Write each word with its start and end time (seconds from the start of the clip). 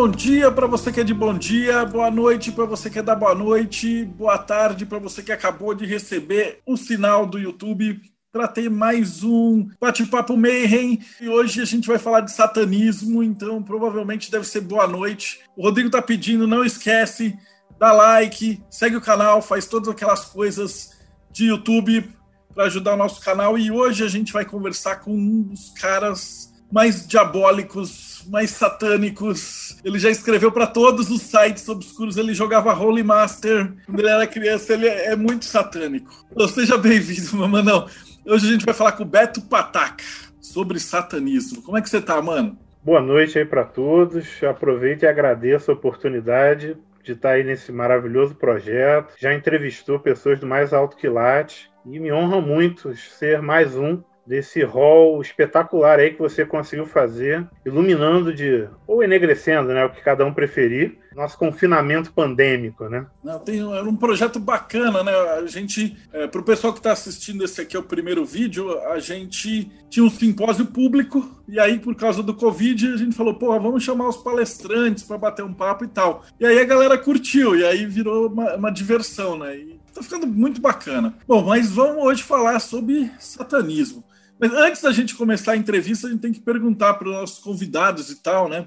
Bom 0.00 0.08
dia 0.08 0.50
para 0.50 0.66
você 0.66 0.90
que 0.90 1.00
é 1.00 1.04
de 1.04 1.12
bom 1.12 1.36
dia, 1.36 1.84
boa 1.84 2.10
noite 2.10 2.50
para 2.50 2.64
você 2.64 2.88
que 2.88 2.98
é 2.98 3.02
da 3.02 3.14
boa 3.14 3.34
noite, 3.34 4.02
boa 4.02 4.38
tarde 4.38 4.86
para 4.86 4.98
você 4.98 5.22
que 5.22 5.30
acabou 5.30 5.74
de 5.74 5.84
receber 5.84 6.60
o 6.64 6.74
sinal 6.74 7.26
do 7.26 7.38
YouTube 7.38 8.00
para 8.32 8.48
ter 8.48 8.70
mais 8.70 9.22
um 9.22 9.68
bate-papo 9.78 10.38
Mayhem. 10.38 11.00
E 11.20 11.28
hoje 11.28 11.60
a 11.60 11.66
gente 11.66 11.86
vai 11.86 11.98
falar 11.98 12.22
de 12.22 12.32
satanismo, 12.32 13.22
então 13.22 13.62
provavelmente 13.62 14.30
deve 14.30 14.46
ser 14.46 14.62
boa 14.62 14.86
noite. 14.86 15.40
O 15.54 15.64
Rodrigo 15.64 15.90
tá 15.90 16.00
pedindo, 16.00 16.48
não 16.48 16.64
esquece, 16.64 17.38
dá 17.78 17.92
like, 17.92 18.58
segue 18.70 18.96
o 18.96 19.02
canal, 19.02 19.42
faz 19.42 19.66
todas 19.66 19.90
aquelas 19.90 20.24
coisas 20.24 20.92
de 21.30 21.48
YouTube 21.48 22.08
para 22.54 22.64
ajudar 22.64 22.94
o 22.94 22.96
nosso 22.96 23.20
canal. 23.20 23.58
E 23.58 23.70
hoje 23.70 24.02
a 24.02 24.08
gente 24.08 24.32
vai 24.32 24.46
conversar 24.46 24.96
com 25.00 25.12
um 25.12 25.42
dos 25.42 25.68
caras 25.78 26.50
mais 26.72 27.06
diabólicos 27.06 28.09
mais 28.26 28.50
satânicos. 28.50 29.76
Ele 29.84 29.98
já 29.98 30.10
escreveu 30.10 30.52
para 30.52 30.66
todos 30.66 31.10
os 31.10 31.22
sites 31.22 31.68
obscuros. 31.68 32.16
Ele 32.16 32.34
jogava 32.34 32.74
Holy 32.74 33.02
Master 33.02 33.72
quando 33.86 34.00
ele 34.00 34.08
era 34.08 34.26
criança. 34.26 34.74
Ele 34.74 34.86
é, 34.86 35.16
muito 35.16 35.44
satânico. 35.44 36.24
Então, 36.30 36.48
seja 36.48 36.76
bem-vindo, 36.76 37.34
Mamanão. 37.36 37.86
Hoje 38.26 38.48
a 38.48 38.52
gente 38.52 38.64
vai 38.64 38.74
falar 38.74 38.92
com 38.92 39.02
o 39.02 39.06
Beto 39.06 39.40
Pataca 39.42 40.04
sobre 40.40 40.78
satanismo. 40.78 41.62
Como 41.62 41.78
é 41.78 41.82
que 41.82 41.88
você 41.88 42.00
tá, 42.00 42.20
mano? 42.20 42.58
Boa 42.82 43.00
noite 43.00 43.38
aí 43.38 43.44
para 43.44 43.64
todos. 43.64 44.42
Aproveito 44.42 45.02
e 45.02 45.06
agradeço 45.06 45.70
a 45.70 45.74
oportunidade 45.74 46.76
de 47.02 47.12
estar 47.12 47.30
aí 47.30 47.44
nesse 47.44 47.72
maravilhoso 47.72 48.34
projeto. 48.34 49.14
Já 49.18 49.34
entrevistou 49.34 49.98
pessoas 49.98 50.38
do 50.38 50.46
mais 50.46 50.72
alto 50.72 50.96
quilate 50.96 51.70
e 51.86 51.98
me 51.98 52.12
honra 52.12 52.40
muito 52.40 52.94
ser 52.96 53.40
mais 53.40 53.76
um 53.76 54.02
desse 54.26 54.62
rol 54.62 55.20
espetacular 55.20 55.98
aí 55.98 56.12
que 56.12 56.18
você 56.18 56.44
conseguiu 56.44 56.86
fazer, 56.86 57.46
iluminando 57.64 58.32
de 58.32 58.68
ou 58.86 59.02
enegrecendo, 59.02 59.68
né, 59.68 59.84
o 59.84 59.90
que 59.90 60.02
cada 60.02 60.24
um 60.24 60.32
preferir, 60.32 60.98
nosso 61.14 61.36
confinamento 61.36 62.12
pandêmico, 62.12 62.88
né? 62.88 63.06
Não, 63.22 63.38
tem 63.38 63.60
era 63.60 63.88
um 63.88 63.96
projeto 63.96 64.38
bacana, 64.38 65.02
né? 65.02 65.12
A 65.12 65.46
gente, 65.46 65.96
é, 66.12 66.26
para 66.26 66.40
o 66.40 66.44
pessoal 66.44 66.72
que 66.72 66.78
está 66.78 66.92
assistindo 66.92 67.44
esse 67.44 67.60
aqui 67.60 67.76
é 67.76 67.80
o 67.80 67.84
primeiro 67.84 68.24
vídeo, 68.24 68.78
a 68.88 68.98
gente 68.98 69.70
tinha 69.88 70.04
um 70.04 70.10
simpósio 70.10 70.66
público 70.66 71.28
e 71.48 71.58
aí 71.58 71.78
por 71.78 71.94
causa 71.96 72.22
do 72.22 72.34
Covid 72.34 72.92
a 72.92 72.96
gente 72.96 73.16
falou, 73.16 73.34
porra, 73.34 73.58
vamos 73.58 73.82
chamar 73.82 74.08
os 74.08 74.16
palestrantes 74.16 75.02
para 75.02 75.18
bater 75.18 75.44
um 75.44 75.52
papo 75.52 75.84
e 75.84 75.88
tal. 75.88 76.24
E 76.38 76.46
aí 76.46 76.58
a 76.58 76.64
galera 76.64 76.96
curtiu 76.96 77.56
e 77.56 77.64
aí 77.64 77.84
virou 77.86 78.28
uma, 78.28 78.54
uma 78.54 78.70
diversão, 78.70 79.36
né? 79.36 79.56
E 79.56 79.80
tá 79.92 80.02
ficando 80.02 80.26
muito 80.26 80.60
bacana. 80.60 81.14
Bom, 81.26 81.44
mas 81.44 81.70
vamos 81.70 82.04
hoje 82.04 82.22
falar 82.22 82.60
sobre 82.60 83.10
satanismo. 83.18 84.04
Mas 84.40 84.52
antes 84.52 84.80
da 84.80 84.90
gente 84.90 85.14
começar 85.14 85.52
a 85.52 85.56
entrevista, 85.56 86.06
a 86.06 86.10
gente 86.10 86.20
tem 86.20 86.32
que 86.32 86.40
perguntar 86.40 86.94
para 86.94 87.08
os 87.08 87.14
nossos 87.14 87.38
convidados 87.40 88.10
e 88.10 88.22
tal, 88.22 88.48
né? 88.48 88.60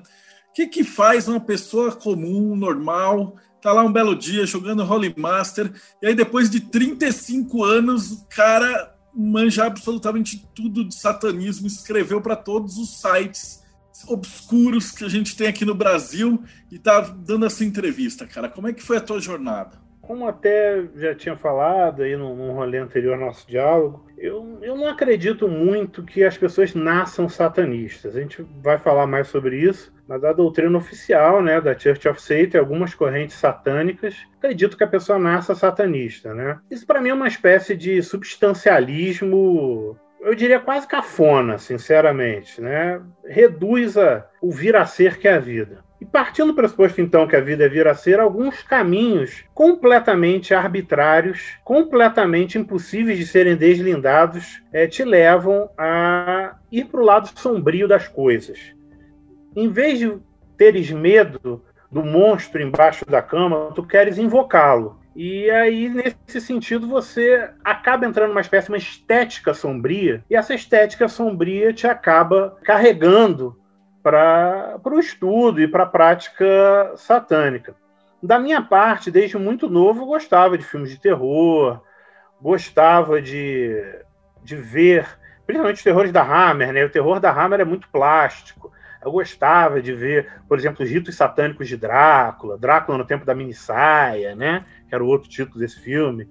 O 0.49 0.53
que, 0.53 0.67
que 0.67 0.83
faz 0.83 1.27
uma 1.27 1.39
pessoa 1.39 1.91
comum, 1.91 2.55
normal, 2.55 3.35
tá 3.59 3.71
lá 3.73 3.83
um 3.83 3.91
belo 3.91 4.15
dia 4.15 4.45
jogando 4.45 4.83
Holy 4.83 5.13
Master, 5.17 5.73
e 5.99 6.07
aí 6.07 6.13
depois 6.15 6.49
de 6.49 6.59
35 6.59 7.63
anos, 7.63 8.11
o 8.11 8.27
cara 8.27 8.93
manja 9.15 9.65
absolutamente 9.65 10.47
tudo 10.53 10.87
de 10.87 10.93
satanismo, 10.93 11.65
escreveu 11.65 12.21
para 12.21 12.35
todos 12.35 12.77
os 12.77 13.01
sites 13.01 13.63
obscuros 14.07 14.91
que 14.91 15.03
a 15.03 15.09
gente 15.09 15.35
tem 15.35 15.47
aqui 15.47 15.65
no 15.65 15.73
Brasil 15.73 16.43
e 16.71 16.77
tá 16.77 16.99
dando 16.99 17.45
essa 17.45 17.63
entrevista, 17.63 18.27
cara. 18.27 18.49
Como 18.49 18.67
é 18.67 18.73
que 18.73 18.83
foi 18.83 18.97
a 18.97 19.01
tua 19.01 19.19
jornada? 19.19 19.82
Como 20.03 20.27
até 20.27 20.83
já 20.97 21.15
tinha 21.15 21.37
falado 21.37 22.03
aí 22.03 22.17
num, 22.17 22.51
rolê 22.51 22.77
anterior 22.77 23.13
ao 23.13 23.21
nosso 23.21 23.47
diálogo, 23.47 24.05
eu, 24.17 24.59
eu 24.61 24.75
não 24.75 24.89
acredito 24.89 25.47
muito 25.47 26.03
que 26.03 26.25
as 26.25 26.37
pessoas 26.37 26.75
nasçam 26.75 27.29
satanistas. 27.29 28.13
A 28.13 28.19
gente 28.19 28.45
vai 28.61 28.77
falar 28.77 29.07
mais 29.07 29.29
sobre 29.29 29.57
isso, 29.57 29.93
mas 30.05 30.21
a 30.25 30.33
doutrina 30.33 30.77
oficial 30.77 31.41
né, 31.41 31.61
da 31.61 31.77
Church 31.77 32.05
of 32.09 32.21
Satan, 32.21 32.59
algumas 32.59 32.93
correntes 32.93 33.37
satânicas, 33.37 34.15
acredito 34.37 34.75
que 34.75 34.83
a 34.83 34.87
pessoa 34.87 35.17
nasça 35.17 35.55
satanista. 35.55 36.33
Né? 36.33 36.59
Isso 36.69 36.85
para 36.85 36.99
mim 36.99 37.09
é 37.09 37.13
uma 37.13 37.27
espécie 37.27 37.73
de 37.73 38.03
substancialismo 38.03 39.97
eu 40.19 40.33
diria 40.33 40.59
quase 40.59 40.87
cafona, 40.87 41.57
sinceramente, 41.57 42.61
né? 42.61 43.01
Reduz 43.25 43.97
a, 43.97 44.25
o 44.41 44.51
vir 44.51 44.73
a 44.73 44.85
ser 44.85 45.17
que 45.17 45.27
é 45.27 45.33
a 45.33 45.39
vida. 45.39 45.83
Partindo 46.13 46.49
do 46.49 46.53
pressuposto, 46.53 47.01
então, 47.01 47.27
que 47.27 47.35
a 47.35 47.41
vida 47.41 47.65
é 47.65 47.67
vir 47.67 47.87
a 47.87 47.95
ser, 47.95 48.19
alguns 48.19 48.61
caminhos 48.61 49.43
completamente 49.51 50.53
arbitrários, 50.53 51.57
completamente 51.63 52.55
impossíveis 52.55 53.17
de 53.17 53.25
serem 53.25 53.55
deslindados, 53.55 54.61
é, 54.71 54.85
te 54.85 55.03
levam 55.03 55.71
a 55.75 56.53
ir 56.71 56.85
para 56.85 57.01
o 57.01 57.03
lado 57.03 57.31
sombrio 57.33 57.87
das 57.87 58.07
coisas. 58.07 58.59
Em 59.55 59.69
vez 59.69 59.97
de 59.97 60.15
teres 60.55 60.91
medo 60.91 61.65
do 61.91 62.03
monstro 62.03 62.61
embaixo 62.61 63.03
da 63.05 63.23
cama, 63.23 63.71
tu 63.73 63.81
queres 63.81 64.19
invocá-lo. 64.19 64.99
E 65.15 65.49
aí, 65.49 65.89
nesse 65.89 66.39
sentido, 66.39 66.87
você 66.87 67.49
acaba 67.63 68.05
entrando 68.05 68.29
numa 68.29 68.41
espécie 68.41 68.67
de 68.67 68.73
uma 68.73 68.77
estética 68.77 69.51
sombria, 69.51 70.23
e 70.29 70.35
essa 70.35 70.53
estética 70.53 71.07
sombria 71.07 71.73
te 71.73 71.87
acaba 71.87 72.55
carregando 72.63 73.57
para 74.03 74.79
o 74.85 74.99
estudo 74.99 75.61
e 75.61 75.67
para 75.67 75.83
a 75.83 75.87
prática 75.87 76.91
satânica. 76.97 77.73
Da 78.21 78.37
minha 78.37 78.61
parte, 78.61 79.09
desde 79.09 79.37
muito 79.37 79.69
novo, 79.69 80.05
gostava 80.05 80.57
de 80.57 80.63
filmes 80.63 80.91
de 80.91 80.99
terror, 80.99 81.81
gostava 82.41 83.21
de, 83.21 83.81
de 84.43 84.55
ver, 84.55 85.07
principalmente 85.45 85.77
os 85.77 85.83
terrores 85.83 86.11
da 86.11 86.21
Hammer, 86.21 86.73
né? 86.73 86.85
O 86.85 86.89
terror 86.89 87.19
da 87.19 87.31
Hammer 87.31 87.61
é 87.61 87.65
muito 87.65 87.87
plástico. 87.89 88.71
Eu 89.03 89.11
gostava 89.11 89.81
de 89.81 89.93
ver, 89.93 90.29
por 90.47 90.57
exemplo, 90.57 90.83
os 90.83 90.89
ritos 90.89 91.15
satânicos 91.15 91.67
de 91.67 91.75
Drácula, 91.75 92.57
Drácula 92.57 92.97
no 92.97 93.05
tempo 93.05 93.25
da 93.25 93.35
minissaia, 93.35 94.35
né? 94.35 94.65
Que 94.87 94.95
era 94.95 95.03
o 95.03 95.07
outro 95.07 95.29
título 95.29 95.59
desse 95.59 95.79
filme. 95.79 96.27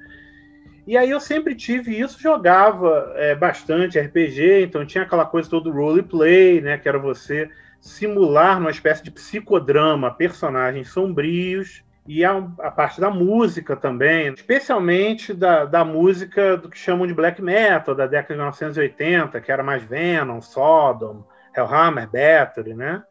E 0.87 0.97
aí 0.97 1.11
eu 1.11 1.21
sempre 1.21 1.55
tive 1.55 1.99
isso, 1.99 2.21
jogava 2.21 3.13
é, 3.17 3.35
bastante 3.35 4.01
RPG, 4.01 4.63
então 4.63 4.85
tinha 4.85 5.05
aquela 5.05 5.25
coisa 5.25 5.49
todo 5.49 5.71
roleplay, 5.71 6.61
né? 6.61 6.77
Que 6.77 6.89
era 6.89 6.99
você 6.99 7.51
simular 7.83 8.59
uma 8.59 8.71
espécie 8.71 9.03
de 9.03 9.11
psicodrama 9.11 10.15
personagens 10.15 10.89
sombrios 10.89 11.85
e 12.07 12.25
a, 12.25 12.37
a, 12.61 12.71
parte 12.71 13.01
da 13.01 13.11
música 13.11 13.75
também, 13.75 14.33
especialmente 14.33 15.35
da, 15.35 15.65
da 15.65 15.85
música 15.85 16.57
do 16.57 16.69
que 16.69 16.79
chamam 16.79 17.09
de 17.09 17.15
black 17.15 17.43
metal 17.43 17.95
da 17.95 18.07
década 18.07 18.35
de 18.35 18.39
1980, 18.39 19.41
que 19.41 19.51
era 19.51 19.65
mais 19.65 19.83
Venom, 19.83 20.41
Sodom, 20.41 21.25
Hellhammer, 21.57 22.09
Battery, 22.09 22.75
né? 22.75 23.03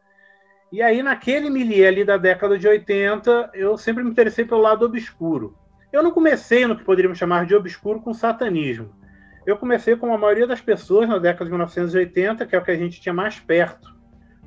E 0.70 0.80
aí, 0.80 1.02
naquele 1.02 1.50
milieu 1.50 1.88
ali 1.88 2.02
da 2.02 2.16
década 2.16 2.58
de 2.58 2.66
80, 2.66 3.50
eu 3.52 3.76
sempre 3.76 4.02
me 4.02 4.10
interessei 4.10 4.46
pelo 4.46 4.62
lado 4.62 4.86
obscuro. 4.86 5.54
Eu 5.92 6.02
não 6.02 6.10
comecei 6.10 6.66
no 6.66 6.76
que 6.76 6.84
poderíamos 6.84 7.18
chamar 7.18 7.44
de 7.44 7.54
obscuro 7.54 8.00
com 8.00 8.14
satanismo. 8.14 8.90
Eu 9.44 9.58
comecei 9.58 9.96
com 9.96 10.14
a 10.14 10.18
maioria 10.18 10.46
das 10.46 10.62
pessoas 10.62 11.06
na 11.06 11.18
década 11.18 11.44
de 11.44 11.50
1980, 11.50 12.46
que 12.46 12.56
é 12.56 12.58
o 12.58 12.64
que 12.64 12.70
a 12.70 12.76
gente 12.76 13.02
tinha 13.02 13.12
mais 13.12 13.38
perto 13.38 14.01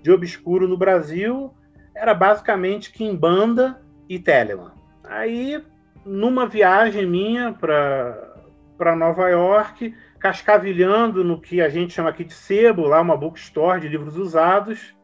de 0.06 0.12
obscuro 0.12 0.68
no 0.68 0.78
Brasil 0.78 1.52
era 1.96 2.14
basicamente 2.14 2.92
Kimbanda 2.92 3.82
e 4.08 4.20
Telemann. 4.20 4.72
Aí, 5.04 5.60
numa 6.06 6.46
viagem 6.46 7.08
minha 7.08 7.52
para 7.54 8.96
Nova 8.96 9.28
York, 9.30 9.96
cascavilhando 10.20 11.24
no 11.24 11.42
que 11.42 11.60
a 11.60 11.70
gente 11.70 11.94
chama 11.94 12.12
aqui 12.12 12.24
de 12.24 12.36
sebo, 12.36 12.86
lá 12.86 13.02
uma 13.02 13.18
bookstore 13.18 13.82
de 13.82 13.88
livros 13.88 14.16
usados, 14.16 14.96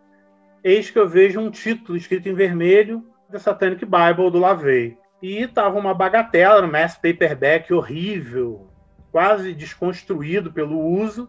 eis 0.63 0.91
que 0.91 0.99
eu 0.99 1.09
vejo 1.09 1.39
um 1.39 1.49
título 1.49 1.97
escrito 1.97 2.29
em 2.29 2.35
vermelho, 2.35 3.03
The 3.31 3.39
Satanic 3.39 3.83
Bible, 3.83 4.29
do 4.29 4.37
Lavey. 4.37 4.99
E 5.19 5.41
estava 5.41 5.79
uma 5.79 5.95
bagatela, 5.95 6.63
um 6.63 6.71
mass 6.71 6.93
paperback 6.93 7.73
horrível, 7.73 8.69
quase 9.11 9.55
desconstruído 9.55 10.53
pelo 10.53 10.79
uso, 10.79 11.27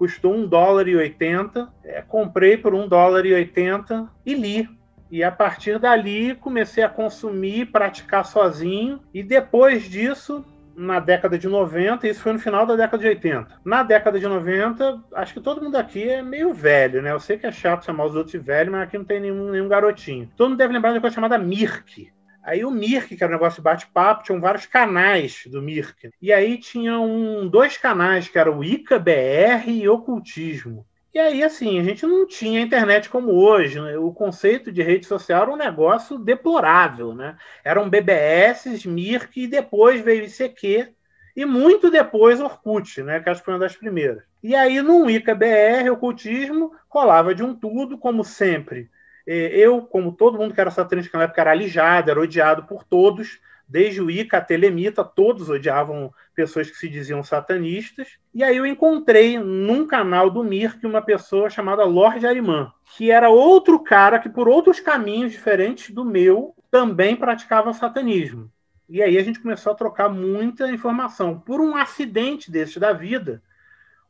custou 0.00 0.34
um 0.34 0.46
dólar 0.46 0.88
e 0.88 0.96
oitenta. 0.96 1.68
É, 1.84 2.00
comprei 2.00 2.56
por 2.56 2.74
um 2.74 2.88
dólar 2.88 3.26
e 3.26 3.34
oitenta 3.34 4.08
e 4.24 4.32
li. 4.32 4.66
E 5.10 5.22
a 5.22 5.30
partir 5.30 5.78
dali 5.78 6.34
comecei 6.36 6.82
a 6.82 6.88
consumir, 6.88 7.66
praticar 7.66 8.24
sozinho. 8.24 9.00
E 9.12 9.22
depois 9.22 9.82
disso, 9.82 10.42
na 10.74 11.00
década 11.00 11.38
de 11.38 11.46
90, 11.46 12.08
isso 12.08 12.22
foi 12.22 12.32
no 12.32 12.38
final 12.38 12.64
da 12.64 12.76
década 12.76 13.02
de 13.02 13.08
80. 13.08 13.60
Na 13.62 13.82
década 13.82 14.18
de 14.18 14.26
90, 14.26 15.02
acho 15.16 15.34
que 15.34 15.40
todo 15.40 15.62
mundo 15.62 15.76
aqui 15.76 16.08
é 16.08 16.22
meio 16.22 16.54
velho, 16.54 17.02
né? 17.02 17.12
Eu 17.12 17.20
sei 17.20 17.36
que 17.36 17.46
é 17.46 17.52
chato 17.52 17.84
chamar 17.84 18.06
os 18.06 18.14
outros 18.14 18.32
de 18.32 18.38
velho, 18.38 18.72
mas 18.72 18.84
aqui 18.84 18.96
não 18.96 19.04
tem 19.04 19.20
nenhum, 19.20 19.50
nenhum 19.50 19.68
garotinho. 19.68 20.30
Todo 20.34 20.48
mundo 20.48 20.58
deve 20.58 20.72
lembrar 20.72 20.92
de 20.92 20.96
uma 20.96 21.02
coisa 21.02 21.14
chamada 21.14 21.36
Mirk. 21.36 22.10
Aí 22.42 22.64
o 22.64 22.70
Mirk, 22.70 23.16
que 23.16 23.22
era 23.22 23.30
um 23.30 23.36
negócio 23.36 23.58
de 23.58 23.64
bate-papo, 23.64 24.24
tinham 24.24 24.40
vários 24.40 24.66
canais 24.66 25.42
do 25.46 25.60
Mirk. 25.60 26.10
E 26.20 26.32
aí 26.32 26.58
tinham 26.58 27.46
dois 27.48 27.76
canais, 27.76 28.28
que 28.28 28.38
era 28.38 28.50
o 28.50 28.64
Ica 28.64 28.98
BR 28.98 29.68
e 29.68 29.88
Ocultismo. 29.88 30.86
E 31.12 31.18
aí, 31.18 31.42
assim, 31.42 31.78
a 31.78 31.82
gente 31.82 32.06
não 32.06 32.26
tinha 32.26 32.60
internet 32.60 33.08
como 33.10 33.32
hoje. 33.32 33.80
Né? 33.80 33.98
O 33.98 34.12
conceito 34.12 34.70
de 34.70 34.82
rede 34.82 35.06
social 35.06 35.42
era 35.42 35.50
um 35.50 35.56
negócio 35.56 36.18
deplorável, 36.18 37.14
né? 37.14 37.36
Eram 37.64 37.90
BBS, 37.90 38.86
Mirk 38.86 39.42
e 39.42 39.48
depois 39.48 40.00
veio 40.00 40.24
ICQ 40.24 40.94
e 41.36 41.44
muito 41.44 41.90
depois 41.90 42.40
Orkut, 42.40 43.02
né? 43.02 43.20
Que 43.20 43.28
acho 43.28 43.40
que 43.40 43.44
foi 43.44 43.54
uma 43.54 43.60
das 43.60 43.76
primeiras. 43.76 44.22
E 44.42 44.54
aí, 44.54 44.80
no 44.80 45.10
Ica 45.10 45.34
BR, 45.34 45.90
ocultismo, 45.90 46.72
rolava 46.88 47.34
de 47.34 47.42
um 47.42 47.54
tudo, 47.54 47.98
como 47.98 48.24
sempre 48.24 48.88
eu, 49.32 49.82
como 49.82 50.12
todo 50.12 50.38
mundo 50.38 50.54
que 50.54 50.60
era 50.60 50.70
satanista 50.70 51.16
na 51.16 51.24
época, 51.24 51.40
era 51.40 51.52
alijado, 51.52 52.10
era 52.10 52.20
odiado 52.20 52.64
por 52.64 52.84
todos, 52.84 53.40
desde 53.68 54.02
o 54.02 54.10
Ica 54.10 54.38
até 54.38 54.56
Lemita, 54.56 55.04
todos 55.04 55.48
odiavam 55.48 56.12
pessoas 56.34 56.68
que 56.68 56.76
se 56.76 56.88
diziam 56.88 57.22
satanistas. 57.22 58.18
E 58.34 58.42
aí 58.42 58.56
eu 58.56 58.66
encontrei 58.66 59.38
num 59.38 59.86
canal 59.86 60.28
do 60.28 60.42
Mirk 60.42 60.84
uma 60.84 61.00
pessoa 61.00 61.48
chamada 61.48 61.84
Lorde 61.84 62.26
Arimã, 62.26 62.72
que 62.96 63.12
era 63.12 63.30
outro 63.30 63.78
cara 63.78 64.18
que, 64.18 64.28
por 64.28 64.48
outros 64.48 64.80
caminhos 64.80 65.30
diferentes 65.30 65.94
do 65.94 66.04
meu, 66.04 66.54
também 66.68 67.14
praticava 67.14 67.72
satanismo. 67.72 68.50
E 68.88 69.00
aí 69.00 69.16
a 69.16 69.22
gente 69.22 69.38
começou 69.38 69.70
a 69.72 69.76
trocar 69.76 70.08
muita 70.08 70.68
informação. 70.72 71.38
Por 71.38 71.60
um 71.60 71.76
acidente 71.76 72.50
desse 72.50 72.80
da 72.80 72.92
vida, 72.92 73.40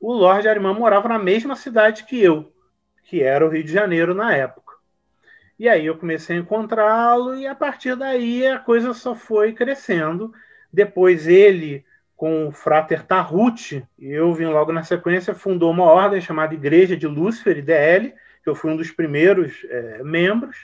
o 0.01 0.11
Lorde 0.11 0.49
Arimã 0.49 0.73
morava 0.73 1.07
na 1.07 1.19
mesma 1.19 1.55
cidade 1.55 2.05
que 2.05 2.19
eu, 2.19 2.51
que 3.05 3.23
era 3.23 3.45
o 3.45 3.51
Rio 3.51 3.63
de 3.63 3.73
Janeiro 3.73 4.15
na 4.15 4.35
época. 4.35 4.70
E 5.61 5.69
aí 5.69 5.85
eu 5.85 5.99
comecei 5.99 6.39
a 6.39 6.41
encontrá-lo 6.41 7.35
e 7.35 7.47
a 7.47 7.55
partir 7.55 7.95
daí 7.95 8.47
a 8.47 8.59
coisa 8.59 8.95
só 8.95 9.15
foi 9.15 9.53
crescendo. 9.53 10.33
Depois 10.73 11.29
ele, 11.29 11.85
com 12.17 12.49
o 12.49 12.51
Frater 12.51 13.05
Tarruti, 13.05 13.87
eu 13.99 14.33
vim 14.33 14.47
logo 14.47 14.73
na 14.73 14.83
sequência, 14.83 15.35
fundou 15.35 15.71
uma 15.71 15.85
ordem 15.85 16.19
chamada 16.19 16.55
Igreja 16.55 16.97
de 16.97 17.07
Lúcifer, 17.07 17.59
IDL, 17.59 18.15
que 18.43 18.49
eu 18.49 18.55
fui 18.55 18.71
um 18.71 18.77
dos 18.77 18.91
primeiros 18.91 19.53
é, 19.69 20.03
membros. 20.03 20.57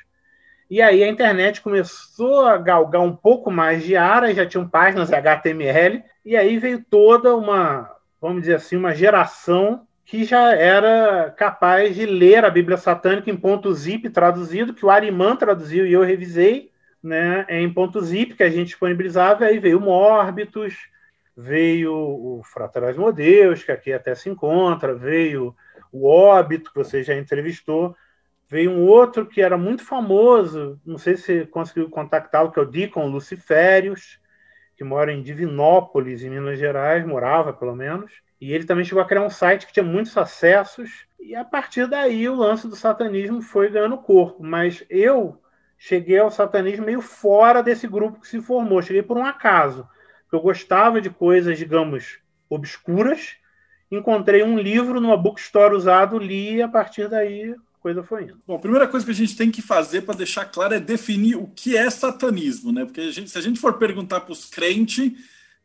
E 0.71 0.81
aí 0.81 1.05
a 1.05 1.09
internet 1.09 1.61
começou 1.61 2.47
a 2.47 2.57
galgar 2.57 3.03
um 3.03 3.15
pouco 3.15 3.51
mais 3.51 3.85
de 3.85 3.97
área, 3.97 4.35
já 4.35 4.47
tinham 4.47 4.67
páginas 4.67 5.13
HTML, 5.13 6.03
e 6.25 6.35
aí 6.35 6.57
veio 6.57 6.83
toda 6.83 7.37
uma, 7.37 7.95
vamos 8.19 8.41
dizer 8.41 8.55
assim, 8.55 8.77
uma 8.77 8.95
geração 8.95 9.86
que 10.07 10.25
já 10.25 10.55
era 10.55 11.33
capaz 11.33 11.97
de 11.97 12.07
ler 12.07 12.45
a 12.45 12.51
Bíblia 12.51 12.77
Satânica 12.77 13.29
em 13.29 13.37
ponto 13.37 13.75
zip 13.75 14.09
traduzido, 14.09 14.73
que 14.73 14.87
o 14.87 14.91
Arimã 14.91 15.35
traduziu 15.35 15.85
e 15.85 15.93
eu 15.93 16.03
revisei, 16.03 16.71
né, 17.03 17.45
em 17.49 17.71
ponto 17.73 18.01
zip 18.01 18.35
que 18.35 18.45
a 18.45 18.49
gente 18.49 18.69
disponibilizava, 18.69 19.45
aí 19.45 19.59
veio 19.59 19.81
Mórbitos, 19.81 20.77
veio 21.37 21.93
o 21.93 22.41
Frater 22.45 22.85
Asmodeus, 22.85 23.65
que 23.65 23.73
aqui 23.73 23.93
até 23.93 24.15
se 24.15 24.31
encontra, 24.31 24.95
veio 24.95 25.55
o 25.91 26.07
Óbito, 26.07 26.73
que 26.73 26.79
você 26.79 27.03
já 27.03 27.15
entrevistou, 27.17 27.97
veio 28.49 28.71
um 28.71 28.87
outro 28.87 29.27
que 29.27 29.43
era 29.43 29.59
muito 29.59 29.85
famoso, 29.85 30.81
não 30.87 30.99
sei 30.99 31.17
se 31.17 31.47
conseguiu 31.47 31.91
contactá-lo, 31.91 32.53
que 32.53 32.61
é 32.61 32.63
o 32.63 32.67
Deacon 32.67 33.09
Luciférios, 33.09 34.21
que 34.77 34.85
mora 34.85 35.13
em 35.13 35.21
Divinópolis, 35.21 36.23
em 36.23 36.31
Minas 36.31 36.61
Gerais, 36.61 37.05
morava 37.05 37.53
pelo 37.53 37.75
menos, 37.75 38.13
e 38.41 38.53
ele 38.53 38.65
também 38.65 38.85
chegou 38.85 39.03
a 39.03 39.07
criar 39.07 39.23
um 39.23 39.31
site 39.31 39.67
que 39.67 39.73
tinha 39.73 39.85
muitos 39.85 40.17
acessos, 40.17 41.07
e 41.19 41.35
a 41.35 41.45
partir 41.45 41.89
daí 41.89 42.29
o 42.29 42.35
lance 42.35 42.69
do 42.69 42.77
satanismo 42.77 43.41
foi 43.41 43.71
ganhando 43.71 43.99
corpo. 43.99 44.43
Mas 44.43 44.85
eu 44.89 45.41
cheguei 45.79 46.19
ao 46.19 46.31
satanismo 46.31 46.87
meio 46.87 47.01
fora 47.01 47.63
desse 47.63 47.89
grupo 47.89 48.21
que 48.21 48.29
se 48.29 48.41
formou, 48.41 48.83
cheguei 48.83 49.03
por 49.03 49.17
um 49.17 49.25
acaso. 49.25 49.89
Eu 50.31 50.41
gostava 50.41 51.01
de 51.01 51.11
coisas, 51.11 51.57
digamos, 51.59 52.19
obscuras. 52.49 53.37
Encontrei 53.91 54.43
um 54.43 54.59
livro 54.59 55.01
numa 55.01 55.17
bookstore 55.17 55.75
usado, 55.75 56.19
li 56.19 56.57
e 56.57 56.63
a 56.63 56.69
partir 56.69 57.09
daí 57.09 57.55
coisa 57.81 58.03
foi 58.03 58.25
indo. 58.25 58.41
Bom, 58.45 58.57
a 58.57 58.59
primeira 58.59 58.89
coisa 58.89 59.07
que 59.07 59.13
a 59.13 59.15
gente 59.15 59.37
tem 59.37 59.51
que 59.51 59.63
fazer 59.63 60.03
para 60.03 60.17
deixar 60.17 60.45
claro 60.47 60.75
é 60.75 60.81
definir 60.81 61.37
o 61.37 61.47
que 61.47 61.77
é 61.77 61.89
satanismo, 61.89 62.73
né? 62.73 62.85
Porque 62.85 63.01
a 63.01 63.13
gente, 63.13 63.31
se 63.31 63.39
a 63.39 63.41
gente 63.41 63.61
for 63.61 63.75
perguntar 63.75 64.21
para 64.21 64.33
os 64.33 64.45
crentes 64.47 65.13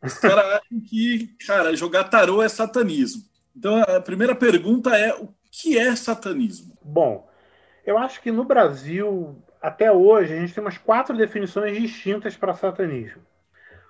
os 0.03 0.18
caras 0.18 0.45
acham 0.45 0.80
que, 0.88 1.36
cara, 1.45 1.75
jogar 1.75 2.06
tarô 2.06 2.42
é 2.42 2.50
satanismo. 2.50 3.24
Então 3.56 3.81
a 3.81 4.00
primeira 4.01 4.36
pergunta 4.36 4.95
é: 4.98 5.13
o 5.13 5.30
que 5.51 5.77
é 5.77 5.95
satanismo? 5.95 6.74
Bom, 6.81 7.30
eu 7.86 7.98
acho 7.98 8.21
que 8.21 8.31
no 8.31 8.44
Brasil, 8.44 9.36
até 9.62 9.92
hoje, 9.92 10.33
a 10.33 10.39
gente 10.39 10.53
tem 10.53 10.63
umas 10.63 10.77
quatro 10.77 11.15
definições 11.15 11.80
distintas 11.80 12.36
para 12.36 12.53
satanismo. 12.53 13.21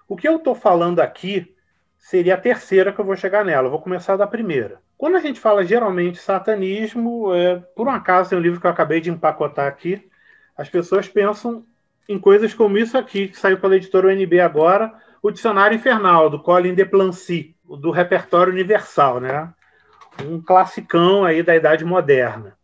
O 0.08 0.16
que 0.16 0.28
eu 0.28 0.38
estou 0.38 0.56
falando 0.56 1.00
aqui 1.00 1.56
seria 1.98 2.34
a 2.34 2.42
terceira 2.42 2.92
que 2.92 3.00
eu 3.00 3.06
vou 3.06 3.16
chegar 3.16 3.46
nela. 3.46 3.68
Eu 3.68 3.72
vou 3.72 3.82
começar 3.82 4.18
da 4.18 4.28
primeira. 4.28 4.82
Quando 4.98 5.16
a 5.16 5.20
gente 5.20 5.40
fala 5.40 5.64
geralmente 5.64 6.20
satanismo, 6.20 7.34
é, 7.34 7.58
por 7.76 7.88
um 7.88 7.92
acaso 7.92 8.30
tem 8.30 8.38
um 8.38 8.42
livro 8.42 8.60
que 8.60 8.68
eu 8.68 8.72
acabei 8.72 9.00
de 9.00 9.10
empacotar 9.10 9.68
aqui, 9.68 10.10
as 10.58 10.70
pessoas 10.70 11.08
pensam 11.08 11.66
em 12.10 12.20
coisas 12.20 12.54
como 12.54 12.78
isso 12.78 12.98
aqui, 12.98 13.30
que 13.30 13.38
saiu 13.38 13.60
pela 13.60 13.76
editora 13.78 14.10
UNB 14.10 14.40
agora, 14.40 14.94
o 15.22 15.32
Dicionário 15.32 15.76
Infernal, 15.76 16.30
do 16.30 16.42
Colin 16.42 16.74
de 16.74 16.84
Plancy, 16.84 17.56
do 17.64 17.92
repertório 17.92 18.52
universal, 18.52 19.20
né? 19.20 19.54
Um 20.26 20.42
classicão 20.42 21.24
aí 21.24 21.44
da 21.44 21.56
Idade 21.56 21.86
Moderna. 21.86 22.58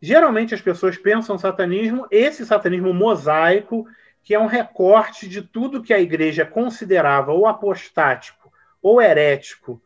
Geralmente 0.00 0.54
as 0.54 0.60
pessoas 0.60 0.96
pensam 0.96 1.38
satanismo, 1.38 2.06
esse 2.10 2.44
satanismo 2.44 2.92
mosaico, 2.92 3.86
que 4.22 4.34
é 4.34 4.38
um 4.38 4.46
recorte 4.46 5.28
de 5.28 5.42
tudo 5.42 5.82
que 5.82 5.92
a 5.92 6.00
igreja 6.00 6.44
considerava 6.44 7.32
ou 7.32 7.46
apostático, 7.46 8.52
ou 8.80 9.00
herético, 9.00 9.80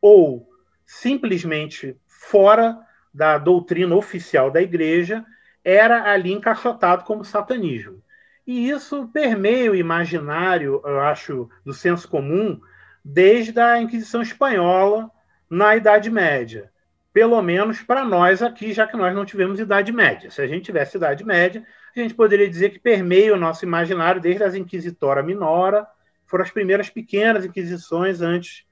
ou 0.00 0.48
simplesmente 0.84 1.96
fora 2.06 2.78
da 3.12 3.38
doutrina 3.38 3.94
oficial 3.94 4.50
da 4.50 4.60
igreja, 4.60 5.24
era 5.64 6.10
ali 6.10 6.32
encaixotado 6.32 7.04
como 7.04 7.24
satanismo. 7.24 8.02
E 8.50 8.68
isso 8.68 9.06
permeia 9.12 9.70
o 9.70 9.76
imaginário, 9.76 10.82
eu 10.84 10.98
acho, 10.98 11.48
do 11.64 11.72
senso 11.72 12.08
comum, 12.08 12.60
desde 13.04 13.60
a 13.60 13.80
Inquisição 13.80 14.20
Espanhola 14.20 15.08
na 15.48 15.76
Idade 15.76 16.10
Média. 16.10 16.68
Pelo 17.12 17.40
menos 17.42 17.80
para 17.80 18.04
nós 18.04 18.42
aqui, 18.42 18.72
já 18.72 18.88
que 18.88 18.96
nós 18.96 19.14
não 19.14 19.24
tivemos 19.24 19.60
Idade 19.60 19.92
Média. 19.92 20.32
Se 20.32 20.42
a 20.42 20.48
gente 20.48 20.64
tivesse 20.64 20.96
Idade 20.96 21.24
Média, 21.24 21.64
a 21.94 22.00
gente 22.00 22.12
poderia 22.12 22.50
dizer 22.50 22.70
que 22.70 22.80
permeia 22.80 23.32
o 23.32 23.38
nosso 23.38 23.64
imaginário 23.64 24.20
desde 24.20 24.42
as 24.42 24.56
Inquisitora 24.56 25.22
Minora, 25.22 25.86
foram 26.26 26.42
as 26.42 26.50
primeiras 26.50 26.90
pequenas 26.90 27.44
inquisições 27.44 28.20
antes 28.20 28.64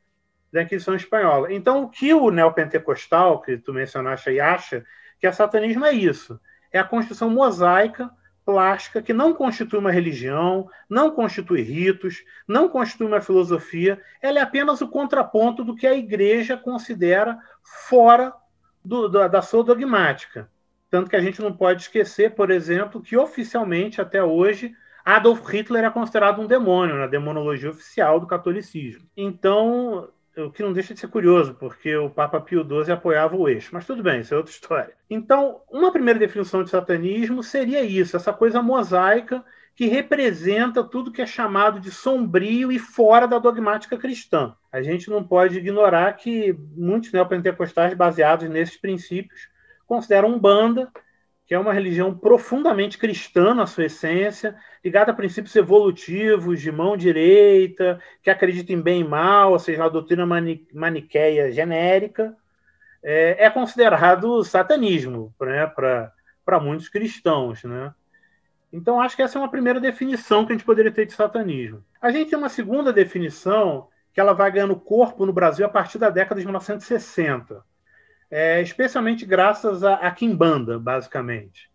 da 0.53 0.63
Inquisição 0.63 0.97
Espanhola. 0.97 1.53
Então, 1.55 1.85
o 1.85 1.89
que 1.89 2.13
o 2.13 2.33
neopentecostal, 2.33 3.41
que 3.43 3.57
tu 3.57 3.73
mencionaste 3.73 4.29
aí, 4.29 4.41
acha 4.41 4.85
que 5.21 5.27
a 5.29 5.33
satanismo 5.33 5.85
é 5.85 5.93
isso? 5.93 6.41
É 6.73 6.81
a 6.81 6.85
construção 6.85 7.31
mosaica 7.31 8.11
plástica 8.49 9.03
que 9.03 9.13
não 9.13 9.35
constitui 9.35 9.79
uma 9.79 9.91
religião, 9.91 10.71
não 10.89 11.11
constitui 11.11 11.61
ritos, 11.61 12.25
não 12.49 12.67
constitui 12.67 13.07
uma 13.07 13.21
filosofia, 13.21 14.01
ela 14.23 14.39
é 14.39 14.43
apenas 14.43 14.81
o 14.81 14.89
contraponto 14.89 15.63
do 15.63 15.77
que 15.77 15.87
a 15.87 15.93
igreja 15.93 16.57
considera 16.57 17.39
fora 17.63 18.33
do, 18.83 19.07
da, 19.07 19.29
da 19.29 19.43
sua 19.43 19.63
dogmática. 19.63 20.51
Tanto 20.91 21.11
que 21.11 21.17
a 21.17 21.21
gente 21.21 21.43
não 21.43 21.53
pode 21.53 21.83
esquecer, 21.83 22.35
por 22.35 22.51
exemplo, 22.51 23.03
que 23.03 23.19
oficialmente, 23.19 24.01
até 24.01 24.25
hoje, 24.25 24.75
Adolf 25.05 25.47
Hitler 25.47 25.85
é 25.85 25.91
considerado 25.91 26.41
um 26.41 26.47
demônio 26.47 26.97
na 26.97 27.07
demonologia 27.07 27.69
oficial 27.69 28.19
do 28.19 28.27
catolicismo. 28.27 29.07
Então, 29.15 30.09
o 30.45 30.51
que 30.51 30.63
não 30.63 30.73
deixa 30.73 30.95
de 30.95 31.01
ser 31.01 31.09
curioso, 31.09 31.55
porque 31.55 31.97
o 31.97 32.11
Papa 32.11 32.41
Pio 32.41 32.63
XII 32.63 32.93
apoiava 32.93 33.37
o 33.37 33.49
eixo. 33.49 33.71
Mas 33.73 33.87
tudo 33.87 34.03
bem, 34.03 34.21
isso 34.21 34.33
é 34.33 34.37
outra 34.37 34.53
história. 34.53 34.95
Então, 35.09 35.61
uma 35.71 35.93
primeira 35.93 36.19
definição 36.19 36.63
de 36.63 36.71
satanismo 36.71 37.43
seria 37.43 37.83
isso, 37.83 38.17
essa 38.17 38.33
coisa 38.33 38.63
mosaica 38.63 39.45
que 39.75 39.87
representa 39.87 40.83
tudo 40.83 41.13
que 41.13 41.23
é 41.23 41.27
chamado 41.27 41.79
de 41.79 41.93
sombrio 41.93 42.73
e 42.73 42.81
fora 42.81 43.29
da 43.29 43.39
dogmática 43.39 43.97
cristã. 43.97 44.55
A 44.73 44.83
gente 44.83 45.09
não 45.09 45.23
pode 45.23 45.57
ignorar 45.57 46.15
que 46.15 46.53
muitos 46.77 47.13
neopentecostais 47.13 47.95
baseados 47.95 48.49
nesses 48.49 48.77
princípios 48.77 49.49
consideram 49.87 50.31
Umbanda 50.35 50.91
que 51.49 51.55
é 51.55 51.59
uma 51.59 51.73
religião 51.73 52.15
profundamente 52.15 52.99
cristã 52.99 53.55
na 53.55 53.67
sua 53.67 53.87
essência, 53.87 54.55
ligada 54.85 55.13
a 55.13 55.15
princípios 55.15 55.57
evolutivos, 55.57 56.61
de 56.61 56.71
mão 56.71 56.95
direita, 56.95 57.99
que 58.23 58.29
acredita 58.29 58.71
em 58.71 58.79
bem 58.79 59.01
e 59.01 59.05
mal, 59.05 59.53
ou 59.53 59.59
seja, 59.59 59.83
a 59.83 59.89
doutrina 59.89 60.27
mani 60.27 60.69
maniqueia 60.75 61.51
genérica, 61.51 62.37
é, 63.03 63.47
é 63.47 63.49
considerado 63.49 64.45
satanismo 64.45 65.35
né, 65.41 65.67
para 65.67 66.61
muitos 66.61 66.91
cristãos. 66.91 67.65
Né? 67.65 67.95
Então, 68.71 69.01
acho 69.01 69.17
que 69.17 69.23
essa 69.23 69.39
é 69.39 69.41
uma 69.41 69.51
primeira 69.51 69.81
definição 69.81 70.45
que 70.45 70.53
a 70.53 70.55
gente 70.55 70.67
poderia 70.67 70.93
ter 70.93 71.07
de 71.07 71.15
satanismo. 71.15 71.83
A 71.99 72.11
gente 72.11 72.29
tem 72.29 72.39
uma 72.39 72.51
segunda 72.51 72.93
definição 72.93 73.89
que 74.13 74.21
ela 74.21 74.35
vai 74.35 74.53
ganhando 74.53 74.77
corpo 74.77 75.25
no 75.25 75.33
Brasil 75.33 75.65
a 75.65 75.71
partir 75.71 75.97
da 75.97 76.11
década 76.11 76.43
de 76.43 76.47
1960 76.47 77.65
é, 78.31 78.61
especialmente 78.61 79.25
graças 79.25 79.83
a, 79.83 79.95
a 79.95 80.11
Kimbanda, 80.11 80.79
basicamente. 80.79 81.71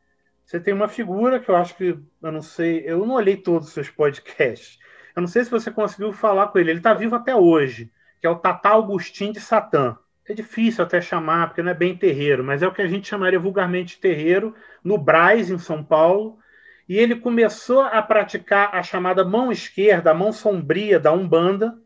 você 0.45 0.60
tem 0.60 0.74
uma 0.74 0.88
figura 0.88 1.39
que 1.39 1.50
eu 1.50 1.55
acho 1.55 1.75
que, 1.75 2.00
eu 2.22 2.31
não 2.31 2.41
sei, 2.41 2.83
eu 2.86 3.05
não 3.05 3.15
olhei 3.15 3.38
todos 3.38 3.67
os 3.67 3.74
seus 3.74 3.89
podcasts. 3.89 4.79
Eu 5.15 5.22
não 5.22 5.27
sei 5.27 5.43
se 5.43 5.51
você 5.51 5.72
conseguiu 5.72 6.12
falar 6.12 6.48
com 6.48 6.60
ele. 6.60 6.72
Ele 6.72 6.79
está 6.79 6.93
vivo 6.93 7.15
até 7.15 7.36
hoje, 7.36 7.91
que 8.19 8.27
é 8.27 8.29
o 8.29 8.36
Tata 8.36 8.69
Agostinho 8.69 9.33
de 9.33 9.39
Satã. 9.39 9.98
É 10.27 10.33
difícil 10.33 10.83
até 10.83 11.01
chamar, 11.01 11.48
porque 11.48 11.62
não 11.62 11.72
é 11.72 11.75
bem 11.75 11.95
terreiro, 11.98 12.43
mas 12.43 12.63
é 12.63 12.67
o 12.67 12.74
que 12.74 12.81
a 12.81 12.88
gente 12.88 13.07
chamaria 13.07 13.39
vulgarmente 13.39 14.00
terreiro, 14.00 14.55
no 14.83 14.98
Braz, 14.98 15.51
em 15.51 15.57
São 15.57 15.83
Paulo. 15.83 16.39
E 16.88 16.98
ele 16.98 17.15
começou 17.15 17.81
a 17.81 18.01
praticar 18.01 18.74
a 18.74 18.81
chamada 18.81 19.24
mão 19.24 19.51
esquerda, 19.51 20.12
a 20.12 20.13
mão 20.13 20.31
sombria 20.31 21.00
da 21.00 21.12
Umbanda, 21.12 21.77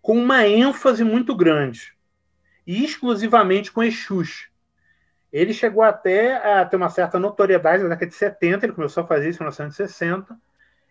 com 0.00 0.16
uma 0.18 0.46
ênfase 0.46 1.02
muito 1.02 1.34
grande, 1.34 1.94
e 2.66 2.84
exclusivamente 2.84 3.70
com 3.72 3.82
Exus. 3.82 4.48
Ele 5.32 5.52
chegou 5.52 5.82
até 5.82 6.60
a 6.60 6.64
ter 6.64 6.76
uma 6.76 6.88
certa 6.88 7.18
notoriedade 7.18 7.82
na 7.82 7.90
década 7.90 8.06
de 8.06 8.14
70, 8.14 8.66
ele 8.66 8.72
começou 8.72 9.02
a 9.02 9.06
fazer 9.06 9.30
isso 9.30 9.38
em 9.38 9.46
1960, 9.46 10.36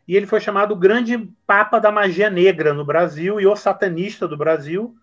e 0.08 0.15
ele 0.15 0.25
foi 0.25 0.42
chamado 0.42 0.74
o 0.74 0.77
grande 0.77 1.18
papa 1.48 1.80
da 1.80 1.92
magia 1.92 2.30
negra 2.30 2.74
no 2.74 2.84
Brasil 2.84 3.39
e 3.39 3.48
o 3.48 3.56
satanista 3.56 4.27
do 4.27 4.38
Brasil. 4.38 4.94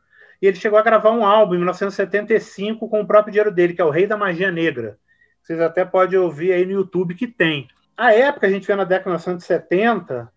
E 0.43 0.47
ele 0.47 0.57
chegou 0.57 0.79
a 0.79 0.83
gravar 0.83 1.11
um 1.11 1.25
álbum 1.25 1.55
em 1.55 1.59
1975 1.59 2.89
com 2.89 3.01
o 3.01 3.07
próprio 3.07 3.33
dinheiro 3.33 3.51
dele, 3.51 3.73
que 3.73 3.81
é 3.81 3.85
o 3.85 3.91
Rei 3.91 4.07
da 4.07 4.17
Magia 4.17 4.51
Negra. 4.51 4.99
Vocês 5.43 5.61
até 5.61 5.85
podem 5.85 6.19
ouvir 6.19 6.53
aí 6.53 6.67
no 6.67 6.73
YouTube 6.73 7.15
que 7.15 7.27
tem. 7.27 7.67
A 7.97 8.13
época, 8.13 8.47
a 8.47 8.51
gente 8.51 8.67
vê 8.67 8.75
na 8.75 8.85
década 8.85 9.17
de 9.17 9.27
1970, 9.27 10.31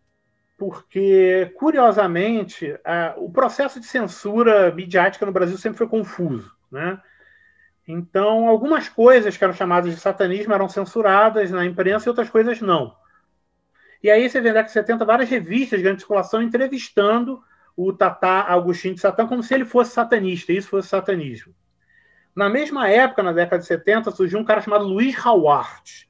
porque, 0.64 1.52
curiosamente, 1.58 2.80
a, 2.86 3.16
o 3.18 3.30
processo 3.30 3.82
de 3.82 3.86
censura 3.86 4.72
midiática 4.72 5.26
no 5.26 5.32
Brasil 5.34 5.58
sempre 5.58 5.80
foi 5.80 5.90
confuso. 5.90 6.56
Né? 6.72 6.98
Então, 7.86 8.48
algumas 8.48 8.88
coisas 8.88 9.36
que 9.36 9.44
eram 9.44 9.54
chamadas 9.54 9.94
de 9.94 10.00
satanismo 10.00 10.54
eram 10.54 10.70
censuradas 10.70 11.52
na 11.52 11.66
imprensa 11.66 12.08
e 12.08 12.12
outras 12.12 12.30
coisas 12.30 12.62
não. 12.62 12.96
E 14.02 14.10
aí 14.10 14.30
você 14.30 14.40
vê 14.40 14.50
na 14.50 14.54
década 14.54 14.68
de 14.68 14.74
70 14.74 15.04
várias 15.04 15.30
revistas 15.30 15.80
de 15.80 15.84
grande 15.84 16.00
circulação 16.00 16.42
entrevistando 16.42 17.44
o 17.76 17.92
Tatá 17.92 18.44
Agostinho 18.44 18.96
de 18.96 19.02
Satã 19.02 19.28
como 19.28 19.44
se 19.44 19.54
ele 19.54 19.66
fosse 19.66 19.92
satanista, 19.92 20.54
isso 20.54 20.70
fosse 20.70 20.88
satanismo. 20.88 21.54
Na 22.34 22.50
mesma 22.50 22.88
época, 22.88 23.22
na 23.22 23.34
década 23.34 23.60
de 23.60 23.68
70, 23.68 24.12
surgiu 24.12 24.40
um 24.40 24.46
cara 24.46 24.62
chamado 24.62 24.86
Luiz 24.86 25.14
Howard, 25.26 26.10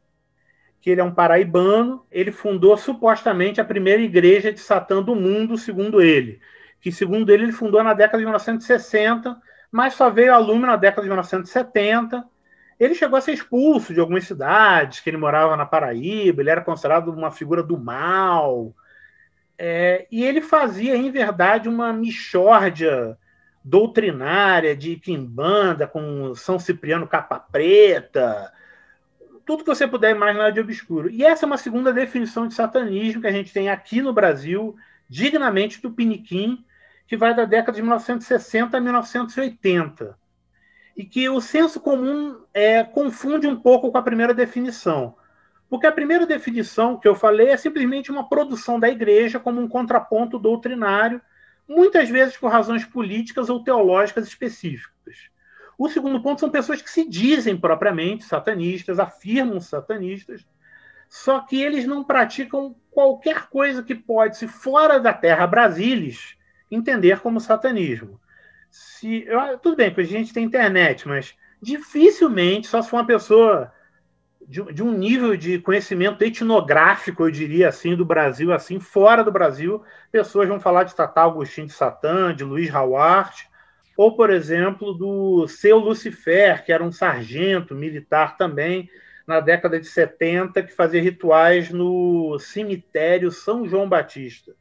que 0.84 0.90
ele 0.90 1.00
é 1.00 1.04
um 1.04 1.14
paraibano, 1.14 2.06
ele 2.12 2.30
fundou 2.30 2.76
supostamente 2.76 3.62
a 3.62 3.64
primeira 3.64 4.02
igreja 4.02 4.52
de 4.52 4.60
Satã 4.60 5.02
do 5.02 5.16
mundo, 5.16 5.58
segundo 5.58 6.02
ele, 6.02 6.42
que 6.82 6.92
segundo 6.92 7.32
ele 7.32 7.44
ele 7.44 7.54
fundou 7.54 7.82
na 7.82 7.94
década 7.94 8.18
de 8.18 8.26
1960, 8.26 9.42
mas 9.72 9.94
só 9.94 10.10
veio 10.10 10.34
a 10.34 10.38
lume 10.38 10.64
na 10.64 10.76
década 10.76 11.04
de 11.04 11.08
1970, 11.08 12.26
ele 12.78 12.96
chegou 12.96 13.18
a 13.18 13.22
ser 13.22 13.32
expulso 13.32 13.94
de 13.94 14.02
algumas 14.02 14.26
cidades, 14.26 15.00
que 15.00 15.10
ele 15.10 15.16
morava 15.16 15.56
na 15.56 15.66
Paraíba, 15.66 16.42
ele 16.42 16.50
era 16.50 16.60
considerado 16.60 17.08
uma 17.14 17.32
figura 17.32 17.64
do 17.64 17.78
mal. 17.78 18.76
É, 19.58 20.06
e 20.12 20.22
ele 20.22 20.42
fazia, 20.42 20.98
em 20.98 21.10
verdade, 21.10 21.70
uma 21.70 21.94
mixórdia 21.94 23.18
doutrinária 23.64 24.76
de 24.76 24.98
quimbanda 24.98 25.88
com 25.88 26.36
São 26.36 26.60
Cipriano 26.60 27.08
capa 27.08 27.40
preta, 27.40 28.52
tudo 29.46 29.64
que 29.64 29.70
você 29.70 29.88
puder 29.88 30.16
imaginar 30.16 30.52
de 30.52 30.60
obscuro. 30.60 31.10
E 31.10 31.24
essa 31.24 31.46
é 31.46 31.48
uma 31.48 31.58
segunda 31.58 31.92
definição 31.92 32.48
de 32.48 32.54
satanismo 32.54 33.22
que 33.22 33.28
a 33.28 33.32
gente 33.32 33.54
tem 33.54 33.70
aqui 33.70 34.02
no 34.02 34.14
Brasil, 34.14 34.76
dignamente 35.10 35.82
do 35.82 35.92
Piniquim, 35.92 36.64
que 37.08 37.18
vai 37.18 37.36
da 37.36 37.46
década 37.46 37.76
de 37.76 37.82
1960 37.82 38.78
a 38.78 38.82
1980 38.82 40.18
e 40.96 41.04
que 41.04 41.28
o 41.28 41.42
senso 41.42 41.80
comum 41.80 42.42
é, 42.54 42.84
confunde 42.84 43.48
um 43.48 43.56
pouco 43.56 43.92
com 43.92 43.98
a 43.98 44.04
primeira 44.04 44.34
definição. 44.34 45.16
Porque 45.70 45.88
a 45.88 45.92
primeira 45.92 46.26
definição 46.26 47.00
que 47.00 47.08
eu 47.08 47.16
falei 47.16 47.50
é 47.50 47.58
simplesmente 47.58 48.12
uma 48.12 48.30
produção 48.30 48.80
da 48.80 48.90
igreja 48.90 49.40
como 49.40 49.60
um 49.60 49.68
contraponto 49.68 50.38
doutrinário, 50.38 51.20
muitas 51.68 52.10
vezes 52.10 52.38
por 52.38 52.52
razões 52.52 52.86
políticas 52.86 53.50
ou 53.50 53.64
teológicas 53.64 54.28
específicas. 54.28 54.93
O 55.78 55.90
segundo 55.90 56.22
ponto 56.22 56.40
são 56.40 56.50
pessoas 56.50 56.82
que 56.82 56.90
se 56.90 57.08
dizem 57.08 57.58
propriamente 57.58 58.24
satanistas, 58.24 59.00
afirmam 59.00 59.60
satanistas, 59.60 60.46
só 61.10 61.42
que 61.42 61.62
eles 61.62 61.86
não 61.86 62.04
praticam 62.04 62.76
qualquer 62.92 63.48
coisa 63.50 63.84
que 63.84 63.96
pode, 63.96 64.38
se 64.38 64.48
fora 64.48 65.00
da 65.00 65.14
terra 65.14 65.48
Brasilis, 65.48 66.38
entender 66.72 67.20
como 67.20 67.40
satanismo 67.40 68.20
se. 68.74 69.24
Eu, 69.28 69.58
tudo 69.60 69.78
bem, 69.78 69.92
porque 69.92 70.02
a 70.02 70.18
gente 70.18 70.34
tem 70.34 70.44
internet, 70.44 71.08
mas 71.08 71.36
dificilmente, 71.62 72.68
só 72.68 72.82
se 72.82 72.90
for 72.90 72.98
uma 72.98 73.06
pessoa 73.06 73.72
de, 74.48 74.62
de, 74.74 74.82
um 74.82 74.92
nível 74.92 75.38
de 75.38 75.60
conhecimento 75.60 76.24
etnográfico, 76.24 77.24
eu 77.24 77.32
diria 77.32 77.70
assim, 77.70 77.96
do 77.96 78.04
Brasil, 78.04 78.52
assim, 78.52 78.80
fora 78.80 79.24
do 79.24 79.32
Brasil, 79.32 79.84
pessoas 80.12 80.50
vão 80.50 80.60
falar 80.60 80.84
de 80.84 80.96
Tata 80.96 81.22
Agostinho 81.22 81.68
de 81.68 81.74
Satã, 81.74 82.34
de 82.36 82.44
Luiz 82.44 82.74
Howard, 82.74 83.48
ou, 83.96 84.16
por 84.16 84.30
exemplo, 84.30 84.94
do 84.94 85.48
seu 85.48 85.78
Lucifer, 85.78 86.64
que 86.66 86.72
era 86.72 86.84
um 86.84 86.92
sargento 86.92 87.76
militar 87.76 88.38
também, 88.38 88.90
na 89.26 89.40
década 89.40 89.80
de 89.80 89.88
70, 89.88 90.64
que 90.64 90.74
fazia 90.74 91.02
rituais 91.02 91.70
no 91.70 92.38
cemitério 92.40 93.32
São 93.32 93.68
João 93.68 93.88
Batista. 93.88 94.54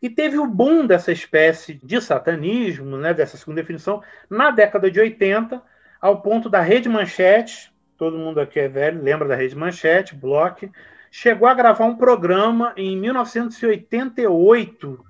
E 0.00 0.08
teve 0.08 0.38
o 0.38 0.46
boom 0.46 0.86
dessa 0.86 1.12
espécie 1.12 1.74
de 1.74 2.00
satanismo, 2.00 2.96
né, 2.96 3.12
dessa 3.12 3.36
segunda 3.36 3.60
definição, 3.60 4.02
na 4.30 4.50
década 4.50 4.90
de 4.90 5.00
80, 5.00 5.60
ao 6.00 6.22
ponto 6.22 6.48
da 6.48 6.60
Rede 6.60 6.88
Manchete, 6.88 7.72
todo 7.96 8.16
mundo 8.16 8.40
aqui 8.40 8.60
é 8.60 8.68
velho, 8.68 9.02
lembra 9.02 9.26
da 9.26 9.34
Rede 9.34 9.56
Manchete, 9.56 10.14
Block, 10.14 10.70
chegou 11.10 11.48
a 11.48 11.54
gravar 11.54 11.84
um 11.84 11.96
programa 11.96 12.72
em 12.76 12.96
1988, 12.96 15.04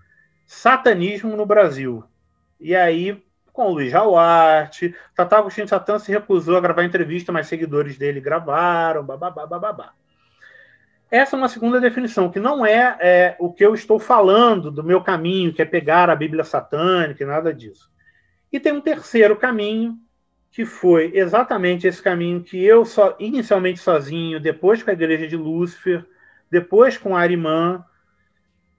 Satanismo 0.47 1.37
no 1.37 1.45
Brasil. 1.45 2.03
E 2.59 2.75
aí, 2.75 3.23
com 3.59 3.71
o 3.71 3.73
Luiz 3.73 3.91
Jauarte, 3.91 4.95
Tata 5.17 5.37
Agostinho 5.37 5.67
Satã 5.67 5.99
se 5.99 6.13
recusou 6.13 6.57
a 6.57 6.61
gravar 6.61 6.85
entrevista, 6.85 7.33
mas 7.33 7.49
seguidores 7.49 7.99
dele 7.99 8.21
gravaram, 8.21 9.03
bababá, 9.03 9.45
bababá. 9.45 9.95
Essa 11.11 11.35
é 11.35 11.39
uma 11.39 11.49
segunda 11.49 11.81
definição, 11.81 12.31
que 12.31 12.39
não 12.39 12.65
é, 12.65 12.97
é, 13.01 13.37
o 13.41 13.53
que 13.53 13.67
eu 13.67 13.75
estou 13.75 13.99
falando 13.99 14.71
do 14.71 14.85
meu 14.85 15.01
caminho, 15.01 15.53
que 15.53 15.61
é 15.61 15.65
pegar 15.65 16.09
a 16.09 16.15
Bíblia 16.15 16.45
satânica 16.45 17.25
e 17.25 17.27
nada 17.27 17.53
disso. 17.53 17.91
E 18.53 18.61
tem 18.61 18.73
um 18.73 18.81
terceiro 18.81 19.35
caminho, 19.35 19.99
que 20.53 20.65
foi 20.65 21.11
exatamente 21.13 21.85
esse 21.85 22.01
caminho 22.01 22.45
que 22.45 22.65
eu, 22.65 22.85
só, 22.85 23.17
inicialmente 23.19 23.81
sozinho, 23.81 24.39
depois 24.39 24.85
com 24.85 24.91
a 24.91 24.93
Igreja 24.93 25.27
de 25.27 25.37
Lúcifer, 25.37 26.07
depois 26.49 26.97
com 26.97 27.17
a 27.17 27.21
Arimã, 27.21 27.85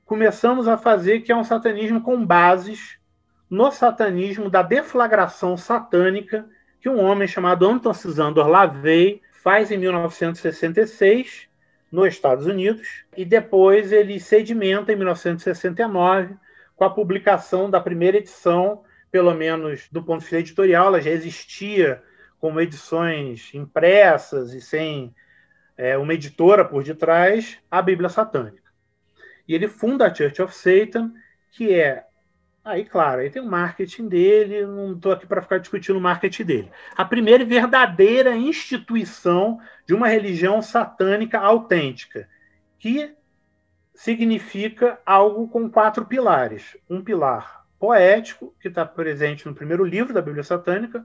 começamos 0.05 0.69
a 0.69 0.77
fazer, 0.77 1.19
que 1.19 1.33
é 1.33 1.35
um 1.35 1.43
satanismo 1.43 1.99
com 1.99 2.25
bases 2.25 2.97
no 3.49 3.71
satanismo 3.71 4.49
da 4.49 4.61
deflagração 4.61 5.57
satânica, 5.57 6.47
que 6.79 6.87
um 6.87 6.99
homem 6.99 7.27
chamado 7.27 7.67
Anton 7.67 7.93
Cisandor 7.93 8.47
Lavey 8.47 9.21
faz 9.31 9.71
em 9.71 9.77
1966 9.77 11.47
nos 11.91 12.07
Estados 12.07 12.45
Unidos, 12.45 13.03
e 13.17 13.25
depois 13.25 13.91
ele 13.91 14.19
sedimenta 14.19 14.93
em 14.93 14.95
1969 14.95 16.35
com 16.75 16.85
a 16.85 16.89
publicação 16.89 17.69
da 17.69 17.81
primeira 17.81 18.17
edição, 18.17 18.83
pelo 19.11 19.33
menos 19.33 19.89
do 19.91 20.03
ponto 20.03 20.19
de 20.19 20.25
vista 20.25 20.39
editorial, 20.39 20.87
ela 20.87 21.01
já 21.01 21.09
existia 21.09 22.01
como 22.39 22.61
edições 22.61 23.53
impressas 23.53 24.53
e 24.53 24.61
sem 24.61 25.13
é, 25.75 25.97
uma 25.97 26.13
editora 26.13 26.63
por 26.63 26.83
detrás, 26.83 27.57
a 27.69 27.81
Bíblia 27.81 28.09
Satânica. 28.09 28.69
E 29.47 29.55
ele 29.55 29.67
funda 29.67 30.05
a 30.05 30.13
Church 30.13 30.41
of 30.41 30.53
Satan, 30.55 31.11
que 31.51 31.73
é 31.73 32.05
Aí, 32.69 32.85
claro, 32.85 33.21
aí 33.21 33.31
tem 33.31 33.41
o 33.41 33.49
marketing 33.49 34.07
dele, 34.07 34.63
não 34.63 34.93
estou 34.93 35.11
aqui 35.11 35.25
para 35.25 35.41
ficar 35.41 35.57
discutindo 35.57 35.97
o 35.97 36.01
marketing 36.01 36.43
dele. 36.43 36.71
A 36.95 37.03
primeira 37.03 37.41
e 37.41 37.45
verdadeira 37.45 38.35
instituição 38.35 39.59
de 39.87 39.95
uma 39.95 40.07
religião 40.07 40.61
satânica 40.61 41.39
autêntica, 41.39 42.29
que 42.77 43.11
significa 43.95 44.99
algo 45.03 45.47
com 45.47 45.67
quatro 45.67 46.05
pilares. 46.05 46.77
Um 46.87 47.03
pilar 47.03 47.65
poético, 47.79 48.53
que 48.61 48.67
está 48.67 48.85
presente 48.85 49.47
no 49.47 49.55
primeiro 49.55 49.83
livro 49.83 50.13
da 50.13 50.21
Bíblia 50.21 50.43
Satânica, 50.43 51.03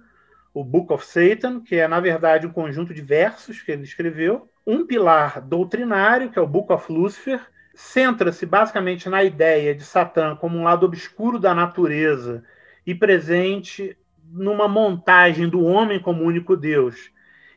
o 0.52 0.62
Book 0.62 0.92
of 0.92 1.06
Satan, 1.06 1.62
que 1.62 1.76
é, 1.76 1.88
na 1.88 1.98
verdade, 1.98 2.46
um 2.46 2.52
conjunto 2.52 2.92
de 2.92 3.00
versos 3.00 3.62
que 3.62 3.72
ele 3.72 3.84
escreveu. 3.84 4.50
Um 4.66 4.86
pilar 4.86 5.40
doutrinário, 5.40 6.30
que 6.30 6.38
é 6.38 6.42
o 6.42 6.46
Book 6.46 6.70
of 6.70 6.92
Lucifer, 6.92 7.40
centra-se 7.74 8.46
basicamente 8.46 9.08
na 9.08 9.22
ideia 9.22 9.74
de 9.74 9.84
Satã 9.84 10.36
como 10.36 10.58
um 10.58 10.64
lado 10.64 10.86
obscuro 10.86 11.38
da 11.38 11.54
natureza 11.54 12.44
e 12.86 12.94
presente 12.94 13.96
numa 14.32 14.68
montagem 14.68 15.48
do 15.48 15.64
homem 15.64 16.00
como 16.00 16.24
único 16.24 16.56
Deus. 16.56 17.12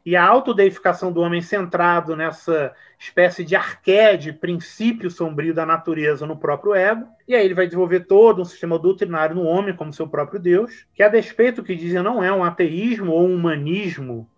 E 0.05 0.15
a 0.15 0.23
autodeificação 0.23 1.11
do 1.11 1.19
homem 1.19 1.41
centrado 1.41 2.15
nessa 2.15 2.73
espécie 2.97 3.43
de 3.43 3.55
arquede, 3.55 4.31
princípio 4.31 5.11
sombrio 5.11 5.53
da 5.53 5.65
natureza 5.65 6.25
no 6.25 6.37
próprio 6.37 6.73
ego. 6.73 7.05
E 7.27 7.35
aí 7.35 7.43
ele 7.43 7.53
vai 7.53 7.65
desenvolver 7.65 8.01
todo 8.01 8.41
um 8.41 8.45
sistema 8.45 8.79
doutrinário 8.79 9.35
no 9.35 9.43
homem 9.43 9.75
como 9.75 9.91
seu 9.91 10.07
próprio 10.07 10.39
Deus, 10.39 10.87
que 10.93 11.03
a 11.03 11.09
despeito 11.09 11.61
que 11.61 11.75
dizem 11.75 12.01
não 12.01 12.23
é 12.23 12.31
um 12.31 12.43
ateísmo 12.43 13.11
ou 13.11 13.27
um 13.27 13.35
humanismo 13.35 14.29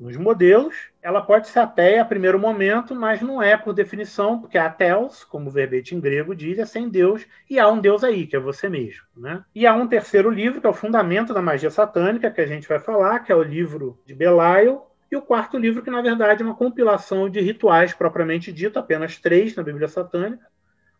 nos 0.00 0.16
modelos, 0.16 0.74
ela 1.02 1.20
pode 1.20 1.48
ser 1.48 1.58
ateia 1.58 2.00
a 2.00 2.06
primeiro 2.06 2.38
momento, 2.38 2.94
mas 2.94 3.20
não 3.20 3.42
é 3.42 3.54
por 3.54 3.74
definição, 3.74 4.40
porque 4.40 4.56
a 4.56 4.70
Theos, 4.70 5.22
como 5.24 5.48
o 5.48 5.52
verbete 5.52 5.94
em 5.94 6.00
grego 6.00 6.34
diz, 6.34 6.58
é 6.58 6.64
sem 6.64 6.88
Deus, 6.88 7.26
e 7.50 7.58
há 7.58 7.68
um 7.68 7.78
Deus 7.78 8.02
aí, 8.02 8.26
que 8.26 8.34
é 8.34 8.40
você 8.40 8.66
mesmo. 8.66 9.02
Né? 9.14 9.44
E 9.54 9.66
há 9.66 9.74
um 9.74 9.86
terceiro 9.86 10.30
livro, 10.30 10.58
que 10.58 10.66
é 10.66 10.70
o 10.70 10.74
fundamento 10.74 11.34
da 11.34 11.42
magia 11.42 11.70
satânica, 11.70 12.30
que 12.30 12.40
a 12.40 12.46
gente 12.46 12.66
vai 12.66 12.78
falar, 12.78 13.18
que 13.20 13.30
é 13.30 13.34
o 13.36 13.42
livro 13.42 13.98
de 14.06 14.14
Belial, 14.14 14.90
e 15.12 15.16
o 15.16 15.22
quarto 15.22 15.58
livro, 15.58 15.82
que 15.82 15.90
na 15.90 16.00
verdade 16.00 16.42
é 16.42 16.46
uma 16.46 16.54
compilação 16.54 17.28
de 17.28 17.40
rituais 17.40 17.92
propriamente 17.92 18.50
dito, 18.50 18.78
apenas 18.78 19.18
três 19.18 19.54
na 19.54 19.62
Bíblia 19.62 19.88
Satânica: 19.88 20.46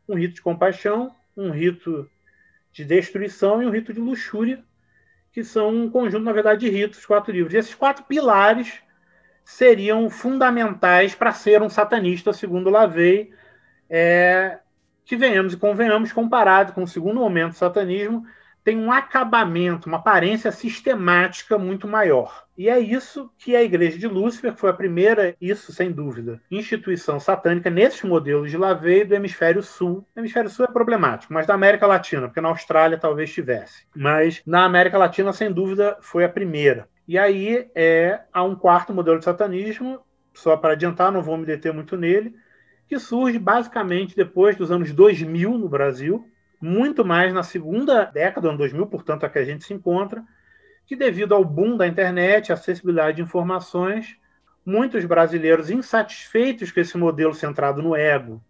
um 0.06 0.14
rito 0.14 0.34
de 0.34 0.42
compaixão, 0.42 1.14
um 1.34 1.50
rito 1.50 2.10
de 2.72 2.84
destruição 2.84 3.62
e 3.62 3.66
um 3.66 3.70
rito 3.70 3.94
de 3.94 4.00
luxúria, 4.00 4.62
que 5.32 5.44
são 5.44 5.70
um 5.70 5.88
conjunto, 5.88 6.24
na 6.24 6.32
verdade, 6.32 6.66
de 6.66 6.68
ritos, 6.68 7.06
quatro 7.06 7.32
livros. 7.32 7.54
E 7.54 7.58
esses 7.58 7.74
quatro 7.74 8.04
pilares 8.04 8.82
seriam 9.50 10.08
fundamentais 10.08 11.14
para 11.14 11.32
ser 11.32 11.60
um 11.60 11.68
satanista, 11.68 12.32
segundo 12.32 12.70
Lavey, 12.70 13.32
é, 13.90 14.58
que 15.04 15.16
venhamos 15.16 15.54
e 15.54 15.56
convenhamos, 15.56 16.12
comparado 16.12 16.72
com 16.72 16.84
o 16.84 16.88
segundo 16.88 17.18
momento 17.18 17.50
do 17.50 17.58
satanismo, 17.58 18.24
tem 18.70 18.78
um 18.78 18.92
acabamento, 18.92 19.88
uma 19.88 19.96
aparência 19.96 20.52
sistemática 20.52 21.58
muito 21.58 21.88
maior. 21.88 22.44
E 22.56 22.68
é 22.68 22.78
isso 22.78 23.28
que 23.36 23.56
a 23.56 23.64
Igreja 23.64 23.98
de 23.98 24.06
Lúcifer 24.06 24.54
foi 24.54 24.70
a 24.70 24.72
primeira, 24.72 25.34
isso 25.40 25.72
sem 25.72 25.90
dúvida, 25.90 26.40
instituição 26.48 27.18
satânica 27.18 27.68
nesses 27.68 28.02
modelos 28.04 28.48
de 28.48 28.56
Lavey 28.56 29.04
do 29.04 29.12
hemisfério 29.12 29.60
sul. 29.60 30.06
O 30.14 30.20
hemisfério 30.20 30.48
sul 30.48 30.66
é 30.66 30.68
problemático, 30.68 31.34
mas 31.34 31.48
da 31.48 31.54
América 31.54 31.84
Latina, 31.84 32.28
porque 32.28 32.40
na 32.40 32.50
Austrália 32.50 32.96
talvez 32.96 33.34
tivesse. 33.34 33.88
Mas 33.92 34.40
na 34.46 34.64
América 34.64 34.96
Latina, 34.96 35.32
sem 35.32 35.50
dúvida, 35.50 35.98
foi 36.00 36.22
a 36.22 36.28
primeira. 36.28 36.88
E 37.08 37.18
aí 37.18 37.68
é, 37.74 38.20
há 38.32 38.44
um 38.44 38.54
quarto 38.54 38.94
modelo 38.94 39.18
de 39.18 39.24
satanismo, 39.24 39.98
só 40.32 40.56
para 40.56 40.74
adiantar, 40.74 41.10
não 41.10 41.22
vou 41.22 41.36
me 41.36 41.44
deter 41.44 41.74
muito 41.74 41.96
nele, 41.96 42.36
que 42.86 43.00
surge 43.00 43.36
basicamente 43.36 44.14
depois 44.14 44.54
dos 44.54 44.70
anos 44.70 44.92
2000 44.92 45.58
no 45.58 45.68
Brasil, 45.68 46.24
muito 46.60 47.04
mais 47.04 47.32
na 47.32 47.42
segunda 47.42 48.04
década, 48.04 48.48
ano 48.48 48.58
2000, 48.58 48.86
portanto, 48.86 49.24
a 49.24 49.30
que 49.30 49.38
a 49.38 49.44
gente 49.44 49.64
se 49.64 49.72
encontra, 49.72 50.22
que 50.86 50.94
devido 50.94 51.34
ao 51.34 51.44
boom 51.44 51.76
da 51.76 51.86
internet, 51.86 52.52
acessibilidade 52.52 53.16
de 53.16 53.22
informações, 53.22 54.16
muitos 54.64 55.04
brasileiros 55.04 55.70
insatisfeitos 55.70 56.70
com 56.70 56.80
esse 56.80 56.98
modelo 56.98 57.32
centrado 57.32 57.82
no 57.82 57.96
ego 57.96 58.42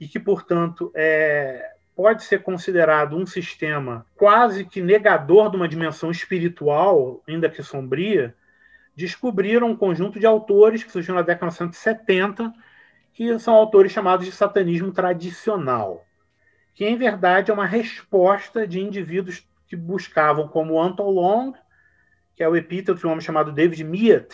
e 0.00 0.08
que, 0.08 0.18
portanto, 0.18 0.90
é, 0.94 1.72
pode 1.94 2.24
ser 2.24 2.42
considerado 2.42 3.16
um 3.16 3.26
sistema 3.26 4.06
quase 4.16 4.64
que 4.64 4.80
negador 4.80 5.50
de 5.50 5.56
uma 5.56 5.68
dimensão 5.68 6.10
espiritual, 6.10 7.22
ainda 7.28 7.50
que 7.50 7.62
sombria, 7.62 8.34
descobriram 8.96 9.70
um 9.70 9.76
conjunto 9.76 10.18
de 10.18 10.26
autores 10.26 10.82
que 10.82 10.90
surgiu 10.90 11.14
na 11.14 11.22
década 11.22 11.50
de 11.50 11.60
1970, 11.60 12.52
que 13.12 13.38
são 13.38 13.54
autores 13.54 13.92
chamados 13.92 14.24
de 14.24 14.32
satanismo 14.32 14.92
tradicional, 14.92 16.04
que 16.74 16.84
em 16.84 16.96
verdade 16.96 17.50
é 17.50 17.54
uma 17.54 17.66
resposta 17.66 18.66
de 18.66 18.80
indivíduos 18.80 19.46
que 19.66 19.76
buscavam, 19.76 20.48
como 20.48 20.80
Anton 20.80 21.10
Long, 21.10 21.52
que 22.34 22.42
é 22.42 22.48
o 22.48 22.56
epíteto 22.56 22.98
de 22.98 23.06
um 23.06 23.10
homem 23.10 23.20
chamado 23.20 23.52
David 23.52 23.84
Mead, 23.84 24.26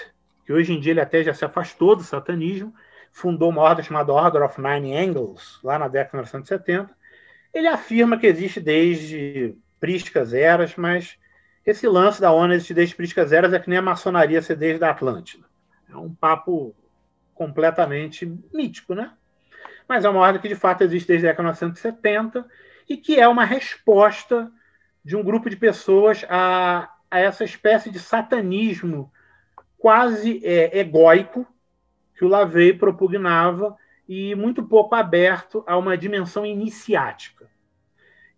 que 0.44 0.52
hoje 0.52 0.72
em 0.72 0.80
dia 0.80 0.92
ele 0.92 1.00
até 1.00 1.22
já 1.22 1.34
se 1.34 1.44
afastou 1.44 1.94
do 1.94 2.02
satanismo, 2.02 2.74
fundou 3.12 3.50
uma 3.50 3.62
ordem 3.62 3.84
chamada 3.84 4.12
Order 4.12 4.42
of 4.42 4.60
Nine 4.60 4.96
Angles, 4.96 5.58
lá 5.62 5.78
na 5.78 5.88
década 5.88 6.22
de 6.22 6.28
1970, 6.32 6.96
ele 7.52 7.66
afirma 7.66 8.18
que 8.18 8.26
existe 8.26 8.60
desde 8.60 9.56
prísticas 9.80 10.32
eras, 10.32 10.76
mas 10.76 11.18
esse 11.64 11.86
lance 11.86 12.20
da 12.20 12.32
ONU 12.32 12.54
existe 12.54 12.74
desde 12.74 12.94
prísticas 12.94 13.32
eras 13.32 13.52
é 13.52 13.58
que 13.58 13.68
nem 13.68 13.78
a 13.78 13.82
maçonaria 13.82 14.40
ser 14.40 14.56
desde 14.56 14.84
a 14.84 14.90
Atlântida. 14.90 15.44
É 15.88 15.96
um 15.96 16.14
papo 16.14 16.74
completamente 17.34 18.26
mítico, 18.52 18.94
né? 18.94 19.12
Mas 19.88 20.04
é 20.04 20.08
uma 20.08 20.20
ordem 20.20 20.40
que 20.40 20.48
de 20.48 20.54
fato 20.54 20.82
existe 20.82 21.08
desde 21.08 21.26
a 21.26 21.30
década 21.30 21.52
de 21.52 21.58
1970 21.60 22.46
e 22.88 22.96
que 22.96 23.18
é 23.18 23.26
uma 23.26 23.44
resposta 23.44 24.52
de 25.04 25.16
um 25.16 25.22
grupo 25.22 25.48
de 25.48 25.56
pessoas 25.56 26.24
a, 26.28 26.92
a 27.10 27.18
essa 27.18 27.44
espécie 27.44 27.90
de 27.90 27.98
satanismo 27.98 29.10
quase 29.78 30.44
é, 30.44 30.78
egóico 30.78 31.46
que 32.14 32.24
o 32.24 32.28
Lavey 32.28 32.74
propugnava 32.74 33.76
e 34.08 34.34
muito 34.34 34.62
pouco 34.62 34.94
aberto 34.94 35.62
a 35.66 35.76
uma 35.76 35.96
dimensão 35.96 36.44
iniciática. 36.44 37.48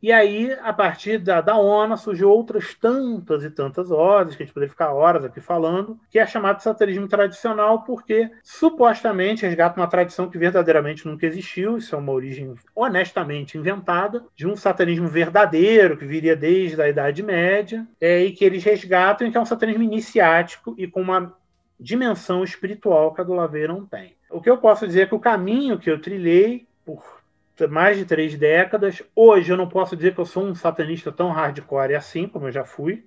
E 0.03 0.11
aí, 0.11 0.57
a 0.63 0.73
partir 0.73 1.19
da, 1.19 1.43
da 1.43 1.57
ONU, 1.57 1.97
surgiu 1.97 2.31
outras 2.31 2.75
tantas 2.75 3.45
e 3.45 3.51
tantas 3.51 3.91
ordens, 3.91 4.35
que 4.35 4.43
a 4.43 4.47
gente 4.47 4.55
poderia 4.55 4.71
ficar 4.71 4.95
horas 4.95 5.25
aqui 5.25 5.41
falando, 5.41 5.99
que 6.11 6.19
é 6.19 6.27
chamado 6.27 6.57
de 6.57 6.63
satanismo 6.63 7.07
tradicional, 7.07 7.83
porque 7.83 8.31
supostamente 8.43 9.45
resgata 9.45 9.79
uma 9.79 9.87
tradição 9.87 10.31
que 10.31 10.39
verdadeiramente 10.39 11.07
nunca 11.07 11.27
existiu, 11.27 11.77
isso 11.77 11.95
é 11.95 11.99
uma 11.99 12.13
origem 12.13 12.55
honestamente 12.75 13.59
inventada, 13.59 14.25
de 14.35 14.47
um 14.47 14.57
satanismo 14.57 15.07
verdadeiro, 15.07 15.99
que 15.99 16.07
viria 16.07 16.35
desde 16.35 16.81
a 16.81 16.89
Idade 16.89 17.23
Média, 17.23 17.87
é, 18.01 18.25
e 18.25 18.33
que 18.33 18.45
eles 18.45 18.65
resgatam, 18.65 19.31
que 19.31 19.37
é 19.37 19.41
um 19.41 19.47
satanismo 19.47 19.83
iniciático 19.83 20.75
e 20.79 20.87
com 20.87 21.03
uma 21.03 21.37
dimensão 21.79 22.43
espiritual 22.43 23.13
que 23.13 23.21
a 23.21 23.25
do 23.25 23.35
Lavey 23.35 23.69
não 23.69 23.85
tem. 23.85 24.15
O 24.31 24.41
que 24.41 24.49
eu 24.49 24.59
posso 24.59 24.87
dizer 24.87 25.03
é 25.03 25.07
que 25.07 25.15
o 25.15 25.21
caminho 25.21 25.79
que 25.79 25.91
eu 25.91 26.01
trilhei 26.01 26.67
por 26.85 27.20
mais 27.69 27.97
de 27.97 28.05
três 28.05 28.37
décadas, 28.37 29.03
hoje 29.15 29.53
eu 29.53 29.57
não 29.57 29.69
posso 29.69 29.97
dizer 29.97 30.15
que 30.15 30.21
eu 30.21 30.25
sou 30.25 30.45
um 30.45 30.55
satanista 30.55 31.11
tão 31.13 31.31
hardcore 31.31 31.95
assim, 31.95 32.27
como 32.27 32.47
eu 32.47 32.53
já 32.53 32.65
fui. 32.65 33.05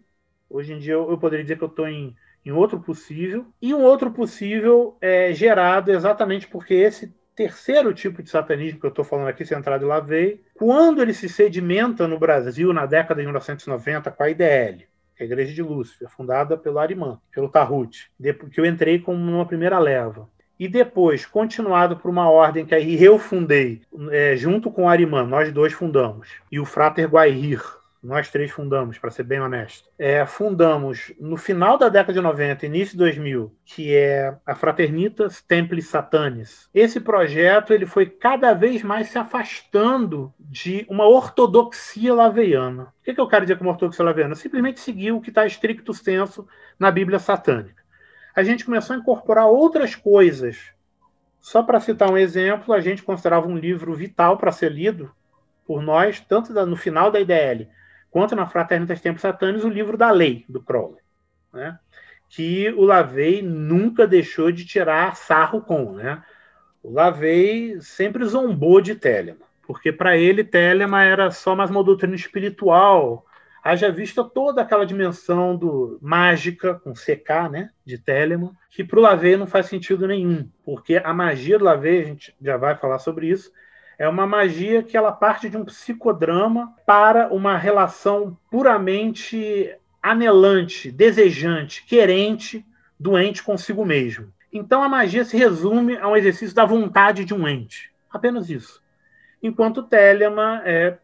Hoje 0.50 0.74
em 0.74 0.80
dia 0.80 0.94
eu, 0.94 1.10
eu 1.10 1.18
poderia 1.18 1.44
dizer 1.44 1.58
que 1.58 1.64
eu 1.64 1.68
estou 1.68 1.88
em, 1.88 2.16
em 2.46 2.52
outro 2.52 2.80
possível. 2.80 3.46
E 3.62 3.74
um 3.74 3.82
outro 3.82 4.12
possível 4.12 4.98
é 5.02 5.34
gerado 5.34 5.92
exatamente 5.92 6.48
porque 6.48 6.74
esse 6.74 7.14
terceiro 7.36 7.94
tipo 7.94 8.22
de 8.22 8.30
satanismo 8.30 8.80
que 8.80 8.86
eu 8.86 8.90
estou 8.90 9.04
falando 9.04 9.28
aqui, 9.28 9.46
centrado 9.46 9.86
em 9.86 9.88
Lavey, 9.88 10.44
quando 10.54 11.02
ele 11.02 11.14
se 11.14 11.28
sedimenta 11.28 12.08
no 12.08 12.20
Brasil 12.20 12.72
na 12.72 12.86
década 12.86 13.22
de 13.22 13.26
1990 13.26 14.12
com 14.12 14.24
a 14.24 14.30
IDL, 14.30 14.88
é 15.18 15.24
a 15.24 15.26
Igreja 15.26 15.54
de 15.54 15.62
Lúcifer, 15.62 16.10
fundada 16.10 16.58
pelo 16.58 16.80
Arimã, 16.80 17.20
pelo 17.32 17.50
Tarut, 17.50 18.12
que 18.52 18.60
eu 18.60 18.66
entrei 18.66 19.00
como 19.00 19.20
uma 19.20 19.46
primeira 19.46 19.80
leva 19.80 20.30
e 20.60 20.68
depois 20.68 21.26
continuado 21.26 21.98
por 21.98 22.10
uma 22.10 22.30
ordem 22.30 22.66
que 22.66 22.76
aí 22.76 23.02
eu 23.04 23.18
fundei, 23.18 23.82
é, 24.12 24.36
junto 24.36 24.72
com 24.72 24.84
o 24.84 24.88
Arimã, 24.88 25.26
nós 25.26 25.52
dois 25.52 25.74
fundamos, 25.74 26.30
e 26.52 26.60
o 26.60 26.66
Frater 26.66 27.10
Guaihir, 27.10 27.62
nós 28.04 28.30
três 28.30 28.52
fundamos, 28.52 28.98
para 28.98 29.10
ser 29.10 29.24
bem 29.24 29.40
honesto. 29.40 29.90
É, 29.98 30.26
fundamos 30.26 31.14
no 31.18 31.38
final 31.38 31.78
da 31.78 31.88
década 31.88 32.12
de 32.12 32.20
90, 32.20 32.66
início 32.66 32.92
de 32.92 32.98
2000, 32.98 33.56
que 33.64 33.96
é 33.96 34.36
a 34.46 34.54
Fraternitas 34.54 35.42
Templis 35.42 35.88
Satanis. 35.88 36.70
Esse 36.74 37.00
projeto 37.00 37.72
ele 37.72 37.86
foi 37.86 38.06
cada 38.06 38.54
vez 38.54 38.84
mais 38.84 39.08
se 39.08 39.18
afastando 39.18 40.34
de 40.38 40.86
uma 40.90 41.08
ortodoxia 41.08 42.14
laveiana. 42.14 42.84
O 42.84 43.04
que, 43.06 43.14
que 43.14 43.22
eu 43.22 43.28
quero 43.28 43.46
dizer 43.46 43.58
com 43.58 43.68
ortodoxia 43.68 44.04
laveiana? 44.04 44.36
Simplesmente 44.36 44.82
seguir 44.82 45.14
o 45.14 45.22
que 45.22 45.30
está 45.30 45.46
estricto 45.46 45.94
senso 45.94 46.46
na 46.78 46.92
Bíblia 46.92 47.20
satânica 47.20 47.83
a 48.36 48.44
gente 48.44 48.66
começou 48.66 48.96
a 48.96 49.00
incorporar 49.00 49.48
outras 49.48 49.96
coisas. 49.96 50.72
Só 51.40 51.62
para 51.62 51.80
citar 51.80 52.10
um 52.10 52.18
exemplo, 52.18 52.74
a 52.74 52.80
gente 52.80 53.04
considerava 53.04 53.48
um 53.48 53.58
livro 53.58 53.94
vital 53.94 54.38
para 54.38 54.52
ser 54.52 54.72
lido 54.72 55.12
por 55.66 55.82
nós, 55.82 56.20
tanto 56.20 56.54
no 56.66 56.76
final 56.76 57.12
da 57.12 57.20
IDL 57.20 57.68
quanto 58.14 58.36
na 58.36 58.46
Fraternitas 58.46 59.02
Tempos 59.02 59.24
Satânicos, 59.24 59.66
o 59.66 59.70
livro 59.70 59.98
da 59.98 60.12
lei, 60.12 60.46
do 60.48 60.62
Crowley. 60.62 61.02
Né? 61.52 61.80
Que 62.30 62.70
o 62.78 62.86
Lavey 62.86 63.42
nunca 63.42 64.06
deixou 64.06 64.52
de 64.52 64.66
tirar 64.66 65.16
sarro 65.16 65.62
com. 65.62 65.94
Né? 65.94 66.22
O 66.84 66.92
Lavey 66.92 67.82
sempre 67.82 68.24
zombou 68.24 68.80
de 68.80 68.94
Telema, 68.94 69.46
porque 69.66 69.92
para 69.92 70.16
ele 70.16 70.44
Telema 70.44 71.04
era 71.04 71.32
só 71.32 71.56
mais 71.56 71.72
uma 71.72 71.84
doutrina 71.84 72.16
espiritual, 72.16 73.26
haja 73.64 73.90
vista 73.92 74.24
toda 74.24 74.62
aquela 74.62 74.86
dimensão 74.86 75.56
do 75.56 75.98
mágica, 76.02 76.76
com 76.76 76.94
CK, 76.94 77.50
né, 77.50 77.70
de 77.86 77.98
Telemann, 77.98 78.52
que 78.70 78.84
para 78.84 79.00
o 79.00 79.02
Lavey 79.02 79.38
não 79.38 79.48
faz 79.48 79.68
sentido 79.68 80.06
nenhum, 80.06 80.50
porque 80.66 81.02
a 81.04 81.14
magia 81.14 81.58
do 81.58 81.66
Lavey, 81.66 82.02
a 82.02 82.06
gente 82.06 82.36
já 82.42 82.58
vai 82.58 82.76
falar 82.76 83.00
sobre 83.00 83.28
isso, 83.28 83.52
é 83.98 84.08
uma 84.10 84.28
magia 84.28 84.84
que 84.84 84.98
ela 84.98 85.12
parte 85.12 85.50
de 85.50 85.56
um 85.56 85.64
psicodrama 85.64 86.74
para 86.86 87.34
uma 87.34 87.58
relação 87.58 88.38
puramente 88.52 89.74
anelante, 90.02 90.92
desejante, 90.92 91.86
querente 91.86 92.66
do 93.00 93.18
ente 93.18 93.42
consigo 93.42 93.86
mesmo. 93.86 94.34
Então 94.52 94.84
a 94.84 94.90
magia 94.90 95.24
se 95.24 95.38
resume 95.38 95.96
a 95.98 96.08
um 96.08 96.18
exercício 96.18 96.56
da 96.56 96.66
vontade 96.66 97.24
de 97.24 97.34
um 97.34 97.48
ente. 97.48 97.92
Apenas 98.12 98.50
isso. 98.50 98.82
Enquanto 99.42 99.84
Telemann 99.84 100.62
é 100.66 100.98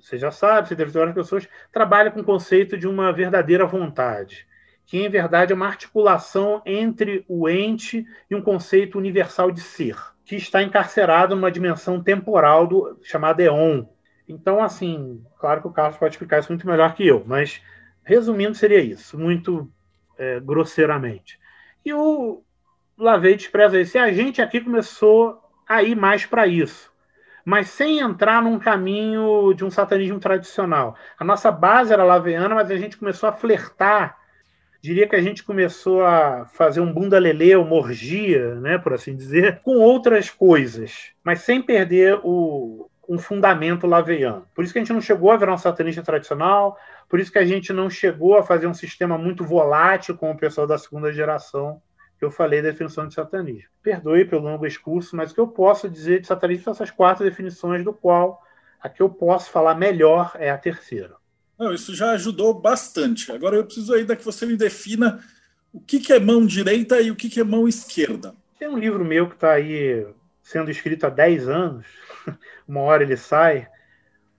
você 0.00 0.18
já 0.18 0.30
sabe, 0.30 0.68
você 0.68 0.74
deve 0.74 0.92
ter 0.92 0.98
várias 0.98 1.14
pessoas, 1.14 1.48
trabalha 1.72 2.10
com 2.10 2.20
o 2.20 2.24
conceito 2.24 2.76
de 2.76 2.86
uma 2.86 3.12
verdadeira 3.12 3.66
vontade, 3.66 4.46
que 4.86 4.98
em 4.98 5.08
verdade 5.08 5.52
é 5.52 5.56
uma 5.56 5.66
articulação 5.66 6.62
entre 6.64 7.24
o 7.28 7.48
ente 7.48 8.06
e 8.30 8.34
um 8.34 8.42
conceito 8.42 8.98
universal 8.98 9.50
de 9.50 9.60
ser, 9.60 9.96
que 10.24 10.36
está 10.36 10.62
encarcerado 10.62 11.34
numa 11.34 11.50
dimensão 11.50 12.02
temporal 12.02 12.66
do, 12.66 12.98
chamada 13.02 13.42
Eon. 13.42 13.84
Então, 14.28 14.62
assim, 14.62 15.24
claro 15.38 15.60
que 15.60 15.68
o 15.68 15.72
Carlos 15.72 15.98
pode 15.98 16.14
explicar 16.14 16.40
isso 16.40 16.52
muito 16.52 16.66
melhor 16.66 16.94
que 16.94 17.06
eu, 17.06 17.24
mas 17.26 17.62
resumindo, 18.04 18.54
seria 18.54 18.80
isso, 18.80 19.18
muito 19.18 19.70
é, 20.16 20.40
grosseiramente. 20.40 21.38
E 21.84 21.92
o, 21.92 22.42
Lavei 22.98 23.36
despreza 23.36 23.80
isso. 23.80 23.96
E 23.96 24.00
a 24.00 24.12
gente 24.12 24.42
aqui 24.42 24.60
começou 24.60 25.40
a 25.66 25.82
ir 25.82 25.94
mais 25.94 26.26
para 26.26 26.46
isso, 26.46 26.92
mas 27.48 27.70
sem 27.70 27.98
entrar 27.98 28.42
num 28.42 28.58
caminho 28.58 29.54
de 29.54 29.64
um 29.64 29.70
satanismo 29.70 30.20
tradicional. 30.20 30.94
A 31.18 31.24
nossa 31.24 31.50
base 31.50 31.90
era 31.90 32.04
laveana, 32.04 32.54
mas 32.54 32.70
a 32.70 32.76
gente 32.76 32.98
começou 32.98 33.26
a 33.26 33.32
flertar. 33.32 34.18
Diria 34.82 35.08
que 35.08 35.16
a 35.16 35.22
gente 35.22 35.42
começou 35.42 36.04
a 36.04 36.44
fazer 36.44 36.80
um 36.80 36.92
bunda 36.92 37.18
lelê, 37.18 37.56
uma 37.56 37.74
orgia, 37.74 38.54
né, 38.56 38.76
por 38.76 38.92
assim 38.92 39.16
dizer, 39.16 39.62
com 39.62 39.78
outras 39.78 40.28
coisas, 40.28 41.12
mas 41.24 41.40
sem 41.40 41.62
perder 41.62 42.20
o, 42.22 42.90
um 43.08 43.16
fundamento 43.16 43.86
laveiano. 43.86 44.46
Por 44.54 44.62
isso 44.62 44.74
que 44.74 44.78
a 44.78 44.82
gente 44.82 44.92
não 44.92 45.00
chegou 45.00 45.30
a 45.30 45.38
virar 45.38 45.54
um 45.54 45.58
satanista 45.58 46.02
tradicional, 46.02 46.76
por 47.08 47.18
isso 47.18 47.32
que 47.32 47.38
a 47.38 47.46
gente 47.46 47.72
não 47.72 47.88
chegou 47.88 48.36
a 48.36 48.42
fazer 48.42 48.66
um 48.66 48.74
sistema 48.74 49.16
muito 49.16 49.42
volátil 49.42 50.18
com 50.18 50.30
o 50.30 50.36
pessoal 50.36 50.66
da 50.66 50.76
segunda 50.76 51.10
geração 51.10 51.80
que 52.18 52.24
eu 52.24 52.30
falei 52.30 52.60
da 52.60 52.70
definição 52.70 53.06
de 53.06 53.14
satanismo. 53.14 53.70
Perdoe 53.82 54.24
pelo 54.24 54.42
longo 54.42 54.66
discurso, 54.66 55.14
mas 55.14 55.30
o 55.30 55.34
que 55.34 55.40
eu 55.40 55.46
posso 55.46 55.88
dizer 55.88 56.20
de 56.20 56.26
satanismo 56.26 56.64
são 56.64 56.72
essas 56.72 56.90
quatro 56.90 57.24
definições, 57.24 57.84
do 57.84 57.92
qual 57.92 58.42
a 58.80 58.88
que 58.88 59.00
eu 59.00 59.08
posso 59.08 59.50
falar 59.50 59.74
melhor 59.74 60.32
é 60.34 60.50
a 60.50 60.58
terceira. 60.58 61.14
Não, 61.58 61.72
isso 61.72 61.94
já 61.94 62.10
ajudou 62.12 62.54
bastante. 62.54 63.30
Agora 63.30 63.56
eu 63.56 63.64
preciso 63.64 63.94
ainda 63.94 64.16
que 64.16 64.24
você 64.24 64.46
me 64.46 64.56
defina 64.56 65.20
o 65.72 65.80
que, 65.80 66.00
que 66.00 66.12
é 66.12 66.18
mão 66.18 66.44
direita 66.44 67.00
e 67.00 67.10
o 67.10 67.16
que, 67.16 67.28
que 67.28 67.40
é 67.40 67.44
mão 67.44 67.68
esquerda. 67.68 68.34
Tem 68.58 68.68
um 68.68 68.78
livro 68.78 69.04
meu 69.04 69.28
que 69.28 69.34
está 69.34 69.52
aí 69.52 70.06
sendo 70.42 70.70
escrito 70.70 71.04
há 71.04 71.10
10 71.10 71.48
anos, 71.48 71.86
uma 72.66 72.80
hora 72.80 73.02
ele 73.02 73.16
sai, 73.16 73.68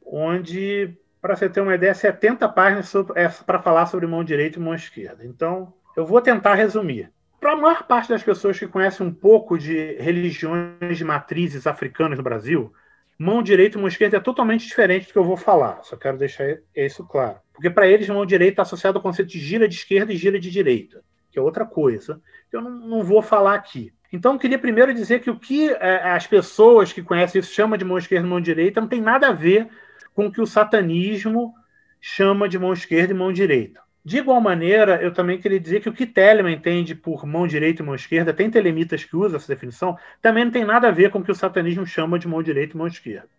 onde, 0.04 0.98
para 1.22 1.36
você 1.36 1.48
ter 1.48 1.62
uma 1.62 1.76
ideia, 1.76 1.94
70 1.94 2.50
páginas 2.50 2.92
é 3.16 3.28
para 3.46 3.62
falar 3.62 3.86
sobre 3.86 4.08
mão 4.08 4.24
direita 4.24 4.58
e 4.58 4.62
mão 4.62 4.74
esquerda. 4.74 5.26
Então, 5.26 5.72
eu 5.96 6.06
vou 6.06 6.20
tentar 6.20 6.56
resumir. 6.56 7.12
Para 7.40 7.54
a 7.54 7.56
maior 7.56 7.84
parte 7.84 8.10
das 8.10 8.22
pessoas 8.22 8.60
que 8.60 8.68
conhecem 8.68 9.06
um 9.06 9.14
pouco 9.14 9.58
de 9.58 9.94
religiões 9.94 10.98
de 10.98 11.06
matrizes 11.06 11.66
africanas 11.66 12.18
no 12.18 12.24
Brasil, 12.24 12.74
mão 13.18 13.42
direita 13.42 13.78
e 13.78 13.80
mão 13.80 13.88
esquerda 13.88 14.18
é 14.18 14.20
totalmente 14.20 14.68
diferente 14.68 15.08
do 15.08 15.14
que 15.14 15.18
eu 15.18 15.24
vou 15.24 15.38
falar. 15.38 15.82
Só 15.84 15.96
quero 15.96 16.18
deixar 16.18 16.58
isso 16.76 17.06
claro. 17.06 17.38
Porque 17.54 17.70
para 17.70 17.88
eles, 17.88 18.10
mão 18.10 18.26
direita 18.26 18.54
está 18.54 18.62
associado 18.64 18.98
ao 18.98 19.02
conceito 19.02 19.30
de 19.30 19.40
gira 19.40 19.70
de 19.70 19.76
esquerda 19.76 20.12
e 20.12 20.18
gira 20.18 20.38
de 20.38 20.52
direita, 20.52 21.02
que 21.32 21.40
é 21.40 21.42
outra 21.42 21.66
coisa, 21.66 22.22
eu 22.52 22.62
não, 22.62 22.72
não 22.72 23.04
vou 23.04 23.22
falar 23.22 23.56
aqui. 23.56 23.94
Então, 24.12 24.34
eu 24.34 24.40
queria 24.40 24.60
primeiro 24.60 24.94
dizer 24.94 25.20
que 25.20 25.30
o 25.30 25.40
que 25.40 25.70
é, 25.70 26.10
as 26.10 26.28
pessoas 26.28 26.92
que 26.92 27.04
conhecem 27.04 27.40
isso 27.40 27.54
chamam 27.54 27.78
de 27.78 27.86
mão 27.86 27.98
esquerda 27.98 28.26
e 28.26 28.30
mão 28.30 28.42
direita 28.42 28.82
não 28.82 28.88
tem 28.88 29.02
nada 29.02 29.28
a 29.28 29.34
ver 29.34 29.70
com 30.14 30.28
o 30.28 30.32
que 30.32 30.42
o 30.42 30.48
satanismo 30.48 31.54
chama 32.02 32.50
de 32.50 32.60
mão 32.60 32.74
esquerda 32.74 33.14
e 33.14 33.16
mão 33.16 33.32
direita. 33.32 33.80
De 34.10 34.18
igual 34.18 34.42
maneira, 34.42 35.00
eu 35.04 35.14
também 35.14 35.38
queria 35.38 35.60
dizer 35.60 35.82
que 35.82 35.88
o 35.88 35.94
que 35.94 36.04
Telemann 36.04 36.56
entende 36.56 36.96
por 36.96 37.28
mão 37.28 37.46
direita 37.46 37.84
e 37.84 37.86
mão 37.86 37.94
esquerda, 37.94 38.34
tem 38.34 38.50
telemitas 38.50 39.04
que 39.04 39.16
usam 39.16 39.38
essa 39.38 39.48
definição, 39.48 39.96
também 40.20 40.46
não 40.46 40.52
tem 40.52 40.66
nada 40.66 40.88
a 40.88 40.92
ver 40.92 41.12
com 41.12 41.20
o 41.20 41.24
que 41.24 41.32
o 41.32 41.36
satanismo 41.36 41.86
chama 41.86 42.18
de 42.18 42.28
mão 42.28 42.42
direita 42.42 42.74
e 42.74 42.78
mão 42.80 42.88
esquerda. 42.88 43.30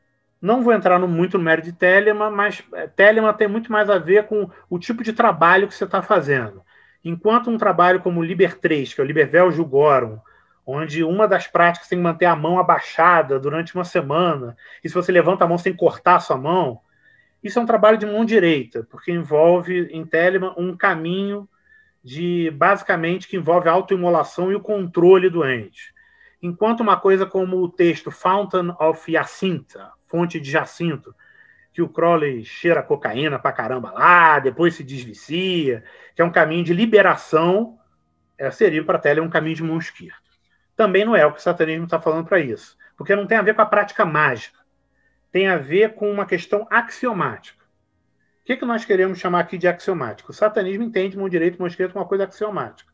Não 0.40 0.62
vou 0.62 0.72
entrar 0.72 0.96
muito 1.00 1.36
no 1.36 1.42
mérito 1.42 1.66
de 1.66 1.72
Telemann, 1.72 2.30
mas 2.30 2.62
é, 2.72 2.86
Telemann 2.86 3.32
tem 3.32 3.48
muito 3.48 3.72
mais 3.72 3.90
a 3.90 3.98
ver 3.98 4.28
com 4.28 4.48
o 4.68 4.78
tipo 4.78 5.02
de 5.02 5.12
trabalho 5.12 5.66
que 5.66 5.74
você 5.74 5.82
está 5.82 6.02
fazendo. 6.02 6.62
Enquanto 7.04 7.50
um 7.50 7.58
trabalho 7.58 7.98
como 7.98 8.20
o 8.20 8.22
Liber 8.22 8.56
3, 8.56 8.94
que 8.94 9.00
é 9.00 9.02
o 9.02 9.06
Libervel 9.08 9.50
Jugorum, 9.50 10.20
onde 10.64 11.02
uma 11.02 11.26
das 11.26 11.48
práticas 11.48 11.88
tem 11.88 11.98
que 11.98 12.04
manter 12.04 12.26
a 12.26 12.36
mão 12.36 12.60
abaixada 12.60 13.40
durante 13.40 13.74
uma 13.74 13.84
semana, 13.84 14.56
e 14.84 14.88
se 14.88 14.94
você 14.94 15.10
levanta 15.10 15.44
a 15.44 15.48
mão, 15.48 15.58
que 15.58 15.74
cortar 15.74 16.14
a 16.14 16.20
sua 16.20 16.36
mão. 16.36 16.80
Isso 17.42 17.58
é 17.58 17.62
um 17.62 17.66
trabalho 17.66 17.98
de 17.98 18.06
mão 18.06 18.24
direita, 18.24 18.86
porque 18.90 19.10
envolve, 19.10 19.88
em 19.92 20.04
Telemann, 20.04 20.54
um 20.56 20.76
caminho 20.76 21.48
de, 22.02 22.50
basicamente, 22.50 23.28
que 23.28 23.36
envolve 23.36 23.68
a 23.68 23.72
autoimolação 23.72 24.50
e 24.52 24.54
o 24.54 24.60
controle 24.60 25.30
do 25.30 25.46
ente. 25.46 25.94
Enquanto 26.42 26.80
uma 26.80 26.98
coisa 26.98 27.26
como 27.26 27.58
o 27.58 27.68
texto 27.68 28.10
Fountain 28.10 28.74
of 28.78 29.10
Jacinta, 29.10 29.92
fonte 30.06 30.40
de 30.40 30.50
Jacinto, 30.50 31.14
que 31.72 31.82
o 31.82 31.88
Crowley 31.88 32.44
cheira 32.44 32.82
cocaína 32.82 33.38
pra 33.38 33.52
caramba 33.52 33.90
lá, 33.90 34.38
depois 34.38 34.74
se 34.74 34.82
desvicia, 34.82 35.84
que 36.14 36.22
é 36.22 36.24
um 36.24 36.32
caminho 36.32 36.64
de 36.64 36.74
liberação, 36.74 37.78
é, 38.36 38.50
seria 38.50 38.84
para 38.84 38.98
Telemann 38.98 39.28
um 39.28 39.30
caminho 39.30 39.56
de 39.56 39.62
mão 39.62 39.78
esquerda 39.78 40.30
também 40.80 41.04
não 41.04 41.14
é 41.14 41.26
o 41.26 41.32
que 41.32 41.38
o 41.38 41.42
satanismo 41.42 41.84
está 41.84 42.00
falando 42.00 42.24
para 42.24 42.40
isso. 42.40 42.74
Porque 42.96 43.14
não 43.14 43.26
tem 43.26 43.36
a 43.36 43.42
ver 43.42 43.54
com 43.54 43.60
a 43.60 43.66
prática 43.66 44.02
mágica. 44.06 44.58
Tem 45.30 45.46
a 45.46 45.56
ver 45.56 45.94
com 45.94 46.10
uma 46.10 46.26
questão 46.26 46.66
axiomática. 46.70 47.64
O 48.42 48.44
que, 48.44 48.56
que 48.56 48.64
nós 48.64 48.84
queremos 48.84 49.18
chamar 49.18 49.40
aqui 49.40 49.56
de 49.56 49.68
axiomático? 49.68 50.32
O 50.32 50.34
satanismo 50.34 50.82
entende 50.82 51.16
mão 51.16 51.28
direita 51.28 51.56
e 51.56 51.58
mão 51.58 51.68
esquerda 51.68 51.92
como 51.92 52.02
uma 52.02 52.08
coisa 52.08 52.24
axiomática. 52.24 52.90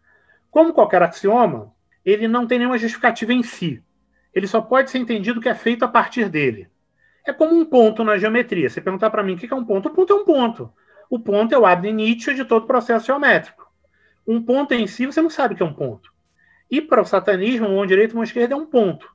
Como 0.51 0.75
qualquer 0.75 1.03
axioma, 1.03 1.73
ele 2.05 2.29
não 2.29 2.47
tem 2.47 2.59
nenhuma 2.59 2.77
justificativa 2.77 3.33
em 3.33 3.43
si. 3.43 3.83
Ele 4.35 4.47
só 4.47 4.61
pode 4.61 4.91
ser 4.91 4.99
entendido 4.99 5.41
que 5.41 5.49
é 5.49 5.55
feito 5.55 5.85
a 5.85 5.89
partir 5.89 6.29
dele. 6.29 6.69
É 7.27 7.33
como 7.33 7.55
um 7.55 7.65
ponto 7.65 8.05
na 8.05 8.19
geometria. 8.19 8.69
Você 8.69 8.81
perguntar 8.81 9.11
para 9.11 9.23
mim 9.23 9.35
o 9.35 9.39
que 9.39 9.53
é 9.53 9.57
um 9.57 9.65
ponto, 9.65 9.89
o 9.89 9.93
ponto 9.93 10.13
é 10.13 10.17
um 10.17 10.25
ponto. 10.25 10.73
O 11.09 11.19
ponto 11.19 11.55
é 11.55 11.59
o 11.59 11.65
ab 11.65 11.89
initio 11.89 12.35
de 12.35 12.45
todo 12.45 12.67
processo 12.67 13.07
geométrico. 13.07 13.67
Um 14.27 14.43
ponto 14.43 14.75
em 14.75 14.87
si, 14.87 15.07
você 15.07 15.23
não 15.23 15.31
sabe 15.31 15.55
o 15.55 15.57
que 15.57 15.63
é 15.63 15.67
um 15.67 15.73
ponto. 15.73 16.13
E 16.71 16.83
para 16.83 17.01
o 17.01 17.05
satanismo, 17.05 17.69
mão 17.69 17.87
direita 17.87 18.13
e 18.13 18.15
mão 18.17 18.25
esquerda 18.25 18.55
é 18.55 18.57
um 18.57 18.67
ponto. 18.67 19.09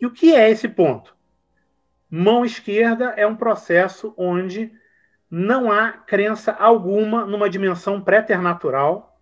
E 0.00 0.06
o 0.06 0.12
que 0.12 0.34
é 0.34 0.50
esse 0.50 0.68
ponto? 0.68 1.15
Mão 2.10 2.44
esquerda 2.44 3.14
é 3.16 3.26
um 3.26 3.36
processo 3.36 4.14
onde 4.16 4.72
não 5.30 5.70
há 5.70 5.92
crença 5.92 6.52
alguma 6.52 7.24
numa 7.24 7.50
dimensão 7.50 8.00
préternatural, 8.00 9.20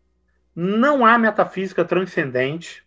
não 0.54 1.04
há 1.04 1.18
metafísica 1.18 1.84
transcendente, 1.84 2.86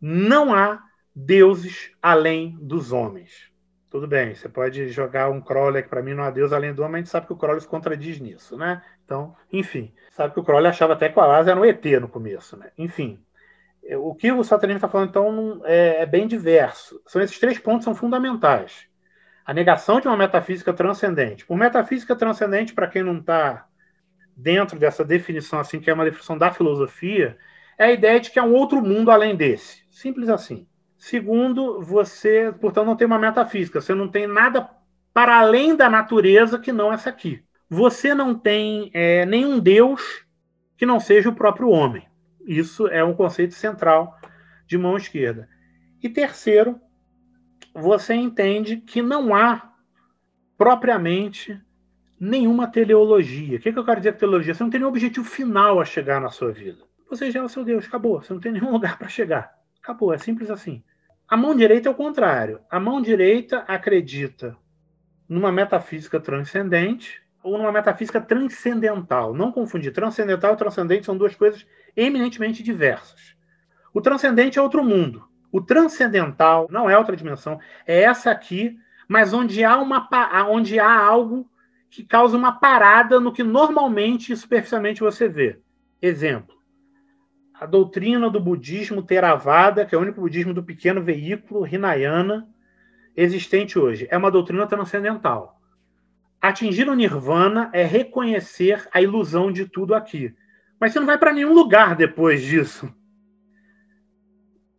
não 0.00 0.54
há 0.54 0.82
deuses 1.14 1.90
além 2.02 2.56
dos 2.60 2.92
homens. 2.92 3.50
Tudo 3.90 4.06
bem, 4.06 4.34
você 4.34 4.48
pode 4.48 4.88
jogar 4.88 5.30
um 5.30 5.40
Crowley 5.40 5.82
para 5.82 6.02
mim 6.02 6.14
não 6.14 6.24
há 6.24 6.30
Deus 6.30 6.52
além 6.52 6.72
do 6.72 6.82
homem, 6.82 6.96
a 6.96 6.98
gente 6.98 7.10
sabe 7.10 7.26
que 7.26 7.32
o 7.32 7.36
Crowley 7.36 7.60
se 7.60 7.68
contradiz 7.68 8.18
nisso, 8.18 8.56
né? 8.56 8.82
Então, 9.04 9.36
enfim, 9.52 9.92
sabe 10.10 10.32
que 10.32 10.40
o 10.40 10.44
Crowley 10.44 10.68
achava 10.68 10.94
até 10.94 11.08
que 11.08 11.18
o 11.18 11.22
Alás 11.22 11.46
era 11.46 11.60
um 11.60 11.64
ET 11.64 11.84
no 12.00 12.08
começo, 12.08 12.56
né? 12.56 12.70
Enfim, 12.78 13.22
o 13.96 14.14
que 14.14 14.30
o 14.30 14.44
satanismo 14.44 14.78
está 14.78 14.88
falando, 14.88 15.10
então, 15.10 15.60
é, 15.64 16.02
é, 16.02 16.06
bem 16.06 16.26
diverso. 16.26 17.00
São 17.06 17.20
esses 17.20 17.38
três 17.38 17.58
pontos 17.58 17.84
são 17.84 17.94
fundamentais. 17.94 18.86
A 19.44 19.52
negação 19.52 20.00
de 20.00 20.06
uma 20.06 20.16
metafísica 20.16 20.72
transcendente. 20.72 21.44
Por 21.44 21.56
metafísica 21.56 22.14
transcendente, 22.14 22.72
para 22.72 22.86
quem 22.86 23.02
não 23.02 23.18
está 23.18 23.66
dentro 24.36 24.78
dessa 24.78 25.04
definição, 25.04 25.58
assim, 25.58 25.80
que 25.80 25.90
é 25.90 25.94
uma 25.94 26.04
definição 26.04 26.38
da 26.38 26.52
filosofia, 26.52 27.36
é 27.76 27.86
a 27.86 27.92
ideia 27.92 28.20
de 28.20 28.30
que 28.30 28.38
há 28.38 28.44
um 28.44 28.54
outro 28.54 28.80
mundo 28.80 29.10
além 29.10 29.34
desse. 29.34 29.82
Simples 29.90 30.28
assim. 30.28 30.66
Segundo, 30.96 31.82
você, 31.82 32.54
portanto, 32.60 32.86
não 32.86 32.96
tem 32.96 33.06
uma 33.06 33.18
metafísica. 33.18 33.80
Você 33.80 33.94
não 33.94 34.06
tem 34.06 34.26
nada 34.28 34.70
para 35.12 35.40
além 35.40 35.74
da 35.74 35.90
natureza 35.90 36.58
que 36.58 36.70
não 36.70 36.92
essa 36.92 37.10
aqui. 37.10 37.42
Você 37.68 38.14
não 38.14 38.34
tem 38.34 38.90
é, 38.94 39.26
nenhum 39.26 39.58
Deus 39.58 40.24
que 40.76 40.86
não 40.86 41.00
seja 41.00 41.28
o 41.28 41.34
próprio 41.34 41.68
homem. 41.68 42.06
Isso 42.46 42.86
é 42.88 43.04
um 43.04 43.14
conceito 43.14 43.54
central 43.54 44.18
de 44.66 44.76
mão 44.78 44.96
esquerda. 44.96 45.48
E 46.02 46.08
terceiro, 46.08 46.80
você 47.74 48.14
entende 48.14 48.76
que 48.78 49.00
não 49.00 49.34
há 49.34 49.72
propriamente 50.56 51.60
nenhuma 52.18 52.68
teleologia. 52.68 53.58
O 53.58 53.60
que, 53.60 53.72
que 53.72 53.78
eu 53.78 53.84
quero 53.84 54.00
dizer 54.00 54.12
com 54.12 54.18
teleologia? 54.18 54.54
Você 54.54 54.62
não 54.62 54.70
tem 54.70 54.78
nenhum 54.78 54.90
objetivo 54.90 55.26
final 55.26 55.80
a 55.80 55.84
chegar 55.84 56.20
na 56.20 56.28
sua 56.28 56.52
vida. 56.52 56.84
Você 57.10 57.30
já 57.30 57.40
é 57.40 57.42
o 57.42 57.48
seu 57.48 57.64
Deus, 57.64 57.86
acabou. 57.86 58.22
Você 58.22 58.32
não 58.32 58.40
tem 58.40 58.52
nenhum 58.52 58.70
lugar 58.72 58.98
para 58.98 59.08
chegar. 59.08 59.52
Acabou, 59.82 60.14
é 60.14 60.18
simples 60.18 60.50
assim. 60.50 60.82
A 61.28 61.36
mão 61.36 61.54
direita 61.54 61.88
é 61.88 61.92
o 61.92 61.94
contrário. 61.94 62.60
A 62.70 62.78
mão 62.78 63.00
direita 63.00 63.64
acredita 63.66 64.56
numa 65.28 65.50
metafísica 65.50 66.20
transcendente 66.20 67.22
ou 67.42 67.58
numa 67.58 67.72
metafísica 67.72 68.20
transcendental. 68.20 69.34
Não 69.34 69.50
confundir. 69.50 69.92
Transcendental 69.92 70.54
e 70.54 70.56
transcendente 70.56 71.06
são 71.06 71.16
duas 71.16 71.34
coisas 71.34 71.66
eminentemente 71.96 72.62
diversas. 72.62 73.34
O 73.92 74.00
transcendente 74.00 74.58
é 74.58 74.62
outro 74.62 74.84
mundo. 74.84 75.28
O 75.50 75.60
transcendental 75.60 76.66
não 76.70 76.88
é 76.88 76.96
outra 76.96 77.16
dimensão, 77.16 77.60
é 77.86 78.02
essa 78.02 78.30
aqui, 78.30 78.78
mas 79.06 79.34
onde 79.34 79.62
há, 79.62 79.76
uma, 79.76 80.08
onde 80.48 80.80
há 80.80 80.98
algo 80.98 81.48
que 81.90 82.02
causa 82.02 82.36
uma 82.36 82.52
parada 82.52 83.20
no 83.20 83.32
que 83.32 83.42
normalmente 83.42 84.32
e 84.32 84.36
superficialmente 84.36 85.02
você 85.02 85.28
vê. 85.28 85.60
Exemplo: 86.00 86.56
a 87.52 87.66
doutrina 87.66 88.30
do 88.30 88.40
budismo 88.40 89.02
Theravada, 89.02 89.84
que 89.84 89.94
é 89.94 89.98
o 89.98 90.00
único 90.00 90.20
budismo 90.20 90.54
do 90.54 90.64
pequeno 90.64 91.02
veículo 91.02 91.66
Hinayana 91.66 92.48
existente 93.14 93.78
hoje, 93.78 94.08
é 94.10 94.16
uma 94.16 94.30
doutrina 94.30 94.66
transcendental. 94.66 95.60
Atingir 96.40 96.88
o 96.88 96.94
nirvana 96.94 97.70
é 97.72 97.84
reconhecer 97.84 98.88
a 98.92 99.00
ilusão 99.00 99.52
de 99.52 99.66
tudo 99.66 99.94
aqui. 99.94 100.34
Mas 100.82 100.92
você 100.92 100.98
não 100.98 101.06
vai 101.06 101.16
para 101.16 101.32
nenhum 101.32 101.52
lugar 101.52 101.94
depois 101.94 102.42
disso. 102.42 102.92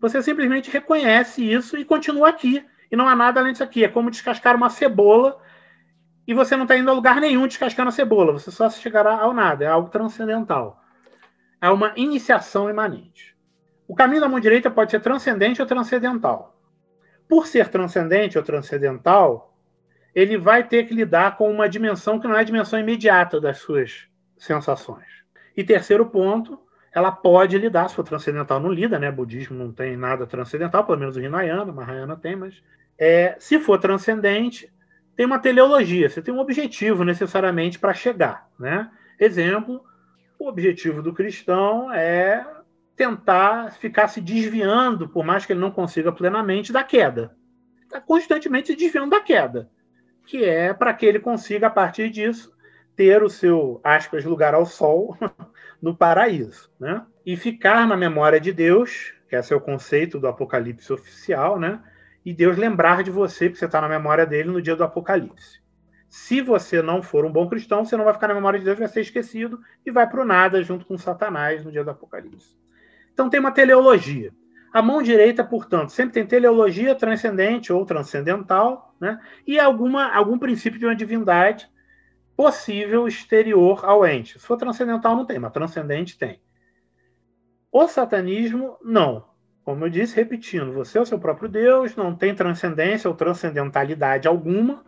Você 0.01 0.21
simplesmente 0.21 0.69
reconhece 0.69 1.41
isso 1.41 1.77
e 1.77 1.85
continua 1.85 2.27
aqui. 2.27 2.61
E 2.91 2.95
não 2.97 3.07
há 3.07 3.15
nada 3.15 3.39
além 3.39 3.53
disso 3.53 3.63
aqui. 3.63 3.85
É 3.85 3.87
como 3.87 4.11
descascar 4.11 4.53
uma 4.53 4.69
cebola 4.69 5.41
e 6.27 6.33
você 6.33 6.57
não 6.57 6.63
está 6.63 6.75
indo 6.75 6.89
a 6.89 6.93
lugar 6.93 7.21
nenhum 7.21 7.47
descascando 7.47 7.87
a 7.87 7.93
cebola. 7.93 8.33
Você 8.33 8.51
só 8.51 8.69
chegará 8.69 9.17
ao 9.17 9.33
nada. 9.33 9.63
É 9.63 9.67
algo 9.69 9.89
transcendental. 9.89 10.83
É 11.61 11.69
uma 11.69 11.93
iniciação 11.95 12.69
imanente. 12.69 13.33
O 13.87 13.95
caminho 13.95 14.19
da 14.19 14.27
mão 14.27 14.41
direita 14.41 14.69
pode 14.69 14.91
ser 14.91 14.99
transcendente 14.99 15.61
ou 15.61 15.65
transcendental. 15.65 16.59
Por 17.29 17.47
ser 17.47 17.69
transcendente 17.69 18.37
ou 18.37 18.43
transcendental, 18.43 19.57
ele 20.13 20.37
vai 20.37 20.67
ter 20.67 20.83
que 20.83 20.93
lidar 20.93 21.37
com 21.37 21.49
uma 21.49 21.69
dimensão 21.69 22.19
que 22.19 22.27
não 22.27 22.35
é 22.35 22.41
a 22.41 22.43
dimensão 22.43 22.77
imediata 22.77 23.39
das 23.39 23.59
suas 23.59 24.05
sensações. 24.37 25.22
E 25.55 25.63
terceiro 25.63 26.05
ponto, 26.05 26.59
ela 26.93 27.11
pode 27.11 27.57
lidar, 27.57 27.89
se 27.89 27.95
for 27.95 28.03
transcendental 28.03 28.59
não 28.59 28.71
lida, 28.71 28.99
né? 28.99 29.11
Budismo 29.11 29.57
não 29.57 29.71
tem 29.71 29.97
nada 29.97 30.27
transcendental, 30.27 30.85
pelo 30.85 30.99
menos 30.99 31.15
o 31.15 31.21
Hinayana, 31.21 31.71
Mahayana 31.71 32.15
tem, 32.15 32.35
mas 32.35 32.61
é, 32.97 33.35
se 33.39 33.59
for 33.59 33.79
transcendente, 33.79 34.71
tem 35.15 35.25
uma 35.25 35.39
teleologia, 35.39 36.09
você 36.09 36.21
tem 36.21 36.33
um 36.33 36.39
objetivo 36.39 37.03
necessariamente 37.03 37.79
para 37.79 37.93
chegar, 37.93 38.47
né? 38.59 38.89
Exemplo, 39.19 39.83
o 40.39 40.47
objetivo 40.47 41.01
do 41.01 41.13
cristão 41.13 41.91
é 41.91 42.45
tentar 42.95 43.71
ficar 43.73 44.07
se 44.07 44.21
desviando, 44.21 45.09
por 45.09 45.23
mais 45.25 45.45
que 45.45 45.53
ele 45.53 45.59
não 45.59 45.71
consiga 45.71 46.11
plenamente, 46.11 46.71
da 46.71 46.83
queda. 46.83 47.35
Está 47.83 47.99
constantemente 47.99 48.67
se 48.67 48.75
desviando 48.75 49.11
da 49.11 49.19
queda, 49.19 49.69
que 50.25 50.43
é 50.43 50.73
para 50.73 50.93
que 50.93 51.05
ele 51.05 51.19
consiga, 51.19 51.67
a 51.67 51.71
partir 51.71 52.09
disso, 52.09 52.53
ter 52.95 53.23
o 53.23 53.29
seu, 53.29 53.79
aspas, 53.83 54.23
lugar 54.23 54.53
ao 54.53 54.65
sol 54.65 55.17
no 55.81 55.95
paraíso. 55.95 56.69
Né? 56.79 57.05
E 57.25 57.35
ficar 57.35 57.87
na 57.87 57.97
memória 57.97 58.39
de 58.39 58.51
Deus, 58.51 59.13
que 59.27 59.35
esse 59.35 59.53
é 59.53 59.55
o 59.55 59.61
conceito 59.61 60.19
do 60.19 60.27
Apocalipse 60.27 60.91
oficial, 60.91 61.59
né? 61.59 61.81
e 62.25 62.33
Deus 62.33 62.57
lembrar 62.57 63.03
de 63.03 63.11
você, 63.11 63.49
que 63.49 63.57
você 63.57 63.65
está 63.65 63.81
na 63.81 63.89
memória 63.89 64.25
dele 64.25 64.49
no 64.49 64.61
dia 64.61 64.75
do 64.75 64.83
Apocalipse. 64.83 65.61
Se 66.07 66.41
você 66.41 66.81
não 66.81 67.01
for 67.01 67.25
um 67.25 67.31
bom 67.31 67.49
cristão, 67.49 67.83
você 67.83 67.97
não 67.97 68.05
vai 68.05 68.13
ficar 68.13 68.27
na 68.27 68.35
memória 68.35 68.59
de 68.59 68.65
Deus, 68.65 68.77
vai 68.77 68.87
ser 68.87 69.01
esquecido 69.01 69.59
e 69.85 69.91
vai 69.91 70.07
para 70.07 70.21
o 70.21 70.25
nada 70.25 70.61
junto 70.61 70.85
com 70.85 70.97
Satanás 70.97 71.65
no 71.65 71.71
dia 71.71 71.83
do 71.83 71.89
Apocalipse. 71.89 72.55
Então 73.13 73.29
tem 73.29 73.39
uma 73.39 73.51
teleologia. 73.51 74.31
A 74.71 74.81
mão 74.81 75.01
direita, 75.03 75.43
portanto, 75.43 75.89
sempre 75.89 76.13
tem 76.13 76.25
teleologia 76.25 76.95
transcendente 76.95 77.73
ou 77.73 77.85
transcendental, 77.85 78.95
né? 78.99 79.19
e 79.45 79.59
alguma, 79.59 80.11
algum 80.13 80.37
princípio 80.37 80.79
de 80.79 80.85
uma 80.85 80.95
divindade 80.95 81.67
possível 82.35 83.07
exterior 83.07 83.85
ao 83.85 84.05
ente. 84.05 84.39
Se 84.39 84.45
for 84.45 84.57
transcendental, 84.57 85.15
não 85.15 85.25
tem, 85.25 85.39
mas 85.39 85.51
transcendente 85.51 86.17
tem. 86.17 86.41
O 87.71 87.87
satanismo, 87.87 88.77
não. 88.83 89.25
Como 89.63 89.85
eu 89.85 89.89
disse, 89.89 90.15
repetindo, 90.15 90.73
você 90.73 90.97
é 90.97 91.01
o 91.01 91.05
seu 91.05 91.17
próprio 91.17 91.47
Deus, 91.47 91.95
não 91.95 92.15
tem 92.15 92.35
transcendência 92.35 93.09
ou 93.09 93.15
transcendentalidade 93.15 94.27
alguma 94.27 94.83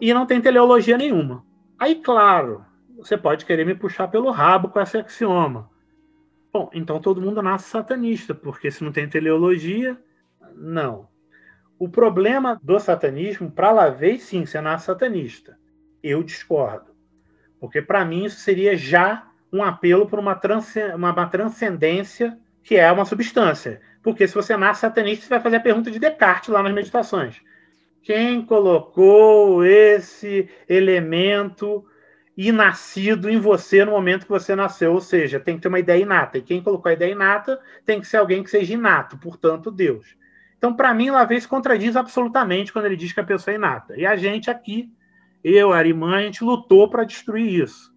e 0.00 0.14
não 0.14 0.26
tem 0.26 0.40
teleologia 0.40 0.96
nenhuma. 0.96 1.44
Aí, 1.78 1.96
claro, 1.96 2.64
você 2.96 3.16
pode 3.16 3.44
querer 3.44 3.66
me 3.66 3.74
puxar 3.74 4.08
pelo 4.08 4.30
rabo 4.30 4.68
com 4.68 4.80
esse 4.80 4.96
axioma. 4.96 5.70
Bom, 6.52 6.70
então 6.72 7.00
todo 7.00 7.20
mundo 7.20 7.42
nasce 7.42 7.68
satanista, 7.68 8.34
porque 8.34 8.70
se 8.70 8.82
não 8.82 8.90
tem 8.90 9.08
teleologia, 9.08 9.96
não. 10.56 11.08
O 11.78 11.88
problema 11.88 12.58
do 12.62 12.80
satanismo, 12.80 13.50
para 13.50 13.70
lá 13.70 13.90
ver, 13.90 14.18
sim, 14.18 14.44
você 14.44 14.60
nasce 14.60 14.86
satanista. 14.86 15.58
Eu 16.02 16.22
discordo. 16.22 16.94
Porque 17.60 17.82
para 17.82 18.04
mim 18.04 18.24
isso 18.24 18.40
seria 18.40 18.76
já 18.76 19.28
um 19.52 19.62
apelo 19.62 20.06
para 20.06 20.20
uma, 20.20 20.40
uma, 20.94 21.12
uma 21.12 21.26
transcendência 21.26 22.38
que 22.62 22.76
é 22.76 22.90
uma 22.92 23.04
substância. 23.04 23.80
Porque 24.02 24.26
se 24.28 24.34
você 24.34 24.56
nasce 24.56 24.82
satanista, 24.82 25.24
você 25.24 25.30
vai 25.30 25.40
fazer 25.40 25.56
a 25.56 25.60
pergunta 25.60 25.90
de 25.90 25.98
Descartes 25.98 26.48
lá 26.50 26.62
nas 26.62 26.72
meditações. 26.72 27.40
Quem 28.02 28.44
colocou 28.44 29.64
esse 29.64 30.48
elemento 30.68 31.84
inascido 32.36 33.28
em 33.28 33.38
você 33.38 33.84
no 33.84 33.90
momento 33.90 34.24
que 34.24 34.30
você 34.30 34.54
nasceu? 34.54 34.92
Ou 34.92 35.00
seja, 35.00 35.40
tem 35.40 35.56
que 35.56 35.62
ter 35.62 35.68
uma 35.68 35.80
ideia 35.80 36.02
inata. 36.02 36.38
E 36.38 36.42
quem 36.42 36.62
colocou 36.62 36.88
a 36.88 36.92
ideia 36.92 37.12
inata 37.12 37.60
tem 37.84 38.00
que 38.00 38.06
ser 38.06 38.18
alguém 38.18 38.44
que 38.44 38.50
seja 38.50 38.74
inato, 38.74 39.18
portanto, 39.18 39.70
Deus. 39.70 40.16
Então, 40.56 40.74
para 40.74 40.94
mim, 40.94 41.10
Lavey 41.10 41.40
se 41.40 41.48
contradiz 41.48 41.96
absolutamente 41.96 42.72
quando 42.72 42.86
ele 42.86 42.96
diz 42.96 43.12
que 43.12 43.20
a 43.20 43.24
pessoa 43.24 43.52
é 43.52 43.56
inata. 43.56 43.96
E 43.96 44.06
a 44.06 44.16
gente 44.16 44.50
aqui, 44.50 44.90
eu, 45.42 45.72
Arimã, 45.72 46.16
a 46.16 46.22
gente 46.22 46.44
lutou 46.44 46.88
para 46.88 47.04
destruir 47.04 47.62
isso 47.62 47.96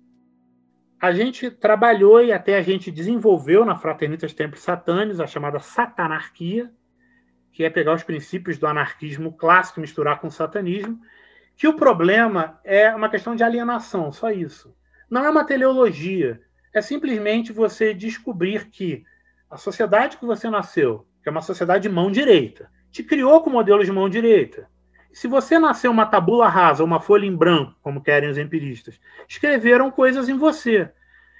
a 1.01 1.11
gente 1.11 1.49
trabalhou 1.49 2.23
e 2.23 2.31
até 2.31 2.55
a 2.55 2.61
gente 2.61 2.91
desenvolveu 2.91 3.65
na 3.65 3.75
Fraternitas 3.75 4.33
Tempos 4.33 4.61
Satânicos 4.61 5.19
a 5.19 5.25
chamada 5.25 5.59
satanarquia, 5.59 6.71
que 7.51 7.63
é 7.63 7.71
pegar 7.71 7.95
os 7.95 8.03
princípios 8.03 8.59
do 8.59 8.67
anarquismo 8.67 9.33
clássico 9.33 9.79
e 9.79 9.81
misturar 9.81 10.21
com 10.21 10.27
o 10.27 10.31
satanismo, 10.31 11.01
que 11.57 11.67
o 11.67 11.75
problema 11.75 12.59
é 12.63 12.93
uma 12.93 13.09
questão 13.09 13.35
de 13.35 13.43
alienação, 13.43 14.11
só 14.11 14.29
isso. 14.29 14.75
Não 15.09 15.25
é 15.25 15.29
uma 15.29 15.43
teleologia, 15.43 16.39
é 16.71 16.81
simplesmente 16.81 17.51
você 17.51 17.95
descobrir 17.95 18.69
que 18.69 19.03
a 19.49 19.57
sociedade 19.57 20.17
que 20.17 20.25
você 20.25 20.51
nasceu, 20.51 21.07
que 21.23 21.27
é 21.27 21.31
uma 21.31 21.41
sociedade 21.41 21.83
de 21.83 21.93
mão 21.93 22.11
direita, 22.11 22.69
te 22.91 23.03
criou 23.03 23.41
com 23.41 23.49
modelo 23.49 23.83
de 23.83 23.91
mão 23.91 24.07
direita. 24.07 24.69
Se 25.13 25.27
você 25.27 25.59
nasceu 25.59 25.91
uma 25.91 26.05
tabula 26.05 26.47
rasa, 26.47 26.83
uma 26.83 26.99
folha 26.99 27.25
em 27.25 27.35
branco, 27.35 27.75
como 27.81 28.01
querem 28.01 28.29
os 28.29 28.37
empiristas, 28.37 28.99
escreveram 29.27 29.91
coisas 29.91 30.29
em 30.29 30.37
você. 30.37 30.89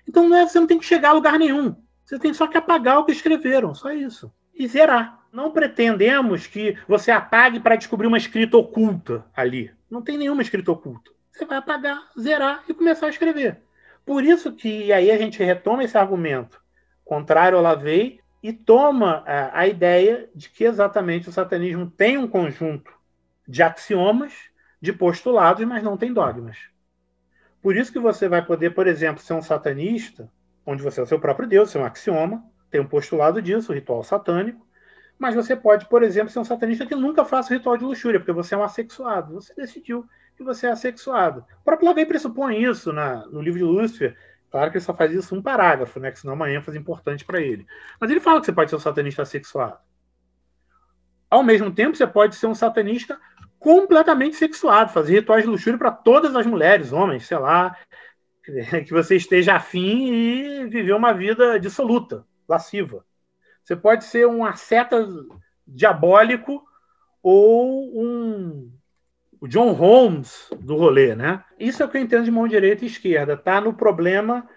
Então 0.08 0.28
não 0.28 0.38
é, 0.38 0.48
você 0.48 0.60
não 0.60 0.68
tem 0.68 0.80
que 0.80 0.86
chegar 0.86 1.10
a 1.10 1.14
lugar 1.14 1.40
nenhum. 1.40 1.76
Você 2.04 2.20
tem 2.20 2.34
só 2.34 2.48
que 2.48 2.58
apagar 2.58 3.00
o 3.00 3.06
que 3.06 3.12
escreveram, 3.12 3.74
só 3.74 3.92
isso. 3.92 4.32
E 4.54 4.68
zerar. 4.68 5.20
Não 5.32 5.52
pretendemos 5.52 6.46
que 6.46 6.78
você 6.88 7.10
apague 7.10 7.60
para 7.60 7.78
descobrir 7.78 8.08
uma 8.08 8.18
escrita 8.18 8.58
oculta 8.58 9.26
ali. 9.34 9.72
Não 9.90 10.02
tem 10.02 10.18
nenhuma 10.18 10.42
escrita 10.42 10.72
oculta. 10.72 11.12
Você 11.32 11.46
vai 11.46 11.58
apagar, 11.58 12.10
zerar 12.20 12.64
e 12.68 12.74
começar 12.74 13.06
a 13.06 13.10
escrever. 13.10 13.62
Por 14.06 14.26
isso 14.26 14.52
que 14.52 14.92
aí 14.92 15.10
a 15.10 15.18
gente 15.18 15.42
retoma 15.42 15.84
esse 15.84 15.98
argumento 15.98 16.62
contrário 17.06 17.58
ao 17.58 17.64
Lavey 17.64 18.20
e 18.44 18.52
toma 18.52 19.24
a, 19.26 19.62
a 19.62 19.68
ideia 19.68 20.30
de 20.36 20.50
que 20.50 20.66
exatamente 20.66 21.30
o 21.30 21.32
satanismo 21.32 21.90
tem 21.90 22.18
um 22.18 22.28
conjunto 22.28 22.92
de 23.52 23.62
axiomas, 23.62 24.34
de 24.82 24.94
postulados, 24.94 25.66
mas 25.68 25.84
não 25.84 25.98
tem 25.98 26.14
dogmas. 26.14 26.58
Por 27.62 27.76
isso 27.76 27.92
que 27.92 28.00
você 28.00 28.30
vai 28.30 28.44
poder, 28.44 28.70
por 28.70 28.88
exemplo, 28.88 29.22
ser 29.22 29.34
um 29.34 29.42
satanista, 29.42 30.32
onde 30.66 30.82
você 30.82 31.02
é 31.02 31.04
o 31.04 31.06
seu 31.06 31.20
próprio 31.20 31.50
Deus, 31.50 31.70
ser 31.70 31.78
é 31.78 31.82
um 31.82 31.86
axioma, 31.86 32.44
tem 32.70 32.80
um 32.80 32.88
postulado 32.88 33.42
disso, 33.42 33.74
o 33.74 33.76
ritual 33.76 34.04
satânico, 34.04 34.66
mas 35.20 35.36
você 35.36 35.54
pode, 35.54 35.86
por 35.90 36.02
exemplo, 36.02 36.32
ser 36.32 36.40
um 36.40 36.46
satanista 36.46 36.86
que 36.86 36.96
nunca 36.96 37.26
faça 37.26 37.54
ritual 37.54 37.76
de 37.76 37.84
luxúria, 37.84 38.22
porque 38.22 38.32
você 38.32 38.56
é 38.56 38.58
um 38.58 38.64
assexuado. 38.64 39.34
Você 39.34 39.54
decidiu 39.54 40.08
que 40.38 40.44
você 40.44 40.68
é 40.68 40.72
assexuado. 40.72 41.46
O 41.60 41.64
próprio 41.66 41.90
Lavey 41.90 42.06
pressupõe 42.06 42.64
isso 42.64 42.94
na, 42.94 43.28
no 43.28 43.42
livro 43.42 43.60
de 43.60 43.66
Lúcifer. 43.66 44.18
Claro 44.50 44.72
que 44.72 44.78
ele 44.78 44.84
só 44.86 44.94
faz 44.94 45.12
isso 45.12 45.36
um 45.36 45.42
parágrafo, 45.42 46.00
né? 46.00 46.10
Que 46.10 46.20
senão 46.20 46.34
é 46.34 46.36
uma 46.38 46.52
ênfase 46.52 46.78
importante 46.78 47.26
para 47.26 47.42
ele. 47.42 47.68
Mas 48.00 48.10
ele 48.10 48.22
fala 48.22 48.40
que 48.40 48.46
você 48.46 48.54
pode 48.54 48.70
ser 48.70 48.78
um 48.78 48.80
satanista 48.80 49.22
assexuado. 49.22 49.78
Ao 51.30 51.44
mesmo 51.44 51.72
tempo, 51.72 51.96
você 51.96 52.08
pode 52.08 52.36
ser 52.36 52.48
um 52.48 52.56
satanista 52.56 53.20
completamente 53.62 54.36
sexuado, 54.36 54.92
fazer 54.92 55.14
rituais 55.14 55.44
de 55.44 55.50
luxúria 55.50 55.78
para 55.78 55.92
todas 55.92 56.36
as 56.36 56.48
mulheres, 56.48 56.92
homens, 56.92 57.28
sei 57.28 57.38
lá, 57.38 57.78
que 58.44 58.92
você 58.92 59.16
esteja 59.16 59.56
afim 59.56 60.12
e 60.12 60.66
viver 60.66 60.94
uma 60.94 61.14
vida 61.14 61.60
dissoluta, 61.60 62.26
lasciva. 62.50 63.06
Você 63.64 63.76
pode 63.76 64.06
ser 64.06 64.28
um 64.28 64.44
asceta 64.44 65.08
diabólico 65.68 66.64
ou 67.22 68.04
um 68.04 68.72
o 69.40 69.48
John 69.48 69.74
Holmes 69.74 70.50
do 70.60 70.76
rolê, 70.76 71.16
né? 71.16 71.44
Isso 71.60 71.82
é 71.82 71.86
o 71.86 71.90
que 71.90 71.98
eu 71.98 72.02
entendo 72.02 72.26
de 72.26 72.32
mão 72.32 72.48
direita 72.48 72.84
e 72.84 72.88
esquerda, 72.88 73.36
tá 73.36 73.60
no 73.60 73.74
problema 73.74 74.48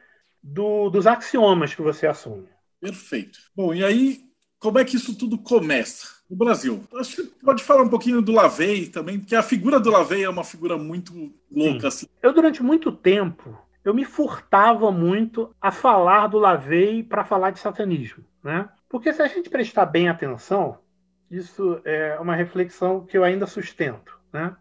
do, 0.43 0.91
dos 0.91 1.07
axiomas 1.07 1.75
que 1.75 1.81
você 1.81 2.07
assume. 2.07 2.49
Perfeito. 2.81 3.39
Bom, 3.57 3.73
e 3.73 3.83
aí, 3.83 4.21
como 4.65 4.79
é 4.79 4.85
que 4.85 4.97
isso 4.97 5.15
tudo 5.15 5.37
começa? 5.37 6.15
no 6.29 6.35
Brasil. 6.37 6.83
Acho 6.99 7.17
que 7.17 7.23
pode 7.45 7.63
falar 7.63 7.83
um 7.83 7.89
pouquinho 7.89 8.23
do 8.23 8.33
Lavey 8.33 8.87
também, 8.87 9.21
porque 9.21 9.37
a 9.37 9.43
figura 9.43 9.79
do 9.79 9.91
Lavey 9.91 10.25
é 10.25 10.29
uma 10.29 10.43
figura 10.43 10.79
muito 10.79 11.31
louca. 11.53 11.89
Assim. 11.89 12.07
Eu, 12.23 12.33
durante 12.33 12.63
muito 12.63 12.91
tempo, 12.91 13.59
eu 13.85 13.93
me 13.93 14.07
furtava 14.07 14.91
muito 14.91 15.55
a 15.61 15.71
falar 15.71 16.29
do 16.29 16.39
Lavey 16.39 17.03
para 17.03 17.25
falar 17.25 17.51
de 17.51 17.59
satanismo. 17.59 18.25
Né? 18.43 18.67
Porque 18.89 19.13
se 19.13 19.21
a 19.21 19.27
gente 19.27 19.51
prestar 19.51 19.85
bem 19.85 20.09
atenção, 20.09 20.79
isso 21.31 21.79
é 21.85 22.19
uma 22.19 22.35
reflexão 22.35 23.05
que 23.05 23.19
eu 23.19 23.23
ainda 23.23 23.47
sustento. 23.47 24.19
Né? 24.33 24.57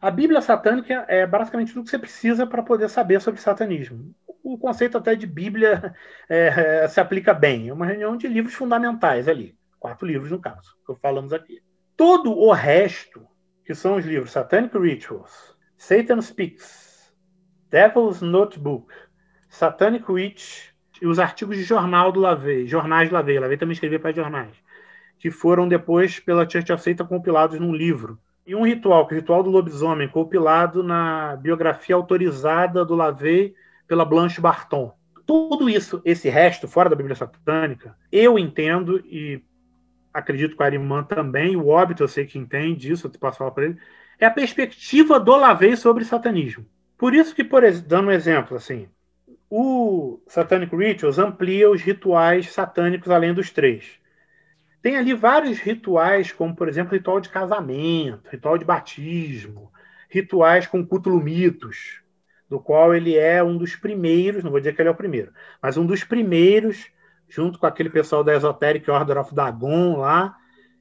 A 0.00 0.10
Bíblia 0.10 0.40
satânica 0.40 1.04
é 1.06 1.26
basicamente 1.26 1.74
tudo 1.74 1.84
que 1.84 1.90
você 1.90 1.98
precisa 1.98 2.46
para 2.46 2.62
poder 2.62 2.88
saber 2.88 3.20
sobre 3.20 3.42
satanismo. 3.42 4.14
O 4.48 4.56
conceito 4.56 4.96
até 4.96 5.14
de 5.14 5.26
Bíblia 5.26 5.94
é, 6.26 6.82
é, 6.84 6.88
se 6.88 6.98
aplica 6.98 7.34
bem. 7.34 7.68
É 7.68 7.72
uma 7.72 7.84
reunião 7.84 8.16
de 8.16 8.26
livros 8.26 8.54
fundamentais 8.54 9.28
ali. 9.28 9.54
Quatro 9.78 10.06
livros, 10.06 10.30
no 10.30 10.40
caso, 10.40 10.74
que 10.86 10.94
falamos 11.02 11.34
aqui. 11.34 11.60
Todo 11.94 12.32
o 12.32 12.50
resto, 12.50 13.26
que 13.62 13.74
são 13.74 13.96
os 13.96 14.06
livros 14.06 14.30
Satanic 14.30 14.76
Rituals, 14.78 15.54
Satan 15.76 16.22
Speaks, 16.22 17.12
Devil's 17.70 18.22
Notebook, 18.22 18.90
Satanic 19.50 20.10
Witch 20.10 20.70
e 21.02 21.06
os 21.06 21.18
artigos 21.18 21.58
de 21.58 21.62
jornal 21.62 22.10
do 22.10 22.18
Lavey, 22.18 22.66
jornais 22.66 23.10
do 23.10 23.14
Lavey, 23.14 23.38
Lavey 23.38 23.58
também 23.58 23.74
escrevia 23.74 24.00
para 24.00 24.12
jornais, 24.12 24.56
que 25.18 25.30
foram 25.30 25.68
depois 25.68 26.18
pela 26.18 26.48
Church 26.48 26.72
of 26.72 26.82
Satan 26.82 27.04
compilados 27.04 27.60
num 27.60 27.74
livro. 27.74 28.18
E 28.46 28.54
um 28.54 28.64
ritual, 28.64 29.06
que 29.06 29.12
é 29.12 29.18
o 29.18 29.20
Ritual 29.20 29.42
do 29.42 29.50
Lobisomem, 29.50 30.08
compilado 30.08 30.82
na 30.82 31.36
biografia 31.36 31.94
autorizada 31.94 32.82
do 32.82 32.94
Lavey 32.94 33.54
pela 33.88 34.04
Blanche 34.04 34.40
Barton. 34.40 34.94
tudo 35.26 35.68
isso, 35.68 36.00
esse 36.04 36.28
resto, 36.28 36.68
fora 36.68 36.88
da 36.88 36.96
Bíblia 36.96 37.16
satânica, 37.16 37.96
eu 38.12 38.38
entendo 38.38 38.98
e 39.06 39.42
acredito 40.14 40.56
que 40.56 40.62
o 40.62 40.64
Arimã 40.64 41.02
também, 41.02 41.56
o 41.56 41.68
óbito 41.68 42.02
eu 42.02 42.08
sei 42.08 42.24
que 42.24 42.38
entende 42.38 42.92
isso, 42.92 43.06
eu 43.06 43.10
posso 43.18 43.38
falar 43.38 43.50
para 43.50 43.64
ele, 43.64 43.78
é 44.18 44.26
a 44.26 44.30
perspectiva 44.30 45.18
do 45.18 45.36
Lavei 45.36 45.76
sobre 45.76 46.04
satanismo. 46.04 46.64
Por 46.96 47.14
isso 47.14 47.34
que, 47.34 47.44
por 47.44 47.62
dando 47.82 48.08
um 48.08 48.12
exemplo, 48.12 48.56
assim, 48.56 48.88
o 49.50 50.20
Satanic 50.26 50.74
Rituals 50.74 51.18
amplia 51.18 51.70
os 51.70 51.80
rituais 51.80 52.52
satânicos 52.52 53.10
além 53.10 53.32
dos 53.32 53.50
três. 53.50 53.98
Tem 54.82 54.96
ali 54.96 55.14
vários 55.14 55.58
rituais, 55.58 56.32
como, 56.32 56.54
por 56.54 56.68
exemplo, 56.68 56.94
ritual 56.94 57.20
de 57.20 57.28
casamento, 57.28 58.28
ritual 58.30 58.58
de 58.58 58.64
batismo, 58.64 59.72
rituais 60.08 60.66
com 60.66 60.86
cútulo-mitos, 60.86 62.02
do 62.48 62.58
qual 62.58 62.94
ele 62.94 63.16
é 63.16 63.42
um 63.42 63.56
dos 63.56 63.76
primeiros, 63.76 64.42
não 64.42 64.50
vou 64.50 64.60
dizer 64.60 64.74
que 64.74 64.82
ele 64.82 64.88
é 64.88 64.92
o 64.92 64.96
primeiro, 64.96 65.32
mas 65.62 65.76
um 65.76 65.86
dos 65.86 66.04
primeiros, 66.04 66.86
junto 67.28 67.58
com 67.58 67.66
aquele 67.66 67.90
pessoal 67.90 68.24
da 68.24 68.34
Esoteric 68.34 68.90
Order 68.90 69.18
of 69.18 69.34
Dagon 69.34 69.98
lá, 69.98 70.36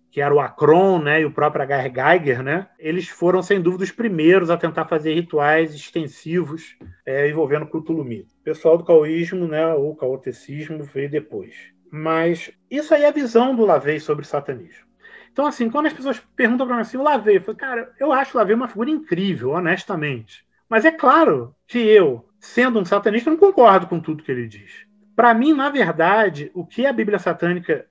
que 0.09 0.21
era 0.21 0.33
o 0.33 0.39
Akron, 0.39 0.99
né, 0.99 1.21
e 1.21 1.25
o 1.25 1.31
próprio 1.31 1.61
H.R. 1.63 1.93
Geiger, 1.93 2.41
né, 2.41 2.67
eles 2.79 3.07
foram, 3.07 3.43
sem 3.43 3.61
dúvida, 3.61 3.83
os 3.83 3.91
primeiros 3.91 4.49
a 4.49 4.57
tentar 4.57 4.85
fazer 4.85 5.13
rituais 5.13 5.75
extensivos 5.75 6.75
é, 7.05 7.29
envolvendo 7.29 7.67
Cthulhu 7.67 8.03
mito. 8.03 8.33
O 8.39 8.43
pessoal 8.43 8.77
do 8.77 8.85
caoísmo, 8.85 9.47
né, 9.47 9.67
ou 9.75 9.95
caotecismo, 9.95 10.83
veio 10.83 11.09
depois. 11.09 11.53
Mas 11.91 12.51
isso 12.71 12.93
aí 12.93 13.03
é 13.03 13.09
a 13.09 13.11
visão 13.11 13.55
do 13.55 13.65
Lavey 13.65 13.99
sobre 13.99 14.23
o 14.25 14.27
satanismo. 14.27 14.87
Então, 15.31 15.45
assim, 15.45 15.69
quando 15.69 15.85
as 15.85 15.93
pessoas 15.93 16.19
perguntam 16.35 16.65
para 16.65 16.77
mim 16.77 16.81
assim, 16.81 16.97
o 16.97 17.03
Lavey, 17.03 17.35
eu 17.35 17.41
falo, 17.41 17.55
cara, 17.57 17.93
eu 17.99 18.11
acho 18.11 18.35
o 18.35 18.39
Lavey 18.39 18.55
uma 18.55 18.67
figura 18.67 18.89
incrível, 18.89 19.51
honestamente. 19.51 20.46
Mas 20.69 20.85
é 20.85 20.91
claro 20.91 21.55
que 21.67 21.79
eu, 21.79 22.27
sendo 22.39 22.79
um 22.79 22.85
satanista, 22.85 23.29
não 23.29 23.37
concordo 23.37 23.87
com 23.87 23.99
tudo 23.99 24.23
que 24.23 24.31
ele 24.31 24.47
diz. 24.47 24.85
Para 25.15 25.33
mim, 25.33 25.53
na 25.53 25.69
verdade, 25.69 26.51
o 26.53 26.65
que 26.65 26.85
a 26.85 26.93
Bíblia 26.93 27.19
satânica 27.19 27.87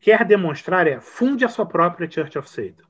quer 0.00 0.24
demonstrar 0.24 0.86
é 0.86 1.00
funde 1.00 1.44
a 1.44 1.48
sua 1.48 1.66
própria 1.66 2.10
Church 2.10 2.38
of 2.38 2.48
Satan. 2.48 2.84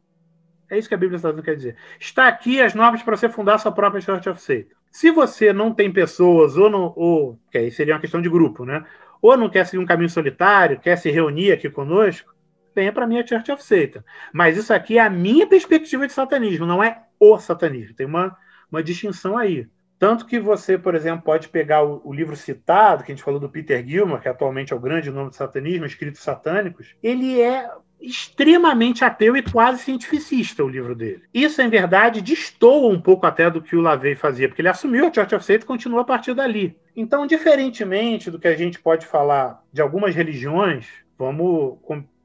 É 0.72 0.78
isso 0.78 0.88
que 0.88 0.94
a 0.94 0.98
Bíblia 0.98 1.18
Satânica 1.18 1.50
quer 1.50 1.56
dizer. 1.56 1.76
Está 2.00 2.28
aqui 2.28 2.58
as 2.58 2.72
normas 2.72 3.02
para 3.02 3.14
você 3.14 3.28
fundar 3.28 3.56
a 3.56 3.58
sua 3.58 3.70
própria 3.70 4.00
Church 4.00 4.26
of 4.26 4.40
Satan. 4.40 4.74
Se 4.90 5.10
você 5.10 5.52
não 5.52 5.74
tem 5.74 5.92
pessoas, 5.92 6.56
ou 6.56 6.70
não. 6.70 6.94
Ou, 6.96 7.38
que 7.50 7.58
aí 7.58 7.70
seria 7.70 7.92
uma 7.92 8.00
questão 8.00 8.22
de 8.22 8.30
grupo, 8.30 8.64
né? 8.64 8.82
Ou 9.20 9.36
não 9.36 9.50
quer 9.50 9.66
seguir 9.66 9.82
um 9.82 9.86
caminho 9.86 10.08
solitário, 10.08 10.80
quer 10.80 10.96
se 10.96 11.10
reunir 11.10 11.52
aqui 11.52 11.68
conosco, 11.68 12.34
venha 12.74 12.90
para 12.90 13.04
a 13.04 13.06
minha 13.06 13.26
Church 13.26 13.52
of 13.52 13.62
Satan. 13.62 14.02
Mas 14.32 14.56
isso 14.56 14.72
aqui 14.72 14.96
é 14.96 15.02
a 15.02 15.10
minha 15.10 15.46
perspectiva 15.46 16.06
de 16.06 16.12
satanismo, 16.14 16.64
não 16.64 16.82
é 16.82 17.02
o 17.20 17.38
satanismo. 17.38 17.94
Tem 17.94 18.06
uma, 18.06 18.34
uma 18.72 18.82
distinção 18.82 19.37
aí. 19.37 19.66
Tanto 19.98 20.26
que 20.26 20.40
você, 20.40 20.76
por 20.76 20.96
exemplo, 20.96 21.24
pode 21.24 21.48
pegar 21.48 21.85
o, 21.85 22.00
o, 22.04 22.12
livro 22.12 22.35
citado, 22.35 23.04
que 23.04 23.12
a 23.12 23.14
gente 23.14 23.24
falou 23.24 23.38
do 23.38 23.48
Peter 23.48 23.87
Gilmer, 23.87 24.20
que 24.20 24.28
atualmente 24.28 24.72
é 24.72 24.76
o 24.76 24.80
grande 24.80 25.12
nome 25.12 25.30
do 25.30 25.37
satanismo, 25.37 25.87
Escritos 25.87 26.22
Satânicos, 26.22 26.96
ele 27.00 27.40
é 27.40 27.70
extremamente 28.00 29.04
ateu 29.04 29.37
e 29.37 29.42
quase 29.42 29.85
cientificista 29.85 30.64
o 30.64 30.68
livro 30.68 30.92
dele. 30.94 31.22
Isso, 31.32 31.62
em 31.62 31.68
verdade, 31.68 32.20
destoa 32.20 32.92
um 32.92 33.00
pouco 33.00 33.26
até 33.26 33.48
do 33.48 33.62
que 33.62 33.76
o 33.76 33.80
Lavey 33.80 34.16
fazia, 34.16 34.48
porque 34.48 34.61
ele 34.61 34.68
assumiu 34.68 35.06
a 35.06 35.12
Church 35.12 35.37
of 35.37 35.44
Satan 35.44 35.62
e 35.62 35.66
continua 35.66 36.00
a 36.00 36.04
partir 36.04 36.35
dali. 36.35 36.76
Então, 36.96 37.24
diferentemente 37.24 38.28
do 38.28 38.40
que 38.40 38.48
a 38.48 38.56
gente 38.56 38.80
pode 38.80 39.06
falar 39.06 39.62
de 39.72 39.80
algumas 39.80 40.16
religiões, 40.16 40.88
vamos 41.16 41.78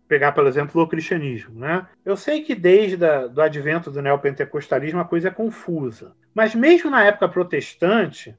pegar, 0.07 0.31
por 0.31 0.47
exemplo, 0.47 0.81
o 0.81 0.87
cristianismo. 0.87 1.59
Né? 1.59 1.85
Eu 2.05 2.15
sei 2.15 2.41
que 2.41 2.55
desde 2.55 2.97
o 3.03 3.41
advento 3.41 3.91
do 3.91 4.01
neopentecostalismo 4.01 4.99
a 4.99 5.05
coisa 5.05 5.27
é 5.27 5.31
confusa. 5.31 6.13
Mas 6.33 6.55
mesmo 6.55 6.89
na 6.89 7.03
época 7.03 7.27
protestante, 7.27 8.35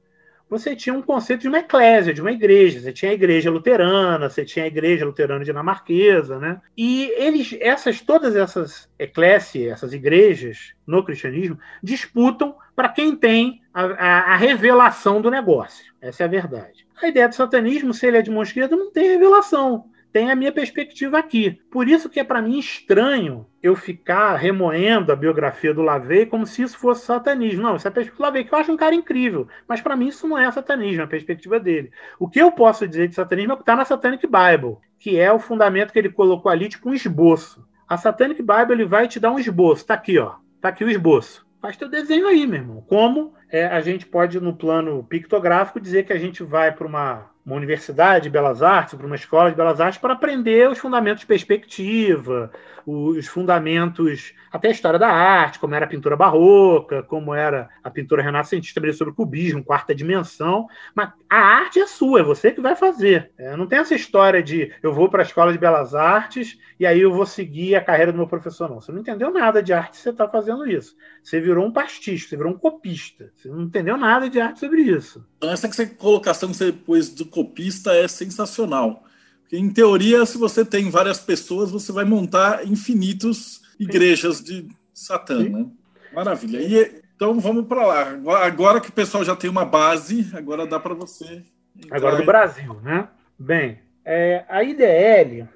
você 0.49 0.75
tinha 0.75 0.95
um 0.95 1.01
conceito 1.01 1.41
de 1.41 1.47
uma 1.47 1.59
eclésia, 1.59 2.13
de 2.13 2.21
uma 2.21 2.31
igreja. 2.31 2.79
Você 2.79 2.91
tinha 2.91 3.11
a 3.11 3.13
igreja 3.13 3.51
luterana, 3.51 4.29
você 4.29 4.43
tinha 4.43 4.65
a 4.65 4.67
igreja 4.67 5.05
luterana 5.05 5.45
dinamarquesa, 5.45 6.39
né? 6.39 6.59
E 6.75 7.13
eles, 7.15 7.55
essas, 7.61 8.01
todas 8.01 8.35
essas 8.35 8.89
eclésias, 8.97 9.73
essas 9.73 9.93
igrejas 9.93 10.73
no 10.87 11.03
cristianismo, 11.03 11.59
disputam 11.83 12.55
para 12.75 12.89
quem 12.89 13.15
tem 13.15 13.61
a, 13.71 13.83
a, 13.83 14.33
a, 14.33 14.35
revelação 14.37 15.21
do 15.21 15.29
negócio. 15.29 15.93
Essa 16.01 16.23
é 16.23 16.25
a 16.25 16.29
verdade. 16.29 16.87
A 17.01 17.07
ideia 17.07 17.29
do 17.29 17.35
satanismo, 17.35 17.93
se 17.93 18.07
ele 18.07 18.17
é 18.17 18.21
de 18.21 18.31
mão 18.31 18.41
esquerda, 18.41 18.75
não 18.75 18.91
tem 18.91 19.07
revelação 19.07 19.85
tem 20.11 20.31
a 20.31 20.35
minha 20.35 20.51
perspectiva 20.51 21.17
aqui. 21.17 21.59
Por 21.71 21.87
isso 21.87 22.09
que 22.09 22.19
é 22.19 22.23
para 22.23 22.41
mim 22.41 22.57
estranho 22.57 23.45
eu 23.61 23.75
ficar 23.75 24.35
remoendo 24.35 25.11
a 25.11 25.15
biografia 25.15 25.73
do 25.73 25.81
Lavey 25.81 26.25
como 26.25 26.45
se 26.45 26.61
isso 26.63 26.77
fosse 26.77 27.05
satanismo. 27.05 27.61
Não, 27.61 27.75
isso 27.75 27.87
é 27.87 27.89
a 27.89 27.93
perspectiva 27.93 28.17
do 28.17 28.27
Lavey, 28.27 28.43
que 28.45 28.53
eu 28.53 28.59
acho 28.59 28.71
um 28.71 28.77
cara 28.77 28.95
incrível. 28.95 29.47
Mas 29.67 29.81
para 29.81 29.95
mim 29.95 30.07
isso 30.07 30.27
não 30.27 30.37
é 30.37 30.51
satanismo, 30.51 31.01
é 31.01 31.05
a 31.05 31.07
perspectiva 31.07 31.59
dele. 31.59 31.91
O 32.17 32.27
que 32.27 32.39
eu 32.39 32.51
posso 32.51 32.87
dizer 32.87 33.07
de 33.07 33.15
satanismo 33.15 33.53
é 33.53 33.55
que 33.55 33.61
está 33.61 33.75
na 33.75 33.85
Satanic 33.85 34.25
Bible, 34.25 34.77
que 34.97 35.19
é 35.19 35.31
o 35.31 35.39
fundamento 35.39 35.93
que 35.93 35.99
ele 35.99 36.09
colocou 36.09 36.51
ali, 36.51 36.69
tipo 36.69 36.89
um 36.89 36.93
esboço. 36.93 37.67
A 37.87 37.97
Satanic 37.97 38.41
Bible 38.41 38.73
ele 38.73 38.85
vai 38.85 39.07
te 39.07 39.19
dar 39.19 39.31
um 39.31 39.39
esboço. 39.39 39.85
Tá 39.85 39.95
aqui, 39.95 40.17
ó. 40.17 40.35
Tá 40.61 40.69
aqui 40.69 40.83
o 40.83 40.89
esboço. 40.89 41.47
Faz 41.61 41.75
teu 41.75 41.89
desenho 41.89 42.27
aí, 42.27 42.47
meu 42.47 42.59
irmão. 42.61 42.85
Como 42.87 43.33
é, 43.49 43.65
a 43.65 43.81
gente 43.81 44.05
pode, 44.05 44.39
no 44.39 44.55
plano 44.55 45.03
pictográfico, 45.03 45.79
dizer 45.79 46.05
que 46.05 46.13
a 46.13 46.17
gente 46.17 46.43
vai 46.43 46.71
para 46.71 46.87
uma 46.87 47.29
uma 47.49 47.57
universidade 47.57 48.25
de 48.25 48.29
belas 48.29 48.61
artes, 48.61 48.93
para 48.93 49.07
uma 49.07 49.15
escola 49.15 49.49
de 49.49 49.57
belas 49.57 49.81
artes, 49.81 49.99
para 49.99 50.13
aprender 50.13 50.69
os 50.69 50.77
fundamentos 50.77 51.21
de 51.21 51.25
perspectiva, 51.25 52.51
os 52.85 53.27
fundamentos, 53.27 54.33
até 54.51 54.67
a 54.67 54.71
história 54.71 54.99
da 54.99 55.09
arte, 55.09 55.59
como 55.59 55.75
era 55.75 55.85
a 55.85 55.87
pintura 55.87 56.15
barroca, 56.15 57.03
como 57.03 57.33
era 57.33 57.69
a 57.83 57.89
pintura 57.89 58.21
renascentista 58.21 58.79
sobre 58.93 59.13
o 59.13 59.15
cubismo, 59.15 59.63
quarta 59.63 59.93
dimensão. 59.93 60.67
Mas 60.95 61.09
a 61.29 61.37
arte 61.37 61.79
é 61.79 61.87
sua, 61.87 62.21
é 62.21 62.23
você 62.23 62.51
que 62.51 62.61
vai 62.61 62.75
fazer. 62.75 63.31
É, 63.37 63.55
não 63.55 63.67
tem 63.67 63.79
essa 63.79 63.95
história 63.95 64.41
de 64.41 64.71
eu 64.81 64.93
vou 64.93 65.09
para 65.09 65.21
a 65.21 65.25
escola 65.25 65.51
de 65.51 65.57
belas 65.57 65.93
artes 65.93 66.57
e 66.79 66.85
aí 66.85 67.01
eu 67.01 67.11
vou 67.11 67.25
seguir 67.25 67.75
a 67.75 67.81
carreira 67.81 68.11
do 68.11 68.17
meu 68.17 68.27
professor. 68.27 68.69
Não, 68.69 68.81
você 68.81 68.91
não 68.91 69.01
entendeu 69.01 69.31
nada 69.31 69.61
de 69.61 69.73
arte, 69.73 69.97
você 69.97 70.09
está 70.09 70.27
fazendo 70.27 70.67
isso. 70.67 70.95
Você 71.23 71.39
virou 71.39 71.65
um 71.65 71.71
pastista, 71.71 72.29
você 72.29 72.37
virou 72.37 72.53
um 72.53 72.57
copista. 72.57 73.31
Você 73.35 73.49
não 73.49 73.63
entendeu 73.63 73.97
nada 73.97 74.29
de 74.29 74.39
arte 74.39 74.59
sobre 74.59 74.81
isso. 74.81 75.25
Então, 75.37 75.51
essa 75.51 75.69
colocação 75.85 76.49
que 76.49 76.55
você 76.55 76.71
pôs 76.71 77.09
do 77.09 77.25
copista 77.39 77.93
é 77.95 78.07
sensacional. 78.07 79.03
Porque, 79.41 79.57
em 79.57 79.69
teoria, 79.69 80.25
se 80.25 80.37
você 80.37 80.65
tem 80.65 80.89
várias 80.89 81.19
pessoas, 81.19 81.71
você 81.71 81.91
vai 81.91 82.03
montar 82.03 82.67
infinitos 82.67 83.61
igrejas 83.79 84.43
de 84.43 84.67
Satã, 84.93 85.39
né? 85.39 85.65
Maravilha. 86.13 86.59
E, 86.59 87.01
então 87.15 87.39
vamos 87.39 87.65
para 87.65 87.85
lá. 87.85 88.43
Agora 88.43 88.81
que 88.81 88.89
o 88.89 88.93
pessoal 88.93 89.23
já 89.23 89.35
tem 89.35 89.49
uma 89.49 89.65
base, 89.65 90.29
agora 90.33 90.67
dá 90.67 90.79
para 90.79 90.93
você. 90.93 91.43
Agora 91.89 92.17
do 92.17 92.25
Brasil, 92.25 92.73
né? 92.83 93.07
Bem, 93.37 93.79
é, 94.03 94.43
a 94.49 94.63
IDL 94.63 95.47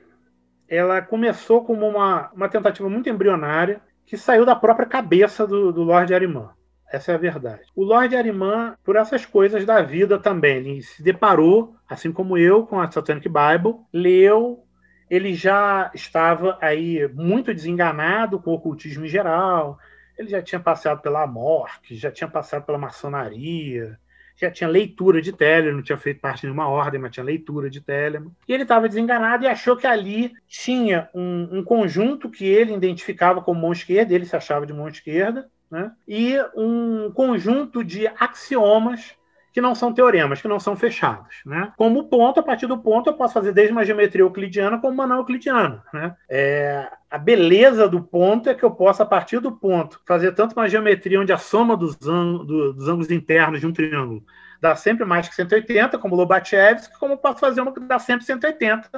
ela 0.68 1.02
começou 1.02 1.66
como 1.66 1.88
uma, 1.88 2.32
uma 2.34 2.48
tentativa 2.48 2.90
muito 2.90 3.10
embrionária 3.10 3.82
que 4.06 4.18
saiu 4.18 4.46
da 4.46 4.56
própria 4.56 4.88
cabeça 4.88 5.46
do, 5.46 5.72
do 5.72 5.84
Lord 5.84 6.14
Arimã. 6.14 6.52
Essa 6.94 7.12
é 7.12 7.16
a 7.16 7.18
verdade. 7.18 7.64
O 7.76 7.84
Lord 7.84 8.16
Arimã, 8.16 8.78
por 8.84 8.96
essas 8.96 9.26
coisas 9.26 9.66
da 9.66 9.82
vida 9.82 10.20
também, 10.20 10.58
ele 10.58 10.82
se 10.84 11.02
deparou, 11.02 11.76
assim 11.90 12.12
como 12.12 12.38
eu, 12.38 12.68
com 12.68 12.80
a 12.80 12.92
Satanic 12.92 13.28
Bible, 13.28 13.80
leu, 13.92 14.64
ele 15.10 15.34
já 15.34 15.90
estava 15.96 16.56
aí 16.62 17.08
muito 17.16 17.52
desenganado 17.52 18.40
com 18.40 18.52
o 18.52 18.54
ocultismo 18.54 19.06
em 19.06 19.10
geral, 19.10 19.80
ele 20.16 20.30
já 20.30 20.40
tinha 20.40 20.60
passado 20.60 21.02
pela 21.02 21.26
morte, 21.26 21.96
já 21.96 22.12
tinha 22.12 22.28
passado 22.28 22.64
pela 22.64 22.78
maçonaria, 22.78 23.98
já 24.36 24.52
tinha 24.52 24.70
leitura 24.70 25.20
de 25.20 25.32
Telemann, 25.32 25.78
não 25.78 25.82
tinha 25.82 25.98
feito 25.98 26.22
parte 26.22 26.42
de 26.42 26.48
nenhuma 26.48 26.68
ordem, 26.68 27.02
mas 27.02 27.12
tinha 27.12 27.24
leitura 27.24 27.72
de 27.72 27.82
Telemann. 27.82 28.32
E 28.48 28.54
ele 28.54 28.64
estava 28.64 28.88
desenganado 28.88 29.46
e 29.46 29.48
achou 29.48 29.76
que 29.76 29.88
ali 29.88 30.32
tinha 30.48 31.10
um, 31.14 31.60
um, 31.60 31.64
conjunto 31.64 32.30
que 32.30 32.46
ele 32.46 32.72
identificava 32.72 33.42
como 33.42 33.62
mão 33.62 33.72
esquerda, 33.72 34.14
ele 34.14 34.26
se 34.26 34.36
achava 34.36 34.66
de 34.68 34.74
mão 34.74 34.88
esquerda, 34.88 35.50
né? 35.74 35.92
e 36.08 36.38
um 36.56 37.12
conjunto 37.12 37.84
de 37.84 38.06
axiomas 38.20 39.16
que 39.52 39.60
não 39.60 39.74
são 39.74 39.92
teoremas, 39.92 40.40
que 40.40 40.48
não 40.48 40.60
são 40.60 40.76
fechados. 40.76 41.42
Né? 41.44 41.74
Como 41.76 42.08
ponto, 42.10 42.40
a 42.40 42.44
partir 42.44 42.68
do 42.68 42.78
ponto, 42.78 43.10
eu 43.10 43.14
posso 43.14 43.34
fazer 43.34 43.52
desde 43.52 43.72
uma 43.72 43.84
geometria 43.84 44.22
euclidiana 44.22 44.80
como 44.80 44.94
uma 44.94 45.08
não 45.08 45.18
euclidiana. 45.18 45.84
Né? 45.92 46.16
É, 46.30 46.88
a 47.10 47.18
beleza 47.18 47.90
do 47.90 48.02
ponto 48.02 48.50
é 48.50 48.54
que 48.54 48.64
eu 48.64 48.70
posso, 48.72 49.02
a 49.02 49.06
partir 49.06 49.40
do 49.40 49.52
ponto, 49.52 50.00
fazer 50.06 50.32
tanto 50.34 50.54
uma 50.54 50.70
geometria 50.70 51.20
onde 51.20 51.34
a 51.34 51.38
soma 51.38 51.76
dos, 51.76 51.96
do, 51.96 52.74
dos 52.74 52.88
ângulos 52.88 53.10
internos 53.10 53.60
de 53.60 53.68
um 53.68 53.74
triângulo 53.74 54.24
dá 54.62 54.76
sempre 54.78 55.06
mais 55.06 55.28
que 55.28 55.36
180, 55.36 55.98
como 55.98 56.16
Lobachevsky, 56.16 56.98
como 56.98 57.18
posso 57.18 57.40
fazer 57.40 57.60
uma 57.60 57.74
que 57.74 57.82
dá 57.82 58.00
sempre 58.00 58.26
180, 58.26 58.90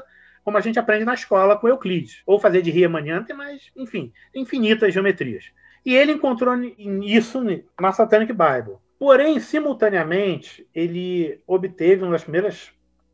como 0.43 0.58
a 0.58 0.62
gente 0.62 0.78
aprende 0.78 1.06
na 1.06 1.16
escola 1.16 1.58
com 1.58 1.68
Euclides. 1.68 2.22
Ou 2.24 2.39
fazer 2.39 2.62
de 2.62 2.70
Riemannian, 2.70 3.26
mas, 3.36 3.72
enfim, 3.76 4.14
infinitas 4.36 4.93
geometrias. 4.93 5.52
E 5.86 5.96
ele 5.96 6.14
encontrou 6.14 6.56
isso 6.56 7.42
na 7.80 7.92
Satanic 7.92 8.34
Bible. 8.34 8.78
Porém, 8.98 9.40
simultaneamente, 9.40 10.68
ele 10.74 11.40
obteve 11.46 12.04
uma 12.04 12.14
das 12.14 12.24
primeiras 12.24 12.72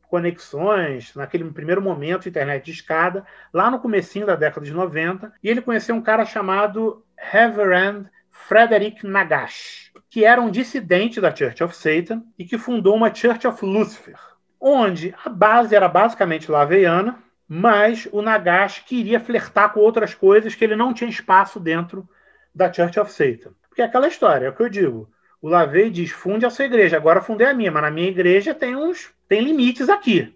conexões, 0.09 1.13
naquele 1.15 1.43
primeiro 1.51 1.81
momento, 1.81 2.29
internet 2.29 2.65
de 2.65 2.71
escada, 2.71 3.25
lá 3.53 3.69
no 3.69 3.79
comecinho 3.79 4.25
da 4.25 4.35
década 4.35 4.65
de 4.65 4.73
90, 4.73 5.33
e 5.43 5.49
ele 5.49 5.61
conheceu 5.61 5.95
um 5.95 6.01
cara 6.01 6.25
chamado 6.25 7.03
Reverend 7.17 8.09
Frederick 8.29 9.05
Nagash, 9.05 9.91
que 10.09 10.25
era 10.25 10.41
um 10.41 10.51
dissidente 10.51 11.21
da 11.21 11.33
Church 11.33 11.63
of 11.63 11.75
Satan 11.75 12.23
e 12.37 12.45
que 12.45 12.57
fundou 12.57 12.95
uma 12.95 13.13
Church 13.13 13.47
of 13.47 13.65
Lucifer. 13.65 14.17
onde 14.61 15.15
a 15.25 15.29
base 15.29 15.75
era 15.75 15.87
basicamente 15.87 16.51
laveiana, 16.51 17.17
mas 17.47 18.07
o 18.11 18.21
Nagash 18.21 18.83
queria 18.85 19.19
flertar 19.19 19.73
com 19.73 19.79
outras 19.79 20.13
coisas 20.13 20.53
que 20.53 20.63
ele 20.63 20.75
não 20.75 20.93
tinha 20.93 21.09
espaço 21.09 21.59
dentro 21.59 22.07
da 22.53 22.71
Church 22.71 22.99
of 22.99 23.11
Satan. 23.11 23.53
Porque 23.69 23.81
é 23.81 23.85
aquela 23.85 24.07
história, 24.07 24.47
é 24.47 24.49
o 24.49 24.53
que 24.53 24.63
eu 24.63 24.69
digo. 24.69 25.09
O 25.41 25.49
Lavei 25.49 25.89
diz: 25.89 26.11
funde 26.11 26.45
a 26.45 26.49
sua 26.49 26.65
igreja, 26.65 26.97
agora 26.97 27.21
fundei 27.21 27.47
a 27.47 27.53
minha, 27.53 27.71
mas 27.71 27.81
na 27.81 27.91
minha 27.91 28.09
igreja 28.09 28.53
tem 28.53 28.75
uns 28.75 29.11
tem 29.27 29.41
limites 29.41 29.89
aqui. 29.89 30.35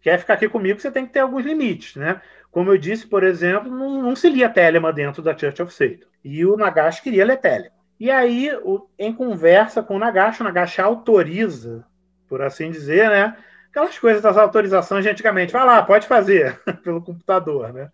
Quer 0.00 0.18
ficar 0.18 0.34
aqui 0.34 0.48
comigo, 0.48 0.80
você 0.80 0.90
tem 0.90 1.04
que 1.04 1.12
ter 1.12 1.20
alguns 1.20 1.44
limites, 1.44 1.96
né? 1.96 2.20
Como 2.50 2.70
eu 2.70 2.78
disse, 2.78 3.06
por 3.06 3.24
exemplo, 3.24 3.70
não, 3.70 4.00
não 4.00 4.16
se 4.16 4.30
lia 4.30 4.48
Telema 4.48 4.92
dentro 4.92 5.20
da 5.22 5.36
Church 5.36 5.60
of 5.60 5.74
Satan. 5.74 6.06
E 6.24 6.46
o 6.46 6.56
Nagash 6.56 7.00
queria 7.00 7.26
ler 7.26 7.36
Telema. 7.36 7.76
E 8.00 8.10
aí, 8.10 8.50
o, 8.62 8.88
em 8.98 9.12
conversa 9.12 9.82
com 9.82 9.96
o 9.96 9.98
Nagash, 9.98 10.40
o 10.40 10.44
Nagash 10.44 10.78
autoriza, 10.78 11.84
por 12.28 12.40
assim 12.40 12.70
dizer, 12.70 13.10
né? 13.10 13.36
Aquelas 13.70 13.98
coisas 13.98 14.22
das 14.22 14.36
autorizações 14.38 15.04
de 15.04 15.10
antigamente. 15.10 15.52
Vai 15.52 15.66
lá, 15.66 15.82
pode 15.82 16.06
fazer, 16.06 16.58
pelo 16.82 17.02
computador, 17.02 17.72
né? 17.72 17.90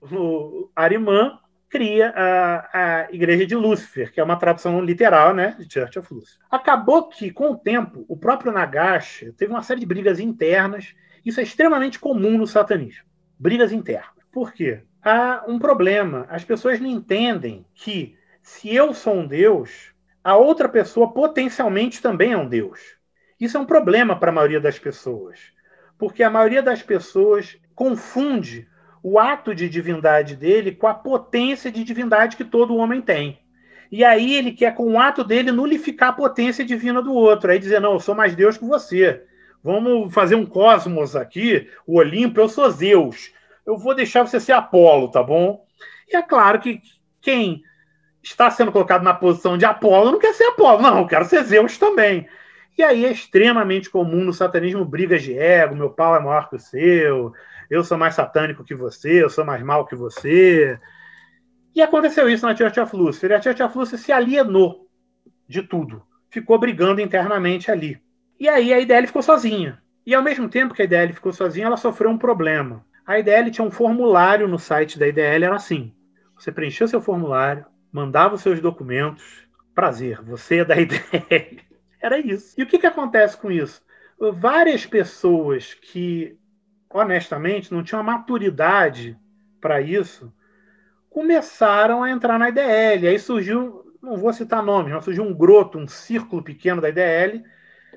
O 0.00 0.70
Arimã 0.74 1.38
cria 1.70 2.12
a, 2.16 3.04
a 3.04 3.12
Igreja 3.12 3.46
de 3.46 3.54
Lúcifer, 3.54 4.12
que 4.12 4.20
é 4.20 4.24
uma 4.24 4.36
tradução 4.36 4.82
literal, 4.82 5.32
né, 5.32 5.56
de 5.58 5.72
Church 5.72 5.98
of 5.98 6.12
Lucifer. 6.12 6.44
Acabou 6.50 7.08
que, 7.08 7.30
com 7.30 7.52
o 7.52 7.56
tempo, 7.56 8.04
o 8.08 8.16
próprio 8.16 8.52
Nagash 8.52 9.24
teve 9.36 9.52
uma 9.52 9.62
série 9.62 9.80
de 9.80 9.86
brigas 9.86 10.18
internas. 10.18 10.94
Isso 11.24 11.38
é 11.38 11.44
extremamente 11.44 11.98
comum 11.98 12.36
no 12.36 12.46
satanismo. 12.46 13.04
Brigas 13.38 13.72
internas. 13.72 14.10
Por 14.32 14.52
quê? 14.52 14.82
Há 15.02 15.44
um 15.46 15.58
problema. 15.58 16.26
As 16.28 16.44
pessoas 16.44 16.80
não 16.80 16.88
entendem 16.88 17.64
que 17.74 18.16
se 18.42 18.74
eu 18.74 18.92
sou 18.92 19.14
um 19.14 19.26
Deus, 19.26 19.94
a 20.22 20.36
outra 20.36 20.68
pessoa 20.68 21.12
potencialmente 21.12 22.02
também 22.02 22.32
é 22.32 22.36
um 22.36 22.48
Deus. 22.48 22.80
Isso 23.38 23.56
é 23.56 23.60
um 23.60 23.64
problema 23.64 24.18
para 24.18 24.30
a 24.30 24.34
maioria 24.34 24.60
das 24.60 24.78
pessoas, 24.78 25.40
porque 25.96 26.22
a 26.22 26.28
maioria 26.28 26.62
das 26.62 26.82
pessoas 26.82 27.56
confunde 27.74 28.68
o 29.02 29.18
ato 29.18 29.54
de 29.54 29.68
divindade 29.68 30.36
dele 30.36 30.72
com 30.72 30.86
a 30.86 30.94
potência 30.94 31.70
de 31.70 31.84
divindade 31.84 32.36
que 32.36 32.44
todo 32.44 32.76
homem 32.76 33.00
tem. 33.00 33.38
E 33.90 34.04
aí 34.04 34.36
ele 34.36 34.52
quer, 34.52 34.74
com 34.74 34.92
o 34.92 35.00
ato 35.00 35.24
dele, 35.24 35.50
nulificar 35.50 36.10
a 36.10 36.12
potência 36.12 36.64
divina 36.64 37.02
do 37.02 37.12
outro. 37.12 37.50
Aí 37.50 37.58
dizer, 37.58 37.80
não, 37.80 37.94
eu 37.94 38.00
sou 38.00 38.14
mais 38.14 38.34
Deus 38.34 38.56
que 38.56 38.64
você. 38.64 39.24
Vamos 39.62 40.14
fazer 40.14 40.36
um 40.36 40.46
cosmos 40.46 41.16
aqui, 41.16 41.68
o 41.86 41.98
Olimpo, 41.98 42.40
eu 42.40 42.48
sou 42.48 42.70
Zeus. 42.70 43.32
Eu 43.66 43.76
vou 43.76 43.94
deixar 43.94 44.22
você 44.22 44.40
ser 44.40 44.52
Apolo, 44.52 45.10
tá 45.10 45.22
bom? 45.22 45.66
E 46.08 46.16
é 46.16 46.22
claro 46.22 46.60
que 46.60 46.80
quem 47.20 47.62
está 48.22 48.50
sendo 48.50 48.72
colocado 48.72 49.02
na 49.02 49.12
posição 49.12 49.58
de 49.58 49.64
Apolo 49.64 50.12
não 50.12 50.18
quer 50.18 50.34
ser 50.34 50.44
Apolo. 50.44 50.80
Não, 50.80 51.00
eu 51.00 51.06
quero 51.06 51.24
ser 51.24 51.42
Zeus 51.44 51.76
também. 51.76 52.26
E 52.78 52.82
aí 52.82 53.04
é 53.04 53.10
extremamente 53.10 53.90
comum 53.90 54.24
no 54.24 54.32
satanismo 54.32 54.84
brigas 54.84 55.22
de 55.22 55.36
ego, 55.36 55.76
meu 55.76 55.90
pau 55.90 56.16
é 56.16 56.20
maior 56.20 56.48
que 56.48 56.56
o 56.56 56.58
seu, 56.58 57.32
eu 57.70 57.84
sou 57.84 57.96
mais 57.96 58.14
satânico 58.16 58.64
que 58.64 58.74
você, 58.74 59.22
eu 59.22 59.30
sou 59.30 59.44
mais 59.44 59.62
mal 59.62 59.86
que 59.86 59.94
você. 59.94 60.78
E 61.74 61.80
aconteceu 61.80 62.28
isso 62.28 62.44
na 62.44 62.56
Church 62.56 62.80
of 62.80 62.96
Lucifer. 62.96 63.30
E 63.30 63.34
a 63.34 63.40
Church 63.40 63.62
of 63.62 63.78
Lucifer 63.78 63.98
se 63.98 64.12
alienou 64.12 64.88
de 65.48 65.62
tudo. 65.62 66.02
Ficou 66.28 66.58
brigando 66.58 67.00
internamente 67.00 67.70
ali. 67.70 68.02
E 68.38 68.48
aí 68.48 68.72
a 68.72 68.80
IDL 68.80 69.06
ficou 69.06 69.22
sozinha. 69.22 69.80
E 70.04 70.14
ao 70.14 70.22
mesmo 70.22 70.48
tempo 70.48 70.74
que 70.74 70.82
a 70.82 70.84
IDL 70.84 71.12
ficou 71.12 71.32
sozinha, 71.32 71.66
ela 71.66 71.76
sofreu 71.76 72.10
um 72.10 72.18
problema. 72.18 72.84
A 73.06 73.18
IDL 73.18 73.50
tinha 73.50 73.66
um 73.66 73.70
formulário 73.70 74.48
no 74.48 74.58
site 74.58 74.98
da 74.98 75.06
IDL, 75.06 75.44
era 75.44 75.54
assim. 75.54 75.94
Você 76.36 76.50
preencheu 76.50 76.88
seu 76.88 77.00
formulário, 77.00 77.66
mandava 77.92 78.34
os 78.34 78.40
seus 78.40 78.60
documentos. 78.60 79.46
Prazer, 79.74 80.20
você 80.22 80.58
é 80.58 80.64
da 80.64 80.76
IDL. 80.80 81.60
Era 82.02 82.18
isso. 82.18 82.54
E 82.58 82.62
o 82.62 82.66
que, 82.66 82.78
que 82.78 82.86
acontece 82.86 83.36
com 83.36 83.52
isso? 83.52 83.82
Várias 84.32 84.86
pessoas 84.86 85.74
que 85.74 86.39
honestamente, 86.92 87.72
não 87.72 87.82
tinham 87.82 88.02
maturidade 88.02 89.16
para 89.60 89.80
isso, 89.80 90.32
começaram 91.08 92.02
a 92.02 92.10
entrar 92.10 92.38
na 92.38 92.48
IDL. 92.48 93.08
Aí 93.08 93.18
surgiu, 93.18 93.94
não 94.02 94.16
vou 94.16 94.32
citar 94.32 94.62
nomes, 94.62 94.92
mas 94.92 95.04
surgiu 95.04 95.24
um 95.24 95.34
groto, 95.34 95.78
um 95.78 95.88
círculo 95.88 96.42
pequeno 96.42 96.80
da 96.80 96.88
IDL 96.88 97.42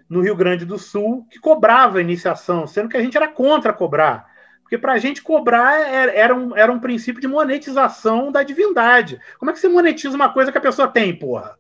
no 0.09 0.21
Rio 0.21 0.35
Grande 0.35 0.65
do 0.65 0.77
Sul 0.77 1.25
que 1.29 1.39
cobrava 1.39 1.97
a 1.97 2.01
iniciação, 2.01 2.67
sendo 2.67 2.89
que 2.89 2.97
a 2.97 3.01
gente 3.01 3.17
era 3.17 3.27
contra 3.27 3.73
cobrar. 3.73 4.31
Porque 4.61 4.77
para 4.77 4.93
a 4.93 4.97
gente 4.97 5.21
cobrar 5.21 5.79
era, 5.81 6.11
era, 6.11 6.35
um, 6.35 6.55
era 6.55 6.71
um 6.71 6.79
princípio 6.79 7.21
de 7.21 7.27
monetização 7.27 8.31
da 8.31 8.43
divindade. 8.43 9.19
Como 9.37 9.51
é 9.51 9.53
que 9.53 9.59
você 9.59 9.67
monetiza 9.67 10.15
uma 10.15 10.33
coisa 10.33 10.51
que 10.51 10.57
a 10.57 10.61
pessoa 10.61 10.87
tem, 10.87 11.17
porra? 11.17 11.57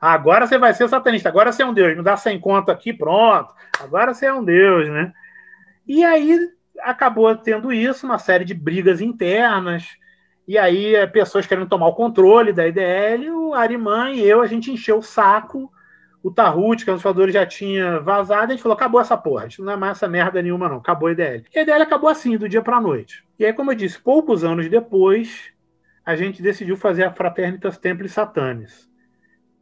agora 0.00 0.46
você 0.46 0.56
vai 0.56 0.72
ser 0.72 0.88
satanista, 0.88 1.28
agora 1.28 1.52
você 1.52 1.62
é 1.62 1.66
um 1.66 1.74
deus, 1.74 1.94
me 1.94 2.02
dá 2.02 2.16
100 2.16 2.40
conto 2.40 2.70
aqui, 2.70 2.90
pronto. 2.90 3.54
Agora 3.78 4.14
você 4.14 4.26
é 4.26 4.32
um 4.32 4.42
deus, 4.42 4.88
né? 4.88 5.12
E 5.86 6.02
aí 6.02 6.48
acabou 6.82 7.34
tendo 7.36 7.72
isso, 7.72 8.06
uma 8.06 8.18
série 8.18 8.44
de 8.44 8.54
brigas 8.54 9.00
internas, 9.00 9.86
e 10.46 10.58
aí 10.58 10.94
eh, 10.94 11.06
pessoas 11.06 11.46
querendo 11.46 11.68
tomar 11.68 11.86
o 11.88 11.94
controle 11.94 12.52
da 12.52 12.66
IDL, 12.66 13.30
o 13.30 13.54
Ariman 13.54 14.10
e 14.12 14.20
eu, 14.20 14.40
a 14.40 14.46
gente 14.46 14.70
encheu 14.70 14.98
o 14.98 15.02
saco, 15.02 15.70
o 16.22 16.30
Tarut, 16.30 16.84
que 16.84 16.90
é 16.90 16.92
um 16.92 16.96
dos 16.96 17.32
já 17.32 17.46
tinha 17.46 18.00
vazado, 18.00 18.52
a 18.52 18.54
gente 18.54 18.62
falou, 18.62 18.76
acabou 18.76 19.00
essa 19.00 19.16
porra, 19.16 19.48
não 19.58 19.72
é 19.72 19.76
mais 19.76 19.96
essa 19.96 20.08
merda 20.08 20.42
nenhuma 20.42 20.68
não, 20.68 20.76
acabou 20.76 21.08
a 21.08 21.12
IDL. 21.12 21.44
E 21.54 21.58
a 21.58 21.62
IDL 21.62 21.82
acabou 21.82 22.10
assim, 22.10 22.36
do 22.36 22.48
dia 22.48 22.62
para 22.62 22.76
a 22.76 22.80
noite. 22.80 23.24
E 23.38 23.44
aí, 23.44 23.52
como 23.52 23.70
eu 23.70 23.74
disse, 23.74 23.98
poucos 23.98 24.44
anos 24.44 24.68
depois, 24.68 25.50
a 26.04 26.14
gente 26.14 26.42
decidiu 26.42 26.76
fazer 26.76 27.04
a 27.04 27.12
Fraternitas 27.12 27.78
Templis 27.78 28.12
Satanis. 28.12 28.90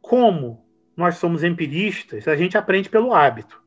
Como 0.01 0.65
nós 0.97 1.15
somos 1.15 1.43
empiristas, 1.43 2.27
a 2.27 2.35
gente 2.35 2.57
aprende 2.57 2.89
pelo 2.89 3.13
hábito 3.13 3.58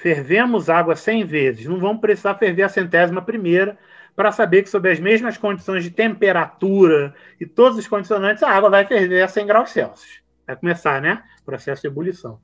fervemos 0.00 0.70
água 0.70 0.96
100 0.96 1.24
vezes, 1.24 1.66
não 1.66 1.78
vamos 1.78 2.00
precisar 2.00 2.34
ferver 2.34 2.62
a 2.62 2.68
centésima 2.70 3.20
primeira 3.20 3.78
para 4.16 4.32
saber 4.32 4.62
que, 4.62 4.70
sob 4.70 4.90
as 4.90 4.98
mesmas 4.98 5.36
condições 5.36 5.84
de 5.84 5.90
temperatura 5.90 7.14
e 7.38 7.44
todos 7.44 7.78
os 7.78 7.86
condicionantes, 7.86 8.42
a 8.42 8.50
água 8.50 8.70
vai 8.70 8.86
ferver 8.86 9.22
a 9.22 9.28
100 9.28 9.46
graus 9.46 9.70
Celsius. 9.70 10.22
Vai 10.46 10.56
começar, 10.56 11.02
né? 11.02 11.22
Processo 11.44 11.82
de 11.82 11.88
ebulição. 11.88 12.40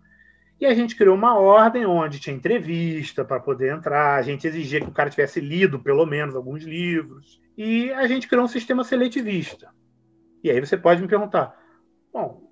E 0.61 0.67
a 0.67 0.75
gente 0.75 0.95
criou 0.97 1.15
uma 1.15 1.39
ordem 1.39 1.87
onde 1.87 2.21
tinha 2.21 2.37
entrevista 2.37 3.25
para 3.25 3.41
poder 3.41 3.75
entrar, 3.75 4.17
a 4.17 4.23
gente 4.23 4.47
exigia 4.47 4.81
que 4.81 4.89
o 4.89 4.93
cara 4.93 5.11
tivesse 5.11 5.41
lido 5.41 5.79
pelo 5.81 6.05
menos 6.05 6.37
alguns 6.37 6.63
livros, 6.63 7.41
e 7.57 7.91
a 7.93 8.07
gente 8.07 8.29
criou 8.29 8.45
um 8.45 8.49
sistema 8.49 8.85
seletivista. 8.85 9.71
E 10.45 10.51
aí 10.51 10.61
você 10.61 10.77
pode 10.77 11.01
me 11.01 11.09
perguntar, 11.09 11.59
bom, 12.13 12.51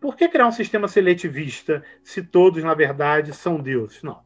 por 0.00 0.16
que 0.16 0.28
criar 0.28 0.46
um 0.46 0.52
sistema 0.52 0.86
seletivista 0.86 1.82
se 2.02 2.22
todos, 2.22 2.62
na 2.62 2.74
verdade, 2.74 3.32
são 3.32 3.60
deuses? 3.60 4.02
Não 4.02 4.25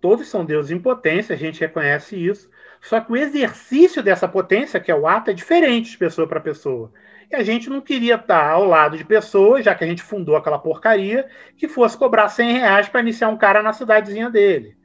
todos 0.00 0.28
são 0.28 0.44
deuses 0.44 0.70
em 0.70 0.78
potência, 0.78 1.34
a 1.34 1.38
gente 1.38 1.60
reconhece 1.60 2.16
isso. 2.16 2.50
Só 2.80 3.00
que 3.00 3.12
o 3.12 3.16
exercício 3.16 4.02
dessa 4.02 4.26
potência, 4.26 4.80
que 4.80 4.90
é 4.90 4.94
o 4.94 5.06
ato, 5.06 5.30
é 5.30 5.34
diferente 5.34 5.90
de 5.90 5.98
pessoa 5.98 6.26
para 6.26 6.40
pessoa. 6.40 6.90
E 7.30 7.36
a 7.36 7.42
gente 7.42 7.70
não 7.70 7.80
queria 7.80 8.16
estar 8.16 8.50
ao 8.50 8.64
lado 8.64 8.96
de 8.96 9.04
pessoas, 9.04 9.64
já 9.64 9.74
que 9.74 9.84
a 9.84 9.86
gente 9.86 10.02
fundou 10.02 10.34
aquela 10.34 10.58
porcaria, 10.58 11.28
que 11.56 11.68
fosse 11.68 11.96
cobrar 11.96 12.28
100 12.28 12.52
reais 12.52 12.88
para 12.88 13.00
iniciar 13.00 13.28
um 13.28 13.36
cara 13.36 13.62
na 13.62 13.72
cidadezinha 13.72 14.28
dele. 14.28 14.76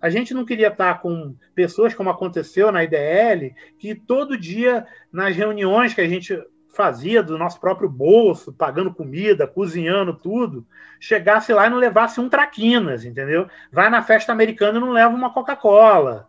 A 0.00 0.10
gente 0.10 0.34
não 0.34 0.44
queria 0.44 0.66
estar 0.66 1.00
com 1.00 1.36
pessoas, 1.54 1.94
como 1.94 2.10
aconteceu 2.10 2.72
na 2.72 2.82
IDL, 2.82 3.54
que 3.78 3.94
todo 3.94 4.36
dia, 4.36 4.84
nas 5.12 5.36
reuniões 5.36 5.94
que 5.94 6.00
a 6.00 6.08
gente 6.08 6.36
fazia 6.72 7.22
do 7.22 7.38
nosso 7.38 7.60
próprio 7.60 7.88
bolso, 7.88 8.52
pagando 8.52 8.92
comida, 8.92 9.46
cozinhando 9.46 10.14
tudo, 10.14 10.66
chegasse 10.98 11.52
lá 11.52 11.66
e 11.66 11.70
não 11.70 11.76
levasse 11.76 12.20
um 12.20 12.28
traquinas, 12.28 13.04
entendeu? 13.04 13.46
Vai 13.70 13.90
na 13.90 14.02
festa 14.02 14.32
americana 14.32 14.78
e 14.78 14.80
não 14.80 14.90
leva 14.90 15.14
uma 15.14 15.32
Coca-Cola. 15.32 16.28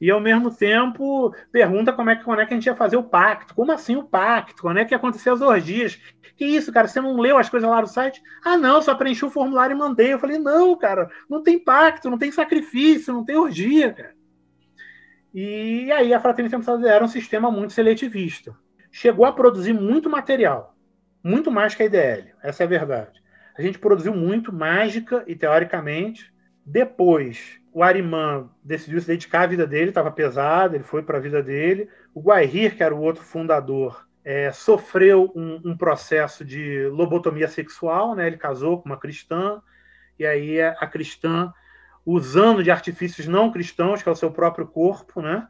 E 0.00 0.10
ao 0.10 0.20
mesmo 0.20 0.54
tempo 0.54 1.34
pergunta 1.50 1.92
como 1.92 2.10
é, 2.10 2.16
que, 2.16 2.30
é 2.30 2.46
que 2.46 2.54
a 2.54 2.56
gente 2.56 2.66
ia 2.66 2.76
fazer 2.76 2.96
o 2.96 3.02
pacto. 3.02 3.54
Como 3.54 3.72
assim 3.72 3.96
o 3.96 4.04
pacto? 4.04 4.62
Quando 4.62 4.78
é 4.78 4.84
que 4.84 4.94
ia 4.94 4.98
acontecer 4.98 5.30
as 5.30 5.40
orgias? 5.40 5.98
Que 6.36 6.44
isso, 6.44 6.72
cara? 6.72 6.86
Você 6.86 7.00
não 7.00 7.16
leu 7.18 7.36
as 7.36 7.48
coisas 7.48 7.68
lá 7.68 7.80
no 7.80 7.88
site? 7.88 8.22
Ah, 8.44 8.56
não, 8.56 8.80
só 8.80 8.94
preenchi 8.94 9.24
o 9.24 9.30
formulário 9.30 9.74
e 9.74 9.78
mandei. 9.78 10.12
Eu 10.12 10.20
falei, 10.20 10.38
não, 10.38 10.76
cara, 10.76 11.10
não 11.28 11.42
tem 11.42 11.58
pacto, 11.58 12.08
não 12.08 12.18
tem 12.18 12.30
sacrifício, 12.30 13.12
não 13.12 13.24
tem 13.24 13.36
orgia, 13.36 13.92
cara. 13.92 14.14
E 15.34 15.90
aí 15.90 16.14
a 16.14 16.20
Fraternidade 16.20 16.86
era 16.86 17.04
um 17.04 17.08
sistema 17.08 17.50
muito 17.50 17.72
seletivista 17.72 18.54
chegou 18.90 19.24
a 19.24 19.32
produzir 19.32 19.72
muito 19.72 20.08
material, 20.08 20.74
muito 21.22 21.50
mais 21.50 21.74
que 21.74 21.82
a 21.82 21.86
IDL, 21.86 22.32
essa 22.42 22.62
é 22.62 22.66
a 22.66 22.68
verdade. 22.68 23.22
A 23.58 23.62
gente 23.62 23.78
produziu 23.78 24.14
muito 24.14 24.52
mágica 24.52 25.24
e 25.26 25.34
teoricamente. 25.34 26.32
Depois, 26.64 27.58
o 27.72 27.82
Ariman 27.82 28.48
decidiu 28.62 29.00
se 29.00 29.06
dedicar 29.08 29.42
à 29.42 29.46
vida 29.46 29.66
dele, 29.66 29.88
estava 29.88 30.12
pesado, 30.12 30.76
ele 30.76 30.84
foi 30.84 31.02
para 31.02 31.18
a 31.18 31.20
vida 31.20 31.42
dele. 31.42 31.88
O 32.14 32.20
Guaihir, 32.20 32.76
que 32.76 32.82
era 32.82 32.94
o 32.94 33.00
outro 33.00 33.22
fundador, 33.22 34.06
é, 34.24 34.52
sofreu 34.52 35.32
um, 35.34 35.60
um, 35.64 35.76
processo 35.76 36.44
de 36.44 36.86
lobotomia 36.88 37.48
sexual, 37.48 38.14
né? 38.14 38.26
Ele 38.26 38.36
casou 38.36 38.80
com 38.80 38.88
uma 38.88 38.98
cristã 38.98 39.60
e 40.18 40.26
aí 40.26 40.60
a 40.60 40.86
cristã, 40.86 41.52
usando 42.04 42.62
de 42.62 42.70
artifícios 42.70 43.26
não 43.26 43.50
cristãos, 43.50 44.02
que 44.02 44.08
é 44.08 44.12
o 44.12 44.16
seu 44.16 44.30
próprio 44.30 44.66
corpo, 44.66 45.20
né? 45.20 45.48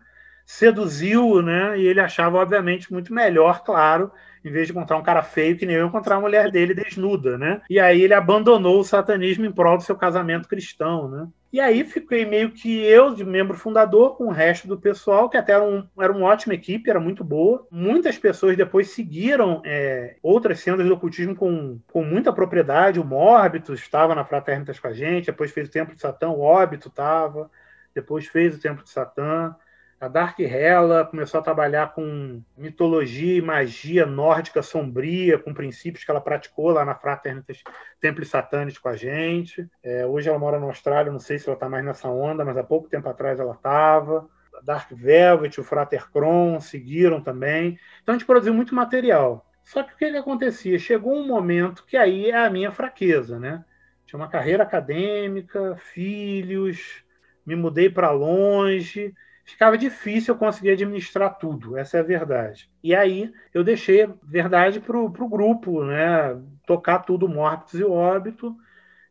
Seduziu, 0.49 1.43
né? 1.43 1.79
E 1.79 1.87
ele 1.87 2.01
achava, 2.01 2.39
obviamente, 2.39 2.91
muito 2.91 3.13
melhor, 3.13 3.63
claro, 3.63 4.11
em 4.43 4.51
vez 4.51 4.67
de 4.67 4.73
encontrar 4.73 4.97
um 4.97 5.03
cara 5.03 5.23
feio 5.23 5.59
que 5.59 5.67
nem 5.67 5.77
eu, 5.77 5.87
encontrar 5.87 6.17
a 6.17 6.21
mulher 6.21 6.51
dele 6.51 6.73
desnuda, 6.73 7.37
né? 7.37 7.61
E 7.69 7.79
aí 7.79 8.01
ele 8.01 8.15
abandonou 8.15 8.81
o 8.81 8.85
satanismo 8.85 9.45
em 9.45 9.53
prol 9.53 9.77
do 9.77 9.83
seu 9.83 9.95
casamento 9.95 10.49
cristão, 10.49 11.07
né? 11.07 11.29
E 11.53 11.61
aí 11.61 11.85
fiquei 11.85 12.25
meio 12.25 12.51
que 12.51 12.83
eu, 12.83 13.15
de 13.15 13.27
membro 13.27 13.59
fundador, 13.59 14.17
com 14.17 14.25
o 14.25 14.33
resto 14.33 14.67
do 14.67 14.81
pessoal, 14.81 15.29
que 15.29 15.37
até 15.37 15.53
era, 15.53 15.63
um, 15.63 15.87
era 16.01 16.13
uma 16.13 16.27
ótima 16.27 16.55
equipe, 16.55 16.89
era 16.89 16.99
muito 16.99 17.23
boa. 17.23 17.67
Muitas 17.71 18.17
pessoas 18.17 18.57
depois 18.57 18.91
seguiram 18.91 19.61
é, 19.67 20.17
outras 20.23 20.61
sendas 20.61 20.87
do 20.87 20.95
ocultismo 20.95 21.37
com, 21.37 21.79
com 21.93 22.03
muita 22.03 22.33
propriedade. 22.33 22.99
O 22.99 23.05
Mórbitos 23.05 23.81
estava 23.81 24.15
na 24.15 24.25
Fraternitas 24.25 24.81
com 24.81 24.89
a 24.89 24.95
gente, 24.95 25.27
depois 25.27 25.53
fez 25.53 25.69
o 25.69 25.71
Templo 25.71 25.95
de 25.95 26.01
Satã, 26.01 26.31
o 26.31 26.41
Óbito 26.41 26.89
estava, 26.89 27.51
depois 27.95 28.27
fez 28.27 28.57
o 28.57 28.61
Templo 28.61 28.83
de 28.83 28.91
Satã. 28.91 29.55
A 30.01 30.07
Dark 30.07 30.39
Hela 30.39 31.05
começou 31.05 31.41
a 31.41 31.43
trabalhar 31.43 31.93
com 31.93 32.41
mitologia 32.57 33.37
e 33.37 33.43
magia 33.43 34.07
nórdica 34.07 34.63
sombria, 34.63 35.37
com 35.37 35.53
princípios 35.53 36.05
que 36.05 36.11
ela 36.11 36.21
praticou 36.21 36.71
lá 36.71 36.85
na 36.85 36.95
Fraternitas 36.95 37.65
Templi 38.01 38.25
Satanis 38.25 38.79
com 38.79 38.89
a 38.89 38.95
gente. 38.95 39.69
É, 39.83 40.07
hoje 40.07 40.29
ela 40.29 40.39
mora 40.39 40.61
na 40.61 40.67
Austrália, 40.67 41.11
não 41.11 41.19
sei 41.19 41.37
se 41.37 41.49
ela 41.49 41.55
está 41.55 41.69
mais 41.69 41.85
nessa 41.85 42.09
onda, 42.09 42.45
mas 42.45 42.57
há 42.57 42.63
pouco 42.63 42.89
tempo 42.89 43.09
atrás 43.09 43.41
ela 43.41 43.55
estava. 43.55 44.29
Dark 44.63 44.89
Velvet, 44.93 45.61
o 45.61 45.65
Frater 45.65 46.09
Kron 46.13 46.61
seguiram 46.61 47.21
também. 47.21 47.77
Então 48.01 48.15
a 48.15 48.19
gente 48.19 48.27
produziu 48.27 48.55
muito 48.55 48.77
material. 48.77 49.45
Só 49.65 49.83
que 49.83 49.95
o 49.95 49.97
que, 49.97 50.13
que 50.13 50.17
acontecia? 50.17 50.79
Chegou 50.79 51.13
um 51.13 51.27
momento 51.27 51.85
que 51.85 51.97
aí 51.97 52.31
é 52.31 52.37
a 52.37 52.51
minha 52.51 52.71
fraqueza, 52.71 53.37
né? 53.41 53.65
Tinha 54.07 54.19
uma 54.19 54.29
carreira 54.29 54.63
acadêmica, 54.63 55.77
filhos, 55.77 57.03
me 57.45 57.57
mudei 57.57 57.91
para 57.91 58.13
longe 58.13 59.13
ficava 59.53 59.79
difícil 59.79 60.35
eu 60.35 60.39
conseguir 60.39 60.71
administrar 60.71 61.39
tudo, 61.39 61.77
essa 61.77 61.97
é 61.97 62.01
a 62.01 62.05
verdade. 62.05 62.71
E 62.83 62.95
aí 62.95 63.33
eu 63.53 63.65
deixei 63.65 64.09
verdade 64.23 64.81
para 64.81 64.99
o 64.99 65.09
grupo, 65.29 65.85
né? 65.85 66.41
Tocar 66.67 67.01
tudo 67.01 67.29
Mortos 67.29 67.81
e 67.81 67.85
Óbito. 67.85 68.57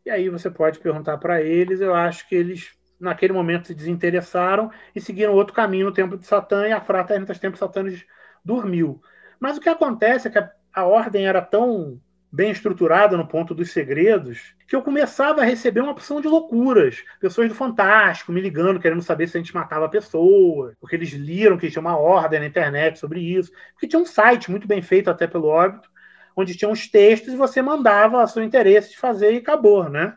E 0.05 0.09
aí 0.09 0.29
você 0.29 0.49
pode 0.49 0.79
perguntar 0.79 1.17
para 1.17 1.41
eles, 1.41 1.81
eu 1.81 1.93
acho 1.93 2.27
que 2.29 2.35
eles 2.35 2.77
naquele 2.99 3.33
momento 3.33 3.67
se 3.67 3.75
desinteressaram 3.75 4.71
e 4.95 5.01
seguiram 5.01 5.33
outro 5.33 5.53
caminho 5.53 5.87
no 5.87 5.93
Templo 5.93 6.17
de 6.17 6.25
Satã 6.25 6.67
e 6.67 6.71
a 6.71 6.81
Fraternitas 6.81 7.39
Templo 7.39 7.57
Satânis 7.57 8.05
dormiu. 8.43 9.01
Mas 9.39 9.57
o 9.57 9.61
que 9.61 9.69
acontece 9.69 10.27
é 10.27 10.31
que 10.31 10.39
a, 10.39 10.51
a 10.73 10.85
ordem 10.85 11.27
era 11.27 11.41
tão 11.41 11.99
bem 12.31 12.51
estruturada 12.51 13.15
no 13.15 13.27
ponto 13.27 13.55
dos 13.55 13.71
segredos, 13.71 14.53
que 14.67 14.75
eu 14.75 14.81
começava 14.81 15.41
a 15.41 15.45
receber 15.45 15.81
uma 15.81 15.91
opção 15.91 16.19
de 16.19 16.27
loucuras. 16.27 17.03
Pessoas 17.19 17.47
do 17.49 17.55
Fantástico 17.55 18.31
me 18.31 18.41
ligando, 18.41 18.79
querendo 18.79 19.01
saber 19.01 19.27
se 19.27 19.37
a 19.37 19.39
gente 19.39 19.55
matava 19.55 19.89
pessoas, 19.89 20.75
porque 20.79 20.95
eles 20.95 21.09
liram 21.09 21.57
que 21.57 21.71
tinha 21.71 21.81
uma 21.81 21.97
ordem 21.97 22.39
na 22.39 22.45
internet 22.45 22.99
sobre 22.99 23.21
isso. 23.21 23.51
Porque 23.73 23.87
tinha 23.87 24.01
um 24.01 24.05
site 24.05 24.51
muito 24.51 24.67
bem 24.67 24.81
feito 24.81 25.09
até 25.09 25.25
pelo 25.25 25.47
óbito, 25.47 25.89
onde 26.35 26.55
tinha 26.55 26.69
uns 26.69 26.87
textos 26.87 27.33
e 27.33 27.37
você 27.37 27.61
mandava 27.61 28.21
o 28.21 28.27
seu 28.27 28.43
interesse 28.43 28.91
de 28.91 28.97
fazer 28.97 29.33
e 29.33 29.37
acabou, 29.37 29.89
né? 29.89 30.15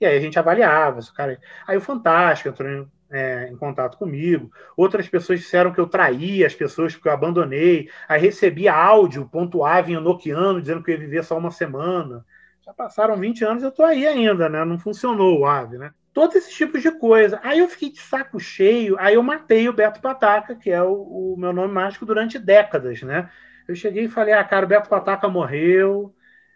E 0.00 0.06
aí 0.06 0.16
a 0.16 0.20
gente 0.20 0.38
avaliava. 0.38 0.98
Cara... 1.14 1.38
Aí 1.66 1.76
o 1.76 1.80
Fantástico 1.80 2.48
entrou 2.48 2.88
é, 3.10 3.48
em 3.50 3.56
contato 3.56 3.98
comigo. 3.98 4.50
Outras 4.76 5.08
pessoas 5.08 5.40
disseram 5.40 5.72
que 5.72 5.80
eu 5.80 5.86
traí 5.86 6.44
as 6.44 6.54
pessoas 6.54 6.94
porque 6.94 7.08
eu 7.08 7.12
abandonei. 7.12 7.90
Aí 8.08 8.20
recebi 8.20 8.68
áudio 8.68 9.28
pontuado 9.28 9.90
em 9.90 10.00
noquiano 10.00 10.60
dizendo 10.60 10.82
que 10.82 10.90
eu 10.90 10.94
ia 10.94 11.00
viver 11.00 11.24
só 11.24 11.36
uma 11.36 11.50
semana. 11.50 12.24
Já 12.64 12.72
passaram 12.72 13.16
20 13.16 13.44
anos 13.44 13.62
e 13.62 13.66
eu 13.66 13.70
estou 13.70 13.84
aí 13.84 14.06
ainda, 14.06 14.48
né? 14.48 14.64
Não 14.64 14.78
funcionou 14.78 15.40
o 15.40 15.46
AVE, 15.46 15.78
né? 15.78 15.92
Todos 16.12 16.36
esses 16.36 16.54
tipos 16.54 16.82
de 16.82 16.90
coisa. 16.90 17.40
Aí 17.42 17.58
eu 17.58 17.68
fiquei 17.68 17.90
de 17.90 18.00
saco 18.00 18.38
cheio, 18.38 18.96
aí 18.98 19.14
eu 19.14 19.22
matei 19.22 19.68
o 19.68 19.72
Beto 19.72 20.00
Pataca, 20.00 20.54
que 20.54 20.70
é 20.70 20.82
o, 20.82 20.92
o 20.92 21.36
meu 21.38 21.52
nome 21.52 21.72
mágico, 21.72 22.04
durante 22.04 22.38
décadas, 22.38 23.02
né? 23.02 23.30
Eu 23.66 23.74
cheguei 23.74 24.04
e 24.04 24.08
falei, 24.08 24.34
ah, 24.34 24.42
cara, 24.44 24.66
o 24.66 24.68
Beto 24.68 24.88
Pataca 24.88 25.28
morreu, 25.28 26.12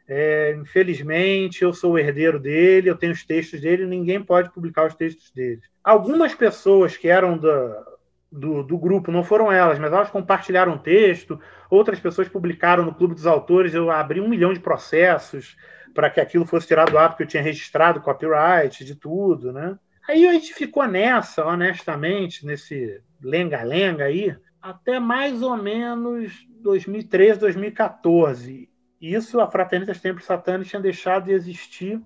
é, 0.07 0.55
infelizmente, 0.61 1.63
eu 1.63 1.73
sou 1.73 1.93
o 1.93 1.99
herdeiro 1.99 2.39
dele, 2.39 2.91
eu 2.91 2.97
tenho 2.97 3.13
os 3.13 3.25
textos 3.25 3.61
dele, 3.61 3.87
ninguém 3.87 4.23
pode 4.23 4.51
publicar 4.51 4.87
os 4.87 4.95
textos 4.95 5.31
dele. 5.31 5.63
Algumas 5.83 6.35
pessoas 6.35 6.97
que 6.97 7.09
eram 7.09 7.39
da, 7.39 7.85
do, 8.31 8.63
do, 8.63 8.77
grupo, 8.77 9.11
não 9.11 9.25
foram 9.25 9.51
elas, 9.51 9.79
mas 9.79 9.93
elas 9.93 10.11
compartilharam 10.11 10.75
o 10.75 10.79
texto, 10.79 11.41
outras 11.71 11.99
pessoas 11.99 12.29
publicaram 12.29 12.85
no 12.85 12.95
Clube 12.95 13.15
dos 13.15 13.27
Autores, 13.27 13.75
eu 13.75 13.91
abri 13.91 14.21
um 14.21 14.29
milhão 14.29 14.53
de 14.53 14.61
processos 14.61 15.57
para 15.95 16.11
que 16.11 16.21
aquilo 16.21 16.45
fosse 16.45 16.67
tirado 16.67 16.91
do 16.91 16.99
ar, 16.99 17.11
porque 17.11 17.23
eu 17.23 17.29
tinha 17.29 17.43
registrado 17.43 18.01
copyright 18.01 18.85
de 18.85 18.95
tudo, 18.95 19.53
né? 19.53 19.79
Aí 20.07 20.27
a 20.27 20.33
gente 20.33 20.53
ficou 20.53 20.87
nessa, 20.87 21.47
honestamente, 21.47 22.45
nesse 22.45 23.01
lenga-lenga 23.23 24.05
aí, 24.05 24.37
até 24.61 25.01
mais 25.01 25.41
ou 25.41 25.57
menos 25.57 26.47
2013, 26.61 27.41
2014 27.41 28.69
isso, 29.13 29.41
a 29.41 29.51
Fraternitas 29.51 30.01
Templo 30.01 30.23
Satânico 30.23 30.71
tinha 30.71 30.81
deixado 30.81 31.25
de 31.25 31.33
existir 31.33 32.01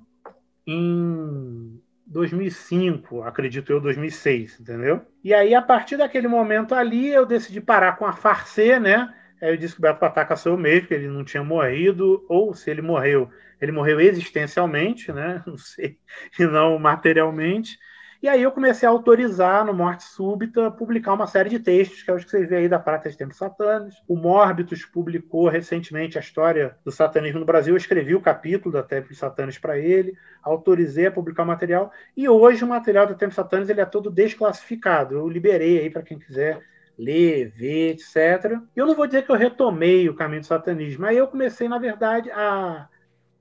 em 0.66 1.80
2005, 2.06 3.22
acredito 3.22 3.70
eu, 3.70 3.80
2006, 3.80 4.60
entendeu? 4.60 5.02
E 5.22 5.34
aí, 5.34 5.54
a 5.54 5.62
partir 5.62 5.96
daquele 5.96 6.28
momento 6.28 6.74
ali, 6.74 7.08
eu 7.08 7.26
decidi 7.26 7.60
parar 7.60 7.96
com 7.96 8.06
a 8.06 8.12
Farcê, 8.12 8.78
né? 8.78 9.12
Aí 9.40 9.50
eu 9.50 9.56
disse 9.56 9.74
que 9.74 9.80
o 9.80 9.82
Beto 9.82 10.00
Pataca 10.00 10.36
sou 10.36 10.52
eu 10.52 10.58
mesmo, 10.58 10.88
que 10.88 10.94
ele 10.94 11.08
não 11.08 11.24
tinha 11.24 11.44
morrido, 11.44 12.24
ou 12.28 12.54
se 12.54 12.70
ele 12.70 12.82
morreu, 12.82 13.30
ele 13.60 13.72
morreu 13.72 14.00
existencialmente, 14.00 15.12
né? 15.12 15.42
Não 15.46 15.56
sei, 15.56 15.98
e 16.38 16.44
não 16.46 16.78
materialmente. 16.78 17.78
E 18.20 18.28
aí 18.28 18.42
eu 18.42 18.50
comecei 18.50 18.86
a 18.86 18.90
autorizar 18.90 19.64
no 19.64 19.72
Morte 19.72 20.02
Súbita 20.02 20.72
publicar 20.72 21.12
uma 21.12 21.28
série 21.28 21.48
de 21.48 21.60
textos, 21.60 22.02
que 22.02 22.10
é 22.10 22.14
os 22.14 22.24
que 22.24 22.30
vocês 22.30 22.48
veem 22.48 22.62
aí 22.62 22.68
da 22.68 22.78
Prata 22.78 23.08
de 23.08 23.16
Tempos 23.16 23.36
Satânicos. 23.36 24.02
O 24.08 24.16
Mórbitos 24.16 24.84
publicou 24.84 25.48
recentemente 25.48 26.18
a 26.18 26.20
história 26.20 26.76
do 26.84 26.90
satanismo 26.90 27.38
no 27.38 27.46
Brasil. 27.46 27.74
Eu 27.74 27.78
escrevi 27.78 28.16
o 28.16 28.20
capítulo 28.20 28.72
da 28.72 28.82
Tempos 28.82 29.18
Satânicos 29.18 29.58
para 29.58 29.78
ele, 29.78 30.16
autorizei 30.42 31.06
a 31.06 31.12
publicar 31.12 31.44
o 31.44 31.46
material. 31.46 31.92
E 32.16 32.28
hoje 32.28 32.64
o 32.64 32.66
material 32.66 33.06
da 33.06 33.14
Tempos 33.14 33.36
Satânicos 33.36 33.70
ele 33.70 33.80
é 33.80 33.86
todo 33.86 34.10
desclassificado. 34.10 35.14
Eu 35.14 35.28
liberei 35.28 35.78
aí 35.78 35.88
para 35.88 36.02
quem 36.02 36.18
quiser 36.18 36.60
ler, 36.98 37.50
ver, 37.50 37.90
etc. 37.90 38.60
Eu 38.74 38.84
não 38.84 38.96
vou 38.96 39.06
dizer 39.06 39.22
que 39.22 39.30
eu 39.30 39.36
retomei 39.36 40.08
o 40.08 40.14
caminho 40.16 40.40
do 40.40 40.46
satanismo, 40.46 41.02
mas 41.02 41.16
eu 41.16 41.28
comecei, 41.28 41.68
na 41.68 41.78
verdade, 41.78 42.32
a 42.32 42.88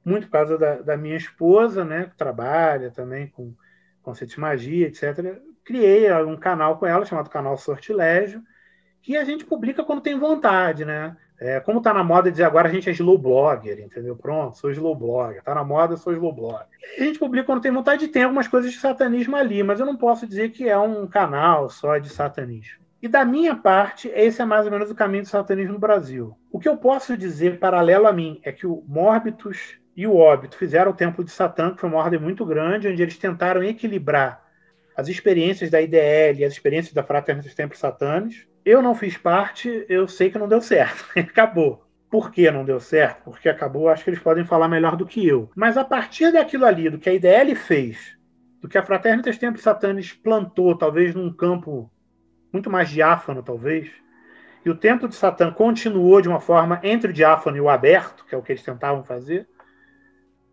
muito 0.05 0.27
por 0.27 0.33
causa 0.33 0.57
da, 0.57 0.75
da 0.75 0.95
minha 0.95 1.17
esposa, 1.17 1.83
né, 1.83 2.05
que 2.05 2.15
trabalha 2.15 2.89
também 2.91 3.27
com 3.27 3.53
conceito 4.07 4.31
de 4.31 4.39
magia, 4.39 4.87
etc. 4.87 5.37
Criei 5.65 6.11
um 6.23 6.37
canal 6.37 6.77
com 6.77 6.85
ela, 6.85 7.05
chamado 7.05 7.29
Canal 7.29 7.57
Sortilégio, 7.57 8.41
que 9.01 9.17
a 9.17 9.25
gente 9.25 9.43
publica 9.43 9.83
quando 9.83 10.01
tem 10.01 10.17
vontade, 10.17 10.85
né? 10.85 11.15
É, 11.39 11.59
como 11.59 11.79
está 11.79 11.93
na 11.93 12.03
moda 12.03 12.31
dizer 12.31 12.45
agora 12.45 12.67
a 12.67 12.71
gente 12.71 12.89
é 12.89 12.93
slow 12.93 13.17
blogger, 13.17 13.79
entendeu? 13.79 14.15
Pronto, 14.15 14.57
sou 14.57 14.71
slow 14.71 14.95
blogger. 14.95 15.39
Está 15.39 15.53
na 15.53 15.63
moda, 15.63 15.97
sou 15.97 16.13
slow 16.13 16.33
blogger. 16.33 16.65
A 16.97 17.03
gente 17.03 17.19
publica 17.19 17.45
quando 17.45 17.61
tem 17.61 17.71
vontade 17.71 18.07
tem 18.07 18.23
algumas 18.23 18.47
coisas 18.47 18.71
de 18.71 18.79
satanismo 18.79 19.35
ali, 19.35 19.61
mas 19.61 19.79
eu 19.79 19.85
não 19.85 19.97
posso 19.97 20.25
dizer 20.25 20.49
que 20.49 20.67
é 20.67 20.77
um 20.77 21.05
canal 21.05 21.69
só 21.69 21.97
de 21.97 22.09
satanismo. 22.09 22.81
E 23.01 23.07
da 23.07 23.23
minha 23.23 23.55
parte, 23.55 24.09
esse 24.15 24.41
é 24.41 24.45
mais 24.45 24.65
ou 24.65 24.71
menos 24.71 24.89
o 24.89 24.95
caminho 24.95 25.23
do 25.23 25.29
satanismo 25.29 25.73
no 25.73 25.79
Brasil. 25.79 26.35
O 26.51 26.59
que 26.59 26.67
eu 26.67 26.77
posso 26.77 27.15
dizer 27.15 27.59
paralelo 27.59 28.07
a 28.07 28.13
mim 28.13 28.39
é 28.41 28.51
que 28.51 28.65
o 28.65 28.83
Mórbitos 28.87 29.77
e 29.97 30.05
o 30.05 30.15
Óbito 30.15 30.55
fizeram 30.55 30.91
o 30.91 30.93
Templo 30.93 31.23
de 31.23 31.31
Satã, 31.31 31.73
que 31.73 31.81
foi 31.81 31.89
uma 31.89 31.97
ordem 31.97 32.19
muito 32.19 32.45
grande, 32.45 32.87
onde 32.87 33.01
eles 33.01 33.17
tentaram 33.17 33.63
equilibrar 33.63 34.45
as 34.95 35.07
experiências 35.07 35.71
da 35.71 35.81
IDL 35.81 36.45
as 36.45 36.53
experiências 36.53 36.93
da 36.93 37.01
Fraternidade 37.01 37.47
dos 37.47 37.55
Templos. 37.55 38.47
Eu 38.63 38.79
não 38.83 38.93
fiz 38.93 39.17
parte, 39.17 39.85
eu 39.89 40.07
sei 40.07 40.29
que 40.29 40.37
não 40.37 40.47
deu 40.47 40.61
certo. 40.61 41.03
acabou. 41.17 41.83
Por 42.11 42.31
que 42.31 42.49
não 42.51 42.63
deu 42.63 42.79
certo? 42.79 43.23
Porque 43.23 43.49
acabou, 43.49 43.89
acho 43.89 44.03
que 44.03 44.11
eles 44.11 44.19
podem 44.19 44.45
falar 44.45 44.67
melhor 44.67 44.95
do 44.95 45.05
que 45.05 45.27
eu. 45.27 45.49
Mas 45.55 45.77
a 45.77 45.83
partir 45.83 46.31
daquilo 46.31 46.65
ali, 46.65 46.91
do 46.91 46.99
que 46.99 47.09
a 47.09 47.13
IDL 47.13 47.55
fez, 47.55 48.15
do 48.61 48.69
que 48.69 48.77
a 48.77 48.83
Fraternidade 48.83 49.31
dos 49.31 49.39
Templos 49.39 50.13
plantou, 50.13 50.77
talvez 50.77 51.15
num 51.15 51.33
campo 51.33 51.91
muito 52.53 52.69
mais 52.69 52.89
diáfano, 52.89 53.41
talvez, 53.41 53.89
e 54.63 54.69
o 54.69 54.75
Templo 54.75 55.07
de 55.07 55.15
Satã 55.15 55.51
continuou 55.51 56.21
de 56.21 56.29
uma 56.29 56.39
forma 56.39 56.79
entre 56.83 57.09
o 57.09 57.13
diáfano 57.13 57.57
e 57.57 57.61
o 57.61 57.69
aberto, 57.69 58.25
que 58.25 58.35
é 58.35 58.37
o 58.37 58.43
que 58.43 58.51
eles 58.51 58.63
tentavam 58.63 59.03
fazer, 59.03 59.47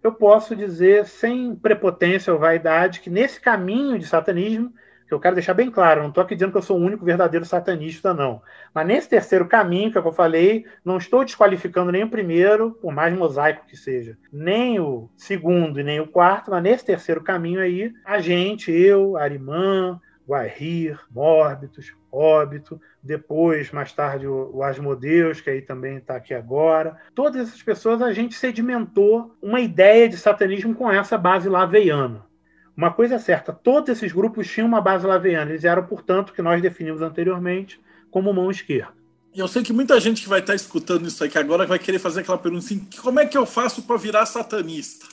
eu 0.04 0.12
posso 0.12 0.54
dizer, 0.54 1.06
sem 1.06 1.56
prepotência 1.56 2.30
ou 2.32 2.38
vaidade, 2.38 3.00
que 3.00 3.08
nesse 3.08 3.40
caminho 3.40 3.98
de 3.98 4.06
satanismo, 4.06 4.70
que 5.08 5.14
eu 5.14 5.18
quero 5.18 5.34
deixar 5.34 5.54
bem 5.54 5.70
claro, 5.70 6.02
não 6.02 6.10
estou 6.10 6.22
aqui 6.22 6.34
dizendo 6.34 6.52
que 6.52 6.58
eu 6.58 6.62
sou 6.62 6.78
o 6.78 6.82
único 6.82 7.04
verdadeiro 7.04 7.44
satanista, 7.46 8.12
não. 8.12 8.42
Mas 8.74 8.86
nesse 8.86 9.08
terceiro 9.08 9.46
caminho 9.46 9.90
que 9.90 9.96
eu 9.96 10.12
falei, 10.12 10.66
não 10.84 10.98
estou 10.98 11.24
desqualificando 11.24 11.90
nem 11.90 12.04
o 12.04 12.10
primeiro, 12.10 12.72
por 12.82 12.92
mais 12.92 13.16
mosaico 13.16 13.66
que 13.66 13.76
seja, 13.76 14.16
nem 14.30 14.78
o 14.78 15.08
segundo 15.16 15.80
e 15.80 15.84
nem 15.84 16.00
o 16.00 16.06
quarto, 16.06 16.50
mas 16.50 16.62
nesse 16.62 16.84
terceiro 16.84 17.22
caminho 17.22 17.60
aí, 17.60 17.90
a 18.04 18.20
gente, 18.20 18.70
eu, 18.70 19.16
Arimã, 19.16 19.98
Guarrir, 20.26 20.98
Mórbitos, 21.10 21.92
Óbito, 22.10 22.80
depois, 23.02 23.70
mais 23.70 23.92
tarde, 23.92 24.26
o, 24.26 24.62
Asmodeus, 24.62 25.40
que 25.40 25.50
aí 25.50 25.60
também 25.60 25.96
está 25.96 26.16
aqui 26.16 26.32
agora. 26.32 26.96
Todas 27.14 27.48
essas 27.48 27.62
pessoas 27.62 28.00
a 28.00 28.12
gente 28.12 28.34
sedimentou 28.34 29.36
uma 29.42 29.60
ideia 29.60 30.08
de 30.08 30.16
satanismo 30.16 30.74
com 30.74 30.90
essa 30.90 31.18
base 31.18 31.48
laveiana. 31.48 32.24
Uma 32.76 32.92
coisa 32.92 33.16
é 33.16 33.18
certa, 33.18 33.52
todos 33.52 33.88
esses 33.90 34.12
grupos 34.12 34.50
tinham 34.50 34.66
uma 34.66 34.80
base 34.80 35.06
laveiana, 35.06 35.50
eles 35.50 35.64
eram, 35.64 35.86
portanto, 35.86 36.32
que 36.32 36.42
nós 36.42 36.60
definimos 36.60 37.02
anteriormente 37.02 37.80
como 38.10 38.32
mão 38.32 38.50
esquerda. 38.50 38.92
E 39.32 39.40
eu 39.40 39.48
sei 39.48 39.62
que 39.62 39.72
muita 39.72 39.98
gente 40.00 40.22
que 40.22 40.28
vai 40.28 40.38
estar 40.38 40.54
escutando 40.54 41.08
isso 41.08 41.22
aqui 41.24 41.36
agora 41.36 41.66
vai 41.66 41.78
querer 41.78 41.98
fazer 41.98 42.20
aquela 42.20 42.38
pergunta 42.38 42.64
assim: 42.64 42.86
como 43.02 43.18
é 43.18 43.26
que 43.26 43.36
eu 43.36 43.44
faço 43.44 43.82
para 43.82 43.96
virar 43.96 44.26
satanista? 44.26 45.06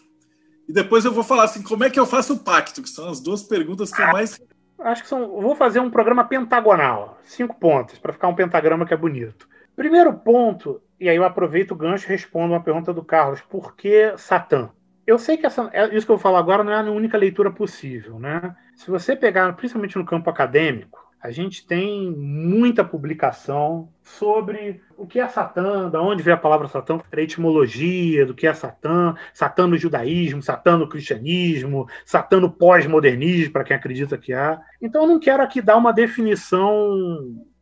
E 0.68 0.74
depois 0.74 1.04
eu 1.04 1.12
vou 1.12 1.24
falar 1.24 1.46
assim, 1.46 1.64
como 1.64 1.84
é 1.84 1.90
que 1.90 2.00
eu 2.00 2.06
faço 2.06 2.34
o 2.34 2.40
pacto? 2.40 2.84
Que 2.84 2.90
são 2.90 3.10
as 3.10 3.20
duas 3.20 3.42
perguntas 3.42 3.92
que 3.92 4.02
eu 4.02 4.08
mais. 4.08 4.40
Acho 4.84 5.04
que 5.04 5.10
são. 5.10 5.42
Vou 5.42 5.56
fazer 5.56 5.80
um 5.80 5.90
programa 5.90 6.24
pentagonal. 6.26 7.20
Cinco 7.24 7.56
pontos, 7.60 8.00
para 8.00 8.14
ficar 8.14 8.28
um 8.28 8.36
pentagrama 8.36 8.86
que 8.86 8.94
é 8.94 8.98
bonito. 8.98 9.48
Primeiro 9.76 10.14
ponto, 10.14 10.82
e 11.00 11.10
aí 11.10 11.16
eu 11.16 11.24
aproveito 11.24 11.72
o 11.72 11.76
gancho 11.76 12.06
e 12.06 12.10
respondo 12.10 12.54
uma 12.54 12.64
pergunta 12.64 12.94
do 12.94 13.04
Carlos: 13.04 13.42
por 13.42 13.76
que 13.76 14.14
Satã? 14.18 14.70
Eu 15.06 15.18
sei 15.18 15.38
que 15.38 15.46
essa, 15.46 15.70
é, 15.74 15.86
isso 15.96 16.06
que 16.06 16.12
eu 16.12 16.18
vou 16.18 16.20
falar 16.20 16.40
agora 16.40 16.64
não 16.64 16.72
é 16.72 16.76
a 16.76 16.92
única 16.92 17.18
leitura 17.18 17.52
possível, 17.52 18.20
né? 18.20 18.56
Se 18.76 18.90
você 18.90 19.16
pegar, 19.16 19.52
principalmente 19.54 19.98
no 19.98 20.06
campo 20.06 20.30
acadêmico, 20.30 21.01
a 21.22 21.30
gente 21.30 21.66
tem 21.68 22.10
muita 22.12 22.84
publicação 22.84 23.90
sobre 24.02 24.82
o 24.98 25.06
que 25.06 25.20
é 25.20 25.28
Satã, 25.28 25.88
da 25.88 26.02
onde 26.02 26.24
vem 26.24 26.34
a 26.34 26.38
palavra 26.38 26.68
Satã, 26.68 27.00
a 27.12 27.22
etimologia 27.22 28.26
do 28.26 28.34
que 28.34 28.48
é 28.48 28.54
Satã, 28.54 29.16
Satã 29.32 29.68
no 29.68 29.78
judaísmo, 29.78 30.42
Satã 30.42 30.78
no 30.78 30.90
cristianismo, 30.90 31.88
Satã 32.04 32.40
no 32.40 32.50
pós-modernismo, 32.50 33.54
para 33.54 33.64
quem 33.64 33.76
acredita 33.76 34.18
que 34.18 34.34
há. 34.34 34.60
Então 34.82 35.04
eu 35.04 35.08
não 35.08 35.20
quero 35.20 35.44
aqui 35.44 35.62
dar 35.62 35.78
uma 35.78 35.94
definição 35.94 36.90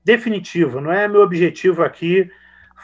definitiva, 0.05 0.79
não 0.79 0.91
é 0.91 1.07
meu 1.07 1.21
objetivo 1.21 1.83
aqui 1.83 2.29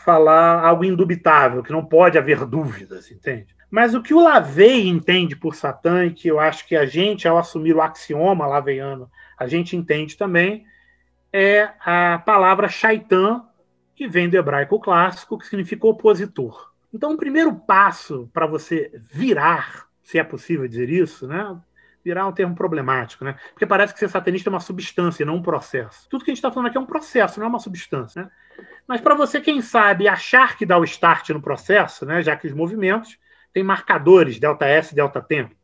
falar 0.03 0.59
algo 0.59 0.83
indubitável, 0.83 1.63
que 1.63 1.71
não 1.71 1.85
pode 1.85 2.17
haver 2.17 2.45
dúvidas, 2.45 3.09
entende? 3.09 3.55
Mas 3.71 3.95
o 3.95 4.01
que 4.01 4.13
o 4.13 4.21
Lavey 4.21 4.87
entende 4.87 5.35
por 5.35 5.55
Satã, 5.55 6.05
e 6.05 6.11
que 6.11 6.27
eu 6.27 6.39
acho 6.39 6.67
que 6.67 6.75
a 6.75 6.85
gente, 6.85 7.27
ao 7.27 7.37
assumir 7.37 7.75
o 7.75 7.81
axioma 7.81 8.45
laveiano, 8.45 9.09
a 9.37 9.47
gente 9.47 9.75
entende 9.75 10.17
também, 10.17 10.65
é 11.31 11.69
a 11.85 12.21
palavra 12.25 12.69
shaitan, 12.69 13.43
que 13.95 14.07
vem 14.07 14.29
do 14.29 14.35
hebraico 14.35 14.79
clássico, 14.79 15.37
que 15.37 15.45
significa 15.45 15.87
opositor. 15.87 16.71
Então, 16.93 17.13
o 17.13 17.17
primeiro 17.17 17.53
passo 17.53 18.29
para 18.33 18.45
você 18.45 18.91
virar, 19.11 19.87
se 20.01 20.17
é 20.17 20.23
possível 20.23 20.67
dizer 20.67 20.89
isso, 20.89 21.27
né? 21.27 21.57
Virar 22.03 22.21
é 22.21 22.25
um 22.25 22.31
termo 22.31 22.55
problemático, 22.55 23.25
né? 23.25 23.35
Porque 23.51 23.65
parece 23.65 23.93
que 23.93 23.99
ser 23.99 24.09
satanista 24.09 24.49
é 24.49 24.51
uma 24.51 24.59
substância, 24.59 25.25
não 25.25 25.35
um 25.35 25.41
processo. 25.41 26.07
Tudo 26.09 26.23
que 26.23 26.31
a 26.31 26.33
gente 26.33 26.37
está 26.37 26.51
falando 26.51 26.67
aqui 26.67 26.77
é 26.77 26.81
um 26.81 26.85
processo, 26.85 27.39
não 27.39 27.47
é 27.47 27.49
uma 27.49 27.59
substância, 27.59 28.23
né? 28.23 28.31
Mas 28.87 29.01
para 29.01 29.15
você, 29.15 29.41
quem 29.41 29.61
sabe, 29.61 30.07
achar 30.07 30.55
que 30.55 30.65
dá 30.65 30.77
o 30.77 30.83
start 30.83 31.29
no 31.31 31.41
processo, 31.41 32.05
né? 32.05 32.21
Já 32.21 32.37
que 32.37 32.47
os 32.47 32.53
movimentos 32.53 33.17
têm 33.51 33.63
marcadores, 33.63 34.39
delta 34.39 34.65
S, 34.65 34.93
delta 34.93 35.21
tempo. 35.21 35.55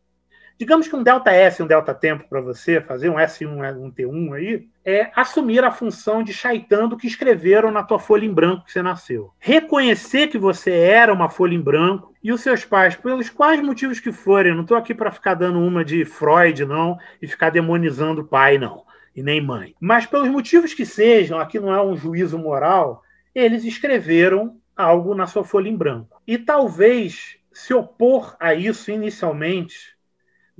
Digamos 0.62 0.88
que 0.88 0.95
um 0.95 1.01
delta 1.01 1.32
S 1.32 1.64
um 1.64 1.66
delta 1.66 1.91
tempo 1.91 2.30
para 2.30 2.39
você 2.39 2.80
fazer 2.80 3.09
um 3.09 3.16
S1, 3.16 3.80
um 3.80 3.91
T1 3.91 4.34
aí, 4.36 4.68
é 4.86 5.09
assumir 5.16 5.64
a 5.64 5.72
função 5.72 6.22
de 6.22 6.32
chaitando 6.32 6.95
que 6.95 7.07
escreveram 7.07 7.72
na 7.72 7.82
tua 7.82 7.97
folha 7.97 8.28
em 8.28 8.32
branco 8.32 8.66
que 8.66 8.72
você 8.72 8.84
nasceu. 8.84 9.34
Reconhecer 9.39 10.28
que 10.28 10.38
você 10.38 10.70
era 10.70 11.12
uma 11.12 11.32
folha 11.32 11.55
em 11.55 11.59
branco 11.59 12.14
e 12.24 12.32
os 12.32 12.41
seus 12.41 12.64
pais, 12.64 12.95
pelos 12.95 13.28
quais 13.28 13.59
motivos 13.59 13.99
que 13.99 14.12
forem, 14.12 14.53
não 14.53 14.62
estou 14.62 14.78
aqui 14.78 14.93
para 14.93 15.09
ficar 15.09 15.34
dando 15.34 15.57
uma 15.57 15.84
de 15.84 16.05
Freud, 16.05 16.64
não, 16.64 16.95
e 17.20 17.26
ficar 17.26 17.49
demonizando 17.49 18.24
pai, 18.24 18.59
não, 18.59 18.84
e 19.16 19.24
nem 19.24 19.41
mãe. 19.41 19.74
Mas 19.80 20.05
pelos 20.05 20.30
motivos 20.30 20.76
que 20.76 20.86
sejam, 20.86 21.39
aqui 21.39 21.59
não 21.59 21.74
é 21.74 21.82
um 21.82 21.97
juízo 21.97 22.38
moral, 22.38 23.01
eles 23.34 23.66
escreveram 23.66 24.57
algo 24.78 25.16
na 25.16 25.26
sua 25.26 25.43
folha 25.43 25.70
em 25.70 25.76
branco. 25.76 26.22
E 26.28 26.38
talvez 26.38 27.39
se 27.51 27.74
opor 27.74 28.36
a 28.39 28.53
isso 28.53 28.91
inicialmente 28.91 29.99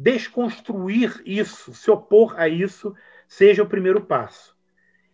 desconstruir 0.02 1.22
isso, 1.26 1.74
se 1.74 1.92
opor 1.92 2.34
a 2.38 2.48
isso, 2.48 2.96
seja 3.28 3.64
o 3.64 3.68
primeiro 3.68 4.02
passo. 4.02 4.56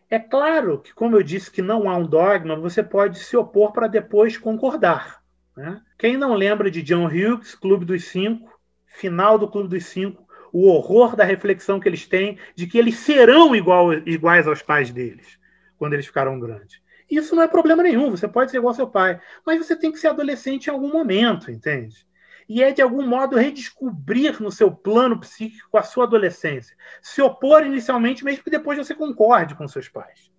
É 0.09 0.17
claro 0.17 0.79
que, 0.79 0.93
como 0.93 1.17
eu 1.17 1.23
disse 1.23 1.51
que 1.51 1.61
não 1.61 1.89
há 1.89 1.97
um 1.97 2.05
dogma, 2.05 2.55
você 2.55 2.81
pode 2.81 3.19
se 3.19 3.35
opor 3.35 3.73
para 3.73 3.87
depois 3.87 4.37
concordar. 4.37 5.21
Né? 5.55 5.81
Quem 5.97 6.15
não 6.15 6.33
lembra 6.33 6.71
de 6.71 6.81
John 6.81 7.07
Hughes, 7.07 7.53
Clube 7.53 7.83
dos 7.83 8.05
Cinco, 8.05 8.57
final 8.85 9.37
do 9.37 9.49
Clube 9.49 9.67
dos 9.67 9.85
Cinco, 9.85 10.25
o 10.53 10.67
horror 10.69 11.15
da 11.15 11.25
reflexão 11.25 11.79
que 11.79 11.89
eles 11.89 12.07
têm 12.07 12.37
de 12.55 12.65
que 12.65 12.77
eles 12.77 12.95
serão 12.95 13.53
igual, 13.53 13.93
iguais 13.93 14.47
aos 14.47 14.61
pais 14.61 14.89
deles 14.91 15.37
quando 15.77 15.93
eles 15.93 16.07
ficaram 16.07 16.39
grandes. 16.39 16.81
Isso 17.11 17.35
não 17.35 17.43
é 17.43 17.47
problema 17.47 17.83
nenhum, 17.83 18.09
você 18.09 18.27
pode 18.27 18.51
ser 18.51 18.57
igual 18.57 18.71
ao 18.71 18.75
seu 18.75 18.87
pai, 18.87 19.19
mas 19.45 19.59
você 19.59 19.75
tem 19.75 19.91
que 19.91 19.99
ser 19.99 20.07
adolescente 20.07 20.67
em 20.67 20.71
algum 20.71 20.91
momento, 20.91 21.51
entende? 21.51 22.06
E 22.47 22.63
é, 22.63 22.71
de 22.71 22.81
algum 22.81 23.05
modo, 23.05 23.35
redescobrir 23.35 24.41
no 24.41 24.51
seu 24.51 24.71
plano 24.71 25.19
psíquico 25.19 25.77
a 25.77 25.83
sua 25.83 26.05
adolescência. 26.05 26.75
Se 27.01 27.21
opor 27.21 27.65
inicialmente, 27.65 28.23
mesmo 28.23 28.43
que 28.43 28.49
depois 28.49 28.77
você 28.77 28.95
concorde 28.95 29.55
com 29.55 29.67
seus 29.67 29.89
pais. 29.89 30.31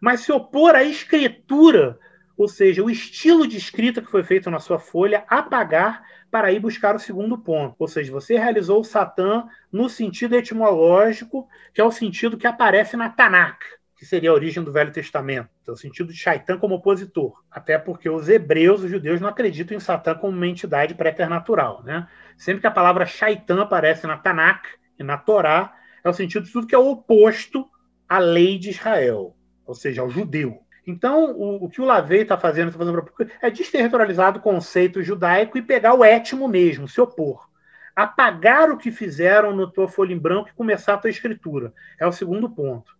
Mas 0.00 0.20
se 0.20 0.30
opor 0.30 0.76
à 0.76 0.84
escritura, 0.84 1.98
ou 2.36 2.46
seja, 2.46 2.82
o 2.84 2.90
estilo 2.90 3.46
de 3.46 3.56
escrita 3.56 4.00
que 4.00 4.10
foi 4.10 4.22
feito 4.22 4.50
na 4.50 4.60
sua 4.60 4.78
folha, 4.78 5.24
apagar 5.28 6.04
para 6.30 6.52
ir 6.52 6.60
buscar 6.60 6.94
o 6.94 7.00
segundo 7.00 7.36
ponto. 7.38 7.74
Ou 7.78 7.88
seja, 7.88 8.12
você 8.12 8.38
realizou 8.38 8.80
o 8.80 8.84
Satã 8.84 9.48
no 9.72 9.88
sentido 9.88 10.36
etimológico, 10.36 11.48
que 11.74 11.80
é 11.80 11.84
o 11.84 11.90
sentido 11.90 12.36
que 12.36 12.46
aparece 12.46 12.96
na 12.96 13.08
Tanakh 13.08 13.77
que 13.98 14.06
seria 14.06 14.30
a 14.30 14.32
origem 14.32 14.62
do 14.62 14.70
Velho 14.70 14.92
Testamento, 14.92 15.50
no 15.66 15.76
sentido 15.76 16.12
de 16.12 16.18
Shaitan 16.18 16.56
como 16.56 16.76
opositor. 16.76 17.42
Até 17.50 17.76
porque 17.76 18.08
os 18.08 18.28
hebreus, 18.28 18.84
os 18.84 18.90
judeus, 18.90 19.20
não 19.20 19.28
acreditam 19.28 19.76
em 19.76 19.80
Satã 19.80 20.14
como 20.14 20.36
uma 20.36 20.46
entidade 20.46 20.94
preternatural. 20.94 21.82
Né? 21.82 22.06
Sempre 22.36 22.60
que 22.60 22.68
a 22.68 22.70
palavra 22.70 23.04
Shaitan 23.04 23.60
aparece 23.60 24.06
na 24.06 24.16
Tanakh 24.16 24.68
e 24.96 25.02
na 25.02 25.18
Torá, 25.18 25.74
é 26.04 26.08
o 26.08 26.12
sentido 26.12 26.44
de 26.44 26.52
tudo 26.52 26.68
que 26.68 26.76
é 26.76 26.78
oposto 26.78 27.68
à 28.08 28.18
lei 28.18 28.56
de 28.56 28.70
Israel, 28.70 29.34
ou 29.66 29.74
seja, 29.74 30.00
ao 30.00 30.08
judeu. 30.08 30.62
Então, 30.86 31.32
o, 31.32 31.64
o 31.64 31.68
que 31.68 31.80
o 31.80 31.84
Lavey 31.84 32.22
está 32.22 32.38
fazendo, 32.38 32.70
tá 32.70 32.78
fazendo 32.78 33.04
é 33.42 33.50
desterritorializar 33.50 34.36
o 34.36 34.40
conceito 34.40 35.02
judaico 35.02 35.58
e 35.58 35.62
pegar 35.62 35.94
o 35.94 36.04
étimo 36.04 36.46
mesmo, 36.46 36.86
se 36.86 37.00
opor. 37.00 37.48
Apagar 37.96 38.70
o 38.70 38.78
que 38.78 38.92
fizeram 38.92 39.54
no 39.56 39.68
tua 39.68 39.88
folha 39.88 40.14
em 40.14 40.18
branco 40.18 40.50
e 40.50 40.54
começar 40.54 40.94
a 40.94 40.98
tua 40.98 41.10
escritura. 41.10 41.74
É 41.98 42.06
o 42.06 42.12
segundo 42.12 42.48
ponto 42.48 42.96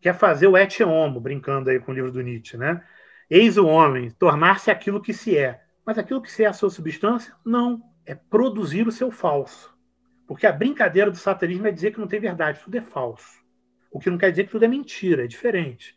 que 0.00 0.08
é 0.08 0.12
fazer 0.12 0.46
o 0.46 0.56
et 0.56 0.82
homo, 0.82 1.20
brincando 1.20 1.70
aí 1.70 1.78
com 1.78 1.92
o 1.92 1.94
livro 1.94 2.10
do 2.10 2.22
Nietzsche, 2.22 2.56
né? 2.56 2.82
Eis 3.28 3.56
o 3.56 3.66
homem, 3.66 4.10
tornar-se 4.10 4.70
aquilo 4.70 5.00
que 5.00 5.12
se 5.12 5.36
é. 5.36 5.62
Mas 5.84 5.98
aquilo 5.98 6.22
que 6.22 6.30
se 6.30 6.44
é 6.44 6.46
a 6.46 6.52
sua 6.52 6.70
substância? 6.70 7.34
Não. 7.44 7.82
É 8.06 8.14
produzir 8.14 8.88
o 8.88 8.92
seu 8.92 9.10
falso. 9.10 9.72
Porque 10.26 10.46
a 10.46 10.52
brincadeira 10.52 11.10
do 11.10 11.16
satanismo 11.16 11.66
é 11.66 11.70
dizer 11.70 11.92
que 11.92 12.00
não 12.00 12.06
tem 12.06 12.18
verdade, 12.18 12.60
tudo 12.64 12.76
é 12.76 12.80
falso. 12.80 13.40
O 13.90 13.98
que 13.98 14.10
não 14.10 14.18
quer 14.18 14.30
dizer 14.30 14.44
que 14.44 14.50
tudo 14.50 14.64
é 14.64 14.68
mentira, 14.68 15.24
é 15.24 15.26
diferente. 15.26 15.94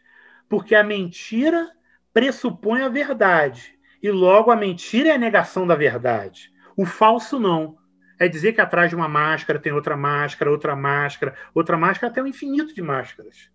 Porque 0.50 0.76
a 0.76 0.84
mentira 0.84 1.72
pressupõe 2.14 2.82
a 2.82 2.90
verdade. 2.90 3.78
E 4.02 4.12
logo 4.12 4.52
a 4.52 4.56
mentira 4.56 5.10
é 5.10 5.12
a 5.14 5.18
negação 5.18 5.66
da 5.66 5.76
verdade. 5.76 6.52
O 6.76 6.86
falso 6.86 7.40
não. 7.40 7.78
É 8.20 8.28
dizer 8.28 8.54
que 8.54 8.62
atrás 8.62 8.90
de 8.90 8.96
uma 8.96 9.08
máscara 9.08 9.60
tem 9.60 9.72
outra 9.72 9.98
máscara, 9.98 10.52
outra 10.52 10.76
máscara, 10.76 11.36
outra 11.54 11.78
máscara, 11.78 12.12
até 12.12 12.22
um 12.22 12.28
infinito 12.28 12.74
de 12.74 12.82
máscaras. 12.82 13.53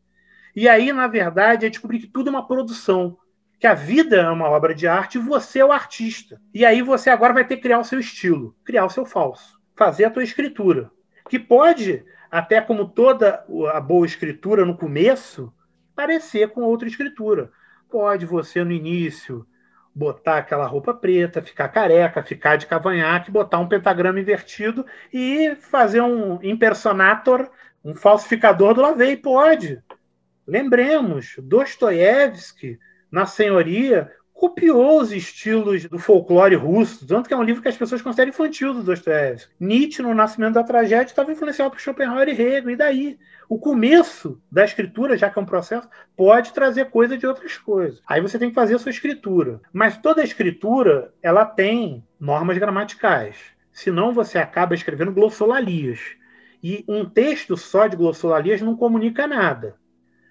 E 0.59 0.69
aí, 0.69 0.93
na 0.93 1.07
verdade, 1.07 1.67
é 1.67 1.71
descobrir 1.71 2.01
que 2.01 2.09
tudo 2.09 2.31
é 2.31 2.31
uma 2.31 2.45
produção. 2.45 3.17
Que 3.61 3.67
a 3.69 3.75
vida 3.75 4.17
é 4.17 4.29
uma 4.29 4.51
obra 4.51 4.75
de 4.75 4.89
arte 4.89 5.17
e 5.17 5.21
você 5.21 5.61
é 5.61 5.65
o 5.65 5.71
artista. 5.71 6.41
E 6.53 6.67
aí 6.67 6.83
você 6.83 7.11
agora 7.11 7.33
vai 7.33 7.45
ter 7.45 7.55
que 7.55 7.63
criar 7.63 7.79
o 7.79 7.85
seu 7.85 8.01
estilo, 8.01 8.57
criar 8.65 8.85
o 8.85 8.91
seu 8.91 9.07
falso, 9.07 9.57
fazer 9.77 10.07
a 10.07 10.11
tua 10.11 10.25
escritura. 10.25 10.91
Que 11.29 11.39
pode, 11.39 12.05
até 12.29 12.61
como 12.61 12.89
toda 12.89 13.45
a 13.73 13.81
boa 13.81 14.05
escritura 14.05 14.65
no 14.65 14.77
começo, 14.77 15.55
parecer 15.95 16.49
com 16.49 16.63
outra 16.63 16.89
escritura. 16.89 17.53
Pode 17.89 18.27
você, 18.27 18.65
no 18.65 18.73
início, 18.73 19.47
botar 19.95 20.39
aquela 20.39 20.67
roupa 20.67 20.93
preta, 20.93 21.41
ficar 21.41 21.69
careca, 21.69 22.21
ficar 22.21 22.57
de 22.57 22.67
cavanhaque, 22.67 23.31
botar 23.31 23.61
um 23.61 23.69
pentagrama 23.69 24.19
invertido 24.19 24.85
e 25.13 25.55
fazer 25.55 26.01
um 26.01 26.43
impersonator, 26.43 27.49
um 27.85 27.95
falsificador 27.95 28.75
do 28.75 28.83
Lavey. 28.83 29.17
Pode. 29.17 29.81
Lembremos, 30.49 31.35
Dostoiévski, 31.43 32.79
na 33.13 33.27
Senhoria, 33.27 34.11
copiou 34.33 34.99
os 34.99 35.13
estilos 35.13 35.85
do 35.85 35.99
folclore 35.99 36.55
russo, 36.55 37.07
tanto 37.07 37.29
que 37.29 37.35
é 37.35 37.37
um 37.37 37.43
livro 37.43 37.61
que 37.61 37.69
as 37.69 37.77
pessoas 37.77 38.01
consideram 38.01 38.31
infantil 38.31 38.73
do 38.73 38.83
Dostoiévski. 38.83 39.53
Nietzsche, 39.61 40.01
no 40.01 40.15
Nascimento 40.15 40.55
da 40.55 40.65
Tragédia, 40.65 41.05
estava 41.05 41.31
influenciado 41.31 41.73
por 41.73 41.81
Schopenhauer 41.81 42.29
e 42.29 42.33
Hegel, 42.33 42.71
e 42.71 42.77
daí? 42.77 43.19
O 43.47 43.59
começo 43.59 44.41
da 44.51 44.65
escritura, 44.65 45.19
já 45.19 45.29
que 45.29 45.39
é 45.39 45.43
um 45.43 45.45
processo, 45.45 45.87
pode 46.17 46.55
trazer 46.55 46.87
coisa 46.87 47.19
de 47.19 47.27
outras 47.27 47.59
coisas. 47.59 48.01
Aí 48.07 48.23
você 48.23 48.39
tem 48.39 48.49
que 48.49 48.55
fazer 48.55 48.77
a 48.77 48.79
sua 48.79 48.91
escritura. 48.91 49.61
Mas 49.71 49.99
toda 49.99 50.25
escritura, 50.25 51.13
ela 51.23 51.45
tem 51.45 52.03
normas 52.19 52.57
gramaticais. 52.57 53.37
Senão 53.71 54.15
você 54.15 54.39
acaba 54.39 54.75
escrevendo 54.75 55.13
glossolalias. 55.13 56.01
E 56.63 56.85
um 56.89 57.05
texto 57.05 57.57
só 57.57 57.87
de 57.87 57.97
glossolalias 57.97 58.63
não 58.63 58.77
comunica 58.77 59.27
nada. 59.27 59.77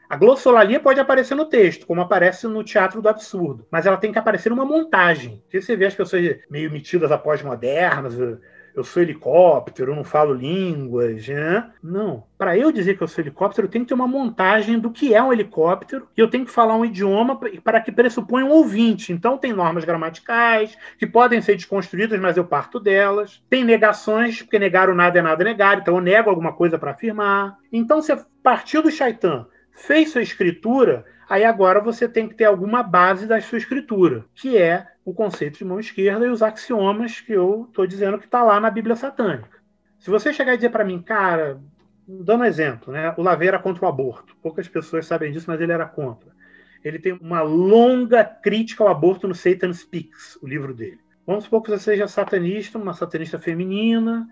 A 0.09 0.15
glossolalia 0.15 0.79
pode 0.79 0.99
aparecer 0.99 1.35
no 1.35 1.45
texto, 1.45 1.85
como 1.85 2.01
aparece 2.01 2.47
no 2.47 2.63
teatro 2.63 3.01
do 3.01 3.09
absurdo, 3.09 3.65
mas 3.69 3.85
ela 3.85 3.97
tem 3.97 4.11
que 4.11 4.19
aparecer 4.19 4.49
numa 4.49 4.65
montagem. 4.65 5.41
Porque 5.43 5.61
você 5.61 5.75
vê 5.75 5.85
as 5.85 5.95
pessoas 5.95 6.37
meio 6.49 6.71
metidas 6.71 7.11
a 7.11 7.17
pós-modernas. 7.17 8.17
Eu 8.17 8.39
eu 8.77 8.83
sou 8.83 9.01
helicóptero, 9.01 9.91
eu 9.91 9.95
não 9.95 10.03
falo 10.03 10.35
línguas, 10.35 11.27
né? 11.27 11.67
Não. 11.81 12.25
Para 12.37 12.55
eu 12.55 12.71
dizer 12.71 12.95
que 12.95 13.01
eu 13.01 13.07
sou 13.07 13.23
helicóptero, 13.23 13.65
eu 13.65 13.71
tenho 13.71 13.83
que 13.83 13.89
ter 13.89 13.95
uma 13.95 14.07
montagem 14.07 14.77
do 14.77 14.91
que 14.91 15.15
é 15.15 15.23
um 15.23 15.33
helicóptero 15.33 16.07
e 16.15 16.21
eu 16.21 16.29
tenho 16.29 16.45
que 16.45 16.51
falar 16.51 16.75
um 16.75 16.85
idioma 16.85 17.39
para 17.63 17.81
que 17.81 17.91
pressupõe 17.91 18.43
um 18.43 18.51
ouvinte. 18.51 19.11
Então, 19.11 19.35
tem 19.35 19.51
normas 19.51 19.83
gramaticais 19.83 20.77
que 20.99 21.07
podem 21.07 21.41
ser 21.41 21.55
desconstruídas, 21.55 22.19
mas 22.19 22.37
eu 22.37 22.45
parto 22.45 22.79
delas. 22.79 23.43
Tem 23.49 23.63
negações, 23.63 24.43
porque 24.43 24.59
negar 24.59 24.91
o 24.91 24.95
nada 24.95 25.17
é 25.17 25.23
nada 25.23 25.43
negar, 25.43 25.79
então 25.79 25.95
eu 25.95 26.01
nego 26.01 26.29
alguma 26.29 26.53
coisa 26.53 26.77
para 26.77 26.91
afirmar. 26.91 27.57
Então, 27.73 27.99
você 27.99 28.15
partiu 28.43 28.83
do 28.83 28.91
Shaitan, 28.91 29.47
fez 29.77 30.11
sua 30.11 30.21
escritura, 30.21 31.05
aí 31.29 31.45
agora 31.45 31.79
você 31.79 32.09
tem 32.09 32.27
que 32.27 32.35
ter 32.35 32.45
alguma 32.45 32.81
base 32.81 33.27
da 33.27 33.39
sua 33.39 33.59
escritura, 33.59 34.25
que 34.33 34.57
é 34.57 34.87
o 35.05 35.13
conceito 35.13 35.59
de 35.59 35.65
mão 35.65 35.79
esquerda 35.79 36.25
e 36.25 36.29
os 36.29 36.41
axiomas 36.41 37.21
que 37.21 37.31
eu 37.31 37.65
estou 37.69 37.85
dizendo 37.85 38.17
que 38.17 38.25
está 38.25 38.41
lá 38.43 38.59
na 38.59 38.71
Bíblia 38.71 38.95
Satânica. 38.95 39.59
Se 39.99 40.09
você 40.09 40.33
chegar 40.33 40.53
e 40.53 40.57
dizer 40.57 40.71
para 40.71 40.83
mim, 40.83 41.01
cara, 41.01 41.61
dando 42.07 42.41
um 42.41 42.45
exemplo, 42.45 42.91
né? 42.91 43.13
o 43.17 43.21
Lavey 43.21 43.49
era 43.49 43.59
contra 43.59 43.85
o 43.85 43.87
aborto. 43.87 44.35
Poucas 44.41 44.67
pessoas 44.67 45.05
sabem 45.05 45.31
disso, 45.31 45.45
mas 45.47 45.61
ele 45.61 45.71
era 45.71 45.85
contra. 45.85 46.35
Ele 46.83 46.99
tem 46.99 47.13
uma 47.13 47.41
longa 47.41 48.23
crítica 48.23 48.83
ao 48.83 48.89
aborto 48.89 49.27
no 49.27 49.35
Satan 49.35 49.73
Speaks, 49.73 50.37
o 50.41 50.47
livro 50.47 50.73
dele. 50.73 50.99
Vamos 51.25 51.43
supor 51.43 51.61
que 51.61 51.69
você 51.69 51.91
seja 51.91 52.07
satanista, 52.07 52.77
uma 52.77 52.93
satanista 52.93 53.37
feminina, 53.37 54.27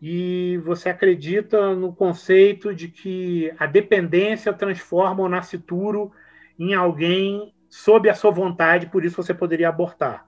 e 0.00 0.58
você 0.64 0.88
acredita 0.88 1.74
no 1.74 1.92
conceito 1.92 2.74
de 2.74 2.88
que 2.88 3.52
a 3.58 3.66
dependência 3.66 4.52
transforma 4.52 5.22
o 5.22 5.28
nascituro 5.28 6.10
em 6.58 6.74
alguém 6.74 7.54
sob 7.68 8.08
a 8.08 8.14
sua 8.14 8.30
vontade, 8.30 8.86
por 8.86 9.04
isso 9.04 9.22
você 9.22 9.34
poderia 9.34 9.68
abortar. 9.68 10.26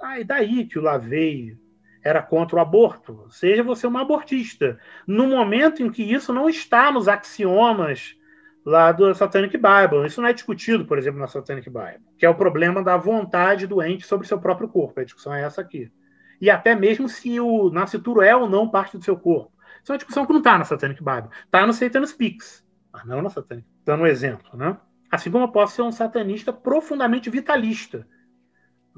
Ah, 0.00 0.20
e 0.20 0.24
daí 0.24 0.66
que 0.66 0.78
o 0.78 0.82
Lavey 0.82 1.56
era 2.02 2.22
contra 2.22 2.56
o 2.56 2.60
aborto? 2.60 3.26
Seja 3.30 3.62
você 3.62 3.86
uma 3.86 4.02
abortista. 4.02 4.78
No 5.06 5.26
momento 5.26 5.82
em 5.82 5.90
que 5.90 6.02
isso 6.02 6.32
não 6.32 6.48
está 6.48 6.92
nos 6.92 7.08
axiomas 7.08 8.16
lá 8.64 8.92
do 8.92 9.14
Satanic 9.14 9.56
Bible. 9.56 10.06
Isso 10.06 10.20
não 10.20 10.28
é 10.28 10.32
discutido, 10.32 10.86
por 10.86 10.96
exemplo, 10.96 11.20
na 11.20 11.26
Satanic 11.26 11.68
Bible, 11.68 12.00
que 12.16 12.24
é 12.24 12.28
o 12.28 12.34
problema 12.34 12.82
da 12.82 12.96
vontade 12.96 13.66
doente 13.66 14.06
sobre 14.06 14.26
seu 14.26 14.40
próprio 14.40 14.68
corpo. 14.68 15.00
A 15.00 15.04
discussão 15.04 15.34
é 15.34 15.42
essa 15.42 15.60
aqui. 15.60 15.90
E 16.40 16.50
até 16.50 16.74
mesmo 16.74 17.08
se 17.08 17.38
o 17.40 17.70
nascituro 17.70 18.22
é 18.22 18.34
ou 18.34 18.48
não 18.48 18.68
parte 18.68 18.96
do 18.98 19.04
seu 19.04 19.16
corpo. 19.16 19.52
Isso 19.82 19.92
é 19.92 19.94
uma 19.94 19.98
discussão 19.98 20.24
que 20.24 20.32
não 20.32 20.40
está 20.40 20.56
na 20.58 20.64
Satanic 20.64 21.02
Bible. 21.02 21.28
Está 21.44 21.66
no 21.66 21.72
Satan 21.72 22.06
Speaks, 22.06 22.64
mas 22.92 23.04
não 23.04 23.20
na 23.20 23.30
Satanic. 23.30 23.66
Dando 23.84 24.02
um 24.02 24.06
exemplo, 24.06 24.56
né? 24.56 24.76
Assim 25.10 25.30
como 25.30 25.44
eu 25.44 25.48
posso 25.48 25.76
ser 25.76 25.82
um 25.82 25.92
satanista 25.92 26.52
profundamente 26.52 27.30
vitalista. 27.30 28.06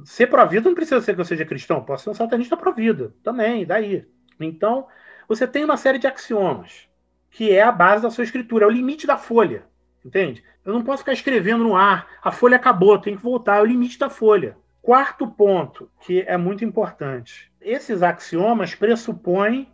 Ser 0.05 0.29
pró-vida 0.29 0.69
não 0.69 0.75
precisa 0.75 1.01
ser 1.01 1.15
que 1.15 1.21
eu 1.21 1.25
seja 1.25 1.45
cristão, 1.45 1.83
posso 1.83 2.05
ser 2.05 2.11
um 2.11 2.15
satanista 2.15 2.57
pró-vida 2.57 3.15
também, 3.23 3.67
daí. 3.67 4.07
Então, 4.39 4.87
você 5.29 5.47
tem 5.47 5.65
uma 5.65 5.77
série 5.77 5.99
de 5.99 6.07
axiomas, 6.07 6.89
que 7.31 7.51
é 7.51 7.63
a 7.63 7.73
base 7.73 8.03
da 8.03 8.11
sua 8.11 8.25
escritura, 8.25 8.65
é 8.65 8.69
o 8.69 8.71
limite 8.71 9.07
da 9.07 9.17
folha, 9.17 9.67
entende? 10.05 10.45
Eu 10.65 10.73
não 10.73 10.83
posso 10.83 10.99
ficar 10.99 11.13
escrevendo 11.13 11.65
no 11.65 11.75
ar, 11.75 12.07
a 12.23 12.31
folha 12.31 12.57
acabou, 12.57 12.99
tem 12.99 13.17
que 13.17 13.23
voltar, 13.23 13.57
é 13.57 13.63
o 13.63 13.67
limite 13.67 13.99
da 13.99 14.11
folha. 14.11 14.57
Quarto 14.87 15.27
ponto, 15.27 15.91
que 16.01 16.21
é 16.29 16.37
muito 16.37 16.65
importante. 16.65 17.51
Esses 17.61 18.05
axiomas 18.05 18.73
pressupõem 18.73 19.69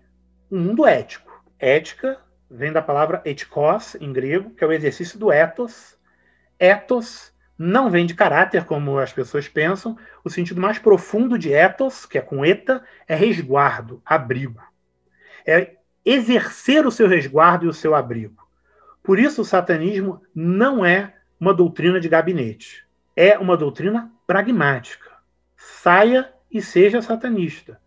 um 0.51 0.59
mundo 0.59 0.87
ético. 0.87 1.45
Ética 1.59 2.19
vem 2.51 2.73
da 2.73 2.81
palavra 2.81 3.21
etikos, 3.27 3.95
em 3.97 4.11
grego, 4.11 4.53
que 4.53 4.65
é 4.65 4.67
o 4.67 4.73
exercício 4.73 5.19
do 5.19 5.31
ethos, 5.31 5.99
Ethos 6.59 7.31
não 7.59 7.91
vem 7.91 8.07
de 8.07 8.15
caráter, 8.15 8.65
como 8.65 8.99
as 8.99 9.13
pessoas 9.13 9.47
pensam. 9.47 9.99
O 10.25 10.31
sentido 10.31 10.63
mais 10.63 10.79
profundo 10.79 11.37
de 11.37 11.53
ethos, 11.53 12.07
que 12.07 12.17
é 12.17 12.23
com 12.23 12.43
eta, 12.43 12.83
é 13.07 13.15
resguardo, 13.15 14.01
abrigo. 14.07 14.63
É 15.47 15.75
exercer 16.07 16.87
o 16.87 16.91
seu 16.91 17.07
resguardo 17.07 17.67
e 17.67 17.69
o 17.69 17.75
seu 17.75 17.95
abrigo. 17.95 18.49
Por 19.03 19.19
isso, 19.19 19.43
o 19.43 19.45
satanismo 19.45 20.23
não 20.35 20.87
é 20.87 21.17
uma 21.39 21.53
doutrina 21.53 22.01
de 22.01 22.09
gabinete. 22.09 22.87
É 23.15 23.39
uma 23.39 23.59
doutrina 23.59 24.11
pragmática. 24.33 25.11
Saia 25.59 26.33
e 26.51 26.63
seja 26.63 27.03
satanista. 27.03 27.79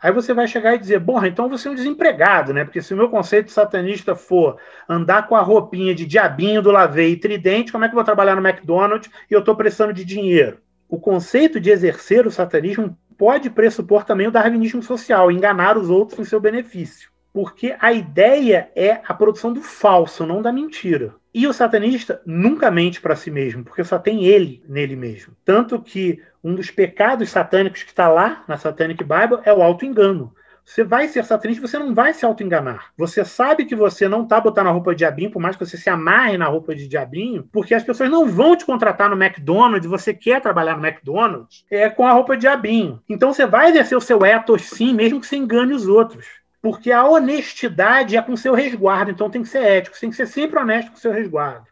Aí 0.00 0.12
você 0.12 0.34
vai 0.34 0.46
chegar 0.46 0.74
e 0.74 0.78
dizer, 0.78 1.00
bom, 1.00 1.24
então 1.24 1.48
você 1.48 1.66
é 1.66 1.70
um 1.70 1.74
desempregado, 1.74 2.52
né? 2.52 2.62
Porque 2.62 2.82
se 2.82 2.92
o 2.92 2.96
meu 2.96 3.08
conceito 3.08 3.50
satanista 3.50 4.14
for 4.14 4.58
andar 4.86 5.26
com 5.26 5.34
a 5.34 5.40
roupinha 5.40 5.94
de 5.94 6.04
diabinho 6.04 6.60
do 6.60 6.70
lavei 6.70 7.12
e 7.12 7.16
tridente, 7.16 7.72
como 7.72 7.84
é 7.84 7.88
que 7.88 7.94
eu 7.94 7.96
vou 7.96 8.04
trabalhar 8.04 8.36
no 8.36 8.46
McDonald's 8.46 9.10
e 9.30 9.32
eu 9.32 9.40
estou 9.40 9.56
precisando 9.56 9.94
de 9.94 10.04
dinheiro? 10.04 10.58
O 10.90 11.00
conceito 11.00 11.58
de 11.58 11.70
exercer 11.70 12.26
o 12.26 12.30
satanismo 12.30 12.94
pode 13.16 13.48
pressupor 13.48 14.04
também 14.04 14.26
o 14.26 14.30
darwinismo 14.30 14.82
social, 14.82 15.32
enganar 15.32 15.78
os 15.78 15.88
outros 15.88 16.20
em 16.20 16.24
seu 16.24 16.38
benefício. 16.38 17.10
Porque 17.32 17.74
a 17.80 17.92
ideia 17.92 18.70
é 18.76 19.00
a 19.06 19.14
produção 19.14 19.54
do 19.54 19.62
falso, 19.62 20.26
não 20.26 20.42
da 20.42 20.52
mentira. 20.52 21.14
E 21.38 21.46
o 21.46 21.52
satanista 21.52 22.20
nunca 22.26 22.68
mente 22.68 23.00
para 23.00 23.14
si 23.14 23.30
mesmo, 23.30 23.62
porque 23.62 23.84
só 23.84 23.96
tem 23.96 24.24
ele 24.24 24.60
nele 24.68 24.96
mesmo. 24.96 25.36
Tanto 25.44 25.80
que 25.80 26.20
um 26.42 26.52
dos 26.52 26.68
pecados 26.68 27.30
satânicos 27.30 27.84
que 27.84 27.90
está 27.90 28.08
lá 28.08 28.42
na 28.48 28.56
Satanic 28.56 29.04
Bible 29.04 29.38
é 29.44 29.52
o 29.52 29.62
auto-engano. 29.62 30.34
Você 30.64 30.82
vai 30.82 31.06
ser 31.06 31.24
satanista, 31.24 31.64
você 31.64 31.78
não 31.78 31.94
vai 31.94 32.12
se 32.12 32.26
auto-enganar. 32.26 32.92
Você 32.96 33.24
sabe 33.24 33.66
que 33.66 33.76
você 33.76 34.08
não 34.08 34.24
está 34.24 34.40
botando 34.40 34.66
a 34.66 34.70
roupa 34.72 34.90
de 34.90 34.98
diabinho, 34.98 35.30
por 35.30 35.40
mais 35.40 35.54
que 35.54 35.64
você 35.64 35.78
se 35.78 35.88
amarre 35.88 36.36
na 36.36 36.46
roupa 36.46 36.74
de 36.74 36.88
diabinho, 36.88 37.48
porque 37.52 37.72
as 37.72 37.84
pessoas 37.84 38.10
não 38.10 38.26
vão 38.26 38.56
te 38.56 38.66
contratar 38.66 39.08
no 39.08 39.16
McDonald's, 39.16 39.88
você 39.88 40.12
quer 40.12 40.42
trabalhar 40.42 40.76
no 40.76 40.84
McDonald's, 40.84 41.64
é 41.70 41.88
com 41.88 42.04
a 42.04 42.12
roupa 42.12 42.34
de 42.36 42.42
diabinho. 42.42 43.00
Então 43.08 43.32
você 43.32 43.46
vai 43.46 43.70
exercer 43.70 43.96
o 43.96 44.00
seu 44.00 44.26
ethos 44.26 44.62
sim, 44.62 44.92
mesmo 44.92 45.20
que 45.20 45.26
você 45.26 45.36
engane 45.36 45.72
os 45.72 45.86
outros. 45.86 46.26
Porque 46.60 46.90
a 46.90 47.06
honestidade 47.06 48.16
é 48.16 48.22
com 48.22 48.36
seu 48.36 48.54
resguardo, 48.54 49.10
então 49.10 49.30
tem 49.30 49.42
que 49.42 49.48
ser 49.48 49.62
ético, 49.62 49.98
tem 49.98 50.10
que 50.10 50.16
ser 50.16 50.26
sempre 50.26 50.58
honesto 50.58 50.90
com 50.90 50.96
seu 50.96 51.12
resguardo. 51.12 51.66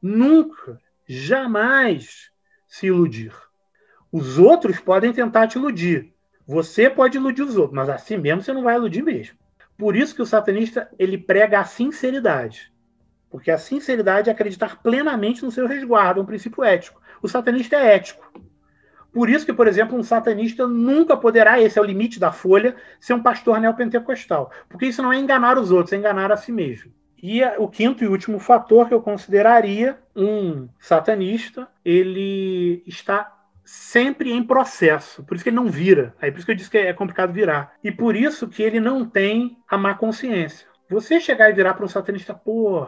Nunca, 0.00 0.80
jamais 1.06 2.30
se 2.66 2.86
iludir. 2.86 3.34
Os 4.10 4.38
outros 4.38 4.80
podem 4.80 5.12
tentar 5.12 5.46
te 5.46 5.58
iludir. 5.58 6.14
Você 6.46 6.88
pode 6.88 7.16
iludir 7.16 7.42
os 7.42 7.56
outros, 7.56 7.76
mas 7.76 7.88
assim 7.88 8.16
mesmo 8.16 8.42
você 8.42 8.52
não 8.52 8.62
vai 8.62 8.76
iludir 8.76 9.02
mesmo. 9.02 9.36
Por 9.76 9.94
isso 9.94 10.14
que 10.14 10.22
o 10.22 10.26
satanista 10.26 10.90
ele 10.98 11.16
prega 11.16 11.60
a 11.60 11.64
sinceridade. 11.64 12.72
Porque 13.30 13.50
a 13.50 13.58
sinceridade 13.58 14.28
é 14.28 14.32
acreditar 14.32 14.82
plenamente 14.82 15.44
no 15.44 15.50
seu 15.50 15.66
resguardo, 15.66 16.20
é 16.20 16.22
um 16.22 16.26
princípio 16.26 16.64
ético. 16.64 17.00
O 17.22 17.28
satanista 17.28 17.76
é 17.76 17.94
ético. 17.94 18.32
Por 19.12 19.28
isso 19.28 19.44
que, 19.44 19.52
por 19.52 19.66
exemplo, 19.66 19.98
um 19.98 20.02
satanista 20.02 20.66
nunca 20.66 21.16
poderá, 21.16 21.60
esse 21.60 21.78
é 21.78 21.82
o 21.82 21.84
limite 21.84 22.20
da 22.20 22.30
folha, 22.30 22.76
ser 23.00 23.14
um 23.14 23.22
pastor 23.22 23.60
neopentecostal. 23.60 24.50
Porque 24.68 24.86
isso 24.86 25.02
não 25.02 25.12
é 25.12 25.18
enganar 25.18 25.58
os 25.58 25.72
outros, 25.72 25.92
é 25.92 25.96
enganar 25.96 26.30
a 26.30 26.36
si 26.36 26.52
mesmo. 26.52 26.92
E 27.22 27.42
o 27.58 27.68
quinto 27.68 28.02
e 28.02 28.08
último 28.08 28.38
fator 28.38 28.88
que 28.88 28.94
eu 28.94 29.02
consideraria, 29.02 29.98
um 30.16 30.68
satanista, 30.78 31.68
ele 31.84 32.82
está 32.86 33.36
sempre 33.64 34.32
em 34.32 34.42
processo. 34.42 35.22
Por 35.24 35.34
isso 35.34 35.44
que 35.44 35.50
ele 35.50 35.56
não 35.56 35.68
vira. 35.68 36.14
Aí 36.20 36.30
por 36.30 36.38
isso 36.38 36.46
que 36.46 36.52
eu 36.52 36.56
disse 36.56 36.70
que 36.70 36.78
é 36.78 36.92
complicado 36.92 37.32
virar. 37.32 37.74
E 37.84 37.92
por 37.92 38.16
isso 38.16 38.48
que 38.48 38.62
ele 38.62 38.80
não 38.80 39.04
tem 39.04 39.58
a 39.68 39.76
má 39.76 39.94
consciência. 39.94 40.66
Você 40.88 41.20
chegar 41.20 41.50
e 41.50 41.52
virar 41.52 41.74
para 41.74 41.84
um 41.84 41.88
satanista, 41.88 42.34
pô, 42.34 42.86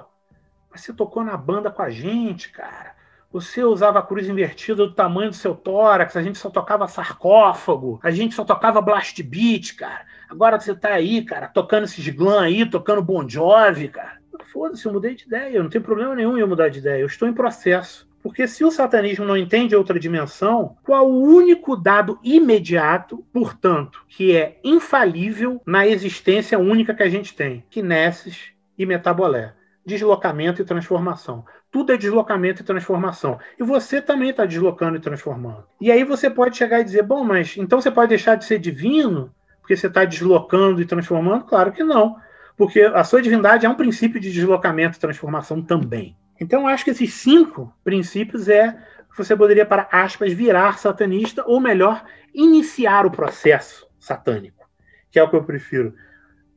você 0.75 0.93
tocou 0.93 1.23
na 1.23 1.37
banda 1.37 1.71
com 1.71 1.83
a 1.83 1.91
gente, 1.91 2.51
cara. 2.51 2.95
Você 3.33 3.65
usava 3.65 3.99
a 3.99 4.03
cruz 4.03 4.29
invertida 4.29 4.87
do 4.87 4.93
tamanho 4.93 5.31
do 5.31 5.37
seu 5.37 5.55
tórax, 5.55 6.17
a 6.17 6.23
gente 6.23 6.39
só 6.39 6.51
tocava 6.51 6.87
sarcófago, 6.87 7.99
a 8.03 8.11
gente 8.11 8.35
só 8.35 8.45
tocava 8.45 8.83
blast 8.83 9.23
beat, 9.23 9.75
cara. 9.75 10.05
Agora 10.29 10.61
você 10.61 10.75
tá 10.75 10.91
aí, 10.91 11.23
cara, 11.23 11.49
tocando 11.49 11.85
esses 11.85 12.07
glam 12.11 12.41
aí, 12.41 12.69
tocando 12.69 13.03
Bon 13.03 13.27
Jovi, 13.27 13.89
cara. 13.89 14.21
Foda-se, 14.53 14.85
eu 14.85 14.93
mudei 14.93 15.15
de 15.15 15.25
ideia, 15.25 15.57
eu 15.57 15.63
não 15.63 15.71
tenho 15.71 15.83
problema 15.83 16.15
nenhum 16.15 16.37
em 16.37 16.41
eu 16.41 16.49
mudar 16.49 16.69
de 16.69 16.79
ideia, 16.79 17.01
eu 17.01 17.07
estou 17.07 17.27
em 17.27 17.33
processo. 17.33 18.07
Porque 18.23 18.47
se 18.47 18.65
o 18.65 18.71
satanismo 18.71 19.25
não 19.25 19.37
entende 19.37 19.75
outra 19.75 19.99
dimensão, 19.99 20.77
qual 20.85 21.11
o 21.11 21.23
único 21.23 21.77
dado 21.77 22.21
imediato, 22.23 23.27
portanto, 23.33 24.05
que 24.09 24.37
é 24.37 24.61
infalível 24.63 25.61
na 25.67 25.87
existência 25.87 26.59
única 26.59 26.95
que 26.95 27.03
a 27.03 27.09
gente 27.09 27.35
tem? 27.35 27.65
Kinesis 27.69 28.53
e 28.79 28.87
metabolé. 28.87 29.55
Deslocamento 29.85 30.63
e 30.63 30.65
transformação. 30.65 31.45
Tudo 31.73 31.93
é 31.93 31.97
deslocamento 31.97 32.63
e 32.63 32.65
transformação. 32.65 33.41
E 33.59 33.65
você 33.65 34.01
também 34.01 34.31
está 34.31 34.45
deslocando 34.45 34.97
e 34.97 35.01
transformando. 35.01 35.65
E 35.81 35.91
aí 35.91 36.05
você 36.05 36.31
pode 36.31 36.57
chegar 36.57 36.81
e 36.81 36.85
dizer: 36.85 37.03
bom, 37.03 37.25
mas 37.25 37.57
então 37.57 37.81
você 37.81 37.91
pode 37.91 38.11
deixar 38.11 38.37
de 38.37 38.45
ser 38.45 38.61
divino 38.61 39.35
porque 39.63 39.77
você 39.77 39.87
está 39.87 40.05
deslocando 40.05 40.83
e 40.83 40.85
transformando? 40.85 41.45
Claro 41.45 41.73
que 41.73 41.83
não. 41.83 42.17
Porque 42.57 42.83
a 42.83 43.03
sua 43.05 43.23
divindade 43.23 43.65
é 43.65 43.69
um 43.69 43.75
princípio 43.75 44.21
de 44.21 44.31
deslocamento 44.31 44.99
e 44.99 45.01
transformação 45.01 45.63
também. 45.63 46.17
Então, 46.39 46.63
eu 46.63 46.67
acho 46.67 46.85
que 46.85 46.91
esses 46.91 47.15
cinco 47.15 47.73
princípios 47.85 48.49
é 48.49 48.73
que 49.11 49.17
você 49.17 49.37
poderia, 49.37 49.65
para 49.65 49.89
aspas, 49.93 50.33
virar 50.33 50.79
satanista, 50.79 51.45
ou 51.47 51.61
melhor, 51.61 52.05
iniciar 52.35 53.07
o 53.07 53.11
processo 53.11 53.87
satânico, 53.99 54.69
que 55.11 55.19
é 55.19 55.23
o 55.23 55.31
que 55.31 55.37
eu 55.37 55.45
prefiro. 55.45 55.95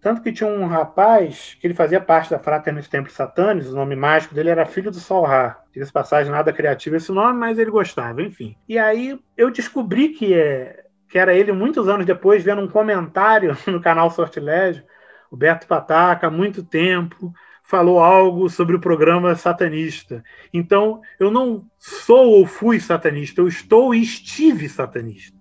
Tanto 0.06 0.22
que 0.22 0.32
tinha 0.32 0.47
um 0.47 0.68
rapaz 0.68 1.58
que 1.60 1.66
ele 1.66 1.74
fazia 1.74 1.99
parte 1.99 2.30
da 2.30 2.38
Fraternidade 2.38 2.91
Templo 2.91 3.12
Satanis, 3.12 3.70
o 3.70 3.76
nome 3.76 3.95
mágico 3.95 4.36
dele 4.36 4.51
era 4.51 4.64
Filho 4.64 4.91
do 4.91 4.99
Sol. 4.99 5.26
Diga-se 5.74 5.91
passagem, 5.91 6.32
nada 6.32 6.53
criativo 6.53 6.95
esse 6.95 7.12
nome, 7.12 7.39
mas 7.39 7.58
ele 7.58 7.72
gostava, 7.72 8.22
enfim. 8.22 8.56
E 8.70 8.78
aí 8.78 9.20
eu 9.36 9.49
descobri 9.49 10.10
que 10.10 10.32
é, 10.32 10.84
que 11.10 11.18
era 11.18 11.34
ele 11.34 11.51
muitos 11.51 11.89
anos 11.89 12.06
depois, 12.06 12.43
vendo 12.43 12.62
um 12.62 12.68
comentário 12.68 13.58
no 13.66 13.82
canal 13.82 14.12
Sortilégio, 14.12 14.84
o 15.32 15.36
Beto 15.36 15.66
Pataca, 15.66 16.28
há 16.28 16.30
muito 16.30 16.64
tempo, 16.64 17.34
falou 17.64 17.99
algo 17.99 18.47
sobre 18.47 18.76
o 18.76 18.80
programa 18.80 19.34
satanista. 19.34 20.24
Então, 20.53 21.01
eu 21.20 21.32
não 21.32 21.66
sou 21.80 22.30
ou 22.30 22.45
fui 22.45 22.80
satanista, 22.80 23.41
eu 23.41 23.47
estou 23.47 23.95
e 23.95 24.03
estive 24.03 24.70
satanista. 24.70 25.34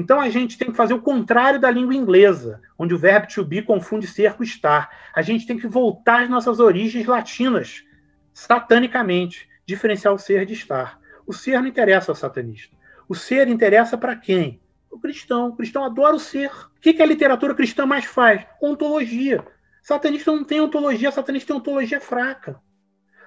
Então, 0.00 0.18
a 0.18 0.30
gente 0.30 0.56
tem 0.56 0.70
que 0.70 0.76
fazer 0.76 0.94
o 0.94 1.02
contrário 1.02 1.60
da 1.60 1.70
língua 1.70 1.94
inglesa, 1.94 2.62
onde 2.78 2.94
o 2.94 2.98
verbo 2.98 3.26
to 3.26 3.44
be 3.44 3.60
confunde 3.60 4.06
ser 4.06 4.32
com 4.32 4.42
estar. 4.42 4.88
A 5.14 5.20
gente 5.20 5.46
tem 5.46 5.58
que 5.58 5.66
voltar 5.66 6.22
às 6.22 6.30
nossas 6.30 6.58
origens 6.58 7.06
latinas, 7.06 7.84
satanicamente, 8.32 9.46
diferenciar 9.66 10.14
o 10.14 10.18
ser 10.18 10.46
de 10.46 10.54
estar. 10.54 10.98
O 11.26 11.34
ser 11.34 11.60
não 11.60 11.66
interessa 11.66 12.10
ao 12.10 12.16
satanista. 12.16 12.74
O 13.06 13.14
ser 13.14 13.46
interessa 13.46 13.98
para 13.98 14.16
quem? 14.16 14.58
O 14.90 14.98
cristão. 14.98 15.48
O 15.48 15.56
cristão 15.56 15.84
adora 15.84 16.16
o 16.16 16.18
ser. 16.18 16.50
O 16.50 16.80
que 16.80 17.02
a 17.02 17.06
literatura 17.06 17.54
cristã 17.54 17.84
mais 17.84 18.06
faz? 18.06 18.46
Ontologia. 18.58 19.44
Satanista 19.82 20.32
não 20.32 20.44
tem 20.44 20.62
ontologia, 20.62 21.12
satanista 21.12 21.48
tem 21.48 21.56
ontologia 21.56 22.00
fraca. 22.00 22.58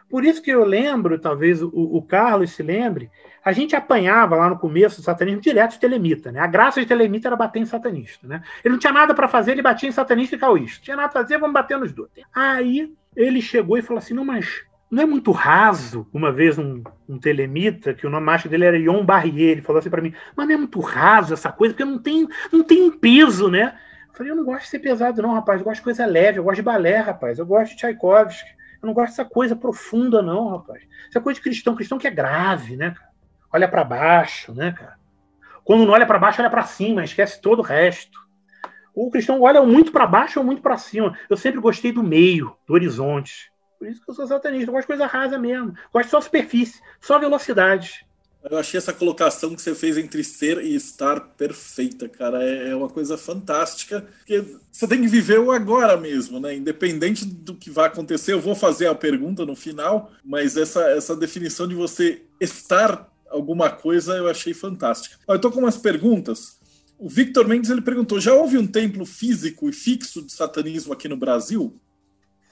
Por 0.09 0.23
isso 0.23 0.41
que 0.41 0.51
eu 0.51 0.63
lembro, 0.63 1.19
talvez 1.19 1.61
o, 1.61 1.69
o, 1.69 2.01
Carlos 2.01 2.51
se 2.51 2.61
lembre, 2.61 3.09
a 3.43 3.51
gente 3.51 3.75
apanhava 3.75 4.35
lá 4.35 4.49
no 4.49 4.59
começo 4.59 4.97
do 4.97 5.03
satanismo 5.03 5.41
direto 5.41 5.71
de 5.71 5.79
telemita. 5.79 6.31
Né? 6.31 6.39
A 6.39 6.47
graça 6.47 6.79
de 6.79 6.85
telemita 6.85 7.27
era 7.27 7.35
bater 7.35 7.59
em 7.59 7.65
satanista. 7.65 8.27
Né? 8.27 8.41
Ele 8.63 8.73
não 8.73 8.79
tinha 8.79 8.93
nada 8.93 9.13
para 9.13 9.27
fazer, 9.27 9.51
ele 9.51 9.61
batia 9.61 9.89
em 9.89 9.91
satanista 9.91 10.35
e 10.35 10.39
caoísta. 10.39 10.83
Tinha 10.83 10.95
nada 10.95 11.09
para 11.09 11.21
fazer, 11.21 11.37
vamos 11.37 11.53
bater 11.53 11.77
nos 11.77 11.91
dois. 11.91 12.11
Aí 12.33 12.93
ele 13.15 13.41
chegou 13.41 13.77
e 13.77 13.81
falou 13.81 13.99
assim: 13.99 14.13
não, 14.13 14.25
mas 14.25 14.63
não 14.89 15.01
é 15.01 15.05
muito 15.05 15.31
raso. 15.31 16.07
Uma 16.13 16.31
vez 16.31 16.59
um, 16.59 16.83
um 17.09 17.17
telemita, 17.17 17.93
que 17.93 18.05
o 18.05 18.09
nome 18.09 18.25
macho 18.25 18.47
dele 18.47 18.65
era 18.65 18.77
Ion 18.77 19.03
Barrier, 19.03 19.53
ele 19.53 19.61
falou 19.61 19.79
assim 19.79 19.89
para 19.89 20.01
mim: 20.01 20.13
mas 20.35 20.47
não 20.47 20.53
é 20.53 20.57
muito 20.57 20.79
raso 20.79 21.33
essa 21.33 21.51
coisa, 21.51 21.73
porque 21.73 21.83
não 21.83 21.97
tem, 21.97 22.27
não 22.51 22.63
tem 22.63 22.91
peso, 22.91 23.49
né? 23.49 23.75
Eu 24.07 24.13
falei, 24.17 24.31
eu 24.31 24.35
não 24.35 24.45
gosto 24.45 24.65
de 24.65 24.69
ser 24.69 24.79
pesado, 24.79 25.21
não, 25.23 25.33
rapaz. 25.33 25.59
Eu 25.59 25.65
gosto 25.65 25.79
de 25.79 25.83
coisa 25.83 26.05
leve, 26.05 26.37
eu 26.37 26.43
gosto 26.43 26.57
de 26.57 26.61
balé, 26.61 26.97
rapaz. 26.97 27.39
Eu 27.39 27.45
gosto 27.47 27.71
de 27.71 27.77
Tchaikovsky. 27.77 28.51
Eu 28.83 28.87
não 28.87 28.93
gosto 28.93 29.11
dessa 29.11 29.23
coisa 29.23 29.55
profunda, 29.55 30.21
não, 30.21 30.49
rapaz. 30.49 30.83
Essa 31.09 31.21
coisa 31.21 31.39
de 31.39 31.43
cristão, 31.43 31.73
cristão 31.73 31.97
que 31.97 32.05
é 32.05 32.11
grave, 32.11 32.75
né, 32.75 32.91
cara? 32.91 33.09
Olha 33.53 33.67
para 33.67 33.81
baixo, 33.81 34.53
né, 34.53 34.73
cara? 34.73 34.99
Quando 35.63 35.85
não 35.85 35.93
olha 35.93 36.05
para 36.05 36.19
baixo, 36.19 36.41
olha 36.41 36.49
para 36.49 36.63
cima, 36.63 37.01
esquece 37.01 37.41
todo 37.41 37.59
o 37.59 37.63
resto. 37.63 38.19
O 38.93 39.09
cristão 39.09 39.41
olha 39.41 39.61
muito 39.63 39.93
para 39.93 40.05
baixo 40.05 40.37
ou 40.37 40.45
muito 40.45 40.61
para 40.61 40.77
cima. 40.77 41.17
Eu 41.29 41.37
sempre 41.37 41.61
gostei 41.61 41.93
do 41.93 42.03
meio, 42.03 42.57
do 42.67 42.73
horizonte. 42.73 43.49
Por 43.79 43.87
isso 43.87 44.03
que 44.03 44.11
eu 44.11 44.15
sou 44.15 44.27
satanista. 44.27 44.69
Eu 44.69 44.73
gosto 44.73 44.83
de 44.83 44.87
coisa 44.87 45.05
rasa 45.05 45.39
mesmo. 45.39 45.73
Gosto 45.93 46.09
só 46.09 46.19
superfície, 46.19 46.81
só 46.99 47.17
velocidade. 47.17 48.05
Eu 48.49 48.57
achei 48.57 48.77
essa 48.77 48.91
colocação 48.91 49.55
que 49.55 49.61
você 49.61 49.73
fez 49.73 49.97
entre 49.97 50.23
ser 50.23 50.59
e 50.63 50.75
estar 50.75 51.19
perfeita, 51.19 52.09
cara. 52.09 52.43
É, 52.43 52.69
é 52.69 52.75
uma 52.75 52.89
coisa 52.89 53.17
fantástica. 53.17 54.05
Porque 54.19 54.43
você 54.71 54.87
tem 54.87 55.01
que 55.01 55.07
viver 55.07 55.39
o 55.39 55.51
agora 55.51 55.95
mesmo, 55.95 56.39
né? 56.39 56.55
Independente 56.55 57.25
do 57.25 57.55
que 57.55 57.69
vai 57.69 57.87
acontecer, 57.87 58.33
eu 58.33 58.41
vou 58.41 58.55
fazer 58.55 58.87
a 58.87 58.95
pergunta 58.95 59.45
no 59.45 59.55
final, 59.55 60.11
mas 60.23 60.57
essa, 60.57 60.81
essa 60.91 61.15
definição 61.15 61.67
de 61.67 61.75
você 61.75 62.21
estar 62.39 63.09
alguma 63.29 63.69
coisa 63.69 64.15
eu 64.15 64.29
achei 64.29 64.53
fantástica. 64.53 65.17
Eu 65.27 65.39
tô 65.39 65.51
com 65.51 65.59
umas 65.59 65.77
perguntas. 65.77 66.59
O 66.99 67.09
Victor 67.09 67.47
Mendes 67.47 67.69
ele 67.69 67.81
perguntou: 67.81 68.19
já 68.19 68.33
houve 68.33 68.57
um 68.57 68.67
templo 68.67 69.05
físico 69.05 69.69
e 69.69 69.73
fixo 69.73 70.21
de 70.21 70.31
satanismo 70.31 70.93
aqui 70.93 71.07
no 71.07 71.17
Brasil? 71.17 71.79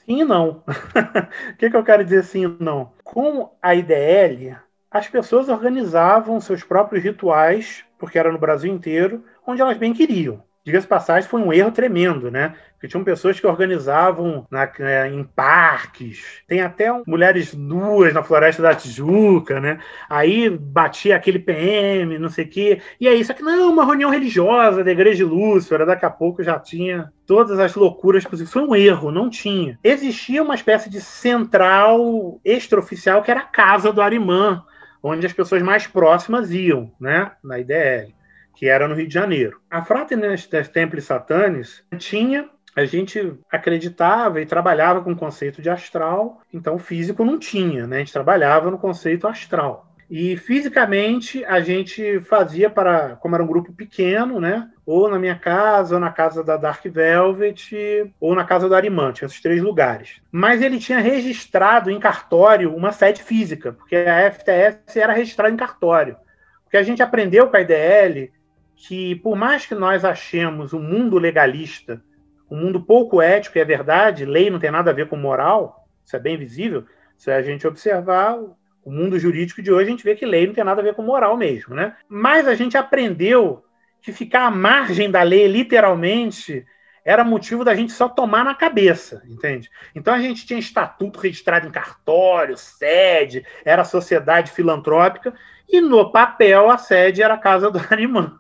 Sim 0.06 0.22
e 0.22 0.26
não. 0.26 0.64
o 1.54 1.58
que, 1.58 1.70
que 1.70 1.76
eu 1.76 1.84
quero 1.84 2.04
dizer 2.04 2.24
sim 2.24 2.46
e 2.46 2.64
não? 2.64 2.92
Com 3.04 3.52
a 3.62 3.76
IDL, 3.76 4.58
as 4.92 5.08
pessoas 5.08 5.48
organizavam 5.48 6.42
seus 6.42 6.64
próprios 6.64 7.02
rituais, 7.02 7.86
porque 7.98 8.20
era 8.20 8.32
no 8.32 8.38
Brasil 8.38 8.72
inteiro, 8.72 9.24
onde 9.48 9.62
elas 9.62 9.78
bem 9.78 9.94
queriam. 9.94 10.44
Diga-se 10.64 10.86
passagem, 10.86 11.28
foi 11.28 11.42
um 11.42 11.52
erro 11.52 11.72
tremendo, 11.72 12.30
né? 12.30 12.54
Porque 12.74 12.88
tinham 12.88 13.04
pessoas 13.04 13.40
que 13.40 13.48
organizavam 13.48 14.46
na, 14.52 14.72
é, 14.80 15.08
em 15.08 15.24
parques, 15.24 16.44
tem 16.48 16.62
até 16.62 16.94
um, 16.94 17.02
mulheres 17.08 17.56
nuas 17.56 18.14
na 18.14 18.22
Floresta 18.22 18.62
da 18.62 18.76
Tijuca, 18.76 19.60
né? 19.60 19.80
Aí 20.08 20.50
batia 20.50 21.16
aquele 21.16 21.40
PM, 21.40 22.20
não 22.20 22.30
sei 22.30 22.46
o 22.46 22.48
quê. 22.48 22.82
E 23.00 23.08
aí, 23.08 23.20
isso 23.20 23.32
aqui 23.32 23.42
não, 23.42 23.72
uma 23.72 23.86
reunião 23.86 24.12
religiosa 24.12 24.84
da 24.84 24.92
Igreja 24.92 25.18
de 25.18 25.24
Lúcifer, 25.24 25.84
daqui 25.84 26.06
a 26.06 26.12
pouco 26.12 26.44
já 26.44 26.60
tinha 26.60 27.12
todas 27.26 27.60
as 27.60 27.74
loucuras 27.74 28.24
possíveis. 28.24 28.54
Foi 28.54 28.62
um 28.62 28.76
erro, 28.76 29.12
não 29.12 29.32
tinha. 29.32 29.80
Existia 29.84 30.44
uma 30.44 30.54
espécie 30.54 30.92
de 30.92 31.02
central 31.02 32.40
extraoficial 32.46 33.24
que 33.24 33.32
era 33.32 33.40
a 33.40 33.46
casa 33.46 33.92
do 33.92 34.02
Arimã, 34.02 34.64
onde 35.04 35.26
as 35.26 35.34
pessoas 35.34 35.62
mais 35.62 35.88
próximas 35.88 36.52
iam, 36.52 36.92
né? 37.00 37.32
Na 37.44 37.60
IDL 37.60 38.14
que 38.54 38.68
era 38.68 38.88
no 38.88 38.94
Rio 38.94 39.08
de 39.08 39.14
Janeiro. 39.14 39.60
A 39.70 39.84
Fraternidade 39.84 40.48
das 40.50 40.68
Templis 40.68 41.06
Satanis 41.06 41.84
tinha 41.98 42.48
a 42.76 42.86
gente 42.86 43.34
acreditava 43.52 44.40
e 44.40 44.46
trabalhava 44.46 45.02
com 45.02 45.12
o 45.12 45.16
conceito 45.16 45.62
de 45.62 45.70
astral, 45.70 46.42
então 46.54 46.80
físico 46.80 47.26
não 47.26 47.38
tinha, 47.38 47.86
né? 47.86 47.98
A 47.98 48.00
gente 48.00 48.14
trabalhava 48.14 48.72
no 48.72 48.78
conceito 48.78 49.28
astral. 49.28 49.91
E 50.14 50.36
fisicamente 50.36 51.42
a 51.46 51.62
gente 51.62 52.20
fazia 52.20 52.70
para, 52.70 53.16
como 53.16 53.34
era 53.34 53.42
um 53.42 53.48
grupo 53.48 53.72
pequeno, 53.72 54.42
né? 54.42 54.70
Ou 54.86 55.10
na 55.10 55.18
minha 55.18 55.40
casa, 55.40 55.96
ou 55.96 56.02
na 56.02 56.12
casa 56.12 56.44
da 56.44 56.58
Dark 56.58 56.84
Velvet, 56.84 58.12
ou 58.20 58.36
na 58.36 58.44
casa 58.44 58.68
do 58.68 58.76
Arimante, 58.76 59.24
esses 59.24 59.40
três 59.40 59.62
lugares. 59.62 60.22
Mas 60.30 60.62
ele 60.62 60.80
tinha 60.80 61.00
registrado 61.00 61.90
em 61.90 61.98
cartório 61.98 62.76
uma 62.76 62.92
sede 62.92 63.24
física, 63.24 63.72
porque 63.72 63.96
a 63.96 64.30
FTS 64.30 65.00
era 65.00 65.14
registrada 65.14 65.54
em 65.54 65.58
cartório. 65.58 66.18
Porque 66.66 66.76
a 66.76 66.84
gente 66.84 67.02
aprendeu 67.02 67.48
com 67.48 67.56
a 67.56 67.62
IDL 67.62 68.34
que 68.76 69.16
por 69.16 69.38
mais 69.38 69.66
que 69.66 69.76
nós 69.76 70.04
achemos 70.04 70.74
o 70.74 70.78
um 70.78 70.84
mundo 70.84 71.18
legalista, 71.18 72.04
um 72.50 72.58
mundo 72.58 72.82
pouco 72.82 73.22
ético, 73.22 73.58
e 73.58 73.62
é 73.62 73.66
verdade, 73.66 74.26
lei 74.26 74.50
não 74.50 74.60
tem 74.60 74.72
nada 74.72 74.92
a 74.92 74.94
ver 74.94 75.08
com 75.08 75.16
moral, 75.16 75.88
isso 76.04 76.18
é 76.18 76.20
bem 76.20 76.36
visível, 76.36 76.84
se 77.16 77.32
a 77.32 77.42
gente 77.42 77.66
observar 77.66 78.38
o 78.84 78.92
mundo 78.92 79.20
jurídico 79.20 79.62
de 79.62 79.72
hoje, 79.72 79.88
a 79.88 79.92
gente 79.92 80.04
vê 80.04 80.16
que 80.16 80.26
lei 80.26 80.48
não 80.48 80.54
tem 80.54 80.64
nada 80.64 80.82
a 80.82 80.84
ver 80.84 80.96
com 80.96 81.04
moral 81.04 81.38
mesmo, 81.38 81.76
né? 81.76 81.96
Mas 82.10 82.48
a 82.48 82.56
gente 82.56 82.78
aprendeu 82.78 83.64
que 84.02 84.12
ficar 84.12 84.46
à 84.46 84.52
margem 84.52 85.10
da 85.10 85.22
lei, 85.22 85.48
literalmente, 85.48 86.66
era 87.06 87.24
motivo 87.24 87.64
da 87.64 87.76
gente 87.76 87.92
só 87.92 88.10
tomar 88.10 88.44
na 88.44 88.56
cabeça, 88.56 89.22
entende? 89.28 89.70
Então 89.94 90.14
a 90.14 90.20
gente 90.20 90.46
tinha 90.46 90.60
estatuto 90.60 91.20
registrado 91.20 91.68
em 91.68 91.72
cartório, 91.72 92.58
sede, 92.58 93.46
era 93.64 93.84
sociedade 93.84 94.52
filantrópica, 94.52 95.34
e 95.70 95.80
no 95.80 96.12
papel 96.12 96.70
a 96.70 96.78
sede 96.78 97.22
era 97.22 97.36
a 97.36 97.40
casa 97.40 97.70
do 97.70 97.80
Arimã 97.90 98.40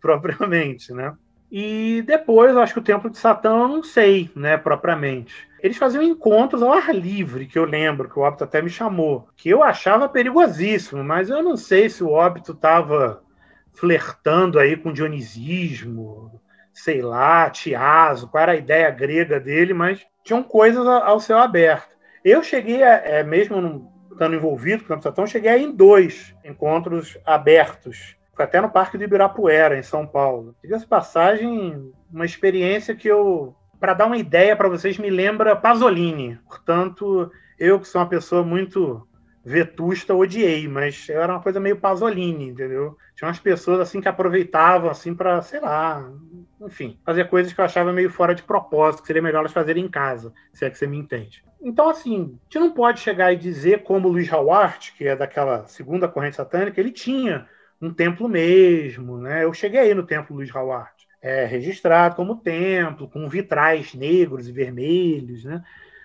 propriamente, 0.00 0.92
né? 0.92 1.14
E 1.50 2.02
depois, 2.06 2.56
acho 2.56 2.74
que 2.74 2.80
o 2.80 2.84
Templo 2.84 3.08
de 3.08 3.18
Satã, 3.18 3.50
eu 3.50 3.68
não 3.68 3.82
sei, 3.82 4.30
né, 4.34 4.56
propriamente. 4.56 5.48
Eles 5.62 5.76
faziam 5.76 6.02
encontros 6.02 6.62
ao 6.62 6.72
ar 6.72 6.94
livre, 6.94 7.46
que 7.46 7.58
eu 7.58 7.64
lembro, 7.64 8.08
que 8.08 8.18
o 8.18 8.22
óbito 8.22 8.44
até 8.44 8.60
me 8.60 8.70
chamou, 8.70 9.28
que 9.36 9.48
eu 9.48 9.62
achava 9.62 10.08
perigosíssimo, 10.08 11.02
mas 11.02 11.30
eu 11.30 11.42
não 11.42 11.56
sei 11.56 11.88
se 11.88 12.02
o 12.02 12.10
óbito 12.10 12.52
estava 12.52 13.22
flertando 13.72 14.58
aí 14.58 14.76
com 14.76 14.92
dionisismo, 14.92 16.40
sei 16.72 17.00
lá, 17.00 17.48
tiaso, 17.50 18.28
qual 18.28 18.42
era 18.42 18.52
a 18.52 18.56
ideia 18.56 18.90
grega 18.90 19.38
dele, 19.38 19.72
mas 19.72 20.04
tinham 20.24 20.42
coisas 20.42 20.86
ao 20.86 21.20
céu 21.20 21.38
aberto. 21.38 21.96
Eu 22.24 22.42
cheguei, 22.42 22.82
a, 22.82 22.94
é, 22.96 23.22
mesmo 23.22 23.92
estando 24.10 24.34
envolvido 24.34 24.78
com 24.78 24.86
o 24.86 24.88
Templo 24.88 24.98
de 24.98 25.04
Satã, 25.04 25.26
cheguei 25.26 25.62
em 25.62 25.70
dois 25.70 26.34
encontros 26.44 27.18
abertos 27.24 28.16
até 28.42 28.60
no 28.60 28.70
Parque 28.70 28.98
do 28.98 29.04
Ibirapuera, 29.04 29.78
em 29.78 29.82
São 29.82 30.06
Paulo. 30.06 30.54
Diga-se 30.62 30.86
passagem, 30.86 31.92
uma 32.12 32.24
experiência 32.24 32.94
que 32.94 33.08
eu, 33.08 33.54
para 33.80 33.94
dar 33.94 34.06
uma 34.06 34.16
ideia 34.16 34.56
para 34.56 34.68
vocês, 34.68 34.98
me 34.98 35.10
lembra 35.10 35.56
Pasolini. 35.56 36.38
Portanto, 36.46 37.30
eu 37.58 37.80
que 37.80 37.88
sou 37.88 38.00
uma 38.00 38.08
pessoa 38.08 38.42
muito 38.42 39.06
vetusta, 39.44 40.12
odiei, 40.12 40.66
mas 40.66 41.08
era 41.08 41.34
uma 41.34 41.42
coisa 41.42 41.60
meio 41.60 41.76
Pasolini, 41.76 42.48
entendeu? 42.48 42.96
Tinha 43.14 43.28
umas 43.28 43.38
pessoas 43.38 43.78
assim 43.78 44.00
que 44.00 44.08
aproveitavam 44.08 44.90
assim 44.90 45.14
para, 45.14 45.40
sei 45.40 45.60
lá, 45.60 46.10
enfim, 46.60 46.98
fazer 47.04 47.28
coisas 47.28 47.52
que 47.52 47.60
eu 47.60 47.64
achava 47.64 47.92
meio 47.92 48.10
fora 48.10 48.34
de 48.34 48.42
propósito, 48.42 49.02
que 49.02 49.06
seria 49.06 49.22
melhor 49.22 49.38
elas 49.38 49.52
fazerem 49.52 49.84
em 49.84 49.88
casa, 49.88 50.32
se 50.52 50.64
é 50.64 50.70
que 50.70 50.76
você 50.76 50.86
me 50.86 50.98
entende. 50.98 51.44
Então, 51.62 51.88
assim, 51.88 52.38
a 52.40 52.44
gente 52.44 52.58
não 52.58 52.72
pode 52.72 52.98
chegar 52.98 53.32
e 53.32 53.36
dizer 53.36 53.84
como 53.84 54.08
Luiz 54.08 54.30
Howard, 54.32 54.92
que 54.98 55.06
é 55.06 55.14
daquela 55.14 55.64
segunda 55.66 56.08
corrente 56.08 56.36
satânica, 56.36 56.80
ele 56.80 56.90
tinha 56.90 57.46
um 57.80 57.92
templo 57.92 58.28
mesmo, 58.28 59.18
né? 59.18 59.44
Eu 59.44 59.52
cheguei 59.52 59.80
aí 59.80 59.94
no 59.94 60.06
templo 60.06 60.36
Luiz 60.36 60.54
Howard, 60.54 60.90
é, 61.20 61.44
registrado 61.44 62.16
como 62.16 62.36
templo, 62.36 63.08
com 63.08 63.28
vitrais 63.28 63.94
negros 63.94 64.48
e 64.48 64.52
vermelhos, 64.52 65.44
né? 65.44 65.62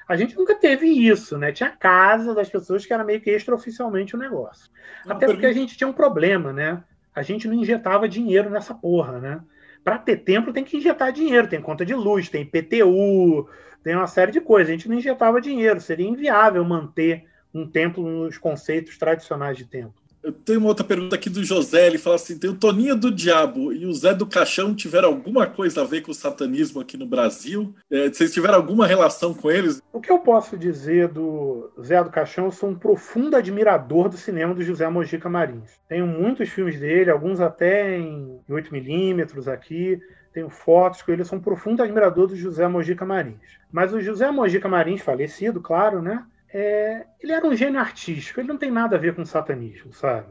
A 0.07 0.17
gente 0.17 0.35
nunca 0.35 0.55
teve 0.55 0.87
isso, 0.87 1.37
né? 1.37 1.53
Tinha 1.53 1.69
casa 1.69 2.35
das 2.35 2.49
pessoas 2.49 2.85
que 2.85 2.93
era 2.93 3.03
meio 3.03 3.21
que 3.21 3.29
extraoficialmente 3.29 4.13
o 4.13 4.19
um 4.19 4.21
negócio. 4.21 4.69
Não, 5.05 5.15
Até 5.15 5.25
porque 5.25 5.45
a 5.45 5.53
gente 5.53 5.77
tinha 5.77 5.87
um 5.87 5.93
problema, 5.93 6.51
né? 6.51 6.83
A 7.15 7.21
gente 7.21 7.47
não 7.47 7.55
injetava 7.55 8.09
dinheiro 8.09 8.49
nessa 8.49 8.73
porra, 8.73 9.19
né? 9.19 9.41
Para 9.83 9.97
ter 9.97 10.17
templo 10.17 10.51
tem 10.51 10.63
que 10.63 10.77
injetar 10.77 11.11
dinheiro, 11.13 11.47
tem 11.47 11.61
conta 11.61 11.85
de 11.85 11.93
luz, 11.93 12.27
tem 12.27 12.45
PTU, 12.45 13.47
tem 13.83 13.95
uma 13.95 14.07
série 14.07 14.31
de 14.31 14.41
coisas. 14.41 14.69
A 14.69 14.73
gente 14.73 14.89
não 14.89 14.97
injetava 14.97 15.39
dinheiro, 15.39 15.79
seria 15.79 16.07
inviável 16.07 16.63
manter 16.65 17.25
um 17.53 17.65
templo 17.65 18.03
nos 18.03 18.37
conceitos 18.37 18.97
tradicionais 18.97 19.57
de 19.57 19.65
templo. 19.65 20.00
Eu 20.23 20.31
tenho 20.31 20.59
uma 20.59 20.69
outra 20.69 20.85
pergunta 20.85 21.15
aqui 21.15 21.29
do 21.29 21.43
José. 21.43 21.87
Ele 21.87 21.97
fala 21.97 22.15
assim: 22.15 22.37
tem 22.37 22.49
o 22.49 22.55
Toninho 22.55 22.95
do 22.95 23.11
Diabo 23.11 23.73
e 23.73 23.85
o 23.85 23.93
Zé 23.93 24.13
do 24.13 24.27
Caixão 24.27 24.75
tiveram 24.75 25.09
alguma 25.09 25.47
coisa 25.47 25.81
a 25.81 25.85
ver 25.85 26.01
com 26.01 26.11
o 26.11 26.15
satanismo 26.15 26.79
aqui 26.79 26.95
no 26.95 27.07
Brasil? 27.07 27.73
É, 27.89 28.07
vocês 28.07 28.31
tiveram 28.31 28.55
alguma 28.55 28.85
relação 28.85 29.33
com 29.33 29.49
eles? 29.49 29.81
O 29.91 29.99
que 29.99 30.11
eu 30.11 30.19
posso 30.19 30.57
dizer 30.57 31.07
do 31.07 31.71
Zé 31.81 32.03
do 32.03 32.11
Caixão? 32.11 32.45
Eu 32.45 32.51
sou 32.51 32.69
um 32.69 32.75
profundo 32.75 33.35
admirador 33.35 34.09
do 34.09 34.17
cinema 34.17 34.53
do 34.53 34.63
José 34.63 34.87
Mojica 34.87 35.27
Marins. 35.27 35.79
Tenho 35.87 36.05
muitos 36.05 36.49
filmes 36.49 36.79
dele, 36.79 37.09
alguns 37.09 37.39
até 37.39 37.97
em 37.97 38.39
8mm 38.49 39.51
aqui. 39.51 39.99
Tenho 40.33 40.49
fotos 40.49 41.01
com 41.01 41.11
ele, 41.11 41.25
sou 41.25 41.39
um 41.39 41.41
profundo 41.41 41.83
admirador 41.83 42.27
do 42.27 42.35
José 42.35 42.65
Mojica 42.67 43.05
Marins. 43.05 43.59
Mas 43.71 43.91
o 43.91 43.99
José 43.99 44.29
Mojica 44.31 44.69
Marins, 44.69 45.01
falecido, 45.01 45.59
claro, 45.59 46.01
né? 46.01 46.23
É, 46.53 47.05
ele 47.19 47.31
era 47.31 47.45
um 47.45 47.55
gênio 47.55 47.79
artístico, 47.79 48.39
ele 48.39 48.47
não 48.47 48.57
tem 48.57 48.71
nada 48.71 48.95
a 48.95 48.99
ver 48.99 49.15
com 49.15 49.25
satanismo, 49.25 49.93
sabe? 49.93 50.27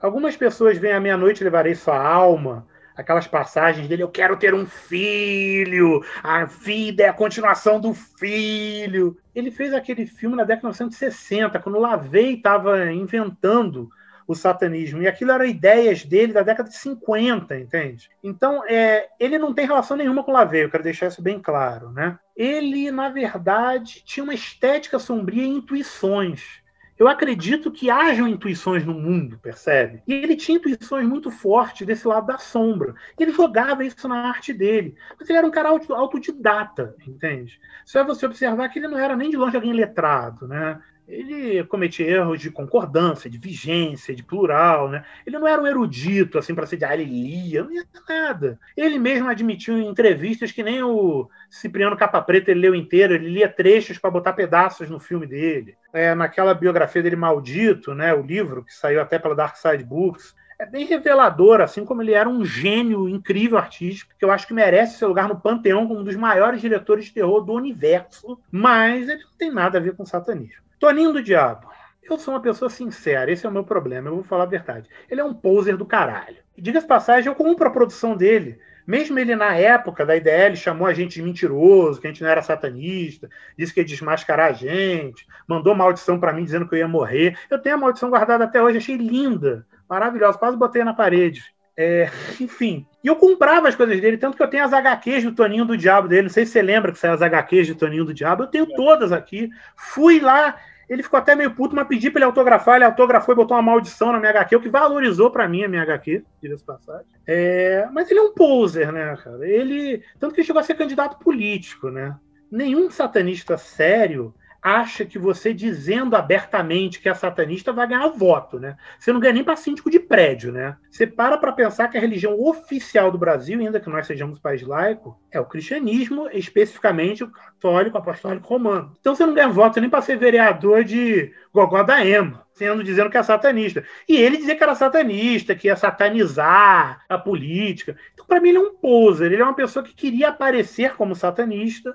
Algumas 0.00 0.36
pessoas 0.36 0.76
vêm 0.76 0.92
à 0.92 1.00
meia-noite 1.00 1.42
levarei 1.42 1.74
sua 1.74 1.98
alma, 1.98 2.66
aquelas 2.96 3.26
passagens 3.26 3.86
dele, 3.88 4.02
eu 4.02 4.08
quero 4.08 4.36
ter 4.36 4.54
um 4.54 4.66
filho, 4.66 6.04
a 6.22 6.44
vida 6.44 7.02
é 7.02 7.08
a 7.08 7.12
continuação 7.12 7.78
do 7.78 7.92
filho. 7.92 9.16
Ele 9.34 9.50
fez 9.50 9.74
aquele 9.74 10.06
filme 10.06 10.34
na 10.34 10.44
década 10.44 10.72
de 10.72 10.78
1960, 10.78 11.58
quando 11.60 11.76
o 11.76 11.80
Lavey 11.80 12.34
estava 12.34 12.90
inventando 12.92 13.90
o 14.26 14.34
satanismo. 14.34 15.02
E 15.02 15.06
aquilo 15.06 15.32
eram 15.32 15.44
ideias 15.44 16.04
dele 16.04 16.32
da 16.32 16.42
década 16.42 16.68
de 16.68 16.76
50, 16.76 17.58
entende? 17.58 18.10
Então, 18.22 18.62
é, 18.66 19.08
ele 19.20 19.38
não 19.38 19.54
tem 19.54 19.66
relação 19.66 19.96
nenhuma 19.96 20.24
com 20.24 20.30
o 20.30 20.34
Lavey, 20.34 20.64
eu 20.64 20.70
quero 20.70 20.82
deixar 20.82 21.06
isso 21.06 21.22
bem 21.22 21.40
claro, 21.40 21.90
né? 21.90 22.18
Ele, 22.36 22.90
na 22.90 23.08
verdade, 23.08 24.02
tinha 24.04 24.24
uma 24.24 24.34
estética 24.34 24.98
sombria 24.98 25.44
e 25.44 25.48
intuições. 25.48 26.64
Eu 26.98 27.08
acredito 27.08 27.70
que 27.70 27.90
hajam 27.90 28.26
intuições 28.26 28.84
no 28.84 28.94
mundo, 28.94 29.38
percebe? 29.38 30.02
E 30.06 30.14
ele 30.14 30.34
tinha 30.34 30.56
intuições 30.56 31.06
muito 31.06 31.30
fortes 31.30 31.86
desse 31.86 32.08
lado 32.08 32.26
da 32.26 32.38
sombra. 32.38 32.94
Ele 33.18 33.32
jogava 33.32 33.84
isso 33.84 34.08
na 34.08 34.28
arte 34.28 34.52
dele. 34.52 34.96
Mas 35.18 35.28
ele 35.28 35.36
era 35.38 35.46
um 35.46 35.50
cara 35.50 35.68
autodidata, 35.68 36.96
entende? 37.06 37.60
Só 37.84 38.00
é 38.00 38.04
você 38.04 38.24
observar 38.24 38.70
que 38.70 38.78
ele 38.78 38.88
não 38.88 38.98
era 38.98 39.14
nem 39.14 39.28
de 39.28 39.36
longe 39.36 39.56
alguém 39.56 39.74
letrado, 39.74 40.48
né? 40.48 40.80
Ele 41.08 41.62
cometia 41.64 42.06
erros 42.06 42.40
de 42.40 42.50
concordância, 42.50 43.30
de 43.30 43.38
vigência, 43.38 44.14
de 44.14 44.22
plural, 44.22 44.88
né? 44.88 45.04
Ele 45.26 45.38
não 45.38 45.46
era 45.46 45.60
um 45.60 45.66
erudito, 45.66 46.38
assim, 46.38 46.54
para 46.54 46.66
ser 46.66 46.76
de 46.76 46.84
ah, 46.84 46.94
ele 46.94 47.04
lia, 47.04 47.62
não 47.62 47.72
ia 47.72 47.84
nada. 48.08 48.58
Ele 48.76 48.98
mesmo 48.98 49.28
admitiu 49.28 49.78
em 49.78 49.86
entrevistas 49.86 50.50
que 50.50 50.62
nem 50.62 50.82
o 50.82 51.28
Cipriano 51.48 51.96
Capa 51.96 52.20
Preta 52.20 52.50
ele 52.50 52.60
leu 52.60 52.74
inteiro, 52.74 53.14
ele 53.14 53.28
lia 53.28 53.48
trechos 53.48 53.98
para 53.98 54.10
botar 54.10 54.32
pedaços 54.32 54.90
no 54.90 54.98
filme 54.98 55.26
dele. 55.26 55.76
É, 55.92 56.14
naquela 56.14 56.54
biografia 56.54 57.02
dele, 57.02 57.16
Maldito, 57.16 57.94
né, 57.94 58.12
o 58.12 58.22
livro, 58.22 58.64
que 58.64 58.74
saiu 58.74 59.00
até 59.00 59.18
pela 59.18 59.34
Dark 59.34 59.56
Side 59.56 59.84
Books, 59.84 60.34
é 60.58 60.64
bem 60.64 60.86
revelador, 60.86 61.60
assim 61.60 61.84
como 61.84 62.02
ele 62.02 62.14
era 62.14 62.28
um 62.28 62.44
gênio 62.44 63.08
incrível 63.08 63.58
artístico, 63.58 64.14
que 64.18 64.24
eu 64.24 64.30
acho 64.30 64.46
que 64.46 64.54
merece 64.54 64.98
seu 64.98 65.08
lugar 65.08 65.28
no 65.28 65.38
panteão 65.38 65.86
como 65.86 66.00
um 66.00 66.04
dos 66.04 66.16
maiores 66.16 66.60
diretores 66.60 67.04
de 67.04 67.12
terror 67.12 67.42
do 67.42 67.52
universo, 67.52 68.40
mas 68.50 69.08
ele 69.08 69.22
não 69.22 69.32
tem 69.38 69.52
nada 69.52 69.78
a 69.78 69.80
ver 69.80 69.94
com 69.94 70.06
satanismo. 70.06 70.65
Toninho 70.78 71.12
do 71.12 71.22
Diabo. 71.22 71.68
Eu 72.02 72.18
sou 72.18 72.34
uma 72.34 72.40
pessoa 72.40 72.70
sincera, 72.70 73.32
esse 73.32 73.44
é 73.44 73.48
o 73.48 73.52
meu 73.52 73.64
problema, 73.64 74.08
eu 74.08 74.14
vou 74.16 74.24
falar 74.24 74.44
a 74.44 74.46
verdade. 74.46 74.88
Ele 75.10 75.20
é 75.20 75.24
um 75.24 75.34
poser 75.34 75.76
do 75.76 75.84
caralho. 75.84 76.36
Diga-se 76.56 76.86
passagem, 76.86 77.28
eu 77.28 77.34
compro 77.34 77.66
a 77.66 77.72
produção 77.72 78.16
dele. 78.16 78.60
Mesmo 78.86 79.18
ele, 79.18 79.34
na 79.34 79.54
época 79.56 80.06
da 80.06 80.16
IDL, 80.16 80.54
chamou 80.54 80.86
a 80.86 80.94
gente 80.94 81.14
de 81.14 81.22
mentiroso, 81.22 82.00
que 82.00 82.06
a 82.06 82.10
gente 82.10 82.22
não 82.22 82.30
era 82.30 82.40
satanista, 82.40 83.28
disse 83.58 83.74
que 83.74 83.80
ia 83.80 83.84
desmascarar 83.84 84.50
a 84.50 84.52
gente, 84.52 85.26
mandou 85.48 85.74
maldição 85.74 86.20
para 86.20 86.32
mim 86.32 86.44
dizendo 86.44 86.68
que 86.68 86.74
eu 86.76 86.78
ia 86.78 86.86
morrer. 86.86 87.36
Eu 87.50 87.58
tenho 87.58 87.74
a 87.74 87.78
maldição 87.78 88.08
guardada 88.10 88.44
até 88.44 88.62
hoje, 88.62 88.78
achei 88.78 88.96
linda, 88.96 89.66
maravilhosa, 89.88 90.38
quase 90.38 90.56
botei 90.56 90.84
na 90.84 90.94
parede. 90.94 91.42
É, 91.76 92.10
enfim. 92.40 92.86
E 93.04 93.08
eu 93.08 93.16
comprava 93.16 93.68
as 93.68 93.74
coisas 93.74 94.00
dele, 94.00 94.16
tanto 94.16 94.36
que 94.36 94.42
eu 94.42 94.48
tenho 94.48 94.64
as 94.64 94.72
HQs 94.72 95.24
do 95.24 95.34
Toninho 95.34 95.64
do 95.64 95.76
Diabo 95.76 96.08
dele. 96.08 96.22
Não 96.22 96.30
sei 96.30 96.46
se 96.46 96.52
você 96.52 96.62
lembra 96.62 96.90
que 96.90 96.98
saiu 96.98 97.12
as 97.12 97.22
HQs 97.22 97.68
do 97.68 97.74
Toninho 97.74 98.04
do 98.04 98.14
Diabo. 98.14 98.44
Eu 98.44 98.48
tenho 98.48 98.66
todas 98.74 99.12
aqui. 99.12 99.50
Fui 99.76 100.18
lá, 100.18 100.56
ele 100.88 101.02
ficou 101.02 101.18
até 101.18 101.34
meio 101.34 101.50
puto, 101.50 101.76
mas 101.76 101.86
pedi 101.86 102.10
para 102.10 102.20
ele 102.20 102.24
autografar. 102.24 102.76
Ele 102.76 102.84
autografou 102.84 103.34
e 103.34 103.36
botou 103.36 103.56
uma 103.56 103.62
maldição 103.62 104.12
na 104.12 104.18
minha 104.18 104.30
HQ, 104.30 104.56
o 104.56 104.60
que 104.60 104.68
valorizou 104.68 105.30
para 105.30 105.48
mim 105.48 105.64
a 105.64 105.68
minha 105.68 105.82
HQ, 105.82 106.24
diga-se 106.42 106.64
passagem. 106.64 107.06
É, 107.26 107.86
mas 107.92 108.10
ele 108.10 108.20
é 108.20 108.22
um 108.22 108.32
poser, 108.32 108.90
né, 108.90 109.16
cara? 109.22 109.46
Ele. 109.46 110.02
Tanto 110.18 110.34
que 110.34 110.40
ele 110.40 110.46
chegou 110.46 110.60
a 110.60 110.64
ser 110.64 110.74
candidato 110.74 111.18
político, 111.18 111.90
né? 111.90 112.16
Nenhum 112.50 112.90
satanista 112.90 113.58
sério 113.58 114.34
acha 114.66 115.04
que 115.04 115.16
você 115.16 115.54
dizendo 115.54 116.16
abertamente 116.16 116.98
que 116.98 117.08
é 117.08 117.14
satanista 117.14 117.72
vai 117.72 117.86
ganhar 117.86 118.08
voto, 118.08 118.58
né? 118.58 118.76
Você 118.98 119.12
não 119.12 119.20
ganha 119.20 119.34
nem 119.34 119.44
para 119.44 119.54
síndico 119.54 119.88
de 119.88 120.00
prédio, 120.00 120.50
né? 120.50 120.76
Você 120.90 121.06
para 121.06 121.38
para 121.38 121.52
pensar 121.52 121.86
que 121.86 121.96
a 121.96 122.00
religião 122.00 122.36
oficial 122.40 123.12
do 123.12 123.16
Brasil, 123.16 123.60
ainda 123.60 123.78
que 123.78 123.88
nós 123.88 124.08
sejamos 124.08 124.40
país 124.40 124.62
laico, 124.62 125.16
é 125.30 125.38
o 125.38 125.44
cristianismo, 125.44 126.28
especificamente 126.32 127.22
o 127.22 127.30
católico 127.30 127.96
apostólico 127.96 128.48
romano. 128.48 128.92
Então 128.98 129.14
você 129.14 129.24
não 129.24 129.34
ganha 129.34 129.48
voto 129.48 129.80
nem 129.80 129.88
para 129.88 130.02
ser 130.02 130.16
vereador 130.16 130.82
de 130.82 131.32
Gogó 131.54 131.84
da 131.84 132.04
Ema, 132.04 132.44
sendo 132.52 132.82
dizendo 132.82 133.08
que 133.08 133.16
é 133.16 133.22
satanista. 133.22 133.84
E 134.08 134.16
ele 134.16 134.36
dizia 134.36 134.56
que 134.56 134.64
era 134.64 134.74
satanista, 134.74 135.54
que 135.54 135.68
ia 135.68 135.76
satanizar 135.76 137.04
a 137.08 137.16
política. 137.16 137.96
Então, 138.14 138.26
para 138.26 138.40
mim, 138.40 138.48
ele 138.48 138.58
é 138.58 138.62
um 138.62 138.74
poser, 138.74 139.30
ele 139.30 139.42
é 139.42 139.44
uma 139.44 139.54
pessoa 139.54 139.84
que 139.84 139.94
queria 139.94 140.30
aparecer 140.30 140.96
como 140.96 141.14
satanista 141.14 141.94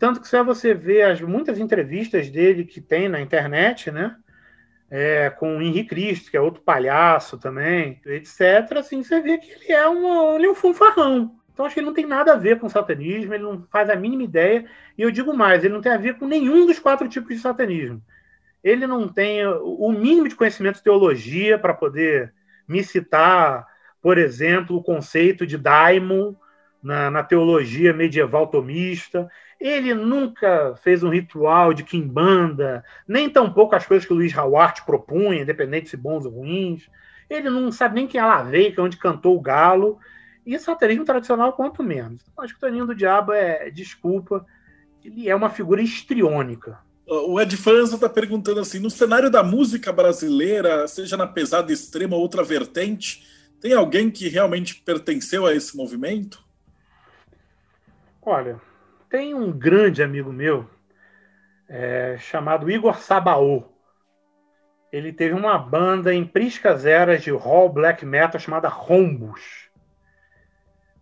tanto 0.00 0.18
que 0.18 0.26
se 0.26 0.42
você 0.42 0.72
vê 0.72 1.02
as 1.02 1.20
muitas 1.20 1.58
entrevistas 1.58 2.30
dele 2.30 2.64
que 2.64 2.80
tem 2.80 3.06
na 3.06 3.20
internet, 3.20 3.90
né? 3.90 4.16
É, 4.90 5.28
com 5.30 5.58
o 5.58 5.62
Henrique 5.62 5.90
Cristo, 5.90 6.30
que 6.30 6.36
é 6.36 6.40
outro 6.40 6.62
palhaço 6.62 7.38
também, 7.38 8.00
etc., 8.06 8.78
assim, 8.78 9.04
você 9.04 9.20
vê 9.20 9.38
que 9.38 9.52
ele 9.52 9.72
é, 9.72 9.88
um, 9.88 10.36
ele 10.36 10.46
é 10.46 10.50
um 10.50 10.54
fanfarrão. 10.54 11.36
Então 11.52 11.66
acho 11.66 11.74
que 11.74 11.80
ele 11.80 11.86
não 11.86 11.94
tem 11.94 12.06
nada 12.06 12.32
a 12.32 12.36
ver 12.36 12.58
com 12.58 12.68
satanismo, 12.68 13.34
ele 13.34 13.44
não 13.44 13.62
faz 13.70 13.90
a 13.90 13.94
mínima 13.94 14.22
ideia. 14.22 14.64
E 14.96 15.02
eu 15.02 15.10
digo 15.10 15.34
mais, 15.34 15.62
ele 15.62 15.74
não 15.74 15.82
tem 15.82 15.92
a 15.92 15.98
ver 15.98 16.18
com 16.18 16.26
nenhum 16.26 16.66
dos 16.66 16.78
quatro 16.78 17.06
tipos 17.06 17.36
de 17.36 17.42
satanismo. 17.42 18.02
Ele 18.64 18.86
não 18.86 19.06
tem 19.06 19.46
o 19.46 19.92
mínimo 19.92 20.28
de 20.28 20.34
conhecimento 20.34 20.76
de 20.76 20.82
teologia 20.82 21.58
para 21.58 21.74
poder 21.74 22.32
me 22.66 22.82
citar, 22.82 23.66
por 24.00 24.16
exemplo, 24.16 24.76
o 24.76 24.82
conceito 24.82 25.46
de 25.46 25.58
daimon 25.58 26.34
na, 26.82 27.10
na 27.10 27.22
teologia 27.22 27.92
medieval 27.92 28.46
tomista. 28.46 29.28
Ele 29.60 29.92
nunca 29.92 30.74
fez 30.82 31.02
um 31.02 31.10
ritual 31.10 31.74
de 31.74 31.84
quimbanda, 31.84 32.82
nem 33.06 33.28
tampouco 33.28 33.74
as 33.74 33.86
coisas 33.86 34.06
que 34.06 34.12
o 34.12 34.16
Luiz 34.16 34.36
Howard 34.36 34.84
propunha, 34.86 35.42
independente 35.42 35.90
se 35.90 35.96
bons 35.96 36.24
ou 36.24 36.32
ruins. 36.32 36.88
Ele 37.28 37.50
não 37.50 37.70
sabe 37.70 37.94
nem 37.94 38.06
quem 38.06 38.20
é 38.20 38.24
Laveica, 38.24 38.82
onde 38.82 38.96
cantou 38.96 39.36
o 39.36 39.40
galo. 39.40 39.98
E 40.44 40.58
satanismo 40.58 41.04
tradicional, 41.04 41.52
quanto 41.52 41.82
menos. 41.82 42.22
Então, 42.32 42.42
acho 42.42 42.54
que 42.54 42.58
o 42.58 42.60
Toninho 42.60 42.86
do 42.86 42.94
Diabo 42.94 43.32
é, 43.32 43.70
desculpa, 43.70 44.44
ele 45.04 45.28
é 45.28 45.36
uma 45.36 45.50
figura 45.50 45.82
histriônica. 45.82 46.78
O 47.06 47.40
Ed 47.40 47.56
França 47.56 47.96
está 47.96 48.08
perguntando 48.08 48.60
assim: 48.60 48.78
no 48.78 48.90
cenário 48.90 49.30
da 49.30 49.42
música 49.42 49.92
brasileira, 49.92 50.88
seja 50.88 51.16
na 51.16 51.26
pesada 51.26 51.72
extrema 51.72 52.16
ou 52.16 52.22
outra 52.22 52.42
vertente, 52.42 53.22
tem 53.60 53.74
alguém 53.74 54.10
que 54.10 54.28
realmente 54.28 54.76
pertenceu 54.76 55.44
a 55.44 55.54
esse 55.54 55.76
movimento? 55.76 56.42
Olha, 58.30 58.60
tem 59.08 59.34
um 59.34 59.50
grande 59.50 60.04
amigo 60.04 60.32
meu 60.32 60.64
é, 61.68 62.16
chamado 62.16 62.70
Igor 62.70 62.96
Sabaô. 62.96 63.64
Ele 64.92 65.12
teve 65.12 65.34
uma 65.34 65.58
banda 65.58 66.14
em 66.14 66.24
priscas 66.24 66.86
eras 66.86 67.24
de 67.24 67.32
hall 67.32 67.68
black 67.68 68.06
metal 68.06 68.40
chamada 68.40 68.68
Rombus. 68.68 69.68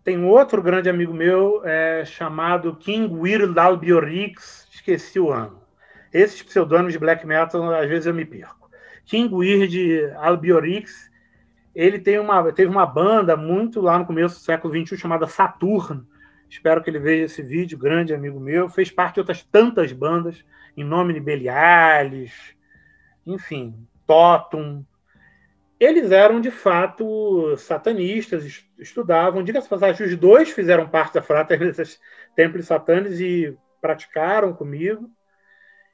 Tem 0.03 0.25
outro 0.25 0.59
grande 0.59 0.89
amigo 0.89 1.13
meu 1.13 1.61
é, 1.63 2.03
chamado 2.03 2.75
King 2.75 3.13
Weird 3.13 3.59
Al 3.59 3.77
Biorix, 3.77 4.67
esqueci 4.71 5.19
o 5.19 5.31
ano. 5.31 5.61
Esses 6.11 6.41
pseudônimos 6.41 6.93
de 6.93 6.99
black 6.99 7.27
metal, 7.27 7.71
às 7.71 7.87
vezes 7.87 8.07
eu 8.07 8.13
me 8.15 8.25
perco. 8.25 8.71
King 9.05 9.31
Weird 9.31 10.15
Al 10.15 10.35
Biorix, 10.35 11.11
ele 11.75 11.99
tem 11.99 12.17
uma, 12.17 12.51
teve 12.51 12.71
uma 12.71 12.87
banda 12.87 13.37
muito 13.37 13.79
lá 13.81 13.99
no 13.99 14.05
começo 14.07 14.39
do 14.39 14.41
século 14.41 14.73
XXI 14.73 14.97
chamada 14.97 15.27
Saturno, 15.27 16.07
Espero 16.49 16.81
que 16.81 16.89
ele 16.89 16.99
veja 16.99 17.25
esse 17.25 17.41
vídeo, 17.43 17.77
grande 17.77 18.13
amigo 18.13 18.39
meu. 18.39 18.67
Fez 18.67 18.89
parte 18.89 19.15
de 19.15 19.19
outras 19.19 19.43
tantas 19.43 19.91
bandas, 19.91 20.43
em 20.75 20.83
nome 20.83 21.13
de 21.13 21.19
Beliales, 21.19 22.33
enfim, 23.25 23.87
Totum. 24.07 24.83
Eles 25.79 26.11
eram, 26.11 26.41
de 26.41 26.51
fato, 26.51 27.55
satanistas, 27.57 28.65
estudavam. 28.77 29.43
Diga-se 29.43 29.69
passagem, 29.69 30.07
os 30.07 30.15
dois 30.17 30.49
fizeram 30.49 30.89
parte 30.89 31.13
da 31.13 31.21
Fraternidade 31.21 31.99
Templos 32.35 32.65
Satanes 32.65 33.19
e 33.19 33.55
praticaram 33.79 34.51
comigo. 34.53 35.09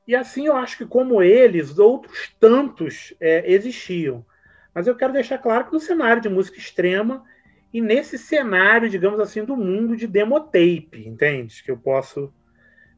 E 0.07 0.15
assim 0.15 0.47
eu 0.47 0.55
acho 0.55 0.77
que, 0.77 0.85
como 0.85 1.21
eles, 1.21 1.77
outros 1.77 2.33
tantos 2.39 3.13
é, 3.19 3.51
existiam. 3.51 4.25
Mas 4.73 4.87
eu 4.87 4.95
quero 4.95 5.13
deixar 5.13 5.37
claro 5.37 5.65
que 5.65 5.73
no 5.73 5.79
cenário 5.79 6.21
de 6.21 6.29
música 6.29 6.57
extrema 6.57 7.23
e 7.75 7.81
nesse 7.81 8.17
cenário, 8.17 8.89
digamos 8.89 9.19
assim, 9.19 9.43
do 9.43 9.57
mundo 9.57 9.97
de 9.97 10.07
demotape, 10.07 11.05
entende? 11.05 11.61
Que 11.61 11.69
eu 11.69 11.75
posso 11.75 12.33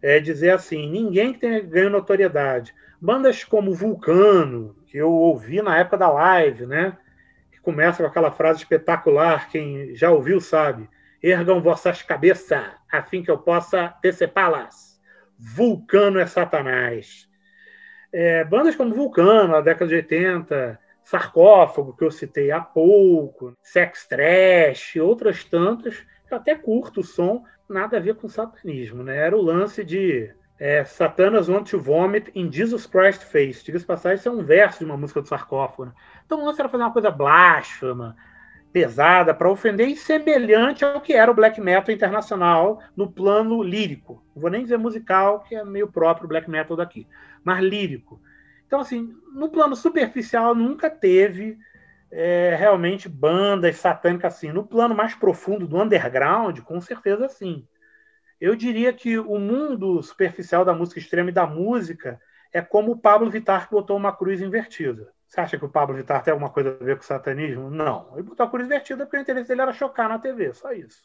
é, 0.03 0.19
dizer 0.19 0.51
assim, 0.51 0.87
ninguém 0.87 1.33
que 1.33 1.39
tenha 1.39 1.59
ganho 1.61 1.89
notoriedade. 1.89 2.75
Bandas 3.01 3.43
como 3.43 3.73
Vulcano, 3.73 4.75
que 4.85 4.95
eu 4.95 5.11
ouvi 5.11 5.63
na 5.63 5.79
época 5.79 5.97
da 5.97 6.11
live, 6.11 6.67
né? 6.67 6.95
Que 7.51 7.59
começa 7.59 8.03
com 8.03 8.07
aquela 8.07 8.29
frase 8.29 8.59
espetacular, 8.59 9.49
quem 9.49 9.95
já 9.95 10.11
ouviu 10.11 10.39
sabe. 10.39 10.87
Ergam 11.23 11.59
vossas 11.59 12.03
cabeças, 12.03 12.63
a 12.91 13.01
fim 13.01 13.23
que 13.23 13.31
eu 13.31 13.39
possa 13.39 13.95
decepá-las. 13.99 15.01
Vulcano 15.39 16.19
é 16.19 16.27
Satanás. 16.27 17.27
É, 18.13 18.43
bandas 18.43 18.75
como 18.75 18.93
Vulcano, 18.93 19.53
na 19.53 19.61
década 19.61 19.89
de 19.89 19.95
80, 19.95 20.79
Sarcófago, 21.07 21.95
que 21.95 22.03
eu 22.03 22.11
citei 22.11 22.51
há 22.51 22.59
pouco, 22.59 23.53
Sex 23.61 24.05
Trash, 24.05 24.97
outras 24.97 25.41
tantas, 25.41 26.05
eu 26.29 26.35
até 26.35 26.53
curto 26.53 26.99
o 26.99 27.03
som, 27.03 27.45
nada 27.69 27.95
a 27.95 27.99
ver 28.01 28.15
com 28.15 28.27
satanismo, 28.27 29.03
né? 29.03 29.15
Era 29.15 29.37
o 29.37 29.41
lance 29.41 29.85
de 29.85 30.29
é, 30.59 30.83
Satanas 30.83 31.47
want 31.47 31.69
to 31.69 31.79
vomit 31.79 32.29
in 32.35 32.51
Jesus 32.51 32.85
Christ 32.85 33.23
face. 33.23 33.63
Diga-se 33.63 33.85
passagem, 33.85 34.17
isso 34.17 34.27
é 34.27 34.31
um 34.33 34.43
verso 34.43 34.79
de 34.79 34.85
uma 34.85 34.97
música 34.97 35.21
do 35.21 35.29
sarcófago. 35.29 35.85
Né? 35.85 35.91
Então 36.25 36.41
o 36.41 36.45
lance 36.45 36.59
era 36.59 36.67
fazer 36.67 36.83
uma 36.83 36.91
coisa 36.91 37.09
blasfema, 37.09 38.13
pesada, 38.73 39.33
para 39.33 39.49
ofender 39.49 39.87
e 39.87 39.95
semelhante 39.95 40.83
ao 40.83 40.99
que 40.99 41.13
era 41.13 41.31
o 41.31 41.33
black 41.33 41.61
metal 41.61 41.95
internacional 41.95 42.81
no 42.97 43.09
plano 43.09 43.63
lírico. 43.63 44.21
Não 44.35 44.41
vou 44.41 44.51
nem 44.51 44.63
dizer 44.63 44.77
musical, 44.77 45.39
que 45.39 45.55
é 45.55 45.63
meio 45.63 45.87
próprio 45.87 46.27
black 46.27 46.49
metal 46.49 46.75
daqui, 46.75 47.07
mas 47.45 47.63
lírico. 47.63 48.19
Então, 48.67 48.81
assim, 48.81 49.15
no 49.33 49.49
plano 49.49 49.75
superficial 49.75 50.53
nunca 50.53 50.89
teve 50.89 51.57
é, 52.11 52.55
realmente 52.59 53.07
bandas 53.07 53.77
satânicas 53.77 54.35
assim. 54.35 54.51
No 54.51 54.65
plano 54.65 54.93
mais 54.93 55.15
profundo 55.15 55.65
do 55.65 55.81
underground, 55.81 56.59
com 56.59 56.79
certeza 56.81 57.29
sim. 57.29 57.65
Eu 58.39 58.55
diria 58.55 58.93
que 58.93 59.17
o 59.17 59.39
mundo 59.39 60.03
superficial 60.03 60.63
da 60.63 60.73
música 60.73 60.99
extrema 60.99 61.29
e 61.29 61.33
da 61.33 61.47
música 61.47 62.21
é 62.53 62.61
como 62.61 62.91
o 62.91 62.97
Pablo 62.97 63.29
Vittar 63.29 63.67
que 63.67 63.73
botou 63.73 63.97
uma 63.97 64.15
cruz 64.15 64.41
invertida. 64.41 65.11
Você 65.27 65.41
acha 65.41 65.57
que 65.57 65.65
o 65.65 65.69
Pablo 65.69 65.95
Vittar 65.95 66.23
tem 66.23 66.31
alguma 66.31 66.49
coisa 66.49 66.77
a 66.79 66.83
ver 66.83 66.97
com 66.97 67.03
satanismo? 67.03 67.69
Não. 67.69 68.11
Ele 68.13 68.23
botou 68.23 68.45
a 68.45 68.49
cruz 68.49 68.65
invertida 68.65 69.05
porque 69.05 69.17
o 69.17 69.21
interesse 69.21 69.47
dele 69.47 69.61
era 69.61 69.73
chocar 69.73 70.07
na 70.07 70.19
TV, 70.19 70.53
só 70.53 70.71
isso. 70.71 71.01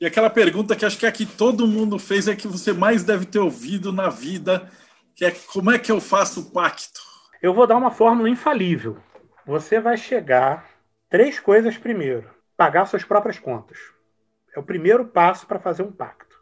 E 0.00 0.06
aquela 0.06 0.30
pergunta 0.30 0.76
que 0.76 0.84
acho 0.84 0.98
que 0.98 1.06
é 1.06 1.12
que 1.12 1.26
todo 1.26 1.66
mundo 1.66 1.98
fez 1.98 2.28
é 2.28 2.36
que 2.36 2.46
você 2.46 2.72
mais 2.72 3.02
deve 3.02 3.26
ter 3.26 3.40
ouvido 3.40 3.92
na 3.92 4.08
vida, 4.08 4.70
que 5.14 5.24
é 5.24 5.30
como 5.52 5.70
é 5.70 5.78
que 5.78 5.92
eu 5.92 6.00
faço 6.00 6.40
o 6.40 6.50
pacto? 6.50 7.00
Eu 7.40 7.54
vou 7.54 7.66
dar 7.66 7.76
uma 7.76 7.90
fórmula 7.90 8.28
infalível. 8.28 8.98
Você 9.46 9.80
vai 9.80 9.96
chegar 9.96 10.68
três 11.08 11.38
coisas 11.38 11.76
primeiro: 11.76 12.30
pagar 12.56 12.86
suas 12.86 13.04
próprias 13.04 13.38
contas. 13.38 13.78
É 14.54 14.60
o 14.60 14.62
primeiro 14.62 15.06
passo 15.06 15.46
para 15.46 15.58
fazer 15.58 15.82
um 15.82 15.92
pacto. 15.92 16.40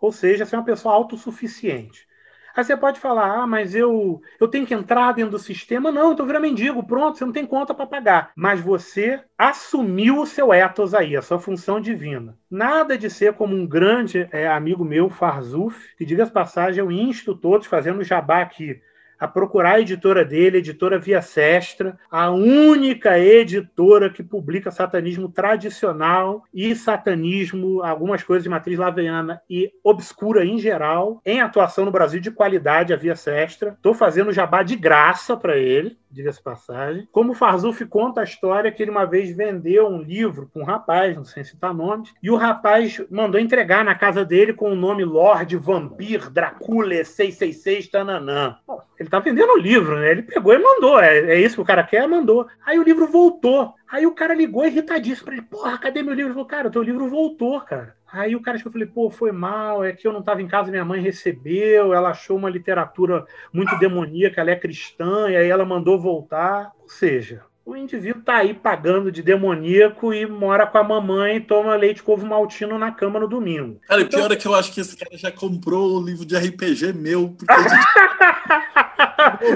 Ou 0.00 0.12
seja, 0.12 0.46
ser 0.46 0.56
uma 0.56 0.64
pessoa 0.64 0.94
autossuficiente. 0.94 2.08
Aí 2.54 2.64
você 2.64 2.76
pode 2.76 3.00
falar, 3.00 3.42
ah, 3.42 3.46
mas 3.46 3.74
eu, 3.74 4.20
eu 4.40 4.48
tenho 4.48 4.66
que 4.66 4.74
entrar 4.74 5.12
dentro 5.12 5.32
do 5.32 5.38
sistema. 5.38 5.90
Não, 5.90 6.12
então 6.12 6.26
vira 6.26 6.40
mendigo, 6.40 6.82
pronto, 6.82 7.18
você 7.18 7.24
não 7.24 7.32
tem 7.32 7.46
conta 7.46 7.74
para 7.74 7.86
pagar. 7.86 8.32
Mas 8.36 8.60
você 8.60 9.22
assumiu 9.38 10.20
o 10.20 10.26
seu 10.26 10.52
ethos 10.52 10.94
aí, 10.94 11.16
a 11.16 11.22
sua 11.22 11.38
função 11.38 11.80
divina. 11.80 12.36
Nada 12.50 12.98
de 12.98 13.08
ser 13.08 13.34
como 13.34 13.54
um 13.54 13.66
grande 13.66 14.28
é, 14.32 14.48
amigo 14.48 14.84
meu, 14.84 15.08
Farzuf, 15.08 15.94
que 15.96 16.04
diga 16.04 16.22
as 16.22 16.30
passagem, 16.30 16.80
eu 16.80 16.90
insto 16.90 17.34
todos 17.34 17.66
fazendo 17.66 18.04
jabá 18.04 18.42
aqui 18.42 18.80
a 19.20 19.28
procurar 19.28 19.74
a 19.74 19.80
editora 19.80 20.24
dele, 20.24 20.56
a 20.56 20.60
editora 20.60 20.98
Via 20.98 21.20
Sestra, 21.20 21.98
a 22.10 22.30
única 22.30 23.18
editora 23.18 24.08
que 24.08 24.22
publica 24.22 24.70
satanismo 24.70 25.28
tradicional 25.28 26.44
e 26.54 26.74
satanismo, 26.74 27.82
algumas 27.82 28.22
coisas 28.22 28.42
de 28.42 28.48
matriz 28.48 28.78
laveiana 28.78 29.42
e 29.48 29.70
obscura 29.84 30.44
em 30.44 30.58
geral, 30.58 31.20
em 31.24 31.40
atuação 31.40 31.84
no 31.84 31.90
Brasil 31.90 32.20
de 32.20 32.30
qualidade, 32.30 32.94
a 32.94 32.96
Via 32.96 33.14
Sestra. 33.14 33.72
Estou 33.72 33.92
fazendo 33.92 34.32
jabá 34.32 34.62
de 34.62 34.74
graça 34.74 35.36
para 35.36 35.58
ele, 35.58 35.98
diga-se 36.10 36.42
passagem. 36.42 37.08
Como 37.12 37.32
o 37.32 37.34
Farzuf 37.34 37.84
conta 37.86 38.20
a 38.20 38.24
história 38.24 38.70
que 38.72 38.82
ele 38.82 38.90
uma 38.90 39.06
vez 39.06 39.34
vendeu 39.34 39.86
um 39.86 40.02
livro 40.02 40.50
para 40.52 40.62
um 40.62 40.64
rapaz, 40.64 41.16
não 41.16 41.24
sei 41.24 41.44
citar 41.44 41.72
nomes, 41.72 42.12
e 42.22 42.30
o 42.30 42.36
rapaz 42.36 43.00
mandou 43.10 43.40
entregar 43.40 43.84
na 43.84 43.94
casa 43.94 44.24
dele 44.24 44.52
com 44.52 44.72
o 44.72 44.76
nome 44.76 45.04
Lord 45.04 45.56
Vampir 45.56 46.30
Dracula 46.30 47.04
666 47.04 47.88
Tananã. 47.88 48.56
Bom, 48.66 48.80
ele 48.98 49.08
tá 49.08 49.18
vendendo 49.18 49.52
o 49.52 49.58
livro, 49.58 49.98
né? 49.98 50.10
Ele 50.10 50.22
pegou 50.22 50.52
e 50.52 50.58
mandou. 50.58 51.00
É, 51.00 51.18
é 51.18 51.40
isso 51.40 51.56
que 51.56 51.62
o 51.62 51.64
cara 51.64 51.82
quer? 51.82 52.06
Mandou. 52.06 52.46
Aí 52.64 52.78
o 52.78 52.82
livro 52.82 53.06
voltou. 53.06 53.74
Aí 53.90 54.06
o 54.06 54.14
cara 54.14 54.34
ligou 54.34 54.64
irritadíssimo 54.64 55.26
pra 55.26 55.34
ele: 55.34 55.42
Porra, 55.42 55.78
cadê 55.78 56.02
meu 56.02 56.14
livro? 56.14 56.28
Ele 56.28 56.34
falou: 56.34 56.48
Cara, 56.48 56.68
o 56.68 56.70
teu 56.70 56.82
livro 56.82 57.08
voltou, 57.08 57.60
cara. 57.60 57.96
Aí 58.12 58.34
o 58.34 58.42
cara 58.42 58.58
eu 58.58 58.72
falei, 58.72 58.86
pô, 58.86 59.10
foi 59.10 59.30
mal, 59.30 59.84
é 59.84 59.92
que 59.92 60.06
eu 60.06 60.12
não 60.12 60.20
estava 60.20 60.42
em 60.42 60.48
casa, 60.48 60.70
minha 60.70 60.84
mãe 60.84 61.00
recebeu, 61.00 61.94
ela 61.94 62.10
achou 62.10 62.36
uma 62.36 62.50
literatura 62.50 63.24
muito 63.52 63.78
demoníaca, 63.78 64.40
ela 64.40 64.50
é 64.50 64.56
cristã, 64.56 65.30
e 65.30 65.36
aí 65.36 65.48
ela 65.48 65.64
mandou 65.64 65.98
voltar. 65.98 66.72
Ou 66.80 66.88
seja, 66.88 67.42
o 67.64 67.76
indivíduo 67.76 68.22
tá 68.22 68.36
aí 68.36 68.52
pagando 68.52 69.12
de 69.12 69.22
demoníaco 69.22 70.12
e 70.12 70.26
mora 70.26 70.66
com 70.66 70.78
a 70.78 70.82
mamãe 70.82 71.36
e 71.36 71.40
toma 71.40 71.76
leite 71.76 72.02
couve 72.02 72.26
maltino 72.26 72.76
na 72.78 72.90
cama 72.90 73.20
no 73.20 73.28
domingo. 73.28 73.78
Cara, 73.86 74.00
então... 74.00 74.18
pior 74.18 74.32
é 74.32 74.36
que 74.36 74.48
eu 74.48 74.54
acho 74.54 74.72
que 74.72 74.80
esse 74.80 74.96
cara 74.96 75.16
já 75.16 75.30
comprou 75.30 75.96
o 75.96 76.04
livro 76.04 76.26
de 76.26 76.36
RPG 76.36 76.92
meu. 76.94 77.36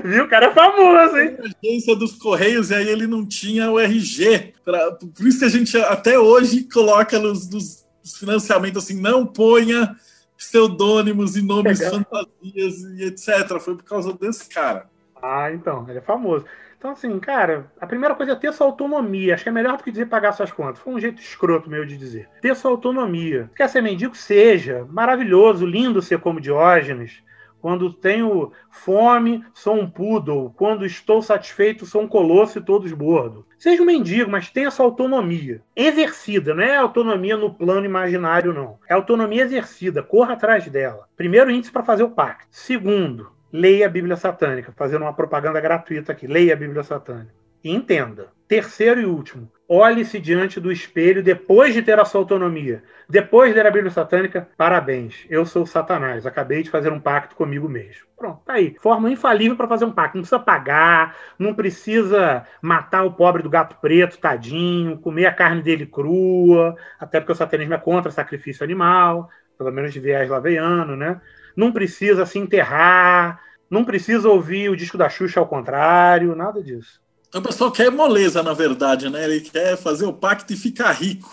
Viu? 0.05 0.25
O 0.25 0.29
cara 0.29 0.47
é 0.47 0.51
famoso, 0.53 1.17
hein? 1.17 1.37
agência 1.63 1.97
dos 1.97 2.13
Correios 2.13 2.71
e 2.71 2.75
aí 2.75 2.89
ele 2.89 3.09
não 3.09 3.27
tinha 3.27 3.71
o 3.71 3.81
RG. 3.81 4.55
Pra... 4.65 4.93
Por 4.93 5.27
isso 5.27 5.41
que 5.41 5.45
a 5.45 5.49
gente 5.49 5.77
até 5.77 6.17
hoje 6.19 6.69
coloca 6.73 7.19
nos, 7.19 7.51
nos 7.51 7.84
financiamentos 8.13 8.85
assim, 8.85 9.01
não 9.01 9.27
ponha 9.27 9.97
pseudônimos 10.37 11.37
e 11.37 11.43
nomes 11.43 11.79
fantasias 11.79 12.83
e 12.97 13.05
etc. 13.05 13.59
Foi 13.61 13.77
por 13.77 13.85
causa 13.85 14.13
desse 14.13 14.49
cara. 14.49 14.89
Ah, 15.23 15.51
então, 15.53 15.87
ele 15.89 15.99
é 15.99 16.03
famoso. 16.03 16.45
Então, 16.77 16.93
assim, 16.93 17.19
cara, 17.19 17.73
a 17.81 17.87
primeira 17.87 18.15
coisa 18.15 18.33
é 18.33 18.37
ter 18.37 18.53
sua 18.53 18.67
autonomia. 18.67 19.33
Acho 19.33 19.45
que 19.45 19.49
é 19.49 19.53
melhor 19.53 19.79
do 19.79 19.83
que 19.83 19.91
dizer 19.91 20.07
pagar 20.07 20.33
suas 20.33 20.53
contas. 20.53 20.81
Foi 20.81 20.93
um 20.93 21.01
jeito 21.01 21.19
escroto 21.19 21.71
meu 21.71 21.87
de 21.87 21.97
dizer. 21.97 22.29
Ter 22.43 22.55
sua 22.55 22.71
autonomia. 22.71 23.51
Quer 23.57 23.71
ser 23.71 23.81
mendigo? 23.81 24.15
Seja. 24.15 24.87
Maravilhoso, 24.91 25.65
lindo 25.65 26.03
ser 26.03 26.19
como 26.19 26.43
Diógenes. 26.43 27.23
Quando 27.65 27.91
tenho 27.91 28.53
fome, 28.69 29.43
sou 29.55 29.75
um 29.75 29.89
poodle. 29.89 30.53
Quando 30.55 30.85
estou 30.85 31.23
satisfeito, 31.23 31.87
sou 31.87 32.03
um 32.03 32.07
colosso 32.07 32.59
e 32.59 32.63
todos 32.63 32.93
bordo. 32.93 33.47
Seja 33.57 33.83
um 33.83 33.87
mendigo, 33.87 34.31
mas 34.31 34.51
tenha 34.51 34.71
sua 34.71 34.85
autonomia. 34.85 35.63
Exercida, 35.75 36.53
não 36.53 36.63
é 36.63 36.77
autonomia 36.77 37.39
no 37.39 37.55
plano 37.55 37.87
imaginário, 37.87 38.53
não. 38.53 38.79
É 38.87 38.93
autonomia 38.93 39.45
exercida. 39.45 40.03
Corra 40.03 40.35
atrás 40.35 40.69
dela. 40.69 41.09
Primeiro 41.17 41.51
índice 41.51 41.73
para 41.73 41.83
fazer 41.83 42.03
o 42.03 42.11
pacto. 42.11 42.49
Segundo, 42.51 43.33
leia 43.51 43.87
a 43.87 43.89
Bíblia 43.89 44.17
Satânica, 44.17 44.71
fazendo 44.77 45.01
uma 45.01 45.15
propaganda 45.15 45.59
gratuita 45.59 46.13
aqui. 46.13 46.27
Leia 46.27 46.53
a 46.53 46.59
Bíblia 46.59 46.83
Satânica. 46.83 47.33
E 47.65 47.71
entenda. 47.71 48.29
Terceiro 48.47 49.01
e 49.01 49.07
último, 49.07 49.51
olhe-se 49.69 50.19
diante 50.19 50.61
do 50.61 50.71
espelho 50.71 51.23
depois 51.23 51.75
de 51.75 51.83
ter 51.83 51.99
a 51.99 52.05
sua 52.05 52.21
autonomia. 52.21 52.83
Depois 53.09 53.51
de 53.51 53.57
ler 53.57 53.67
a 53.67 53.71
Bíblia 53.71 53.91
Satânica, 53.91 54.49
parabéns. 54.57 55.27
Eu 55.29 55.45
sou 55.45 55.67
Satanás. 55.67 56.27
Acabei 56.27 56.63
de 56.63 56.71
fazer 56.71 56.93
um 56.93 57.01
pacto 57.01 57.35
comigo 57.35 57.69
mesmo. 57.69 58.07
Pronto, 58.17 58.41
tá 58.45 58.55
aí. 58.55 58.77
Forma 58.81 59.11
infalível 59.11 59.57
para 59.57 59.69
fazer 59.69 59.85
um 59.85 59.93
pacto. 59.93 60.17
Não 60.17 60.23
precisa 60.23 60.39
pagar, 60.39 61.17
não 61.39 61.55
precisa 61.55 62.47
matar 62.63 63.05
o 63.05 63.13
pobre 63.13 63.43
do 63.43 63.51
gato 63.51 63.77
preto, 63.81 64.19
tadinho, 64.19 64.99
comer 64.99 65.27
a 65.27 65.33
carne 65.33 65.63
dele 65.63 65.87
crua, 65.87 66.77
até 66.99 67.21
porque 67.21 67.33
o 67.33 67.37
satanismo 67.37 67.75
é 67.75 67.79
contra 67.79 68.11
sacrifício 68.11 68.65
animal, 68.65 69.29
pelo 69.59 69.71
menos 69.71 69.93
de 69.93 70.01
viés 70.01 70.29
laveiano, 70.29 70.97
né? 70.97 71.21
não 71.57 71.73
precisa 71.73 72.27
se 72.27 72.39
enterrar, 72.39 73.41
não 73.71 73.85
precisa 73.85 74.29
ouvir 74.29 74.69
o 74.69 74.77
disco 74.77 74.99
da 74.99 75.09
Xuxa 75.09 75.41
ao 75.41 75.49
contrário, 75.49 76.35
nada 76.35 76.63
disso. 76.63 77.01
O 77.35 77.43
pessoal 77.43 77.73
quer 77.73 77.91
moleza, 77.91 78.43
na 78.43 78.53
verdade, 78.53 79.11
né? 79.11 79.25
Ele 79.25 79.41
quer 79.41 79.77
fazer 79.77 80.07
o 80.07 80.13
pacto 80.13 80.53
e 80.53 80.57
ficar 80.57 80.93
rico. 80.93 81.29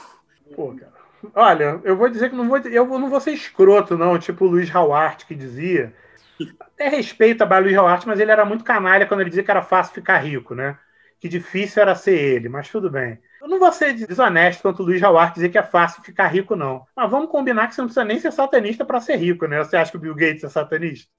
Pô, 0.56 0.74
cara. 0.76 0.92
Olha, 1.36 1.80
eu 1.84 1.96
vou 1.96 2.10
dizer 2.10 2.30
que 2.30 2.36
não 2.36 2.50
vou, 2.50 2.58
eu 2.58 2.86
não 2.88 3.10
vou 3.10 3.22
ser 3.22 3.32
escroto, 3.32 3.96
não, 3.98 4.18
tipo 4.18 4.46
o 4.46 4.48
Luiz 4.48 4.74
Hauart 4.76 5.26
que 5.26 5.36
dizia. 5.36 5.94
Até 6.60 6.90
respeito 6.90 7.44
a 7.44 7.60
Luiz 7.60 7.78
Hauart, 7.78 8.06
mas 8.08 8.20
ele 8.20 8.32
era 8.32 8.46
muito 8.46 8.64
canalha 8.64 9.06
quando 9.08 9.22
ele 9.22 9.30
dizia 9.30 9.44
que 9.44 9.52
era 9.52 9.62
fácil 9.62 9.94
ficar 9.94 10.18
rico, 10.20 10.56
né? 10.56 10.78
Que 11.20 11.30
difícil 11.30 11.82
era 11.82 11.96
ser 11.96 12.18
ele, 12.18 12.50
mas 12.50 12.70
tudo 12.70 12.90
bem. 12.90 13.20
Eu 13.42 13.48
não 13.48 13.58
vou 13.58 13.72
ser 13.72 13.94
desonesto 13.94 14.62
quanto 14.62 14.84
o 14.84 14.86
Luiz 14.86 15.02
Howard 15.02 15.34
dizer 15.34 15.50
que 15.50 15.58
é 15.58 15.64
fácil 15.64 16.04
ficar 16.04 16.28
rico, 16.28 16.56
não. 16.56 16.86
Mas 16.96 17.10
vamos 17.10 17.32
combinar 17.32 17.68
que 17.68 17.74
você 17.74 17.82
não 17.82 17.88
precisa 17.88 18.06
nem 18.06 18.20
ser 18.20 18.32
satanista 18.32 18.86
para 18.86 19.02
ser 19.02 19.16
rico, 19.16 19.48
né? 19.48 19.64
Você 19.64 19.76
acha 19.76 19.90
que 19.90 19.98
o 19.98 20.00
Bill 20.00 20.14
Gates 20.14 20.44
é 20.44 20.50
satanista? 20.50 21.10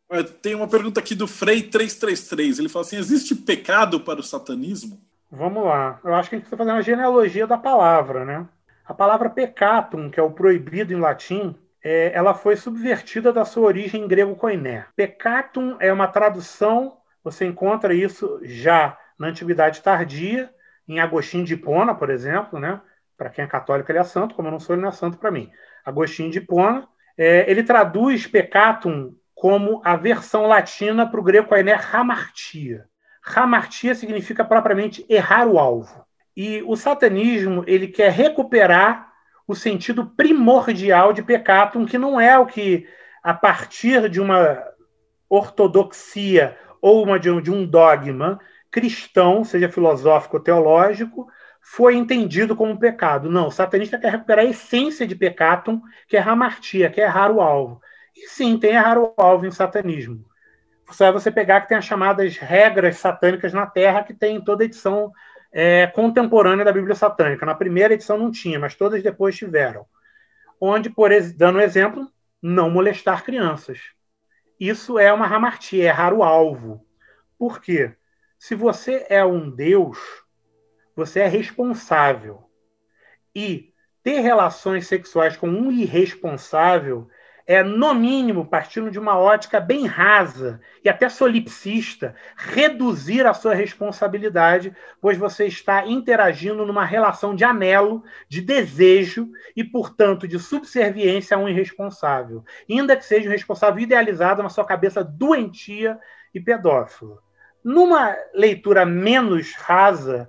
Tem 0.41 0.55
uma 0.55 0.69
pergunta 0.69 1.01
aqui 1.01 1.17
do 1.17 1.27
Frei333. 1.27 2.61
Ele 2.61 2.69
fala 2.69 2.85
assim: 2.85 2.97
existe 2.97 3.35
pecado 3.35 3.99
para 3.99 4.21
o 4.21 4.23
satanismo? 4.23 5.01
Vamos 5.33 5.65
lá. 5.65 5.99
Eu 6.05 6.15
acho 6.15 6.29
que 6.29 6.37
a 6.37 6.39
gente 6.39 6.45
precisa 6.45 6.57
fazer 6.57 6.71
uma 6.71 6.83
genealogia 6.83 7.47
da 7.47 7.59
palavra, 7.59 8.25
né? 8.25 8.47
A 8.87 8.95
palavra 8.95 9.29
peccatum, 9.29 10.09
que 10.09 10.21
é 10.21 10.23
o 10.23 10.31
proibido 10.31 10.93
em 10.93 11.01
latim, 11.01 11.57
é, 11.83 12.13
ela 12.15 12.35
foi 12.35 12.55
subvertida 12.55 13.33
da 13.33 13.45
sua 13.45 13.65
origem 13.65 14.05
em 14.05 14.07
grego 14.09 14.37
koiné. 14.37 14.87
Peccatum 14.95 15.77
é 15.81 15.93
uma 15.93 16.07
tradução, 16.07 16.99
você 17.25 17.47
encontra 17.47 17.93
isso 17.93 18.39
já 18.45 18.97
na 19.19 19.29
Antiguidade 19.29 19.83
Tardia, 19.83 20.51
em 20.89 21.01
Agostinho 21.01 21.45
de 21.45 21.55
Hipona, 21.55 21.95
por 21.95 22.11
exemplo, 22.11 22.59
né? 22.59 22.81
Para 23.17 23.31
quem 23.31 23.45
é 23.45 23.49
católico, 23.49 23.91
ele 23.91 23.99
é 23.99 24.05
santo, 24.05 24.35
como 24.35 24.49
eu 24.49 24.53
não 24.53 24.61
sou, 24.61 24.75
ele 24.75 24.83
não 24.83 24.89
é 24.89 24.93
santo 24.93 25.19
para 25.19 25.31
mim. 25.31 25.51
Agostinho 25.85 26.31
de 26.31 26.39
Hipona, 26.39 26.89
é, 27.17 27.51
ele 27.51 27.63
traduz 27.63 28.27
peccatum 28.27 29.15
como 29.35 29.81
a 29.85 29.97
versão 29.97 30.47
latina 30.47 31.07
para 31.07 31.21
o 31.21 31.23
grego 31.23 31.55
ainé 31.55 31.75
hamartia. 31.93 32.87
Hamartia 33.25 33.95
significa 33.95 34.45
propriamente 34.45 35.05
errar 35.09 35.47
o 35.47 35.59
alvo. 35.59 36.05
E 36.37 36.63
o 36.67 36.77
satanismo 36.77 37.63
ele 37.67 37.89
quer 37.89 38.11
recuperar 38.11 39.13
o 39.47 39.55
sentido 39.55 40.07
primordial 40.07 41.13
de 41.13 41.23
peccatum, 41.23 41.85
que 41.85 41.99
não 41.99 42.21
é 42.21 42.39
o 42.39 42.47
que, 42.47 42.87
a 43.23 43.35
partir 43.35 44.09
de 44.09 44.21
uma 44.21 44.63
ortodoxia 45.29 46.57
ou 46.81 47.05
uma, 47.05 47.19
de, 47.19 47.31
um 47.31 47.67
dogma 47.67 48.41
cristão, 48.73 49.45
seja 49.45 49.69
filosófico 49.69 50.39
ou 50.39 50.43
teológico, 50.43 51.29
foi 51.61 51.95
entendido 51.95 52.57
como 52.57 52.79
pecado. 52.79 53.31
Não, 53.31 53.49
o 53.49 53.53
satanista 53.53 53.99
quer 53.99 54.11
recuperar 54.11 54.45
a 54.45 54.49
essência 54.49 55.07
de 55.07 55.15
peccatum, 55.15 55.81
que 56.09 56.17
é 56.17 56.21
hamartia, 56.21 56.91
que 56.91 57.01
é 57.01 57.05
errar 57.05 57.31
o 57.31 57.41
alvo. 57.41 57.81
E 58.17 58.27
sim, 58.29 58.59
tem 58.59 58.73
errar 58.73 58.99
o 58.99 59.15
alvo 59.17 59.47
em 59.47 59.51
satanismo. 59.51 60.25
Só 60.91 61.07
é 61.07 61.13
você 61.13 61.31
pegar 61.31 61.61
que 61.61 61.69
tem 61.69 61.79
as 61.79 61.85
chamadas 61.85 62.37
regras 62.37 62.97
satânicas 62.97 63.53
na 63.53 63.67
Terra, 63.67 64.03
que 64.03 64.13
tem 64.13 64.37
em 64.37 64.45
toda 64.45 64.65
edição 64.65 65.13
é, 65.53 65.87
contemporânea 65.87 66.65
da 66.65 66.73
Bíblia 66.73 66.95
Satânica. 66.95 67.47
Na 67.47 67.55
primeira 67.55 67.95
edição 67.95 68.19
não 68.19 68.31
tinha, 68.31 68.59
mas 68.59 68.75
todas 68.75 69.03
depois 69.03 69.37
tiveram. 69.37 69.87
Onde, 70.61 70.91
por 70.91 71.11
dando 71.37 71.59
um 71.59 71.63
exemplo, 71.63 72.11
não 72.43 72.71
molestar 72.71 73.25
crianças. 73.25 73.81
Isso 74.59 74.99
é 74.99 75.13
uma 75.13 75.27
hamartia, 75.27 75.85
é 75.85 75.87
errar 75.87 76.13
o 76.13 76.23
alvo. 76.23 76.85
Por 77.39 77.61
quê? 77.61 77.95
Se 78.43 78.57
você 78.57 79.07
é 79.09 79.25
um 79.25 79.49
Deus, 79.49 79.99
você 80.97 81.21
é 81.21 81.29
responsável. 81.29 82.43
E 83.33 83.73
ter 84.03 84.19
relações 84.19 84.89
sexuais 84.89 85.37
com 85.37 85.49
um 85.49 85.71
irresponsável 85.71 87.07
é, 87.47 87.63
no 87.63 87.95
mínimo, 87.95 88.45
partindo 88.45 88.91
de 88.91 88.99
uma 88.99 89.17
ótica 89.17 89.61
bem 89.61 89.87
rasa 89.87 90.61
e 90.85 90.89
até 90.89 91.09
solipsista, 91.09 92.17
reduzir 92.37 93.25
a 93.27 93.33
sua 93.33 93.55
responsabilidade, 93.55 94.77
pois 95.01 95.17
você 95.17 95.47
está 95.47 95.87
interagindo 95.87 96.67
numa 96.67 96.85
relação 96.85 97.37
de 97.37 97.45
anelo, 97.45 98.03
de 98.29 98.41
desejo 98.41 99.31
e, 99.55 99.63
portanto, 99.63 100.27
de 100.27 100.41
subserviência 100.41 101.37
a 101.37 101.41
um 101.41 101.49
irresponsável, 101.49 102.45
ainda 102.69 102.97
que 102.97 103.05
seja 103.05 103.29
um 103.29 103.33
responsável 103.33 103.81
idealizado 103.81 104.43
na 104.43 104.49
sua 104.49 104.65
cabeça 104.65 105.05
doentia 105.05 105.97
e 106.35 106.41
pedófilo. 106.41 107.23
Numa 107.65 108.17
leitura 108.35 108.85
menos 108.85 109.55
rasa, 109.55 110.29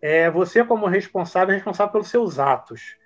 é, 0.00 0.30
você, 0.30 0.64
como 0.64 0.86
responsável, 0.86 1.52
é 1.52 1.56
responsável 1.56 1.92
pelos 1.92 2.08
seus 2.08 2.38
atos. 2.38 2.96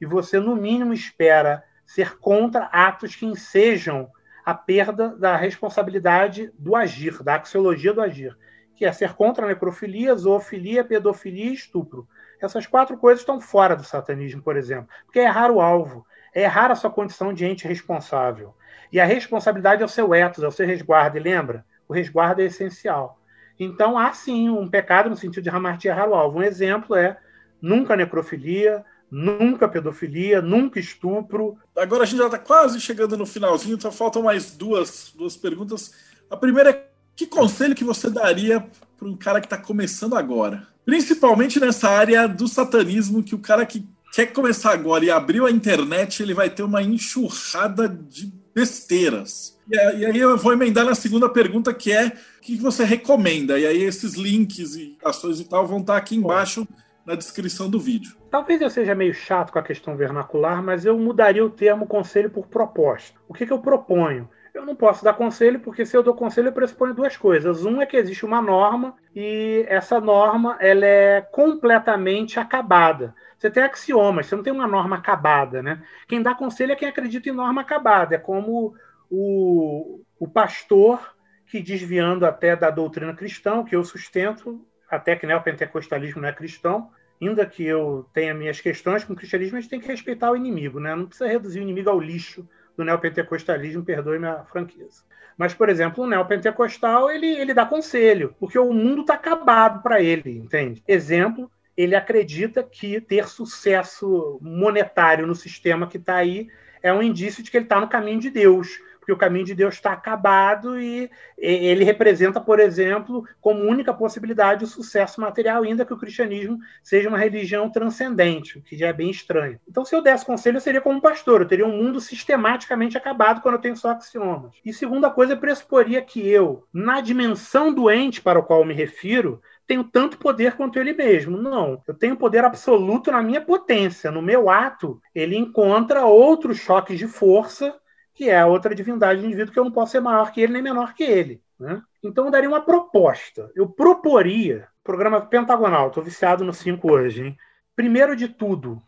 E 0.00 0.06
você, 0.06 0.38
no 0.38 0.54
mínimo, 0.54 0.92
espera 0.92 1.64
ser 1.84 2.18
contra 2.18 2.66
atos 2.66 3.14
que 3.14 3.26
ensejam 3.26 4.10
a 4.44 4.54
perda 4.54 5.08
da 5.16 5.36
responsabilidade 5.36 6.52
do 6.58 6.76
agir, 6.76 7.22
da 7.22 7.36
axiologia 7.36 7.92
do 7.92 8.00
agir, 8.00 8.36
que 8.76 8.84
é 8.84 8.92
ser 8.92 9.14
contra 9.14 9.46
a 9.46 9.48
necrofilia, 9.48 10.14
zoofilia, 10.14 10.84
pedofilia 10.84 11.50
e 11.50 11.54
estupro. 11.54 12.06
Essas 12.40 12.66
quatro 12.66 12.96
coisas 12.98 13.20
estão 13.20 13.40
fora 13.40 13.74
do 13.74 13.84
satanismo, 13.84 14.42
por 14.42 14.56
exemplo, 14.56 14.88
porque 15.06 15.20
é 15.20 15.24
errar 15.24 15.50
o 15.50 15.60
alvo, 15.60 16.06
é 16.34 16.42
errar 16.42 16.70
a 16.70 16.74
sua 16.74 16.90
condição 16.90 17.32
de 17.32 17.46
ente 17.46 17.66
responsável. 17.66 18.54
E 18.92 19.00
a 19.00 19.04
responsabilidade 19.04 19.82
é 19.82 19.84
o 19.84 19.88
seu 19.88 20.14
ethos, 20.14 20.44
é 20.44 20.46
o 20.46 20.52
seu 20.52 20.66
resguardo, 20.66 21.16
e 21.16 21.20
lembra? 21.20 21.64
O 21.88 21.92
resguardo 21.92 22.42
é 22.42 22.44
essencial. 22.44 23.18
Então, 23.58 23.98
há 23.98 24.12
sim 24.12 24.48
um 24.48 24.68
pecado 24.68 25.08
no 25.08 25.16
sentido 25.16 25.44
de 25.44 25.50
o 25.50 26.14
alvo. 26.14 26.38
Um 26.38 26.42
exemplo 26.42 26.96
é 26.96 27.16
nunca 27.60 27.96
necrofilia, 27.96 28.84
nunca 29.10 29.68
pedofilia, 29.68 30.42
nunca 30.42 30.80
estupro. 30.80 31.56
Agora 31.76 32.02
a 32.02 32.06
gente 32.06 32.18
já 32.18 32.26
está 32.26 32.38
quase 32.38 32.80
chegando 32.80 33.16
no 33.16 33.26
finalzinho, 33.26 33.80
só 33.80 33.92
faltam 33.92 34.22
mais 34.22 34.50
duas, 34.50 35.12
duas 35.16 35.36
perguntas. 35.36 35.92
A 36.28 36.36
primeira 36.36 36.70
é: 36.70 36.88
que 37.14 37.26
conselho 37.26 37.74
que 37.74 37.84
você 37.84 38.10
daria 38.10 38.66
para 38.96 39.08
um 39.08 39.16
cara 39.16 39.40
que 39.40 39.46
está 39.46 39.56
começando 39.56 40.16
agora? 40.16 40.66
Principalmente 40.84 41.60
nessa 41.60 41.88
área 41.88 42.26
do 42.26 42.46
satanismo, 42.48 43.22
que 43.22 43.34
o 43.34 43.38
cara 43.38 43.64
que 43.64 43.86
quer 44.12 44.26
começar 44.26 44.72
agora 44.72 45.04
e 45.04 45.10
abriu 45.10 45.46
a 45.46 45.50
internet, 45.50 46.22
ele 46.22 46.34
vai 46.34 46.50
ter 46.50 46.62
uma 46.62 46.82
enxurrada 46.82 47.88
de 47.88 48.32
besteiras. 48.54 49.58
E 49.68 49.78
aí 49.78 50.18
eu 50.18 50.36
vou 50.36 50.52
emendar 50.52 50.84
na 50.84 50.94
segunda 50.94 51.28
pergunta, 51.28 51.72
que 51.74 51.90
é 51.90 52.06
o 52.06 52.40
que 52.40 52.56
você 52.56 52.84
recomenda? 52.84 53.58
E 53.58 53.66
aí 53.66 53.82
esses 53.82 54.14
links 54.14 54.76
e 54.76 54.96
ações 55.04 55.40
e 55.40 55.44
tal 55.44 55.66
vão 55.66 55.80
estar 55.80 55.96
aqui 55.96 56.16
embaixo 56.16 56.66
na 57.04 57.14
descrição 57.14 57.68
do 57.68 57.80
vídeo. 57.80 58.16
Talvez 58.30 58.60
eu 58.60 58.70
seja 58.70 58.94
meio 58.94 59.14
chato 59.14 59.52
com 59.52 59.58
a 59.58 59.62
questão 59.62 59.96
vernacular, 59.96 60.62
mas 60.62 60.84
eu 60.84 60.98
mudaria 60.98 61.44
o 61.44 61.50
termo 61.50 61.86
conselho 61.86 62.30
por 62.30 62.46
proposta. 62.46 63.18
O 63.28 63.34
que, 63.34 63.46
que 63.46 63.52
eu 63.52 63.58
proponho? 63.58 64.28
Eu 64.54 64.64
não 64.64 64.76
posso 64.76 65.04
dar 65.04 65.14
conselho, 65.14 65.58
porque 65.58 65.84
se 65.84 65.96
eu 65.96 66.02
dou 66.02 66.14
conselho, 66.14 66.46
eu 66.46 66.52
pressuponho 66.52 66.94
duas 66.94 67.16
coisas. 67.16 67.64
Um 67.64 67.82
é 67.82 67.86
que 67.86 67.96
existe 67.96 68.24
uma 68.24 68.40
norma 68.40 68.94
e 69.14 69.66
essa 69.68 70.00
norma 70.00 70.56
ela 70.60 70.86
é 70.86 71.20
completamente 71.20 72.38
acabada. 72.38 73.12
Você 73.36 73.50
tem 73.50 73.64
axiomas, 73.64 74.26
você 74.26 74.36
não 74.36 74.44
tem 74.44 74.52
uma 74.52 74.68
norma 74.68 74.96
acabada, 74.96 75.60
né? 75.60 75.82
Quem 76.06 76.22
dá 76.22 76.36
conselho 76.36 76.70
é 76.70 76.76
quem 76.76 76.88
acredita 76.88 77.28
em 77.28 77.32
norma 77.32 77.62
acabada. 77.62 78.14
É 78.14 78.18
como 78.18 78.76
o, 79.10 80.00
o 80.20 80.28
pastor 80.28 81.16
que, 81.48 81.60
desviando 81.60 82.24
até 82.24 82.54
da 82.54 82.70
doutrina 82.70 83.12
cristã, 83.12 83.64
que 83.64 83.74
eu 83.74 83.82
sustento, 83.82 84.64
até 84.88 85.16
que 85.16 85.26
neopentecostalismo 85.26 86.22
não 86.22 86.28
é 86.28 86.32
cristão, 86.32 86.92
ainda 87.20 87.44
que 87.44 87.66
eu 87.66 88.08
tenha 88.14 88.32
minhas 88.32 88.60
questões 88.60 89.02
com 89.02 89.14
o 89.14 89.16
cristianismo, 89.16 89.58
a 89.58 89.60
gente 89.60 89.70
tem 89.70 89.80
que 89.80 89.88
respeitar 89.88 90.30
o 90.30 90.36
inimigo, 90.36 90.78
né? 90.78 90.94
Não 90.94 91.06
precisa 91.06 91.28
reduzir 91.28 91.58
o 91.58 91.62
inimigo 91.62 91.90
ao 91.90 91.98
lixo 91.98 92.48
do 92.76 92.84
neopentecostalismo, 92.84 93.84
perdoe 93.84 94.18
minha 94.18 94.44
franqueza. 94.44 95.02
Mas, 95.36 95.52
por 95.52 95.68
exemplo, 95.68 96.04
o 96.04 96.06
neopentecostal, 96.06 97.10
ele, 97.10 97.26
ele 97.26 97.54
dá 97.54 97.66
conselho, 97.66 98.34
porque 98.38 98.58
o 98.58 98.72
mundo 98.72 99.02
está 99.02 99.14
acabado 99.14 99.82
para 99.82 100.00
ele, 100.00 100.38
entende? 100.38 100.82
Exemplo, 100.86 101.50
ele 101.76 101.96
acredita 101.96 102.62
que 102.62 103.00
ter 103.00 103.26
sucesso 103.28 104.38
monetário 104.40 105.26
no 105.26 105.34
sistema 105.34 105.88
que 105.88 105.96
está 105.96 106.16
aí 106.16 106.48
é 106.82 106.92
um 106.92 107.02
indício 107.02 107.42
de 107.42 107.50
que 107.50 107.56
ele 107.56 107.64
está 107.64 107.80
no 107.80 107.88
caminho 107.88 108.20
de 108.20 108.30
Deus 108.30 108.78
porque 109.04 109.12
o 109.12 109.18
caminho 109.18 109.44
de 109.44 109.54
Deus 109.54 109.74
está 109.74 109.92
acabado 109.92 110.80
e 110.80 111.10
ele 111.36 111.84
representa, 111.84 112.40
por 112.40 112.58
exemplo, 112.58 113.22
como 113.38 113.60
única 113.60 113.92
possibilidade 113.92 114.64
o 114.64 114.66
sucesso 114.66 115.20
material, 115.20 115.62
ainda 115.62 115.84
que 115.84 115.92
o 115.92 115.98
cristianismo 115.98 116.58
seja 116.82 117.10
uma 117.10 117.18
religião 117.18 117.68
transcendente, 117.68 118.58
o 118.58 118.62
que 118.62 118.78
já 118.78 118.88
é 118.88 118.92
bem 118.94 119.10
estranho. 119.10 119.60
Então, 119.68 119.84
se 119.84 119.94
eu 119.94 120.00
desse 120.00 120.24
conselho, 120.24 120.56
eu 120.56 120.60
seria 120.60 120.80
como 120.80 121.02
pastor, 121.02 121.42
eu 121.42 121.46
teria 121.46 121.66
um 121.66 121.76
mundo 121.76 122.00
sistematicamente 122.00 122.96
acabado 122.96 123.42
quando 123.42 123.56
eu 123.56 123.60
tenho 123.60 123.76
só 123.76 123.90
axiomas. 123.90 124.52
E 124.64 124.72
segunda 124.72 125.10
coisa, 125.10 125.34
eu 125.34 125.38
pressuporia 125.38 126.00
que 126.00 126.26
eu, 126.26 126.64
na 126.72 127.02
dimensão 127.02 127.70
doente 127.74 128.22
para 128.22 128.38
o 128.38 128.42
qual 128.42 128.64
me 128.64 128.72
refiro, 128.72 129.42
tenho 129.66 129.84
tanto 129.84 130.16
poder 130.16 130.54
quanto 130.54 130.78
ele 130.78 130.94
mesmo. 130.94 131.36
Não, 131.36 131.82
eu 131.86 131.92
tenho 131.92 132.16
poder 132.16 132.42
absoluto 132.42 133.12
na 133.12 133.22
minha 133.22 133.42
potência. 133.42 134.10
No 134.10 134.22
meu 134.22 134.48
ato, 134.48 134.98
ele 135.14 135.36
encontra 135.36 136.06
outros 136.06 136.56
choques 136.56 136.98
de 136.98 137.06
força 137.06 137.74
que 138.14 138.30
é 138.30 138.38
a 138.38 138.46
outra 138.46 138.74
divindade 138.74 139.20
do 139.20 139.26
indivíduo 139.26 139.52
que 139.52 139.58
eu 139.58 139.64
não 139.64 139.72
posso 139.72 139.92
ser 139.92 140.00
maior 140.00 140.32
que 140.32 140.40
ele 140.40 140.52
nem 140.52 140.62
menor 140.62 140.94
que 140.94 141.02
ele. 141.02 141.42
Né? 141.58 141.82
Então 142.02 142.24
eu 142.24 142.30
daria 142.30 142.48
uma 142.48 142.64
proposta. 142.64 143.50
Eu 143.54 143.68
proporia, 143.68 144.68
programa 144.82 145.20
pentagonal, 145.20 145.88
estou 145.88 146.02
viciado 146.02 146.44
no 146.44 146.52
5 146.52 146.90
hoje. 146.90 147.24
Hein? 147.24 147.36
Primeiro 147.74 148.14
de 148.14 148.28
tudo, 148.28 148.80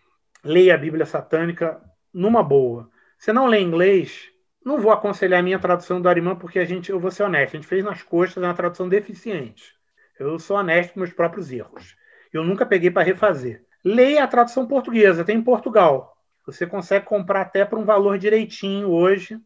leia 0.44 0.74
a 0.74 0.78
Bíblia 0.78 1.04
Satânica 1.04 1.80
numa 2.14 2.42
boa. 2.42 2.88
Se 3.18 3.32
não 3.32 3.46
lê 3.46 3.60
inglês, 3.60 4.30
não 4.64 4.78
vou 4.78 4.92
aconselhar 4.92 5.40
a 5.40 5.42
minha 5.42 5.58
tradução 5.58 6.00
do 6.00 6.08
Arimã, 6.08 6.36
porque 6.36 6.58
a 6.58 6.64
gente, 6.64 6.90
eu 6.90 7.00
vou 7.00 7.10
ser 7.10 7.24
honesto, 7.24 7.54
a 7.54 7.56
gente 7.56 7.68
fez 7.68 7.84
nas 7.84 8.02
costas 8.02 8.42
uma 8.42 8.54
tradução 8.54 8.88
deficiente. 8.88 9.74
Eu 10.18 10.38
sou 10.38 10.56
honesto 10.56 10.94
com 10.94 11.00
meus 11.00 11.12
próprios 11.12 11.52
erros. 11.52 11.96
Eu 12.32 12.44
nunca 12.44 12.64
peguei 12.64 12.90
para 12.90 13.02
refazer. 13.02 13.64
Leia 13.84 14.24
a 14.24 14.28
tradução 14.28 14.66
portuguesa, 14.66 15.24
tem 15.24 15.38
em 15.38 15.42
Portugal. 15.42 16.15
Você 16.46 16.66
consegue 16.66 17.04
comprar 17.04 17.42
até 17.42 17.64
por 17.64 17.78
um 17.78 17.84
valor 17.84 18.18
direitinho 18.18 18.88
hoje 18.88 19.38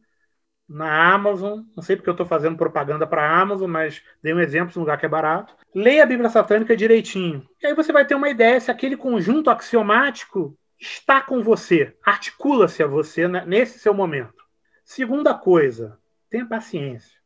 na 0.68 1.12
Amazon. 1.12 1.62
Não 1.74 1.82
sei 1.82 1.97
porque 1.97 2.09
eu 2.09 2.12
estou 2.12 2.27
fazendo 2.27 2.56
propaganda 2.56 3.06
para 3.06 3.22
a 3.22 3.40
Amazon, 3.40 3.68
mas 3.68 4.02
dei 4.22 4.32
um 4.32 4.40
exemplo 4.40 4.72
de 4.72 4.78
um 4.78 4.82
lugar 4.82 4.98
que 4.98 5.06
é 5.06 5.09
barato. 5.09 5.56
Leia 5.74 6.05
a 6.05 6.06
Bíblia 6.06 6.28
Satânica 6.28 6.77
direitinho. 6.77 7.48
E 7.60 7.66
aí 7.66 7.74
você 7.74 7.93
vai 7.93 8.05
ter 8.05 8.14
uma 8.14 8.28
ideia 8.28 8.60
se 8.60 8.70
aquele 8.70 8.97
conjunto 8.97 9.51
axiomático 9.51 10.56
está 10.78 11.20
com 11.20 11.43
você, 11.43 11.97
articula-se 12.05 12.82
a 12.82 12.86
você 12.86 13.27
nesse 13.28 13.78
seu 13.78 13.93
momento. 13.93 14.43
Segunda 14.85 15.35
coisa, 15.35 15.98
tenha 16.31 16.47
paciência. 16.47 17.18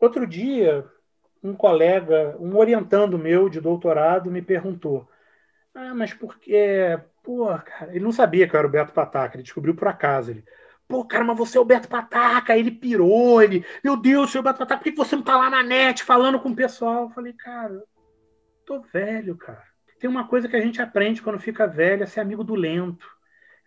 Outro 0.00 0.26
dia, 0.26 0.86
um 1.42 1.54
colega, 1.54 2.36
um 2.38 2.56
orientando 2.56 3.18
meu 3.18 3.48
de 3.48 3.60
doutorado, 3.60 4.30
me 4.30 4.42
perguntou: 4.42 5.08
Ah, 5.74 5.94
mas 5.94 6.12
por 6.12 6.38
que 6.38 6.98
Pô, 7.28 7.46
cara, 7.58 7.90
ele 7.90 8.02
não 8.02 8.10
sabia 8.10 8.48
que 8.48 8.56
eu 8.56 8.58
era 8.58 8.66
o 8.66 8.70
Beto 8.70 8.90
Pataca, 8.90 9.36
ele 9.36 9.42
descobriu 9.42 9.74
por 9.74 9.86
acaso. 9.86 10.30
Ele, 10.30 10.42
pô, 10.88 11.04
cara, 11.04 11.22
mas 11.24 11.36
você 11.36 11.58
é 11.58 11.60
o 11.60 11.64
Beto 11.64 11.86
Pataca. 11.86 12.56
Ele 12.56 12.70
pirou, 12.70 13.42
ele, 13.42 13.66
meu 13.84 13.98
Deus, 13.98 14.30
seu 14.30 14.42
Beto 14.42 14.58
Pataca, 14.58 14.82
por 14.82 14.90
que 14.90 14.96
você 14.96 15.14
não 15.14 15.22
tá 15.22 15.36
lá 15.36 15.50
na 15.50 15.62
net 15.62 16.02
falando 16.02 16.40
com 16.40 16.48
o 16.48 16.56
pessoal? 16.56 17.02
Eu 17.02 17.10
falei, 17.10 17.34
cara, 17.34 17.84
tô 18.64 18.80
velho, 18.80 19.36
cara. 19.36 19.62
Tem 20.00 20.08
uma 20.08 20.26
coisa 20.26 20.48
que 20.48 20.56
a 20.56 20.60
gente 20.62 20.80
aprende 20.80 21.20
quando 21.20 21.38
fica 21.38 21.66
velho, 21.66 22.02
é 22.02 22.06
ser 22.06 22.20
amigo 22.20 22.42
do 22.42 22.54
lento. 22.54 23.06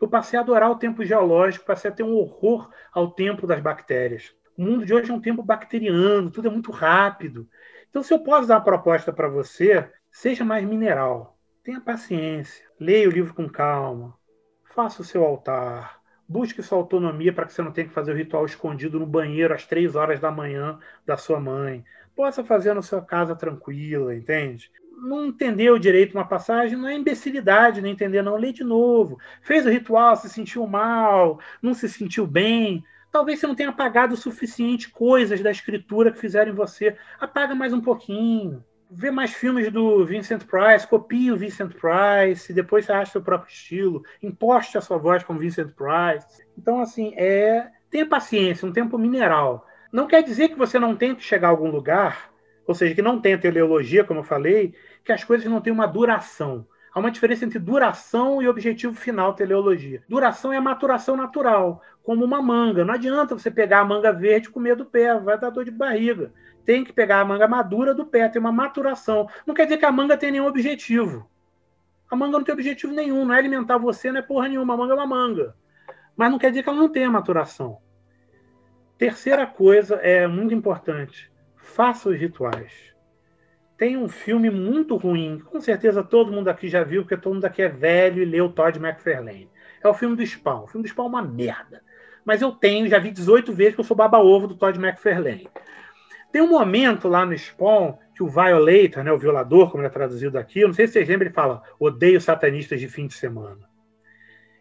Eu 0.02 0.08
passei 0.08 0.40
a 0.40 0.42
adorar 0.42 0.72
o 0.72 0.80
tempo 0.80 1.06
geológico, 1.06 1.64
passei 1.64 1.92
a 1.92 1.94
ter 1.94 2.02
um 2.02 2.16
horror 2.16 2.68
ao 2.92 3.12
tempo 3.12 3.46
das 3.46 3.62
bactérias. 3.62 4.34
O 4.58 4.64
mundo 4.64 4.88
de 4.88 4.92
hoje 4.92 5.12
é 5.12 5.14
um 5.14 5.22
tempo 5.22 5.44
bacteriano, 5.44 6.32
tudo 6.32 6.48
é 6.48 6.52
muito 6.52 6.72
rápido. 6.72 7.48
Então, 7.92 8.02
se 8.02 8.12
eu 8.12 8.24
posso 8.24 8.48
dar 8.48 8.56
uma 8.56 8.64
proposta 8.64 9.14
para 9.14 9.28
você, 9.28 9.88
seja 10.12 10.44
mais 10.44 10.66
mineral. 10.66 11.38
Tenha 11.64 11.80
paciência. 11.80 12.66
Leia 12.80 13.08
o 13.08 13.12
livro 13.12 13.36
com 13.36 13.48
calma. 13.48 14.18
Faça 14.74 15.04
o 15.04 15.06
seu 15.06 15.24
altar. 15.24 16.02
Busque 16.28 16.64
sua 16.64 16.80
autonomia 16.80 17.32
para 17.32 17.46
que 17.46 17.54
você 17.54 17.62
não 17.62 17.72
tenha 17.72 17.88
que 17.88 17.94
fazer 17.94 18.12
o 18.12 18.16
ritual 18.16 18.44
escondido 18.46 19.00
no 19.00 19.06
banheiro 19.06 19.54
às 19.54 19.68
três 19.68 19.96
horas 19.96 20.20
da 20.20 20.32
manhã 20.32 20.80
da 21.06 21.18
sua 21.18 21.40
mãe. 21.40 21.86
Possa 22.16 22.44
fazer 22.44 22.74
na 22.74 22.82
sua 22.82 23.04
casa 23.04 23.36
tranquila, 23.36 24.16
entende? 24.16 24.72
Não 25.04 25.28
entendeu 25.28 25.78
direito 25.78 26.16
uma 26.16 26.28
passagem 26.28 26.78
não 26.78 26.88
é 26.88 26.96
imbecilidade, 26.96 27.80
não 27.80 27.90
entender, 27.90 28.24
não. 28.24 28.38
Lê 28.38 28.52
de 28.52 28.64
novo. 28.64 29.20
Fez 29.44 29.64
o 29.64 29.70
ritual, 29.70 30.16
se 30.16 30.30
sentiu 30.30 30.66
mal, 30.66 31.40
não 31.62 31.76
se 31.76 31.88
sentiu 31.88 32.26
bem. 32.26 32.84
Talvez 33.12 33.40
você 33.40 33.46
não 33.46 33.56
tenha 33.56 33.70
apagado 33.70 34.16
o 34.16 34.18
suficiente 34.18 34.90
coisas 34.90 35.42
da 35.42 35.52
escritura 35.52 36.12
que 36.12 36.20
fizeram 36.20 36.52
em 36.54 36.56
você. 36.56 36.98
Apaga 37.20 37.54
mais 37.54 37.72
um 37.72 37.82
pouquinho 37.82 38.64
vê 38.94 39.10
mais 39.10 39.34
filmes 39.34 39.72
do 39.72 40.06
Vincent 40.06 40.44
Price, 40.44 40.86
copie 40.86 41.32
o 41.32 41.38
Vincent 41.38 41.72
Price, 41.72 42.52
depois 42.52 42.86
você 42.86 42.92
acha 42.92 43.14
seu 43.14 43.22
próprio 43.22 43.50
estilo, 43.50 44.04
imposte 44.22 44.78
a 44.78 44.82
sua 44.82 44.98
voz 44.98 45.24
com 45.24 45.38
Vincent 45.38 45.72
Price. 45.72 46.44
Então, 46.58 46.82
assim, 46.82 47.14
é 47.16 47.70
tenha 47.90 48.06
paciência, 48.06 48.68
um 48.68 48.74
tempo 48.74 48.98
mineral. 48.98 49.66
Não 49.94 50.08
quer 50.08 50.22
dizer 50.22 50.50
que 50.50 50.58
você 50.58 50.78
não 50.78 50.96
tenha 50.96 51.16
que 51.16 51.24
chegar 51.24 51.48
a 51.48 51.52
algum 51.52 51.70
lugar, 51.70 52.32
ou 52.68 52.76
seja, 52.76 52.94
que 52.94 53.02
não 53.02 53.20
tenha 53.20 53.38
teleologia, 53.38 54.04
como 54.04 54.20
eu 54.20 54.24
falei, 54.24 54.74
que 55.06 55.12
as 55.12 55.24
coisas 55.24 55.50
não 55.50 55.62
têm 55.62 55.72
uma 55.72 55.88
duração. 55.88 56.68
Há 56.94 57.00
uma 57.00 57.12
diferença 57.12 57.46
entre 57.46 57.60
duração 57.60 58.42
e 58.42 58.48
objetivo 58.48 58.94
final 58.94 59.34
teleologia. 59.34 60.04
Duração 60.08 60.52
é 60.52 60.58
a 60.58 60.62
maturação 60.62 61.16
natural, 61.16 61.82
como 62.04 62.26
uma 62.26 62.42
manga. 62.42 62.84
Não 62.84 62.94
adianta 62.94 63.38
você 63.38 63.50
pegar 63.50 63.80
a 63.80 63.86
manga 63.86 64.12
verde 64.12 64.48
e 64.48 64.52
comer 64.52 64.76
do 64.76 64.86
pé, 64.86 65.18
vai 65.18 65.40
dar 65.40 65.50
dor 65.50 65.64
de 65.64 65.72
barriga 65.72 66.32
tem 66.66 66.84
que 66.84 66.94
pegar 66.94 67.20
a 67.20 67.26
manga 67.26 67.48
madura 67.48 67.94
do 67.94 68.06
pé, 68.06 68.28
tem 68.30 68.40
uma 68.40 68.52
maturação. 68.52 69.28
Não 69.46 69.54
quer 69.54 69.66
dizer 69.66 69.78
que 69.78 69.86
a 69.86 69.92
manga 69.92 70.18
tem 70.18 70.32
nenhum 70.32 70.48
objetivo. 70.48 71.30
A 72.10 72.16
manga 72.16 72.38
não 72.38 72.44
tem 72.44 72.54
objetivo 72.54 72.94
nenhum, 72.94 73.26
não 73.26 73.34
é 73.34 73.38
alimentar 73.38 73.78
você, 73.78 74.12
não 74.12 74.20
é 74.20 74.22
porra 74.22 74.48
nenhuma. 74.48 74.74
A 74.74 74.78
manga 74.78 74.94
é 74.94 74.96
uma 74.96 75.08
manga. 75.08 75.56
Mas 76.16 76.30
não 76.30 76.38
quer 76.38 76.50
dizer 76.50 76.64
que 76.64 76.70
ela 76.70 76.78
não 76.78 76.90
tenha 76.90 77.10
maturação. 77.10 77.78
Terceira 78.98 79.48
coisa 79.48 79.96
é 79.96 80.28
muito 80.28 80.54
importante: 80.54 81.32
faça 81.56 82.10
os 82.10 82.20
rituais. 82.20 82.92
Tem 83.78 83.98
um 83.98 84.08
filme 84.08 84.52
muito 84.52 84.96
ruim, 84.96 85.40
com 85.40 85.60
certeza 85.60 86.04
todo 86.04 86.32
mundo 86.32 86.50
aqui 86.50 86.68
já 86.68 86.84
viu, 86.84 87.02
porque 87.02 87.18
todo 87.18 87.34
mundo 87.34 87.46
aqui 87.46 87.64
é 87.64 87.68
velho 87.68 88.22
e 88.22 88.26
leu 88.26 88.52
Todd 88.52 88.78
McFarlane. 88.78 89.50
É 89.84 89.88
o 89.88 89.94
filme 89.94 90.16
do 90.16 90.24
Spawn. 90.24 90.66
O 90.66 90.68
filme 90.68 90.84
do 90.84 90.90
Spawn 90.90 91.06
é 91.06 91.10
uma 91.10 91.22
merda. 91.24 91.82
Mas 92.24 92.44
eu 92.44 92.52
tenho, 92.52 92.88
já 92.88 93.00
vi 93.00 93.10
18 93.10 93.52
vezes 93.52 93.74
que 93.74 93.80
eu 93.80 93.86
sou 93.86 93.98
baba-ovo 93.98 94.48
do 94.48 94.56
Todd 94.56 94.78
McFarlane. 94.78 95.50
Tem 96.32 96.42
um 96.42 96.50
momento 96.50 97.08
lá 97.08 97.26
no 97.26 97.38
Spawn 97.38 97.94
que 98.16 98.24
o 98.24 98.30
Violator, 98.30 99.04
né, 99.04 99.12
o 99.12 99.18
violador, 99.18 99.70
como 99.70 99.82
ele 99.82 99.88
é 99.88 99.92
traduzido 99.92 100.38
aqui, 100.38 100.62
eu 100.62 100.68
não 100.68 100.74
sei 100.74 100.88
se 100.88 100.94
vocês 100.94 101.08
lembram, 101.08 101.28
ele 101.28 101.34
fala: 101.34 101.62
odeio 101.80 102.22
satanistas 102.22 102.80
de 102.80 102.88
fim 102.88 103.08
de 103.08 103.14
semana. 103.14 103.70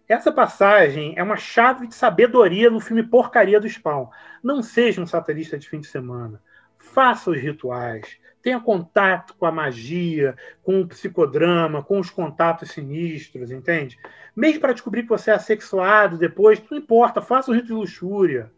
Essa 0.09 0.33
passagem 0.33 1.15
é 1.17 1.23
uma 1.23 1.37
chave 1.37 1.87
de 1.87 1.95
sabedoria 1.95 2.69
no 2.69 2.81
filme 2.81 3.05
Porcaria 3.05 3.61
do 3.61 3.69
Spawn. 3.69 4.09
Não 4.43 4.61
seja 4.61 5.01
um 5.01 5.07
satanista 5.07 5.57
de 5.57 5.69
fim 5.69 5.79
de 5.79 5.87
semana. 5.87 6.43
Faça 6.77 7.31
os 7.31 7.39
rituais. 7.39 8.19
Tenha 8.43 8.59
contato 8.59 9.37
com 9.37 9.47
a 9.47 9.53
magia, 9.53 10.35
com 10.65 10.81
o 10.81 10.89
psicodrama, 10.89 11.85
com 11.85 12.01
os 12.01 12.11
contatos 12.11 12.73
sinistros, 12.73 13.53
entende? 13.53 13.97
Mesmo 14.35 14.61
para 14.61 14.73
descobrir 14.73 15.05
que 15.05 15.09
você 15.11 15.31
é 15.31 15.35
assexuado 15.35 16.19
depois, 16.19 16.61
não 16.69 16.79
importa, 16.79 17.23
faça 17.23 17.53
o 17.53 17.55
rito 17.55 17.69
de 17.69 17.73
luxúria. 17.73 18.51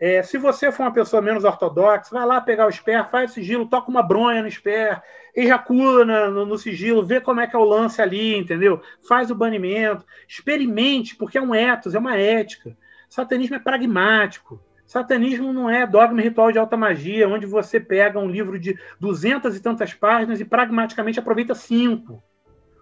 É, 0.00 0.22
se 0.22 0.38
você 0.38 0.70
for 0.70 0.84
uma 0.84 0.92
pessoa 0.92 1.20
menos 1.20 1.42
ortodoxa, 1.42 2.10
vai 2.12 2.24
lá 2.24 2.40
pegar 2.40 2.66
o 2.66 2.72
SPER, 2.72 3.10
faz 3.10 3.32
o 3.32 3.34
sigilo, 3.34 3.68
toca 3.68 3.90
uma 3.90 4.02
bronha 4.02 4.42
no 4.42 4.50
SPER, 4.50 5.02
ejacula 5.34 6.04
no, 6.30 6.46
no, 6.46 6.56
sigilo, 6.56 7.04
vê 7.04 7.20
como 7.20 7.40
é 7.40 7.46
que 7.48 7.56
é 7.56 7.58
o 7.58 7.64
lance 7.64 8.00
ali, 8.00 8.36
entendeu? 8.36 8.80
Faz 9.08 9.30
o 9.30 9.34
banimento, 9.34 10.04
experimente, 10.28 11.16
porque 11.16 11.36
é 11.36 11.42
um 11.42 11.54
ethos, 11.54 11.96
é 11.96 11.98
uma 11.98 12.16
ética. 12.16 12.76
Satanismo 13.08 13.56
é 13.56 13.58
pragmático. 13.58 14.62
Satanismo 14.86 15.52
não 15.52 15.68
é 15.68 15.86
dogma 15.86 16.22
ritual 16.22 16.52
de 16.52 16.58
alta 16.58 16.76
magia, 16.76 17.28
onde 17.28 17.44
você 17.44 17.80
pega 17.80 18.18
um 18.18 18.30
livro 18.30 18.58
de 18.58 18.78
duzentas 19.00 19.56
e 19.56 19.60
tantas 19.60 19.92
páginas 19.92 20.40
e 20.40 20.44
pragmaticamente 20.44 21.18
aproveita 21.18 21.54
cinco 21.54 22.22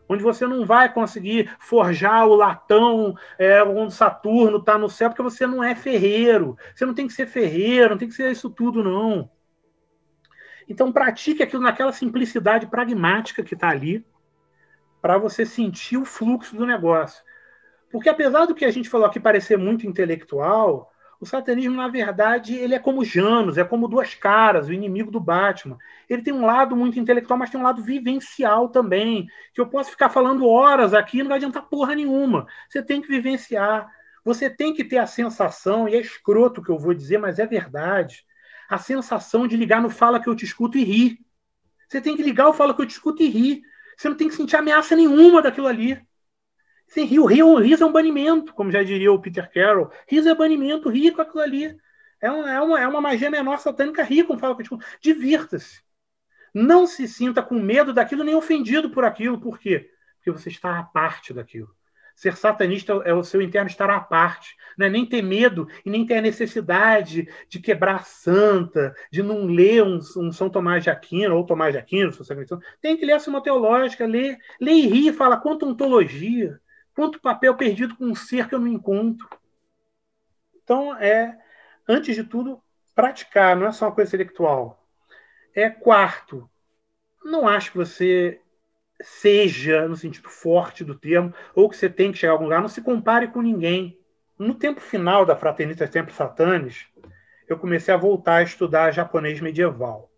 onde 0.08 0.22
você 0.22 0.46
não 0.46 0.64
vai 0.64 0.92
conseguir 0.92 1.54
forjar 1.58 2.26
o 2.26 2.34
latão 2.34 3.14
é, 3.38 3.62
onde 3.62 3.92
Saturno 3.92 4.58
está 4.58 4.78
no 4.78 4.88
céu, 4.88 5.10
porque 5.10 5.22
você 5.22 5.46
não 5.46 5.62
é 5.62 5.74
ferreiro. 5.74 6.56
Você 6.74 6.86
não 6.86 6.94
tem 6.94 7.06
que 7.06 7.12
ser 7.12 7.26
ferreiro, 7.26 7.90
não 7.90 7.98
tem 7.98 8.08
que 8.08 8.14
ser 8.14 8.30
isso 8.30 8.50
tudo, 8.50 8.82
não. 8.82 9.30
Então, 10.68 10.92
pratique 10.92 11.42
aquilo 11.42 11.62
naquela 11.62 11.92
simplicidade 11.92 12.66
pragmática 12.66 13.42
que 13.42 13.54
está 13.54 13.68
ali, 13.68 14.04
para 15.00 15.18
você 15.18 15.46
sentir 15.46 15.96
o 15.96 16.04
fluxo 16.04 16.56
do 16.56 16.66
negócio. 16.66 17.22
Porque, 17.90 18.08
apesar 18.08 18.46
do 18.46 18.54
que 18.54 18.64
a 18.64 18.70
gente 18.70 18.88
falou 18.88 19.06
aqui 19.06 19.20
parecer 19.20 19.56
muito 19.56 19.86
intelectual, 19.86 20.92
o 21.20 21.26
satanismo, 21.26 21.76
na 21.76 21.88
verdade, 21.88 22.54
ele 22.54 22.74
é 22.74 22.78
como 22.78 23.04
Janus, 23.04 23.56
é 23.56 23.64
como 23.64 23.88
duas 23.88 24.14
caras, 24.14 24.68
o 24.68 24.72
inimigo 24.72 25.10
do 25.10 25.20
Batman. 25.20 25.78
Ele 26.08 26.22
tem 26.22 26.32
um 26.32 26.44
lado 26.44 26.76
muito 26.76 26.98
intelectual, 26.98 27.38
mas 27.38 27.50
tem 27.50 27.58
um 27.60 27.64
lado 27.64 27.82
vivencial 27.82 28.68
também, 28.68 29.26
que 29.54 29.60
eu 29.60 29.66
posso 29.66 29.90
ficar 29.90 30.10
falando 30.10 30.46
horas 30.46 30.92
aqui 30.92 31.18
e 31.18 31.22
não 31.22 31.28
vai 31.28 31.38
adiantar 31.38 31.68
porra 31.68 31.94
nenhuma. 31.94 32.46
Você 32.68 32.82
tem 32.82 33.00
que 33.00 33.08
vivenciar. 33.08 33.90
Você 34.24 34.50
tem 34.50 34.74
que 34.74 34.82
ter 34.82 34.98
a 34.98 35.06
sensação, 35.06 35.88
e 35.88 35.94
é 35.94 36.00
escroto 36.00 36.60
o 36.60 36.64
que 36.64 36.70
eu 36.70 36.78
vou 36.78 36.92
dizer, 36.92 37.16
mas 37.16 37.38
é 37.38 37.46
verdade, 37.46 38.24
a 38.68 38.76
sensação 38.76 39.46
de 39.46 39.56
ligar 39.56 39.80
no 39.80 39.88
Fala 39.88 40.20
que 40.20 40.28
eu 40.28 40.34
te 40.34 40.44
escuto 40.44 40.76
e 40.76 40.82
rir. 40.82 41.18
Você 41.88 42.00
tem 42.00 42.16
que 42.16 42.24
ligar 42.24 42.48
o 42.48 42.52
Fala 42.52 42.74
que 42.74 42.82
eu 42.82 42.86
te 42.86 42.90
escuto 42.90 43.22
e 43.22 43.28
rir. 43.28 43.62
Você 43.96 44.08
não 44.08 44.16
tem 44.16 44.28
que 44.28 44.34
sentir 44.34 44.56
ameaça 44.56 44.96
nenhuma 44.96 45.40
daquilo 45.40 45.68
ali. 45.68 46.04
Sim, 46.88 47.04
rio, 47.04 47.26
rio, 47.26 47.56
riso 47.56 47.84
é 47.84 47.86
um 47.86 47.92
banimento, 47.92 48.54
como 48.54 48.70
já 48.70 48.82
diria 48.82 49.12
o 49.12 49.20
Peter 49.20 49.50
Carroll. 49.52 49.90
Riso 50.08 50.28
é 50.28 50.34
banimento, 50.34 50.88
ri 50.88 51.10
com 51.10 51.20
aquilo 51.20 51.42
ali. 51.42 51.76
É 52.20 52.30
uma, 52.30 52.50
é 52.50 52.60
uma, 52.60 52.80
é 52.80 52.88
uma 52.88 53.00
magia 53.00 53.30
menor 53.30 53.58
satânica, 53.58 54.02
ri 54.02 54.22
com 54.22 54.38
fala 54.38 54.56
tipo, 54.56 54.78
divirta-se. 55.00 55.82
Não 56.54 56.86
se 56.86 57.06
sinta 57.06 57.42
com 57.42 57.56
medo 57.56 57.92
daquilo, 57.92 58.24
nem 58.24 58.34
ofendido 58.34 58.90
por 58.90 59.04
aquilo. 59.04 59.38
Por 59.38 59.58
quê? 59.58 59.90
Porque 60.16 60.30
você 60.30 60.48
está 60.48 60.78
à 60.78 60.82
parte 60.82 61.34
daquilo. 61.34 61.68
Ser 62.14 62.34
satanista 62.34 62.94
é 63.04 63.12
o 63.12 63.22
seu 63.22 63.42
interno 63.42 63.68
estar 63.68 63.90
à 63.90 64.00
parte. 64.00 64.56
Não 64.78 64.86
é 64.86 64.88
nem 64.88 65.04
ter 65.04 65.20
medo 65.20 65.68
e 65.84 65.90
nem 65.90 66.06
ter 66.06 66.16
a 66.16 66.22
necessidade 66.22 67.28
de 67.46 67.60
quebrar 67.60 67.96
a 67.96 68.04
santa, 68.04 68.94
de 69.12 69.22
não 69.22 69.44
ler 69.44 69.82
um, 69.82 69.98
um 70.16 70.32
São 70.32 70.48
Tomás 70.48 70.82
de 70.82 70.88
Aquino 70.88 71.36
ou 71.36 71.44
Tomás 71.44 71.74
de 71.74 71.78
Aquino, 71.78 72.10
se 72.10 72.18
você 72.18 72.34
Tem 72.80 72.96
que 72.96 73.04
ler 73.04 73.12
a 73.14 73.20
Suma 73.20 73.42
Teológica, 73.42 74.06
ler, 74.06 74.38
ler 74.58 74.72
e 74.72 74.86
rir, 74.86 75.12
fala 75.12 75.36
quanto 75.36 75.66
ontologia 75.66 76.58
Quanto 76.96 77.20
papel 77.20 77.54
perdido 77.54 77.94
com 77.94 78.06
um 78.06 78.14
ser 78.14 78.48
que 78.48 78.54
eu 78.54 78.58
não 78.58 78.66
encontro. 78.66 79.28
Então, 80.56 80.96
é, 80.96 81.38
antes 81.86 82.16
de 82.16 82.24
tudo, 82.24 82.60
praticar, 82.94 83.54
não 83.54 83.66
é 83.66 83.72
só 83.72 83.84
uma 83.84 83.94
coisa 83.94 84.08
intelectual. 84.08 84.82
É 85.54 85.68
quarto, 85.68 86.50
não 87.22 87.46
acho 87.46 87.70
que 87.72 87.76
você 87.76 88.40
seja, 89.02 89.86
no 89.86 89.94
sentido 89.94 90.30
forte 90.30 90.82
do 90.82 90.94
termo, 90.94 91.34
ou 91.54 91.68
que 91.68 91.76
você 91.76 91.90
tem 91.90 92.10
que 92.10 92.18
chegar 92.18 92.32
a 92.32 92.34
algum 92.34 92.44
lugar, 92.44 92.62
não 92.62 92.68
se 92.68 92.80
compare 92.80 93.28
com 93.28 93.42
ninguém. 93.42 94.00
No 94.38 94.54
tempo 94.54 94.80
final 94.80 95.26
da 95.26 95.36
Fraternita 95.36 95.86
Tempos 95.86 96.14
Satanes, 96.14 96.86
eu 97.46 97.58
comecei 97.58 97.92
a 97.92 97.98
voltar 97.98 98.36
a 98.36 98.42
estudar 98.42 98.90
japonês 98.90 99.38
medieval. 99.40 100.10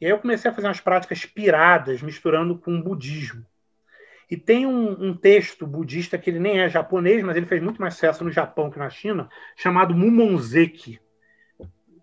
E 0.00 0.06
aí 0.06 0.10
eu 0.10 0.18
comecei 0.18 0.50
a 0.50 0.54
fazer 0.54 0.66
umas 0.66 0.80
práticas 0.80 1.24
piradas, 1.24 2.02
misturando 2.02 2.58
com 2.58 2.82
budismo. 2.82 3.46
E 4.28 4.36
tem 4.36 4.66
um, 4.66 5.08
um, 5.08 5.16
texto 5.16 5.66
budista 5.66 6.18
que 6.18 6.30
ele 6.30 6.40
nem 6.40 6.60
é 6.60 6.68
japonês, 6.68 7.22
mas 7.22 7.36
ele 7.36 7.46
fez 7.46 7.62
muito 7.62 7.80
mais 7.80 7.94
sucesso 7.94 8.24
no 8.24 8.30
Japão 8.30 8.70
que 8.70 8.78
na 8.78 8.90
China, 8.90 9.28
chamado 9.54 9.94
Mumonzeki. 9.94 11.00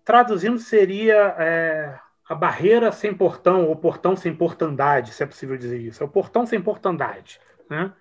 Traduzindo, 0.04 0.58
seria 0.58 1.34
é, 1.38 1.98
a 2.26 2.34
barreira 2.34 2.90
sem 2.92 3.14
portão, 3.14 3.66
ou 3.66 3.76
portão 3.76 4.16
sem 4.16 4.34
portandade, 4.34 5.12
se 5.12 5.22
é 5.22 5.26
possível 5.26 5.56
dizer 5.56 5.78
isso. 5.78 6.02
É 6.02 6.06
o 6.06 6.10
portão 6.10 6.46
sem 6.46 6.60
portandade. 6.60 7.38
Né? 7.68 7.92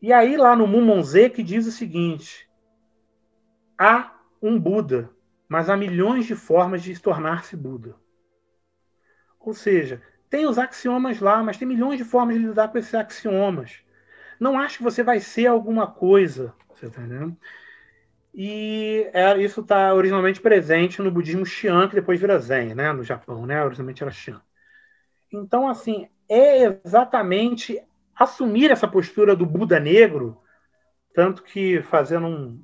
E 0.00 0.12
aí, 0.12 0.36
lá 0.36 0.54
no 0.54 0.66
Mumonzeki, 0.66 1.42
diz 1.42 1.66
o 1.66 1.72
seguinte: 1.72 2.46
há 3.78 4.12
um 4.42 4.58
Buda, 4.60 5.10
mas 5.48 5.70
há 5.70 5.76
milhões 5.76 6.26
de 6.26 6.34
formas 6.34 6.82
de 6.82 7.00
tornar-se 7.00 7.56
Buda. 7.56 7.96
Ou 9.40 9.54
seja, 9.54 10.02
tem 10.32 10.46
os 10.46 10.58
axiomas 10.58 11.20
lá, 11.20 11.42
mas 11.42 11.58
tem 11.58 11.68
milhões 11.68 11.98
de 11.98 12.04
formas 12.04 12.34
de 12.36 12.46
lidar 12.46 12.68
com 12.68 12.78
esses 12.78 12.94
axiomas. 12.94 13.82
Não 14.40 14.58
acho 14.58 14.78
que 14.78 14.82
você 14.82 15.02
vai 15.02 15.20
ser 15.20 15.44
alguma 15.44 15.86
coisa, 15.86 16.54
você 16.74 16.88
tá 16.88 17.02
entendendo? 17.02 17.36
E 18.32 19.10
é, 19.12 19.36
isso 19.36 19.60
está 19.60 19.92
originalmente 19.92 20.40
presente 20.40 21.02
no 21.02 21.10
budismo 21.10 21.44
Xian, 21.44 21.86
que 21.86 21.96
depois 21.96 22.18
vira 22.18 22.38
Zen, 22.38 22.74
né? 22.74 22.94
no 22.94 23.04
Japão, 23.04 23.44
né? 23.44 23.62
originalmente 23.62 24.02
era 24.02 24.10
Xian. 24.10 24.40
Então, 25.30 25.68
assim, 25.68 26.08
é 26.26 26.80
exatamente 26.82 27.78
assumir 28.16 28.70
essa 28.70 28.88
postura 28.88 29.36
do 29.36 29.44
Buda 29.44 29.78
negro, 29.78 30.40
tanto 31.14 31.42
que 31.42 31.82
fazendo 31.82 32.26
um. 32.26 32.58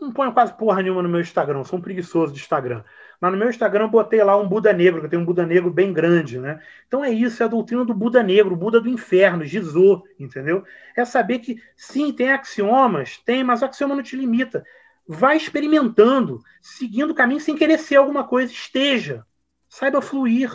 Eu 0.00 0.08
não 0.08 0.12
ponho 0.12 0.32
quase 0.32 0.52
porra 0.54 0.82
nenhuma 0.82 1.04
no 1.04 1.08
meu 1.08 1.20
Instagram, 1.20 1.62
sou 1.62 1.78
um 1.78 1.82
preguiçoso 1.82 2.32
de 2.32 2.40
Instagram. 2.40 2.82
Mas 3.20 3.32
no 3.32 3.38
meu 3.38 3.48
Instagram 3.48 3.84
eu 3.84 3.90
botei 3.90 4.22
lá 4.22 4.36
um 4.36 4.48
Buda 4.48 4.72
negro, 4.72 5.02
que 5.02 5.08
tem 5.08 5.18
um 5.18 5.24
Buda 5.24 5.46
negro 5.46 5.70
bem 5.70 5.92
grande, 5.92 6.38
né? 6.38 6.60
Então 6.86 7.04
é 7.04 7.10
isso, 7.10 7.42
é 7.42 7.46
a 7.46 7.48
doutrina 7.48 7.84
do 7.84 7.94
Buda 7.94 8.22
negro, 8.22 8.56
Buda 8.56 8.80
do 8.80 8.88
inferno, 8.88 9.44
Gizô, 9.44 10.04
entendeu? 10.18 10.64
É 10.96 11.04
saber 11.04 11.38
que 11.38 11.60
sim, 11.76 12.12
tem 12.12 12.32
axiomas, 12.32 13.18
tem, 13.18 13.42
mas 13.42 13.62
o 13.62 13.64
axioma 13.64 13.94
não 13.94 14.02
te 14.02 14.16
limita. 14.16 14.64
Vai 15.08 15.36
experimentando, 15.36 16.40
seguindo 16.60 17.10
o 17.10 17.14
caminho 17.14 17.40
sem 17.40 17.56
querer 17.56 17.78
ser 17.78 17.96
alguma 17.96 18.24
coisa, 18.24 18.52
esteja. 18.52 19.24
Saiba 19.68 20.02
fluir. 20.02 20.50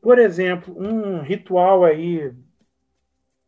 Por 0.00 0.18
exemplo, 0.18 0.74
um 0.78 1.20
ritual 1.20 1.84
aí 1.84 2.32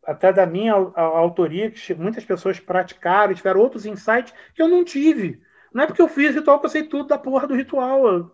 até 0.05 0.33
da 0.33 0.45
minha 0.45 0.73
autoria, 0.73 1.69
que 1.69 1.93
muitas 1.93 2.25
pessoas 2.25 2.59
praticaram 2.59 3.33
tiveram 3.33 3.61
outros 3.61 3.85
insights 3.85 4.33
que 4.53 4.61
eu 4.61 4.67
não 4.67 4.83
tive. 4.83 5.41
Não 5.73 5.83
é 5.83 5.87
porque 5.87 6.01
eu 6.01 6.07
fiz 6.07 6.35
ritual 6.35 6.59
que 6.59 6.65
eu 6.65 6.69
sei 6.69 6.83
tudo 6.83 7.07
da 7.07 7.17
porra 7.17 7.47
do 7.47 7.55
ritual. 7.55 8.31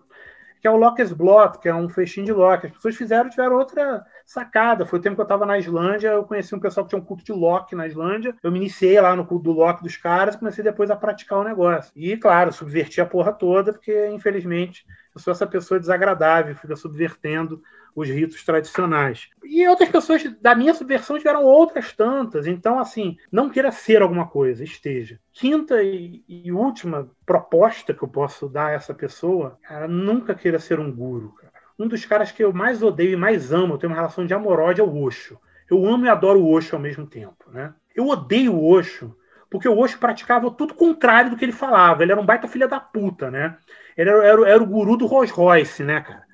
Que 0.60 0.68
é 0.68 0.72
o 0.72 0.76
Locker's 0.76 1.14
Block, 1.14 1.60
que 1.62 1.70
é 1.70 1.76
um 1.76 1.88
festim 1.88 2.24
de 2.24 2.34
Loki. 2.34 2.66
As 2.66 2.74
pessoas 2.74 2.96
fizeram 2.96 3.30
tiveram 3.30 3.58
outra 3.58 4.04
sacada. 4.26 4.88
Foi 4.88 4.98
o 4.98 5.02
tempo 5.02 5.16
que 5.16 5.22
eu 5.22 5.24
estava 5.24 5.46
na 5.46 5.60
Islândia, 5.60 6.10
eu 6.10 6.24
conheci 6.24 6.56
um 6.56 6.60
pessoal 6.60 6.84
que 6.84 6.90
tinha 6.90 7.02
um 7.02 7.06
culto 7.06 7.24
de 7.24 7.32
Loki 7.32 7.76
na 7.76 7.86
Islândia. 7.86 8.36
Eu 8.42 8.52
me 8.52 8.58
iniciei 8.58 9.00
lá 9.00 9.16
no 9.16 9.26
culto 9.26 9.44
do 9.44 9.52
Loki 9.52 9.84
dos 9.84 9.96
caras 9.98 10.34
e 10.34 10.40
comecei 10.40 10.64
depois 10.64 10.90
a 10.90 10.96
praticar 10.96 11.38
o 11.40 11.44
negócio. 11.44 11.92
E, 11.96 12.18
claro, 12.18 12.52
subverti 12.52 13.00
a 13.00 13.06
porra 13.06 13.32
toda, 13.32 13.72
porque, 13.72 14.08
infelizmente, 14.10 14.84
eu 15.14 15.22
sou 15.22 15.32
essa 15.32 15.46
pessoa 15.46 15.80
desagradável, 15.80 16.56
fica 16.56 16.76
subvertendo 16.76 17.62
os 17.98 18.08
ritos 18.08 18.46
tradicionais. 18.46 19.28
E 19.44 19.68
outras 19.68 19.90
pessoas 19.90 20.24
da 20.40 20.54
minha 20.54 20.76
subversão 20.76 21.18
tiveram 21.18 21.44
outras 21.44 21.92
tantas. 21.92 22.46
Então, 22.46 22.78
assim, 22.78 23.18
não 23.32 23.50
queira 23.50 23.72
ser 23.72 24.04
alguma 24.04 24.28
coisa, 24.28 24.64
esteja. 24.64 25.20
Quinta 25.34 25.82
e, 25.82 26.24
e 26.30 26.52
última 26.52 27.10
proposta 27.26 27.96
que 27.96 28.04
eu 28.04 28.08
posso 28.08 28.48
dar 28.48 28.68
a 28.68 28.74
essa 28.74 28.94
pessoa, 28.94 29.58
cara, 29.64 29.88
nunca 29.88 30.36
queira 30.36 30.60
ser 30.60 30.80
um 30.80 30.92
guru, 30.92 31.34
cara. 31.34 31.52
Um 31.80 31.88
dos 31.88 32.06
caras 32.06 32.32
que 32.32 32.44
eu 32.44 32.54
mais 32.54 32.84
odeio 32.84 33.14
e 33.14 33.16
mais 33.16 33.52
amo, 33.52 33.74
eu 33.74 33.78
tenho 33.80 33.92
uma 33.92 33.98
relação 33.98 34.28
de 34.28 34.34
amor-ódio, 34.34 34.84
é 34.84 34.88
o 34.88 35.02
Osho. 35.02 35.40
Eu 35.68 35.84
amo 35.88 36.06
e 36.06 36.10
adoro 36.10 36.40
o 36.40 36.52
Osho 36.52 36.76
ao 36.76 36.82
mesmo 36.82 37.08
tempo, 37.08 37.50
né? 37.52 37.74
Eu 37.96 38.08
odeio 38.08 38.54
o 38.54 38.70
Osho 38.70 39.16
porque 39.50 39.68
o 39.68 39.78
Osho 39.78 39.98
praticava 39.98 40.52
tudo 40.52 40.76
contrário 40.76 41.32
do 41.32 41.38
que 41.38 41.46
ele 41.46 41.52
falava. 41.52 42.04
Ele 42.04 42.12
era 42.12 42.22
um 42.22 42.26
baita 42.26 42.48
filha 42.48 42.68
da 42.68 42.80
puta, 42.80 43.32
né? 43.32 43.58
Ele 43.98 44.10
era, 44.10 44.24
era, 44.24 44.50
era 44.50 44.64
o 44.64 44.68
guru 44.68 44.98
do 44.98 45.08
Rolls 45.08 45.34
Royce, 45.34 45.84
né, 45.84 46.02
cara? 46.02 46.27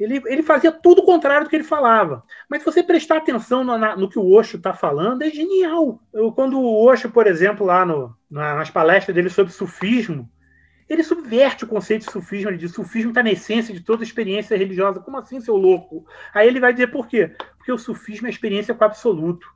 Ele, 0.00 0.22
ele 0.24 0.42
fazia 0.42 0.72
tudo 0.72 1.02
o 1.02 1.04
contrário 1.04 1.44
do 1.44 1.50
que 1.50 1.56
ele 1.56 1.62
falava. 1.62 2.24
Mas 2.48 2.60
se 2.60 2.64
você 2.64 2.82
prestar 2.82 3.18
atenção 3.18 3.62
no, 3.62 3.76
na, 3.76 3.94
no 3.94 4.08
que 4.08 4.18
o 4.18 4.32
Osho 4.32 4.56
está 4.56 4.72
falando, 4.72 5.20
é 5.20 5.28
genial. 5.28 6.00
Eu, 6.10 6.32
quando 6.32 6.58
o 6.58 6.86
Osho, 6.86 7.10
por 7.10 7.26
exemplo, 7.26 7.66
lá 7.66 7.84
no, 7.84 8.16
nas 8.30 8.70
palestras 8.70 9.14
dele 9.14 9.28
sobre 9.28 9.52
sufismo, 9.52 10.26
ele 10.88 11.04
subverte 11.04 11.64
o 11.64 11.68
conceito 11.68 12.06
de 12.06 12.12
sufismo. 12.12 12.48
Ele 12.48 12.56
diz: 12.56 12.72
sufismo 12.72 13.10
está 13.10 13.22
na 13.22 13.30
essência 13.30 13.74
de 13.74 13.80
toda 13.80 14.02
experiência 14.02 14.56
religiosa. 14.56 15.00
Como 15.00 15.18
assim, 15.18 15.38
seu 15.38 15.54
louco? 15.54 16.06
Aí 16.32 16.48
ele 16.48 16.60
vai 16.60 16.72
dizer 16.72 16.86
por 16.86 17.06
quê? 17.06 17.36
Porque 17.58 17.70
o 17.70 17.78
sufismo 17.78 18.26
é 18.26 18.30
a 18.30 18.32
experiência 18.32 18.74
com 18.74 18.82
o 18.82 18.86
absoluto. 18.86 19.46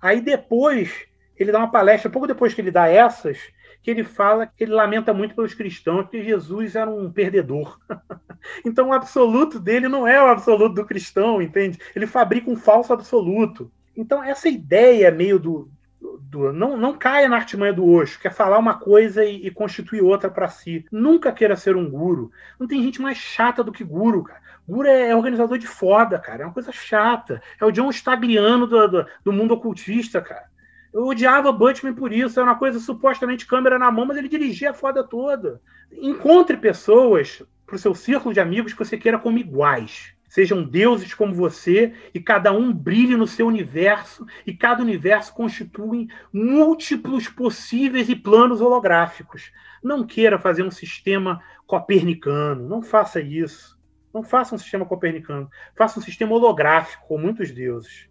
Aí 0.00 0.20
depois, 0.20 0.92
ele 1.36 1.50
dá 1.50 1.58
uma 1.58 1.72
palestra, 1.72 2.08
pouco 2.08 2.28
depois 2.28 2.54
que 2.54 2.60
ele 2.60 2.70
dá 2.70 2.86
essas, 2.86 3.38
que 3.82 3.90
ele 3.90 4.04
fala 4.04 4.46
que 4.46 4.64
ele 4.64 4.72
lamenta 4.72 5.12
muito 5.12 5.34
pelos 5.34 5.54
cristãos, 5.54 6.08
que 6.08 6.22
Jesus 6.22 6.76
era 6.76 6.90
um 6.90 7.10
perdedor. 7.10 7.78
então 8.64 8.88
o 8.88 8.92
absoluto 8.92 9.58
dele 9.58 9.88
não 9.88 10.06
é 10.06 10.22
o 10.22 10.28
absoluto 10.28 10.74
do 10.74 10.86
cristão, 10.86 11.42
entende? 11.42 11.78
Ele 11.94 12.06
fabrica 12.06 12.50
um 12.50 12.56
falso 12.56 12.92
absoluto. 12.92 13.70
Então 13.96 14.22
essa 14.22 14.48
ideia 14.48 15.10
meio 15.10 15.38
do, 15.38 15.70
do 16.00 16.52
não, 16.52 16.76
não 16.76 16.96
caia 16.96 17.28
na 17.28 17.36
artimanha 17.36 17.72
do 17.72 17.86
Osho, 17.86 18.20
que 18.20 18.28
é 18.28 18.30
falar 18.30 18.58
uma 18.58 18.78
coisa 18.78 19.24
e, 19.24 19.46
e 19.46 19.50
constituir 19.50 20.02
outra 20.02 20.30
para 20.30 20.48
si. 20.48 20.84
Nunca 20.90 21.32
queira 21.32 21.56
ser 21.56 21.76
um 21.76 21.90
guru. 21.90 22.30
Não 22.58 22.66
tem 22.66 22.82
gente 22.82 23.02
mais 23.02 23.18
chata 23.18 23.64
do 23.64 23.72
que 23.72 23.84
guru, 23.84 24.22
cara. 24.22 24.40
Guru 24.66 24.86
é, 24.86 25.08
é 25.08 25.16
organizador 25.16 25.58
de 25.58 25.66
foda, 25.66 26.18
cara. 26.18 26.44
É 26.44 26.46
uma 26.46 26.54
coisa 26.54 26.70
chata. 26.70 27.42
É 27.60 27.64
o 27.64 27.72
John 27.72 27.90
Stagliano 27.90 28.66
do, 28.66 28.88
do, 28.88 29.06
do 29.24 29.32
mundo 29.32 29.54
ocultista, 29.54 30.20
cara. 30.20 30.51
Eu 30.92 31.06
odiava 31.06 31.50
Butchman 31.50 31.94
por 31.94 32.12
isso, 32.12 32.38
era 32.38 32.48
uma 32.50 32.58
coisa 32.58 32.78
supostamente 32.78 33.46
câmera 33.46 33.78
na 33.78 33.90
mão, 33.90 34.04
mas 34.04 34.16
ele 34.18 34.28
dirigia 34.28 34.70
a 34.70 34.74
foda 34.74 35.02
toda. 35.02 35.60
Encontre 35.90 36.56
pessoas 36.56 37.42
para 37.64 37.76
o 37.76 37.78
seu 37.78 37.94
círculo 37.94 38.34
de 38.34 38.40
amigos 38.40 38.72
que 38.72 38.84
você 38.84 38.98
queira 38.98 39.18
como 39.18 39.38
iguais. 39.38 40.14
Sejam 40.28 40.62
deuses 40.62 41.12
como 41.12 41.34
você 41.34 41.94
e 42.14 42.20
cada 42.20 42.52
um 42.52 42.72
brilhe 42.72 43.16
no 43.16 43.26
seu 43.26 43.46
universo 43.46 44.26
e 44.46 44.54
cada 44.54 44.82
universo 44.82 45.34
constitui 45.34 46.08
múltiplos 46.32 47.28
possíveis 47.28 48.08
e 48.08 48.16
planos 48.16 48.60
holográficos. 48.60 49.52
Não 49.82 50.06
queira 50.06 50.38
fazer 50.38 50.62
um 50.62 50.70
sistema 50.70 51.42
copernicano, 51.66 52.68
não 52.68 52.82
faça 52.82 53.20
isso. 53.20 53.78
Não 54.12 54.22
faça 54.22 54.54
um 54.54 54.58
sistema 54.58 54.84
copernicano, 54.84 55.50
faça 55.74 55.98
um 55.98 56.02
sistema 56.02 56.34
holográfico 56.34 57.06
com 57.08 57.16
muitos 57.16 57.50
deuses. 57.50 58.10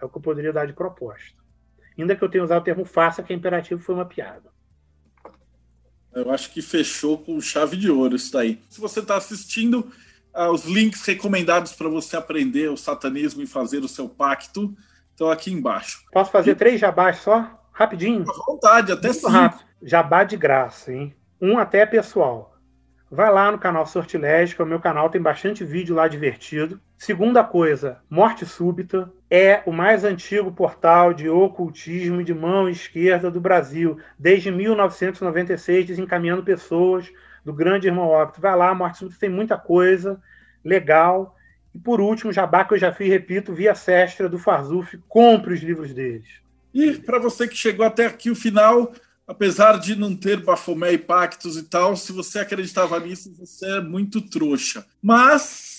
É 0.00 0.04
o 0.04 0.08
que 0.08 0.18
eu 0.18 0.22
poderia 0.22 0.52
dar 0.52 0.66
de 0.66 0.72
proposta. 0.72 1.43
Ainda 1.96 2.16
que 2.16 2.22
eu 2.22 2.28
tenha 2.28 2.44
usado 2.44 2.60
o 2.60 2.64
termo 2.64 2.84
faça, 2.84 3.22
que 3.22 3.32
é 3.32 3.36
imperativo, 3.36 3.80
foi 3.80 3.94
uma 3.94 4.04
piada. 4.04 4.52
Eu 6.14 6.30
acho 6.30 6.50
que 6.50 6.62
fechou 6.62 7.18
com 7.18 7.40
chave 7.40 7.76
de 7.76 7.90
ouro 7.90 8.14
isso 8.14 8.32
daí. 8.32 8.60
Se 8.70 8.80
você 8.80 9.00
está 9.00 9.16
assistindo, 9.16 9.90
ah, 10.32 10.50
os 10.50 10.64
links 10.64 11.04
recomendados 11.04 11.72
para 11.72 11.88
você 11.88 12.16
aprender 12.16 12.68
o 12.70 12.76
satanismo 12.76 13.42
e 13.42 13.46
fazer 13.46 13.78
o 13.78 13.88
seu 13.88 14.08
pacto 14.08 14.74
estão 15.10 15.30
aqui 15.30 15.52
embaixo. 15.52 16.04
Posso 16.12 16.30
fazer 16.30 16.52
e... 16.52 16.54
três 16.54 16.80
jabás 16.80 17.18
só? 17.18 17.68
Rapidinho? 17.72 18.24
À 18.28 18.46
vontade, 18.46 18.92
até 18.92 19.08
Muito 19.08 19.20
cinco. 19.20 19.32
Rápido. 19.32 19.64
Jabá 19.82 20.24
de 20.24 20.36
graça, 20.36 20.92
hein? 20.92 21.14
Um 21.40 21.58
até 21.58 21.84
pessoal. 21.84 22.53
Vai 23.14 23.32
lá 23.32 23.52
no 23.52 23.60
canal 23.60 23.86
Sortilégio, 23.86 24.56
que 24.56 24.62
é 24.62 24.64
o 24.64 24.68
meu 24.68 24.80
canal, 24.80 25.08
tem 25.08 25.22
bastante 25.22 25.64
vídeo 25.64 25.94
lá 25.94 26.08
divertido. 26.08 26.80
Segunda 26.98 27.44
coisa, 27.44 27.98
Morte 28.10 28.44
Súbita 28.44 29.08
é 29.30 29.62
o 29.66 29.70
mais 29.70 30.02
antigo 30.02 30.50
portal 30.50 31.14
de 31.14 31.28
ocultismo 31.28 32.24
de 32.24 32.34
mão 32.34 32.68
esquerda 32.68 33.30
do 33.30 33.40
Brasil, 33.40 34.00
desde 34.18 34.50
1996, 34.50 35.86
desencaminhando 35.86 36.42
pessoas 36.42 37.08
do 37.44 37.52
grande 37.52 37.86
irmão 37.86 38.08
óbito. 38.08 38.40
Vai 38.40 38.56
lá, 38.56 38.74
Morte 38.74 38.98
Súbita 38.98 39.20
tem 39.20 39.30
muita 39.30 39.56
coisa 39.56 40.20
legal. 40.64 41.36
E 41.72 41.78
por 41.78 42.00
último, 42.00 42.32
jabá 42.32 42.64
que 42.64 42.74
eu 42.74 42.78
já 42.78 42.92
fiz, 42.92 43.08
repito, 43.08 43.54
via 43.54 43.76
Sestra 43.76 44.28
do 44.28 44.40
Farzuf, 44.40 44.98
compre 45.08 45.54
os 45.54 45.60
livros 45.60 45.94
deles. 45.94 46.42
E 46.74 46.94
para 46.94 47.20
você 47.20 47.46
que 47.46 47.56
chegou 47.56 47.86
até 47.86 48.06
aqui 48.06 48.28
o 48.28 48.34
final, 48.34 48.92
apesar 49.26 49.78
de 49.78 49.96
não 49.96 50.14
ter 50.14 50.42
Bafomé 50.42 50.92
e 50.92 50.98
pactos 50.98 51.56
e 51.56 51.62
tal, 51.62 51.96
se 51.96 52.12
você 52.12 52.38
acreditava 52.38 52.98
nisso, 53.00 53.34
você 53.38 53.66
é 53.66 53.80
muito 53.80 54.20
trouxa. 54.20 54.84
Mas 55.02 55.74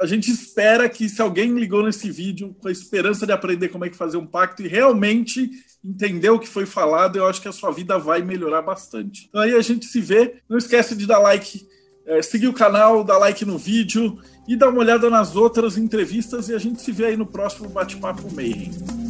a 0.00 0.06
gente 0.06 0.30
espera 0.30 0.88
que 0.88 1.08
se 1.08 1.22
alguém 1.22 1.54
ligou 1.54 1.82
nesse 1.82 2.10
vídeo 2.10 2.54
com 2.60 2.68
a 2.68 2.72
esperança 2.72 3.26
de 3.26 3.32
aprender 3.32 3.68
como 3.68 3.84
é 3.84 3.90
que 3.90 3.96
fazer 3.96 4.16
um 4.16 4.26
pacto 4.26 4.62
e 4.62 4.68
realmente 4.68 5.50
entender 5.84 6.30
o 6.30 6.38
que 6.38 6.48
foi 6.48 6.66
falado, 6.66 7.16
eu 7.16 7.26
acho 7.26 7.40
que 7.40 7.48
a 7.48 7.52
sua 7.52 7.70
vida 7.70 7.98
vai 7.98 8.22
melhorar 8.22 8.62
bastante. 8.62 9.26
Então 9.28 9.40
aí 9.40 9.54
a 9.54 9.62
gente 9.62 9.86
se 9.86 10.00
vê. 10.00 10.36
Não 10.48 10.58
esquece 10.58 10.96
de 10.96 11.06
dar 11.06 11.18
like, 11.18 11.66
é, 12.06 12.20
seguir 12.20 12.48
o 12.48 12.52
canal, 12.52 13.04
dar 13.04 13.18
like 13.18 13.44
no 13.44 13.58
vídeo 13.58 14.18
e 14.46 14.56
dar 14.56 14.68
uma 14.68 14.80
olhada 14.80 15.08
nas 15.08 15.36
outras 15.36 15.76
entrevistas 15.76 16.48
e 16.48 16.54
a 16.54 16.58
gente 16.58 16.82
se 16.82 16.92
vê 16.92 17.06
aí 17.06 17.16
no 17.16 17.26
próximo 17.26 17.68
bate-papo 17.68 18.32
Mayhem. 18.34 19.01